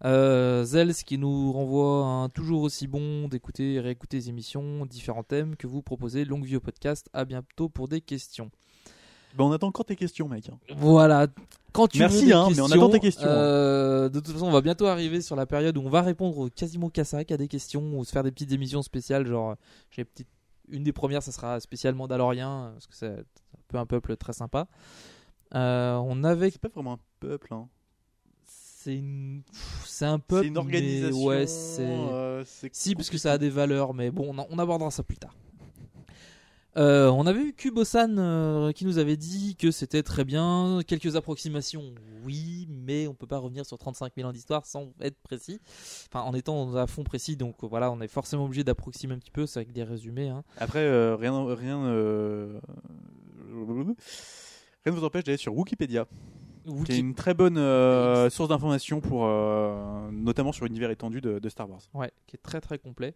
Euh, 0.04 0.64
Zels 0.64 0.94
qui 0.94 1.18
nous 1.18 1.52
renvoie 1.52 2.06
un 2.06 2.28
toujours 2.28 2.62
aussi 2.62 2.86
bon 2.86 3.28
d'écouter 3.28 3.74
et 3.74 3.80
réécouter 3.80 4.16
les 4.16 4.28
émissions, 4.30 4.86
différents 4.86 5.22
thèmes 5.22 5.56
que 5.56 5.66
vous 5.66 5.82
proposez. 5.82 6.24
Longue 6.24 6.44
vie 6.44 6.56
au 6.56 6.60
podcast. 6.60 7.08
À 7.12 7.24
bientôt 7.24 7.68
pour 7.68 7.88
des 7.88 8.00
questions. 8.00 8.50
Bah, 9.36 9.44
on 9.44 9.52
attend 9.52 9.68
encore 9.68 9.84
tes 9.84 9.96
questions, 9.96 10.28
mec. 10.28 10.50
Voilà. 10.76 11.28
Quand 11.72 11.86
tu 11.86 11.98
Merci, 11.98 12.22
veux 12.22 12.26
des 12.26 12.32
hein, 12.32 12.48
mais 12.50 12.60
on 12.60 12.66
attend 12.66 12.88
tes 12.88 12.98
questions, 12.98 13.28
hein. 13.28 13.30
euh, 13.30 14.08
de 14.08 14.18
toute 14.18 14.32
façon, 14.32 14.46
on 14.46 14.50
va 14.50 14.60
bientôt 14.60 14.86
arriver 14.86 15.20
sur 15.20 15.36
la 15.36 15.46
période 15.46 15.76
où 15.76 15.82
on 15.82 15.88
va 15.88 16.02
répondre 16.02 16.48
quasiment 16.48 16.90
qu'à 16.90 17.04
ça, 17.04 17.24
qu'à 17.24 17.36
des 17.36 17.46
questions, 17.46 17.96
ou 17.96 18.04
se 18.04 18.10
faire 18.10 18.24
des 18.24 18.32
petites 18.32 18.50
émissions 18.50 18.82
spéciales. 18.82 19.26
Genre, 19.26 19.54
j'ai 19.90 20.04
petite... 20.04 20.26
une 20.68 20.82
des 20.82 20.92
premières, 20.92 21.22
ça 21.22 21.30
sera 21.30 21.60
spécial 21.60 21.94
Mandalorien, 21.94 22.70
parce 22.72 22.88
que 22.88 22.96
c'est 22.96 23.10
un 23.10 23.62
peu 23.68 23.78
un 23.78 23.86
peuple 23.86 24.16
très 24.16 24.32
sympa. 24.32 24.66
Euh, 25.54 25.94
on 25.94 26.24
avait. 26.24 26.50
C'est 26.50 26.60
pas 26.60 26.68
vraiment 26.68 26.94
un 26.94 27.00
peuple, 27.20 27.54
hein. 27.54 27.68
C'est 28.82 28.94
une... 28.94 29.42
c'est 29.84 30.06
un 30.06 30.18
peuple. 30.18 30.46
une 30.46 30.54
mais 30.54 30.58
organisation, 30.58 31.24
ouais, 31.24 31.46
c'est. 31.46 31.82
euh, 31.82 32.42
c'est 32.46 32.74
si, 32.74 32.94
parce 32.94 33.10
que 33.10 33.18
ça 33.18 33.32
a 33.32 33.38
des 33.38 33.50
valeurs, 33.50 33.92
mais 33.92 34.10
bon, 34.10 34.34
on 34.34 34.58
abordera 34.58 34.90
ça 34.90 35.02
plus 35.02 35.18
tard. 35.18 35.34
Euh, 36.78 37.10
on 37.10 37.26
avait 37.26 37.42
eu 37.42 37.52
Kubosan 37.52 38.16
euh, 38.16 38.72
qui 38.72 38.86
nous 38.86 38.96
avait 38.96 39.18
dit 39.18 39.56
que 39.56 39.70
c'était 39.70 40.02
très 40.02 40.24
bien, 40.24 40.80
quelques 40.86 41.14
approximations, 41.16 41.92
oui, 42.24 42.68
mais 42.70 43.06
on 43.06 43.14
peut 43.14 43.26
pas 43.26 43.38
revenir 43.38 43.66
sur 43.66 43.76
35 43.76 44.12
000 44.16 44.26
ans 44.26 44.32
d'histoire 44.32 44.64
sans 44.64 44.92
être 45.00 45.18
précis, 45.24 45.60
enfin 46.06 46.24
en 46.24 46.32
étant 46.32 46.74
à 46.76 46.86
fond 46.86 47.02
précis, 47.02 47.36
donc 47.36 47.56
voilà, 47.62 47.90
on 47.90 48.00
est 48.00 48.08
forcément 48.08 48.46
obligé 48.46 48.64
d'approximer 48.64 49.12
un 49.14 49.18
petit 49.18 49.32
peu, 49.32 49.46
c'est 49.46 49.58
avec 49.58 49.72
des 49.72 49.82
résumés. 49.82 50.28
Hein. 50.28 50.42
Après, 50.58 50.78
euh, 50.78 51.16
rien, 51.16 51.32
rien, 51.54 51.84
euh, 51.84 52.60
rien 53.52 53.94
ne 54.86 54.90
vous 54.92 55.04
empêche 55.04 55.24
d'aller 55.24 55.36
sur 55.36 55.54
Wikipédia. 55.54 56.06
Wiki- 56.66 56.84
Qui 56.84 56.92
est 56.92 56.98
une 56.98 57.14
très 57.14 57.34
bonne 57.34 57.56
euh, 57.58 58.28
source 58.30 58.48
d'information 58.48 59.00
pour, 59.00 59.24
euh, 59.26 60.10
notamment 60.12 60.52
sur 60.52 60.64
l'univers 60.66 60.90
étendu 60.90 61.20
de, 61.20 61.38
de 61.38 61.48
Star 61.48 61.68
Wars. 61.70 61.80
Ouais, 61.94 62.10
qui 62.26 62.36
est 62.36 62.42
très 62.42 62.60
très 62.60 62.78
complet. 62.78 63.14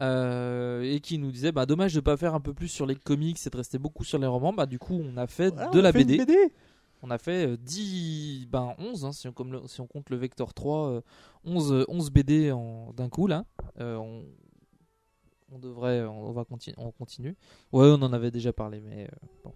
Euh, 0.00 0.82
et 0.82 1.00
qui 1.00 1.18
nous 1.18 1.32
disait 1.32 1.50
bah 1.50 1.66
dommage 1.66 1.92
de 1.92 1.98
pas 1.98 2.16
faire 2.16 2.32
un 2.34 2.40
peu 2.40 2.54
plus 2.54 2.68
sur 2.68 2.86
les 2.86 2.94
comics 2.94 3.36
et 3.44 3.50
de 3.50 3.56
rester 3.56 3.78
beaucoup 3.78 4.04
sur 4.04 4.16
les 4.18 4.28
romans 4.28 4.52
bah 4.52 4.64
du 4.66 4.78
coup 4.78 4.94
on 4.94 5.16
a 5.16 5.26
fait 5.26 5.50
de 5.72 5.80
la 5.80 5.90
fait 5.92 6.02
une 6.02 6.06
BD. 6.18 6.36
On 7.02 7.10
a 7.10 7.18
fait 7.18 7.48
euh, 7.48 7.56
10 7.56 8.46
ben 8.48 8.74
11 8.78 9.04
hein, 9.04 9.10
si, 9.12 9.26
on, 9.26 9.32
comme 9.32 9.50
le- 9.52 9.66
si 9.66 9.80
on 9.80 9.88
compte 9.88 10.08
le 10.10 10.16
Vector 10.16 10.54
3 10.54 10.88
euh, 10.88 11.00
11 11.44 11.72
euh, 11.72 11.84
11 11.88 12.10
BD 12.12 12.54
d'un 12.96 13.08
coup 13.08 13.26
là 13.26 13.44
on, 13.80 14.22
on 15.50 15.58
devrait 15.58 16.04
on 16.04 16.30
va 16.30 16.44
continuer 16.44 16.76
on 16.78 16.92
continue 16.92 17.34
ouais 17.72 17.88
on 17.88 18.00
en 18.02 18.12
avait 18.12 18.30
déjà 18.30 18.52
parlé 18.52 18.80
mais 18.80 19.08
bon 19.42 19.52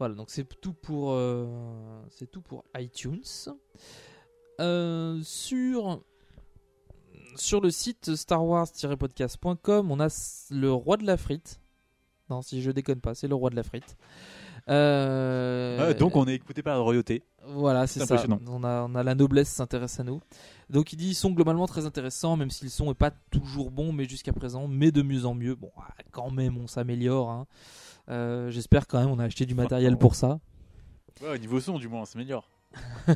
voilà 0.00 0.14
donc 0.16 0.30
c'est 0.30 0.44
tout 0.60 0.72
pour 0.72 1.12
euh, 1.12 1.46
c'est 2.10 2.28
tout 2.30 2.40
pour 2.42 2.64
iTunes 2.76 3.22
Euh, 4.60 5.20
sur 5.22 6.02
sur 7.36 7.60
le 7.60 7.70
site 7.70 8.14
starwars-podcast.com, 8.16 9.90
on 9.90 10.00
a 10.00 10.08
le 10.50 10.72
roi 10.72 10.96
de 10.96 11.06
la 11.06 11.16
frite. 11.16 11.60
Non, 12.28 12.42
si 12.42 12.60
je 12.62 12.70
déconne 12.70 13.00
pas, 13.00 13.14
c'est 13.14 13.28
le 13.28 13.34
roi 13.34 13.50
de 13.50 13.56
la 13.56 13.62
frite. 13.62 13.96
Euh, 14.68 15.94
donc 15.94 16.16
on 16.16 16.26
est 16.26 16.34
écouté 16.34 16.62
par 16.62 16.76
la 16.76 16.82
royauté. 16.82 17.22
Voilà, 17.46 17.86
c'est 17.86 18.00
ça. 18.06 18.16
On 18.46 18.62
a, 18.64 18.86
on 18.88 18.94
a 18.94 19.02
la 19.02 19.14
noblesse 19.14 19.48
s'intéresse 19.48 19.98
à 20.00 20.04
nous. 20.04 20.20
Donc 20.68 20.92
il 20.92 20.96
dit 20.96 21.08
ils 21.08 21.14
sont 21.14 21.30
globalement 21.30 21.66
très 21.66 21.86
intéressants, 21.86 22.36
même 22.36 22.50
si 22.50 22.64
le 22.64 22.70
son 22.70 22.90
est 22.90 22.94
pas 22.94 23.10
toujours 23.30 23.70
bon, 23.70 23.92
mais 23.92 24.04
jusqu'à 24.06 24.32
présent, 24.32 24.68
mais 24.68 24.92
de 24.92 25.02
mieux 25.02 25.24
en 25.24 25.34
mieux. 25.34 25.54
Bon, 25.54 25.70
ah, 25.78 25.94
quand 26.12 26.30
même, 26.30 26.58
on 26.58 26.66
s'améliore. 26.66 27.30
hein. 27.30 27.46
Euh, 28.10 28.50
J'espère 28.50 28.86
quand 28.86 28.98
même 28.98 29.10
on 29.10 29.18
a 29.18 29.24
acheté 29.24 29.46
du 29.46 29.54
matériel 29.54 29.96
pour 29.96 30.14
ça. 30.14 30.40
Ouais, 31.22 31.34
au 31.34 31.38
niveau 31.38 31.60
son, 31.60 31.78
du 31.78 31.88
moins, 31.88 32.02
on 32.02 32.04
s'améliore. 32.04 32.48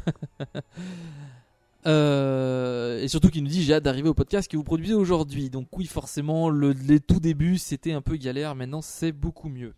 Euh, 1.87 3.03
et 3.03 3.09
surtout 3.09 3.29
qu'il 3.29 3.43
nous 3.43 3.51
dit 3.51 3.63
j'ai 3.63 3.75
hâte 3.75 3.83
d'arriver 3.83 4.09
au 4.09 4.15
podcast 4.15 4.51
que 4.51 4.57
vous 4.57 4.65
produisez 4.65 4.95
aujourd'hui. 4.95 5.51
Donc 5.51 5.69
oui, 5.77 5.85
forcément, 5.85 6.49
le, 6.49 6.71
les 6.71 6.99
tout 6.99 7.21
débuts 7.21 7.59
c'était 7.59 7.93
un 7.93 8.01
peu 8.01 8.17
galère. 8.17 8.55
Maintenant, 8.55 8.81
c'est 8.81 9.13
beaucoup 9.13 9.51
mieux. 9.51 9.75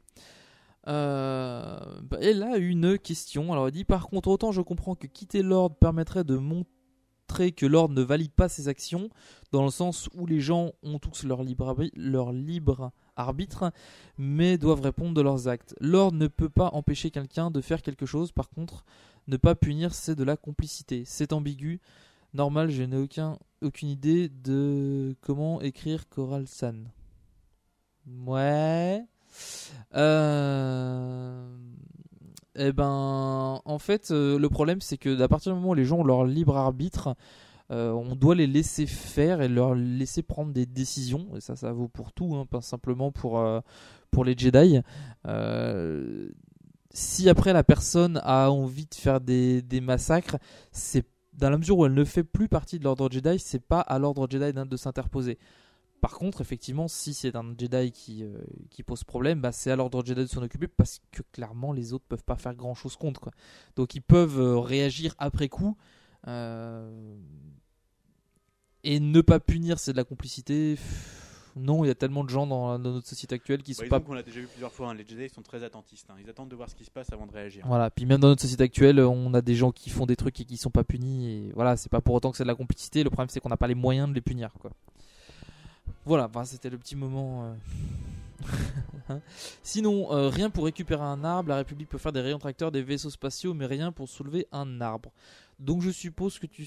Euh, 0.87 1.81
bah, 2.03 2.19
et 2.21 2.33
là, 2.33 2.59
une 2.59 2.97
question. 2.97 3.53
Alors, 3.53 3.69
il 3.69 3.73
dit 3.73 3.85
par 3.85 4.07
contre, 4.07 4.29
autant 4.29 4.53
je 4.53 4.61
comprends 4.61 4.95
que 4.95 5.09
quitter 5.09 5.43
l'ordre 5.43 5.75
permettrait 5.75 6.23
de 6.23 6.37
montrer 6.37 7.51
que 7.51 7.67
l'ordre 7.67 7.95
ne 7.95 8.03
valide 8.03 8.31
pas 8.31 8.49
ses 8.49 8.69
actions, 8.69 9.11
dans 9.51 9.65
le 9.65 9.71
sens 9.71 10.09
où 10.15 10.27
les 10.27 10.39
gens 10.39 10.71
ont 10.85 11.01
tous 11.01 11.25
leur 11.25 11.43
libre, 11.43 11.75
leur 11.97 12.33
libre 12.33 12.93
arbitre, 13.17 13.73
mais 14.19 14.59
doivent 14.59 14.81
répondre 14.81 15.15
de 15.15 15.21
leurs 15.21 15.49
actes. 15.49 15.75
L'ordre 15.81 16.19
ne 16.19 16.27
peut 16.27 16.49
pas 16.49 16.71
empêcher 16.73 17.11
quelqu'un 17.11 17.51
de 17.51 17.61
faire 17.61 17.83
quelque 17.83 18.07
chose, 18.07 18.33
par 18.33 18.49
contre, 18.51 18.85
ne 19.29 19.37
pas 19.37 19.55
punir, 19.55 19.95
c'est 19.95 20.15
de 20.15 20.25
la 20.25 20.37
complicité. 20.37 21.03
C'est 21.07 21.33
ambigu. 21.33 21.81
Normal, 22.35 22.71
je 22.71 22.83
n'ai 22.83 22.97
aucun, 22.97 23.39
aucune 23.63 23.89
idée 23.89 24.29
de 24.29 25.17
comment 25.21 25.61
écrire 25.61 26.09
Coral 26.09 26.47
San. 26.47 26.91
Ouais. 28.07 29.03
Euh... 29.95 31.57
Eh 32.59 32.73
ben, 32.73 33.61
en 33.65 33.79
fait, 33.79 34.11
euh, 34.11 34.39
le 34.39 34.49
problème, 34.49 34.81
c'est 34.81 34.97
que 34.97 35.21
à 35.21 35.29
partir 35.29 35.53
du 35.53 35.59
moment 35.59 35.73
où 35.73 35.75
les 35.75 35.85
gens 35.85 35.99
ont 35.99 36.05
leur 36.05 36.25
libre 36.25 36.57
arbitre, 36.57 37.15
euh, 37.71 37.91
on 37.91 38.15
doit 38.15 38.35
les 38.35 38.47
laisser 38.47 38.87
faire 38.87 39.41
et 39.41 39.49
leur 39.49 39.75
laisser 39.75 40.23
prendre 40.23 40.53
des 40.53 40.67
décisions. 40.67 41.29
Et 41.37 41.41
ça, 41.41 41.57
ça 41.57 41.73
vaut 41.73 41.89
pour 41.89 42.13
tout, 42.13 42.37
hein, 42.37 42.47
pas 42.47 42.61
simplement 42.61 43.11
pour, 43.11 43.41
euh, 43.41 43.61
pour 44.11 44.25
les 44.25 44.37
Jedi. 44.37 44.81
Euh, 45.27 46.29
si 46.93 47.29
après 47.29 47.53
la 47.53 47.65
personne 47.65 48.21
a 48.25 48.51
envie 48.51 48.87
de 48.87 48.95
faire 48.95 49.21
des, 49.21 49.63
des 49.63 49.81
massacres, 49.81 50.37
c'est 50.71 51.05
dans 51.33 51.51
la 51.51 51.59
mesure 51.59 51.79
où 51.79 51.87
elle 51.87 51.95
ne 51.95 52.05
fait 52.05 52.25
plus 52.25 52.49
partie 52.49 52.79
de 52.79 52.85
l'ordre 52.85 53.11
Jedi, 53.11 53.39
c'est 53.39 53.63
pas 53.63 53.81
à 53.81 53.99
l'ordre 53.99 54.27
Jedi 54.31 54.53
de 54.53 54.77
s'interposer. 54.77 55.39
Par 56.01 56.15
contre, 56.15 56.41
effectivement, 56.41 56.89
si 56.89 57.15
c'est 57.15 57.37
un 57.37 57.55
Jedi 57.59 57.91
qui, 57.91 58.25
qui 58.71 58.83
pose 58.83 59.03
problème, 59.03 59.41
bah, 59.41 59.53
c'est 59.53 59.71
à 59.71 59.77
l'ordre 59.77 60.03
Jedi 60.07 60.23
de 60.23 60.27
s'en 60.27 60.43
occuper 60.43 60.69
parce 60.69 61.01
que 61.11 61.23
clairement 61.33 61.73
les 61.73 61.93
autres 61.93 62.05
peuvent 62.09 62.25
pas 62.25 62.37
faire 62.37 62.55
grand 62.55 62.75
chose 62.75 62.97
contre. 62.97 63.21
Quoi. 63.21 63.33
Donc 63.75 63.95
ils 63.95 64.01
peuvent 64.01 64.61
réagir 64.61 65.15
après 65.19 65.49
coup. 65.49 65.77
Euh, 66.27 67.17
et 68.85 69.01
ne 69.01 69.21
pas 69.21 69.41
punir, 69.41 69.79
c'est 69.79 69.93
de 69.93 69.97
la 69.97 70.05
complicité. 70.05 70.77
Non, 71.59 71.85
il 71.85 71.89
y 71.89 71.91
a 71.91 71.95
tellement 71.95 72.23
de 72.23 72.29
gens 72.29 72.47
dans, 72.47 72.79
dans 72.79 72.93
notre 72.93 73.07
société 73.09 73.35
actuelle 73.35 73.63
qui 73.63 73.73
Bah, 73.73 73.85
sont 73.85 73.89
pas 73.89 73.99
qu'on 73.99 74.13
l'a 74.13 74.23
déjà 74.23 74.41
vu 74.41 74.47
plusieurs 74.47 74.73
fois, 74.73 74.91
hein, 74.91 74.95
les 74.95 75.07
Jedi 75.07 75.31
sont 75.31 75.41
très 75.41 75.65
attentistes. 75.65 76.07
hein. 76.11 76.17
Ils 76.23 76.29
attendent 76.29 76.51
de 76.51 76.55
voir 76.57 76.69
ce 76.69 76.75
qui 76.75 76.85
se 76.85 76.91
passe 76.91 77.11
avant 77.13 77.27
de 77.27 77.33
réagir. 77.33 77.65
Voilà, 77.67 77.91
puis 77.91 78.05
même 78.05 78.21
dans 78.21 78.29
notre 78.29 78.43
société 78.43 78.65
actuelle, 78.65 79.01
on 79.01 79.33
a 79.33 79.41
des 79.41 79.55
gens 79.55 79.73
qui 79.73 79.89
font 79.89 80.05
des 80.05 80.17
trucs 80.17 80.39
et 80.39 80.45
qui 80.45 80.59
sont 80.59 80.69
pas 80.71 80.85
punis. 80.85 81.31
Et 81.31 81.53
voilà, 81.55 81.79
c'est 81.79 81.89
pas 81.89 82.03
pour 82.03 82.15
autant 82.15 82.31
que 82.31 82.37
c'est 82.37 82.43
de 82.45 82.49
la 82.49 82.55
complicité. 82.55 83.03
Le 83.03 83.09
problème, 83.09 83.31
c'est 83.31 83.41
qu'on 83.41 83.49
n'a 83.49 83.57
pas 83.57 83.69
les 83.69 83.75
moyens 83.75 84.09
de 84.11 84.15
les 84.15 84.21
punir, 84.21 84.53
quoi. 84.61 84.71
Voilà, 86.05 86.31
c'était 86.45 86.69
le 86.71 86.77
petit 86.79 86.95
moment. 86.95 87.55
euh. 89.11 89.19
Sinon, 89.63 90.13
euh, 90.13 90.29
rien 90.29 90.51
pour 90.51 90.65
récupérer 90.67 91.03
un 91.03 91.25
arbre. 91.25 91.49
La 91.49 91.57
République 91.57 91.89
peut 91.89 91.99
faire 91.99 92.13
des 92.13 92.21
rayons 92.21 92.39
tracteurs, 92.39 92.71
des 92.71 92.83
vaisseaux 92.83 93.11
spatiaux, 93.11 93.55
mais 93.55 93.67
rien 93.67 93.93
pour 93.93 94.09
soulever 94.09 94.47
un 94.53 94.81
arbre. 94.83 95.11
Donc, 95.59 95.83
je 95.83 95.91
suppose 95.91 96.39
que 96.39 96.47
tu, 96.47 96.67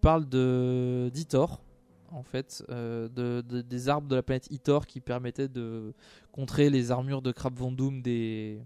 parles 0.00 0.28
de 0.28 1.10
d'Itor, 1.12 1.62
en 2.10 2.22
fait, 2.22 2.64
euh, 2.70 3.08
de, 3.08 3.42
de- 3.42 3.62
des 3.62 3.88
arbres 3.88 4.08
de 4.08 4.16
la 4.16 4.22
planète 4.22 4.48
Itor 4.50 4.86
qui 4.86 5.00
permettaient 5.00 5.48
de 5.48 5.94
contrer 6.32 6.70
les 6.70 6.90
armures 6.90 7.22
de 7.22 7.32
Crab 7.32 7.56
Vendôme 7.56 8.02
des 8.02 8.60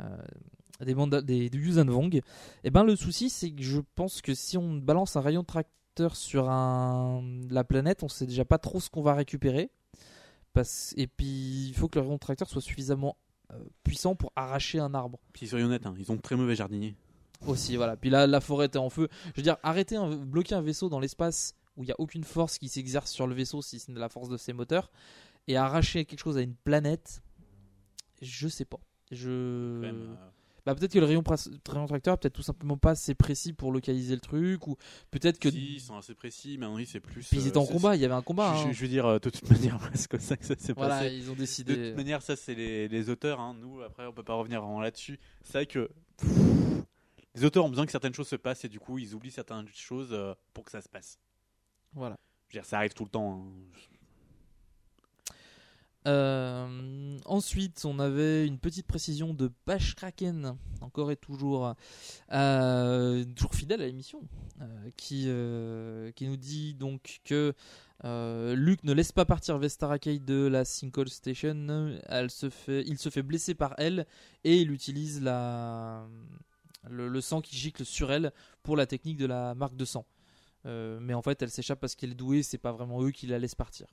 euh, 0.00 0.16
des, 0.80 1.48
des, 1.48 1.58
Yuuzhan 1.58 1.86
Vong. 1.86 2.20
Et 2.64 2.70
ben 2.70 2.82
le 2.84 2.96
souci 2.96 3.30
c'est 3.30 3.50
que 3.50 3.62
je 3.62 3.80
pense 3.94 4.20
que 4.20 4.34
si 4.34 4.58
on 4.58 4.74
balance 4.74 5.16
un 5.16 5.20
rayon 5.20 5.44
tracteur 5.44 6.16
sur 6.16 6.50
un, 6.50 7.22
la 7.48 7.64
planète, 7.64 8.02
on 8.02 8.08
sait 8.08 8.26
déjà 8.26 8.44
pas 8.44 8.58
trop 8.58 8.80
ce 8.80 8.90
qu'on 8.90 9.02
va 9.02 9.14
récupérer. 9.14 9.70
Parce, 10.52 10.94
et 10.96 11.06
puis 11.06 11.68
il 11.68 11.74
faut 11.74 11.88
que 11.88 11.98
le 11.98 12.04
rayon 12.04 12.18
tracteur 12.18 12.48
soit 12.48 12.60
suffisamment 12.60 13.16
euh, 13.52 13.58
puissant 13.82 14.14
pour 14.14 14.32
arracher 14.36 14.78
un 14.78 14.94
arbre. 14.94 15.18
Puis 15.32 15.46
soyons 15.46 15.66
honnêtes, 15.66 15.86
hein, 15.86 15.94
ils 15.98 16.10
ont 16.10 16.16
de 16.16 16.20
très 16.20 16.36
mauvais 16.36 16.56
jardiniers. 16.56 16.96
Aussi, 17.46 17.76
voilà. 17.76 17.96
Puis 17.96 18.10
là, 18.10 18.26
la 18.26 18.40
forêt 18.40 18.66
était 18.66 18.78
en 18.78 18.90
feu. 18.90 19.08
Je 19.26 19.32
veux 19.36 19.42
dire, 19.42 19.56
arrêter, 19.62 19.96
un, 19.96 20.08
bloquer 20.16 20.54
un 20.54 20.62
vaisseau 20.62 20.88
dans 20.88 21.00
l'espace 21.00 21.54
où 21.76 21.82
il 21.82 21.86
n'y 21.86 21.92
a 21.92 21.96
aucune 21.98 22.24
force 22.24 22.58
qui 22.58 22.68
s'exerce 22.68 23.10
sur 23.10 23.26
le 23.26 23.34
vaisseau, 23.34 23.60
si 23.62 23.78
ce 23.80 23.90
n'est 23.90 23.98
la 24.00 24.08
force 24.08 24.28
de 24.28 24.36
ses 24.36 24.52
moteurs, 24.52 24.90
et 25.48 25.56
arracher 25.56 26.04
quelque 26.04 26.20
chose 26.20 26.38
à 26.38 26.40
une 26.42 26.54
planète, 26.54 27.22
je 28.22 28.48
sais 28.48 28.64
pas. 28.64 28.78
Je. 29.10 29.80
Même, 29.80 29.96
euh, 30.12 30.14
Bah, 30.64 30.74
peut-être 30.74 30.92
que 30.94 30.98
le 30.98 31.04
rayon, 31.04 31.22
tracteur 31.22 32.16
peut-être 32.18 32.32
tout 32.32 32.42
simplement 32.42 32.78
pas 32.78 32.92
assez 32.92 33.14
précis 33.14 33.52
pour 33.52 33.70
localiser 33.70 34.14
le 34.14 34.20
truc, 34.22 34.66
ou 34.66 34.76
peut-être 35.10 35.38
que. 35.38 35.50
Si, 35.50 35.74
ils 35.74 35.80
sont 35.80 35.96
assez 35.98 36.14
précis, 36.14 36.56
mais 36.58 36.64
Henri, 36.64 36.86
c'est 36.86 37.00
plus. 37.00 37.26
Puis 37.28 37.38
ils 37.38 37.48
étaient 37.48 37.58
en 37.58 37.66
c'est- 37.66 37.72
combat, 37.74 37.96
il 37.96 38.00
y 38.00 38.04
avait 38.06 38.14
un 38.14 38.22
combat, 38.22 38.54
Je, 38.56 38.68
hein. 38.68 38.72
je 38.72 38.80
veux 38.80 38.88
dire, 38.88 39.04
euh, 39.04 39.18
de 39.18 39.28
toute 39.28 39.50
manière, 39.50 39.78
c'est 39.94 40.08
comme 40.08 40.20
ça 40.20 40.36
que 40.38 40.46
ça 40.46 40.54
s'est 40.56 40.72
Voilà, 40.72 41.00
passé. 41.00 41.14
ils 41.14 41.30
ont 41.30 41.34
décidé- 41.34 41.76
De 41.76 41.88
toute 41.88 41.96
manière, 41.96 42.22
ça, 42.22 42.36
c'est 42.36 42.54
les, 42.54 42.88
les 42.88 43.10
auteurs. 43.10 43.40
hein. 43.40 43.54
Nous, 43.60 43.82
après, 43.82 44.06
on 44.06 44.12
peut 44.12 44.22
pas 44.22 44.34
revenir 44.34 44.62
vraiment 44.62 44.80
là-dessus. 44.80 45.18
C'est 45.42 45.52
vrai 45.52 45.66
que. 45.66 45.90
Les 47.34 47.44
auteurs 47.44 47.64
ont 47.64 47.68
besoin 47.68 47.84
que 47.84 47.92
certaines 47.92 48.14
choses 48.14 48.28
se 48.28 48.36
passent 48.36 48.64
et 48.64 48.68
du 48.68 48.78
coup, 48.78 48.98
ils 48.98 49.14
oublient 49.14 49.30
certaines 49.30 49.66
choses 49.68 50.12
euh, 50.12 50.34
pour 50.52 50.64
que 50.64 50.70
ça 50.70 50.80
se 50.80 50.88
passe. 50.88 51.18
Voilà. 51.92 52.16
Je 52.48 52.56
veux 52.56 52.62
dire, 52.62 52.68
ça 52.68 52.78
arrive 52.78 52.94
tout 52.94 53.04
le 53.04 53.10
temps. 53.10 53.44
hein. 53.44 53.78
Euh, 56.06 57.18
ensuite, 57.24 57.84
on 57.86 57.98
avait 57.98 58.46
une 58.46 58.58
petite 58.58 58.86
précision 58.86 59.32
de 59.32 59.50
Bash 59.66 59.94
Kraken, 59.94 60.56
encore 60.82 61.10
et 61.10 61.16
toujours, 61.16 61.74
euh, 62.30 63.24
toujours 63.34 63.54
fidèle 63.54 63.80
à 63.80 63.86
l'émission, 63.86 64.20
qui, 64.98 65.30
qui 66.14 66.28
nous 66.28 66.36
dit 66.36 66.74
donc 66.74 67.20
que 67.24 67.54
euh, 68.04 68.54
Luke 68.54 68.84
ne 68.84 68.92
laisse 68.92 69.12
pas 69.12 69.24
partir 69.24 69.56
Vestara 69.58 69.98
Kate 69.98 70.24
de 70.24 70.46
la 70.46 70.64
Sinkhole 70.64 71.08
Station. 71.08 71.98
Elle 72.06 72.30
se 72.30 72.50
fait, 72.50 72.82
il 72.86 72.98
se 72.98 73.08
fait 73.08 73.22
blesser 73.22 73.54
par 73.54 73.74
elle 73.78 74.06
et 74.44 74.60
il 74.60 74.72
utilise 74.72 75.22
la, 75.22 76.06
le, 76.88 77.08
le 77.08 77.20
sang 77.20 77.40
qui 77.40 77.56
gicle 77.56 77.84
sur 77.84 78.12
elle 78.12 78.32
pour 78.62 78.76
la 78.76 78.86
technique 78.86 79.16
de 79.16 79.26
la 79.26 79.54
marque 79.54 79.76
de 79.76 79.84
sang. 79.84 80.04
Euh, 80.66 80.98
mais 81.00 81.14
en 81.14 81.22
fait, 81.22 81.42
elle 81.42 81.50
s'échappe 81.50 81.80
parce 81.80 81.94
qu'elle 81.94 82.12
est 82.12 82.14
douée, 82.14 82.42
c'est 82.42 82.58
pas 82.58 82.72
vraiment 82.72 83.02
eux 83.02 83.10
qui 83.10 83.26
la 83.26 83.38
laissent 83.38 83.54
partir. 83.54 83.86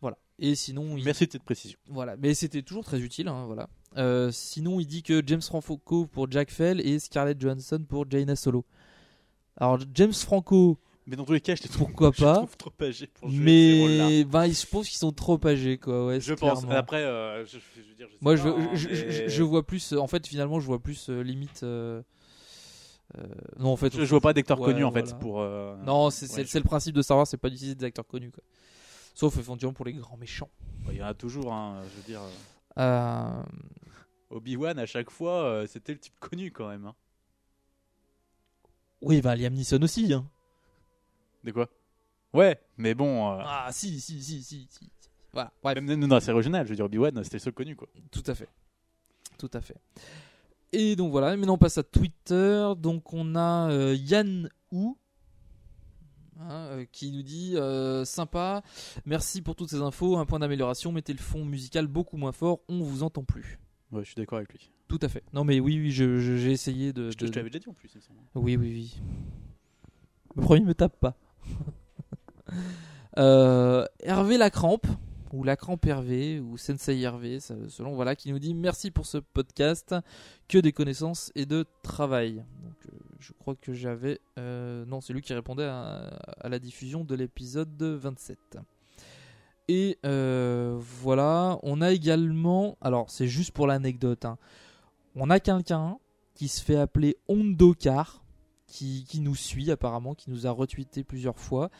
Voilà. 0.00 0.18
Et 0.38 0.54
sinon, 0.54 0.96
il- 0.96 1.04
Merci 1.04 1.26
de 1.26 1.32
cette 1.32 1.44
précision. 1.44 1.78
Voilà, 1.88 2.16
mais 2.16 2.34
c'était 2.34 2.62
toujours 2.62 2.84
très 2.84 3.00
utile. 3.00 3.28
hein, 3.28 3.46
voilà. 3.46 3.68
Euh, 3.96 4.30
sinon, 4.32 4.80
il 4.80 4.86
dit 4.86 5.02
que 5.02 5.22
James 5.24 5.40
Franco 5.40 6.06
pour 6.06 6.30
Jack 6.30 6.50
Fell 6.50 6.80
et 6.80 6.98
Scarlett 6.98 7.40
Johansson 7.40 7.84
pour 7.88 8.10
Jaina 8.10 8.34
Solo. 8.36 8.64
Alors 9.56 9.78
James 9.94 10.12
Franco, 10.12 10.78
Mais 11.06 11.16
dans 11.16 11.24
tous 11.24 11.32
les 11.34 11.40
cas, 11.40 11.54
je 11.54 11.62
les 11.62 11.68
trouve, 11.68 11.88
Pourquoi 11.88 12.12
je 12.16 12.22
pas 12.24 12.36
trouve 12.36 12.56
trop 12.56 12.72
âgés 12.80 13.06
pour 13.08 13.28
jouer 13.30 13.44
ces 13.46 13.80
rôles-là. 13.80 14.06
Mais 14.08 14.24
ben, 14.24 14.46
je 14.50 14.66
pense 14.66 14.88
qu'ils 14.88 14.98
sont 14.98 15.12
trop 15.12 15.38
âgés, 15.46 15.76
quoi. 15.78 16.06
Ouais, 16.06 16.20
Je 16.20 16.26
c'est 16.32 16.36
pense. 16.40 16.60
clairement. 16.60 16.76
Après, 16.78 17.02
euh, 17.04 17.44
je, 17.44 17.58
je 17.76 17.82
veux 17.82 17.94
dire, 17.94 18.06
je 18.08 18.12
sais 18.14 18.18
Moi, 18.22 18.36
pas, 18.36 18.42
je, 18.42 18.48
hein, 18.48 18.70
je, 18.74 18.94
je- 18.94 19.06
mais- 19.06 19.28
je 19.28 19.42
vois 19.42 19.66
plus. 19.66 19.92
euh, 19.92 19.98
En 19.98 20.06
fait, 20.06 20.26
finalement, 20.26 20.60
je 20.60 20.66
vois 20.66 20.78
plus 20.78 21.10
euh, 21.10 21.20
limite. 21.22 21.62
euh, 21.62 22.02
euh, 23.18 23.22
non, 23.58 23.70
en 23.72 23.76
fait, 23.76 23.94
Je- 23.94 24.04
je 24.04 24.10
vois 24.10 24.20
pas 24.22 24.32
d'acteurs 24.32 24.58
ouais, 24.60 24.64
connus, 24.72 24.84
en 24.84 24.90
fait, 24.92 25.02
voilà. 25.02 25.18
pour, 25.18 25.40
euh, 25.42 25.76
Non, 25.84 26.08
c'est 26.10 26.26
c'est- 26.26 26.40
ouais, 26.42 26.46
c'est 26.46 26.58
le 26.58 26.64
principe 26.64 26.94
de 26.94 27.02
Star 27.02 27.18
Wars, 27.18 27.26
c'est 27.26 27.36
pas 27.36 27.50
d'utiliser 27.50 27.74
des 27.74 27.84
acteurs 27.84 28.06
connus, 28.06 28.30
quoi. 28.30 28.42
Sauf 29.14 29.36
éventuellement 29.36 29.74
pour 29.74 29.84
les 29.84 29.92
grands 29.92 30.16
méchants. 30.16 30.50
Il 30.90 30.96
y 30.96 31.02
en 31.02 31.06
a 31.06 31.14
toujours, 31.14 31.52
hein, 31.52 31.82
je 31.90 31.96
veux 31.96 32.02
dire. 32.06 32.20
euh, 32.22 32.30
Euh, 32.80 33.42
Obi-Wan, 34.30 34.78
à 34.78 34.86
chaque 34.86 35.10
fois, 35.10 35.44
euh, 35.44 35.66
c'était 35.66 35.92
le 35.92 35.98
type 36.00 36.18
connu 36.18 36.50
quand 36.50 36.66
même. 36.68 36.86
hein. 36.86 36.94
Oui, 39.02 39.20
bah 39.20 39.36
Liam 39.36 39.52
Neeson 39.54 39.82
aussi. 39.82 40.12
Hein. 40.12 40.26
De 41.44 41.52
quoi? 41.52 41.68
Ouais, 42.32 42.58
mais 42.78 42.94
bon. 42.94 43.32
euh, 43.32 43.42
Ah, 43.44 43.68
si, 43.70 44.00
si, 44.00 44.20
si, 44.22 44.42
si. 44.42 44.66
si. 44.70 44.90
Voilà, 45.32 45.52
bref. 45.62 45.80
Même 45.80 46.06
dans 46.08 46.14
la 46.16 46.20
série 46.20 46.34
originale, 46.34 46.64
je 46.66 46.70
veux 46.70 46.76
dire, 46.76 46.84
Obi-Wan, 46.86 47.22
c'était 47.22 47.36
le 47.36 47.40
seul 47.42 47.52
connu, 47.52 47.76
quoi. 47.76 47.88
Tout 48.10 48.22
à 48.26 48.34
fait. 48.34 48.48
Tout 49.38 49.50
à 49.52 49.60
fait. 49.60 49.76
Et 50.72 50.96
donc 50.96 51.10
voilà, 51.12 51.36
maintenant 51.36 51.54
on 51.54 51.58
passe 51.58 51.78
à 51.78 51.82
Twitter. 51.84 52.72
Donc 52.78 53.12
on 53.12 53.36
a 53.36 53.70
euh, 53.70 53.94
Yann 53.94 54.48
Hu 54.72 54.88
hein, 56.40 56.50
euh, 56.50 56.84
qui 56.90 57.12
nous 57.12 57.22
dit 57.22 57.52
euh, 57.56 58.04
sympa, 58.04 58.62
merci 59.06 59.40
pour 59.42 59.54
toutes 59.54 59.70
ces 59.70 59.80
infos. 59.80 60.16
Un 60.16 60.26
point 60.26 60.38
d'amélioration, 60.40 60.90
mettez 60.92 61.12
le 61.12 61.18
fond 61.20 61.44
musical 61.44 61.86
beaucoup 61.86 62.16
moins 62.16 62.32
fort, 62.32 62.60
on 62.68 62.80
vous 62.82 63.02
entend 63.04 63.22
plus. 63.24 63.58
Ouais, 63.92 64.02
je 64.02 64.06
suis 64.08 64.14
d'accord 64.16 64.38
avec 64.38 64.52
lui. 64.52 64.70
Tout 64.88 64.98
à 65.02 65.08
fait. 65.08 65.22
Non 65.32 65.44
mais 65.44 65.60
oui, 65.60 65.78
oui, 65.78 65.90
je- 65.92 66.18
je- 66.18 66.36
j'ai 66.36 66.50
essayé 66.52 66.92
de. 66.92 67.10
Je 67.10 67.16
te, 67.16 67.22
de- 67.22 67.26
je 67.28 67.32
te 67.32 67.38
l'avais 67.38 67.50
déjà 67.50 67.60
dit 67.60 67.68
en 67.68 67.74
plus, 67.74 67.90
il 67.94 67.98
me 67.98 68.02
semble. 68.02 68.18
Oui, 68.34 68.56
oui, 68.56 68.68
oui. 68.72 69.00
Le 70.36 70.42
premier 70.42 70.64
me 70.64 70.74
tape 70.74 70.98
pas. 70.98 71.16
Euh, 73.16 73.86
Hervé 74.00 74.38
Lacrampe, 74.38 74.88
ou 75.32 75.44
Lacrampe 75.44 75.86
Hervé, 75.86 76.40
ou 76.40 76.58
Sensei 76.58 77.00
Hervé, 77.00 77.38
selon, 77.38 77.94
voilà, 77.94 78.16
qui 78.16 78.32
nous 78.32 78.40
dit 78.40 78.54
merci 78.54 78.90
pour 78.90 79.06
ce 79.06 79.18
podcast, 79.18 79.94
que 80.48 80.58
des 80.58 80.72
connaissances 80.72 81.30
et 81.36 81.46
de 81.46 81.64
travail. 81.84 82.44
Donc, 82.64 82.74
euh, 82.92 82.98
je 83.20 83.32
crois 83.32 83.54
que 83.54 83.72
j'avais. 83.72 84.18
euh, 84.40 84.84
non, 84.86 85.00
c'est 85.00 85.12
lui 85.12 85.22
qui 85.22 85.32
répondait 85.32 85.62
à, 85.62 86.10
la 86.42 86.58
diffusion 86.58 87.04
de 87.04 87.14
l'épisode 87.14 87.80
27. 87.80 88.58
Et 89.68 89.96
voilà, 90.02 91.60
on 91.62 91.82
a 91.82 91.92
également. 91.92 92.76
Alors, 92.80 93.10
c'est 93.10 93.28
juste 93.28 93.52
pour 93.52 93.68
l'anecdote. 93.68 94.24
hein. 94.24 94.38
On 95.14 95.30
a 95.30 95.38
quelqu'un 95.38 95.98
qui 96.34 96.48
se 96.48 96.60
fait 96.60 96.76
appeler 96.76 97.16
Ondokar, 97.28 98.23
qui, 98.74 99.20
nous 99.20 99.36
suit 99.36 99.70
apparemment, 99.70 100.14
qui 100.14 100.30
nous 100.30 100.46
a 100.46 100.50
retweeté 100.50 101.04
plusieurs 101.04 101.38
fois. 101.38 101.70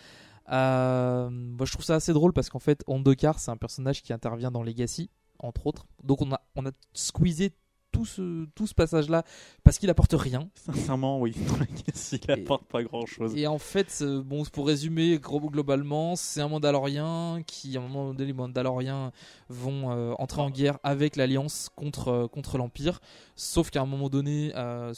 Euh, 0.51 1.29
je 1.65 1.73
trouve 1.73 1.85
ça 1.85 1.97
assez 1.97 2.13
drôle 2.13 2.33
parce 2.33 2.51
qu'en 2.51 2.59
fait, 2.59 2.85
Ondokar, 2.87 3.39
c'est 3.39 3.51
un 3.51 3.57
personnage 3.57 4.03
qui 4.03 4.13
intervient 4.13 4.51
dans 4.51 4.63
Legacy, 4.63 5.11
entre 5.39 5.67
autres. 5.67 5.87
Donc, 6.03 6.23
on 6.23 6.33
a, 6.33 6.41
on 6.55 6.67
a 6.67 6.71
squeezé 6.93 7.53
tout 7.95 8.05
ce, 8.05 8.45
tout 8.57 8.67
ce 8.67 8.75
passage-là 8.75 9.23
parce 9.63 9.79
qu'il 9.79 9.89
apporte 9.89 10.15
rien. 10.15 10.49
Sincèrement, 10.55 11.21
oui. 11.21 11.33
il 12.13 12.31
apporte 12.31 12.65
pas 12.65 12.83
grand-chose. 12.83 13.37
Et 13.37 13.47
en 13.47 13.59
fait, 13.59 14.03
bon, 14.03 14.45
pour 14.53 14.67
résumer 14.67 15.19
globalement, 15.23 16.17
c'est 16.17 16.41
un 16.41 16.49
Mandalorien 16.49 17.41
qui, 17.47 17.77
à 17.77 17.81
un 17.81 17.83
moment 17.85 18.13
donné, 18.13 18.27
les 18.27 18.33
Mandaloriens 18.33 19.13
vont 19.49 19.93
euh, 19.93 20.13
entrer 20.19 20.43
en 20.43 20.51
guerre 20.51 20.79
avec 20.83 21.15
l'Alliance 21.15 21.71
contre, 21.77 22.09
euh, 22.09 22.27
contre 22.27 22.59
l'Empire. 22.59 23.01
Sauf 23.37 23.71
qu'à 23.71 23.83
un 23.83 23.87
moment 23.87 24.09
donné, 24.09 24.53
euh, 24.57 24.93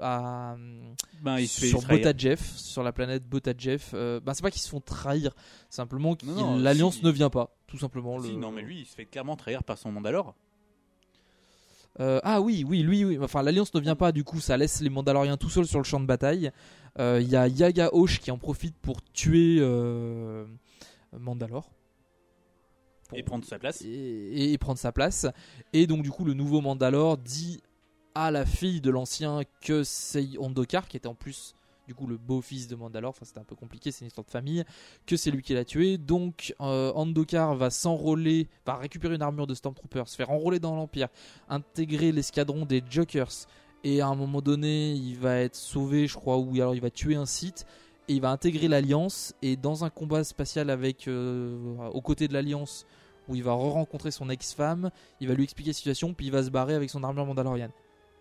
à, 0.00 0.56
Ben, 1.22 1.38
il 1.38 1.48
sur. 1.48 1.82
Botadjef, 1.88 2.56
sur 2.56 2.82
la 2.84 2.92
planète 2.92 3.28
Botadjef, 3.28 3.90
euh, 3.94 4.20
ben, 4.20 4.32
c'est 4.34 4.42
pas 4.42 4.50
qu'ils 4.50 4.62
se 4.62 4.68
font 4.68 4.80
trahir, 4.80 5.34
simplement 5.70 6.14
que 6.14 6.24
l'Alliance 6.62 6.96
si. 6.98 7.04
ne 7.04 7.10
vient 7.10 7.30
pas, 7.30 7.56
tout 7.66 7.78
simplement. 7.78 8.20
Si, 8.20 8.30
le- 8.32 8.36
non, 8.38 8.52
mais 8.52 8.62
lui, 8.62 8.80
il 8.80 8.86
se 8.86 8.94
fait 8.94 9.06
clairement 9.06 9.36
trahir 9.36 9.64
par 9.64 9.76
son 9.76 9.90
Mandalore. 9.90 10.34
Euh, 12.00 12.20
ah 12.22 12.40
oui, 12.40 12.64
oui, 12.66 12.82
lui, 12.82 13.04
oui. 13.04 13.18
Enfin, 13.20 13.42
l'Alliance 13.42 13.74
ne 13.74 13.80
vient 13.80 13.96
pas, 13.96 14.12
du 14.12 14.24
coup, 14.24 14.40
ça 14.40 14.56
laisse 14.56 14.80
les 14.80 14.90
Mandaloriens 14.90 15.36
tout 15.36 15.50
seuls 15.50 15.66
sur 15.66 15.78
le 15.78 15.84
champ 15.84 16.00
de 16.00 16.06
bataille. 16.06 16.50
Euh, 16.98 17.20
Il 17.20 17.28
y 17.28 17.36
a 17.36 17.48
Yaga 17.48 17.90
Hosh 17.92 18.20
qui 18.20 18.30
en 18.30 18.38
profite 18.38 18.76
pour 18.76 19.02
tuer 19.12 19.58
euh, 19.60 20.46
Mandalore. 21.18 21.70
Et 23.14 23.22
prendre 23.22 23.44
sa 23.44 23.58
place. 23.58 23.82
Et, 23.82 24.52
et 24.52 24.58
prendre 24.58 24.78
sa 24.78 24.92
place. 24.92 25.26
Et 25.72 25.86
donc, 25.86 26.02
du 26.02 26.10
coup, 26.10 26.24
le 26.24 26.34
nouveau 26.34 26.60
Mandalore 26.60 27.16
dit 27.16 27.60
à 28.14 28.30
la 28.30 28.44
fille 28.44 28.80
de 28.80 28.90
l'ancien 28.90 29.42
que 29.60 29.82
c'est 29.82 30.36
Ondokar, 30.38 30.88
qui 30.88 30.96
était 30.96 31.08
en 31.08 31.14
plus, 31.14 31.54
du 31.88 31.94
coup, 31.94 32.06
le 32.06 32.18
beau-fils 32.18 32.68
de 32.68 32.76
Mandalore. 32.76 33.10
Enfin, 33.10 33.24
c'était 33.24 33.40
un 33.40 33.44
peu 33.44 33.56
compliqué, 33.56 33.90
c'est 33.90 34.02
une 34.02 34.08
histoire 34.08 34.26
de 34.26 34.30
famille. 34.30 34.62
Que 35.06 35.16
c'est 35.16 35.30
lui 35.30 35.42
qui 35.42 35.54
l'a 35.54 35.64
tué. 35.64 35.96
Donc, 35.96 36.54
euh, 36.60 36.92
Ondokar 36.94 37.56
va 37.56 37.70
s'enrôler, 37.70 38.46
va 38.66 38.76
récupérer 38.76 39.14
une 39.14 39.22
armure 39.22 39.46
de 39.46 39.54
Stormtrooper, 39.54 40.02
se 40.06 40.14
faire 40.14 40.30
enrôler 40.30 40.60
dans 40.60 40.76
l'Empire, 40.76 41.08
intégrer 41.48 42.12
l'escadron 42.12 42.66
des 42.66 42.82
Jokers. 42.88 43.46
Et 43.84 44.02
à 44.02 44.08
un 44.08 44.14
moment 44.14 44.42
donné, 44.42 44.92
il 44.92 45.16
va 45.16 45.38
être 45.38 45.56
sauvé, 45.56 46.06
je 46.06 46.14
crois, 46.14 46.36
ou 46.36 46.54
alors 46.56 46.74
il 46.74 46.82
va 46.82 46.90
tuer 46.90 47.16
un 47.16 47.26
site. 47.26 47.64
Et 48.08 48.14
il 48.14 48.20
va 48.20 48.30
intégrer 48.30 48.68
l'Alliance. 48.68 49.34
Et 49.40 49.56
dans 49.56 49.86
un 49.86 49.90
combat 49.90 50.24
spatial 50.24 50.68
avec, 50.68 51.08
euh, 51.08 51.88
aux 51.94 52.02
côtés 52.02 52.28
de 52.28 52.34
l'Alliance, 52.34 52.84
où 53.28 53.34
il 53.34 53.42
va 53.42 53.54
re-rencontrer 53.54 54.10
son 54.10 54.28
ex-femme, 54.28 54.90
il 55.20 55.28
va 55.28 55.32
lui 55.32 55.44
expliquer 55.44 55.70
la 55.70 55.74
situation, 55.74 56.12
puis 56.12 56.26
il 56.26 56.32
va 56.32 56.42
se 56.42 56.50
barrer 56.50 56.74
avec 56.74 56.90
son 56.90 57.02
armure 57.02 57.24
mandalorienne. 57.24 57.72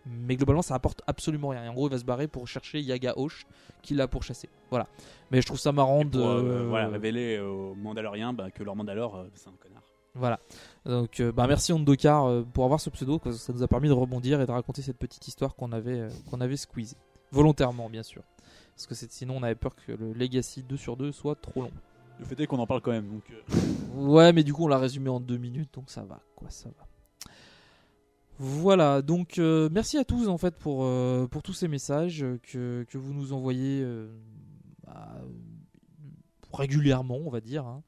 Mais 0.10 0.36
globalement, 0.36 0.62
ça 0.62 0.76
apporte 0.76 1.02
absolument 1.08 1.50
rien. 1.50 1.66
Et 1.66 1.68
en 1.70 1.74
gros, 1.74 1.88
il 1.88 1.92
va 1.92 1.98
se 1.98 2.06
barrer 2.06 2.28
pour 2.28 2.48
chercher 2.48 2.80
Yaga 2.82 3.14
Hosh, 3.18 3.46
qu'il 3.82 4.00
a 4.02 4.08
pourchassé. 4.08 4.50
Voilà. 4.70 4.88
Mais 5.32 5.42
je 5.42 5.46
trouve 5.48 5.60
ça 5.60 5.72
marrant 5.72 6.06
de. 6.06 6.18
Pour 6.20 6.28
euh, 6.30 6.68
voilà, 6.70 6.88
révéler 6.90 7.40
aux 7.40 7.76
Mandaloriens 7.76 8.34
bah, 8.34 8.52
que 8.52 8.64
leur 8.64 8.76
Mandalore, 8.76 9.16
euh, 9.18 9.28
c'est 9.36 9.50
un 9.50 9.54
connard. 9.60 9.84
Voilà. 10.16 10.40
Donc, 10.86 11.20
euh, 11.20 11.32
bah, 11.32 11.46
merci 11.48 11.74
Ondokar 11.74 12.26
euh, 12.26 12.44
pour 12.54 12.64
avoir 12.66 12.80
ce 12.80 12.90
pseudo, 12.90 13.20
parce 13.20 13.36
que 13.36 13.42
ça 13.42 13.54
nous 13.54 13.62
a 13.64 13.68
permis 13.68 13.88
de 13.88 13.94
rebondir 13.94 14.42
et 14.42 14.46
de 14.48 14.52
raconter 14.52 14.82
cette 14.82 14.98
petite 14.98 15.28
histoire 15.28 15.56
qu'on 15.56 15.72
avait, 15.72 16.00
euh, 16.00 16.10
qu'on 16.32 16.42
avait 16.42 16.58
squeezée. 16.58 16.98
Volontairement, 17.32 17.90
bien 17.90 18.04
sûr. 18.04 18.24
Parce 18.76 18.88
que 18.88 18.96
c'est- 18.96 19.12
sinon, 19.12 19.36
on 19.38 19.44
avait 19.44 19.56
peur 19.56 19.76
que 19.76 19.92
le 19.92 20.14
Legacy 20.14 20.64
2 20.64 20.78
sur 20.78 20.98
2 20.98 21.12
soit 21.12 21.36
trop 21.36 21.62
long. 21.62 21.72
Le 22.20 22.26
fait 22.26 22.40
est 22.40 22.48
qu'on 22.48 22.58
en 22.58 22.66
parle 22.66 22.82
quand 22.82 22.92
même. 22.92 23.08
Donc, 23.08 23.24
euh, 23.32 23.56
Ouais, 23.96 24.34
mais 24.34 24.44
du 24.44 24.54
coup, 24.54 24.64
on 24.64 24.68
l'a 24.68 24.80
résumé 24.80 25.10
en 25.10 25.20
deux 25.20 25.38
minutes, 25.38 25.70
donc 25.76 25.90
ça 25.92 26.02
va, 26.04 26.20
quoi, 26.36 26.50
ça 26.50 26.70
va. 26.70 26.87
Voilà, 28.40 29.02
donc 29.02 29.40
euh, 29.40 29.68
merci 29.72 29.98
à 29.98 30.04
tous 30.06 30.28
en 30.28 30.38
fait 30.38 30.56
pour, 30.56 30.84
euh, 30.84 31.28
pour 31.28 31.42
tous 31.42 31.54
ces 31.54 31.68
messages 31.68 32.24
que, 32.44 32.86
que 32.88 32.98
vous 32.98 33.14
nous 33.14 33.34
envoyez 33.34 33.82
euh, 33.84 34.08
bah, 34.86 35.18
régulièrement, 36.54 37.18
on 37.26 37.30
va 37.30 37.42
dire. 37.42 37.66
hein. 37.66 37.82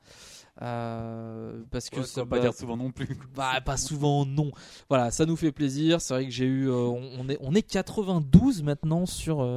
Parce 1.71 1.89
que 1.89 1.99
Ouais, 1.99 2.05
ça 2.05 2.21
faut 2.21 2.27
pas 2.27 2.39
dire 2.39 2.53
souvent 2.53 2.75
non 2.75 2.91
plus. 2.91 3.17
Bah, 3.35 3.61
pas 3.61 3.77
souvent, 3.77 4.25
non. 4.25 4.51
Voilà, 4.89 5.09
ça 5.11 5.25
nous 5.25 5.35
fait 5.37 5.51
plaisir. 5.53 6.01
C'est 6.01 6.13
vrai 6.13 6.25
que 6.25 6.31
j'ai 6.31 6.45
eu. 6.45 6.69
on, 6.69 7.29
est, 7.29 7.37
on 7.41 7.53
est 7.55 7.61
92 7.61 8.63
maintenant 8.63 9.05
sur, 9.05 9.47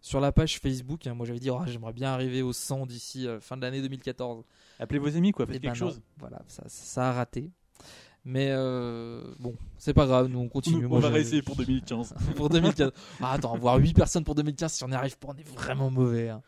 sur 0.00 0.20
la 0.20 0.32
page 0.32 0.58
Facebook. 0.58 1.06
hein. 1.06 1.12
Moi, 1.14 1.26
j'avais 1.26 1.40
dit, 1.40 1.50
oh, 1.50 1.60
j'aimerais 1.66 1.92
bien 1.92 2.10
arriver 2.10 2.40
au 2.40 2.54
100 2.54 2.86
d'ici 2.86 3.26
fin 3.40 3.56
de 3.58 3.62
l'année 3.62 3.82
2014. 3.82 4.44
Appelez 4.78 4.98
vos 4.98 5.14
amis, 5.14 5.32
quoi, 5.32 5.44
faites 5.46 5.56
Eh 5.56 5.58
ben 5.58 5.72
quelque 5.72 5.84
non. 5.84 5.90
chose. 5.90 6.00
Voilà, 6.18 6.40
ça, 6.48 6.62
ça 6.68 7.10
a 7.10 7.12
raté. 7.12 7.50
Mais 8.28 8.48
euh, 8.50 9.22
bon, 9.38 9.54
c'est 9.78 9.94
pas 9.94 10.04
grave, 10.04 10.26
nous 10.26 10.40
on 10.40 10.48
continue. 10.48 10.84
On 10.86 10.88
Moi, 10.88 10.98
va 11.00 11.08
je- 11.08 11.14
réessayer 11.14 11.42
pour 11.42 11.54
2015. 11.54 12.12
pour 12.36 12.48
2015. 12.48 12.90
Ah, 13.20 13.32
attends, 13.34 13.54
avoir 13.54 13.76
8 13.78 13.94
personnes 13.94 14.24
pour 14.24 14.34
2015, 14.34 14.72
si 14.72 14.82
on 14.84 14.88
n'y 14.88 14.94
arrive 14.94 15.16
pas, 15.16 15.28
on 15.30 15.36
est 15.38 15.48
vraiment 15.48 15.90
mauvais. 15.90 16.28
hein. 16.30 16.42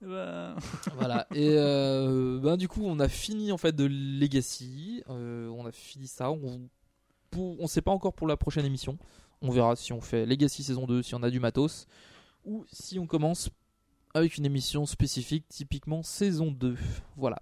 Bah, 0.00 0.54
Voilà. 0.96 1.26
Et 1.34 1.48
euh, 1.50 2.38
ben, 2.40 2.56
du 2.56 2.68
coup, 2.68 2.82
on 2.84 3.00
a 3.00 3.08
fini 3.08 3.50
en 3.50 3.56
fait 3.58 3.74
de 3.74 3.86
Legacy. 3.86 5.02
Euh, 5.10 5.48
on 5.48 5.66
a 5.66 5.72
fini 5.72 6.06
ça. 6.06 6.30
On 6.30 6.60
pour, 7.30 7.60
on 7.60 7.66
sait 7.66 7.82
pas 7.82 7.90
encore 7.90 8.14
pour 8.14 8.28
la 8.28 8.36
prochaine 8.36 8.64
émission. 8.64 8.96
On 9.42 9.50
verra 9.50 9.74
si 9.76 9.92
on 9.92 10.00
fait 10.00 10.26
Legacy 10.26 10.62
saison 10.62 10.86
2, 10.86 11.02
si 11.02 11.14
on 11.16 11.22
a 11.24 11.30
du 11.30 11.40
matos, 11.40 11.86
ou 12.44 12.64
si 12.72 12.98
on 13.00 13.06
commence 13.06 13.50
avec 14.14 14.36
une 14.38 14.46
émission 14.46 14.86
spécifique, 14.86 15.44
typiquement 15.48 16.02
saison 16.04 16.50
2. 16.52 16.76
Voilà. 17.16 17.38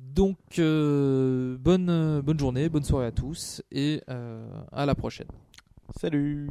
Donc, 0.00 0.38
euh, 0.58 1.56
bonne, 1.58 1.88
euh, 1.90 2.22
bonne 2.22 2.38
journée, 2.38 2.68
bonne 2.68 2.84
soirée 2.84 3.06
à 3.06 3.12
tous, 3.12 3.62
et 3.70 4.02
euh, 4.08 4.48
à 4.72 4.86
la 4.86 4.94
prochaine. 4.94 5.28
Salut 6.00 6.48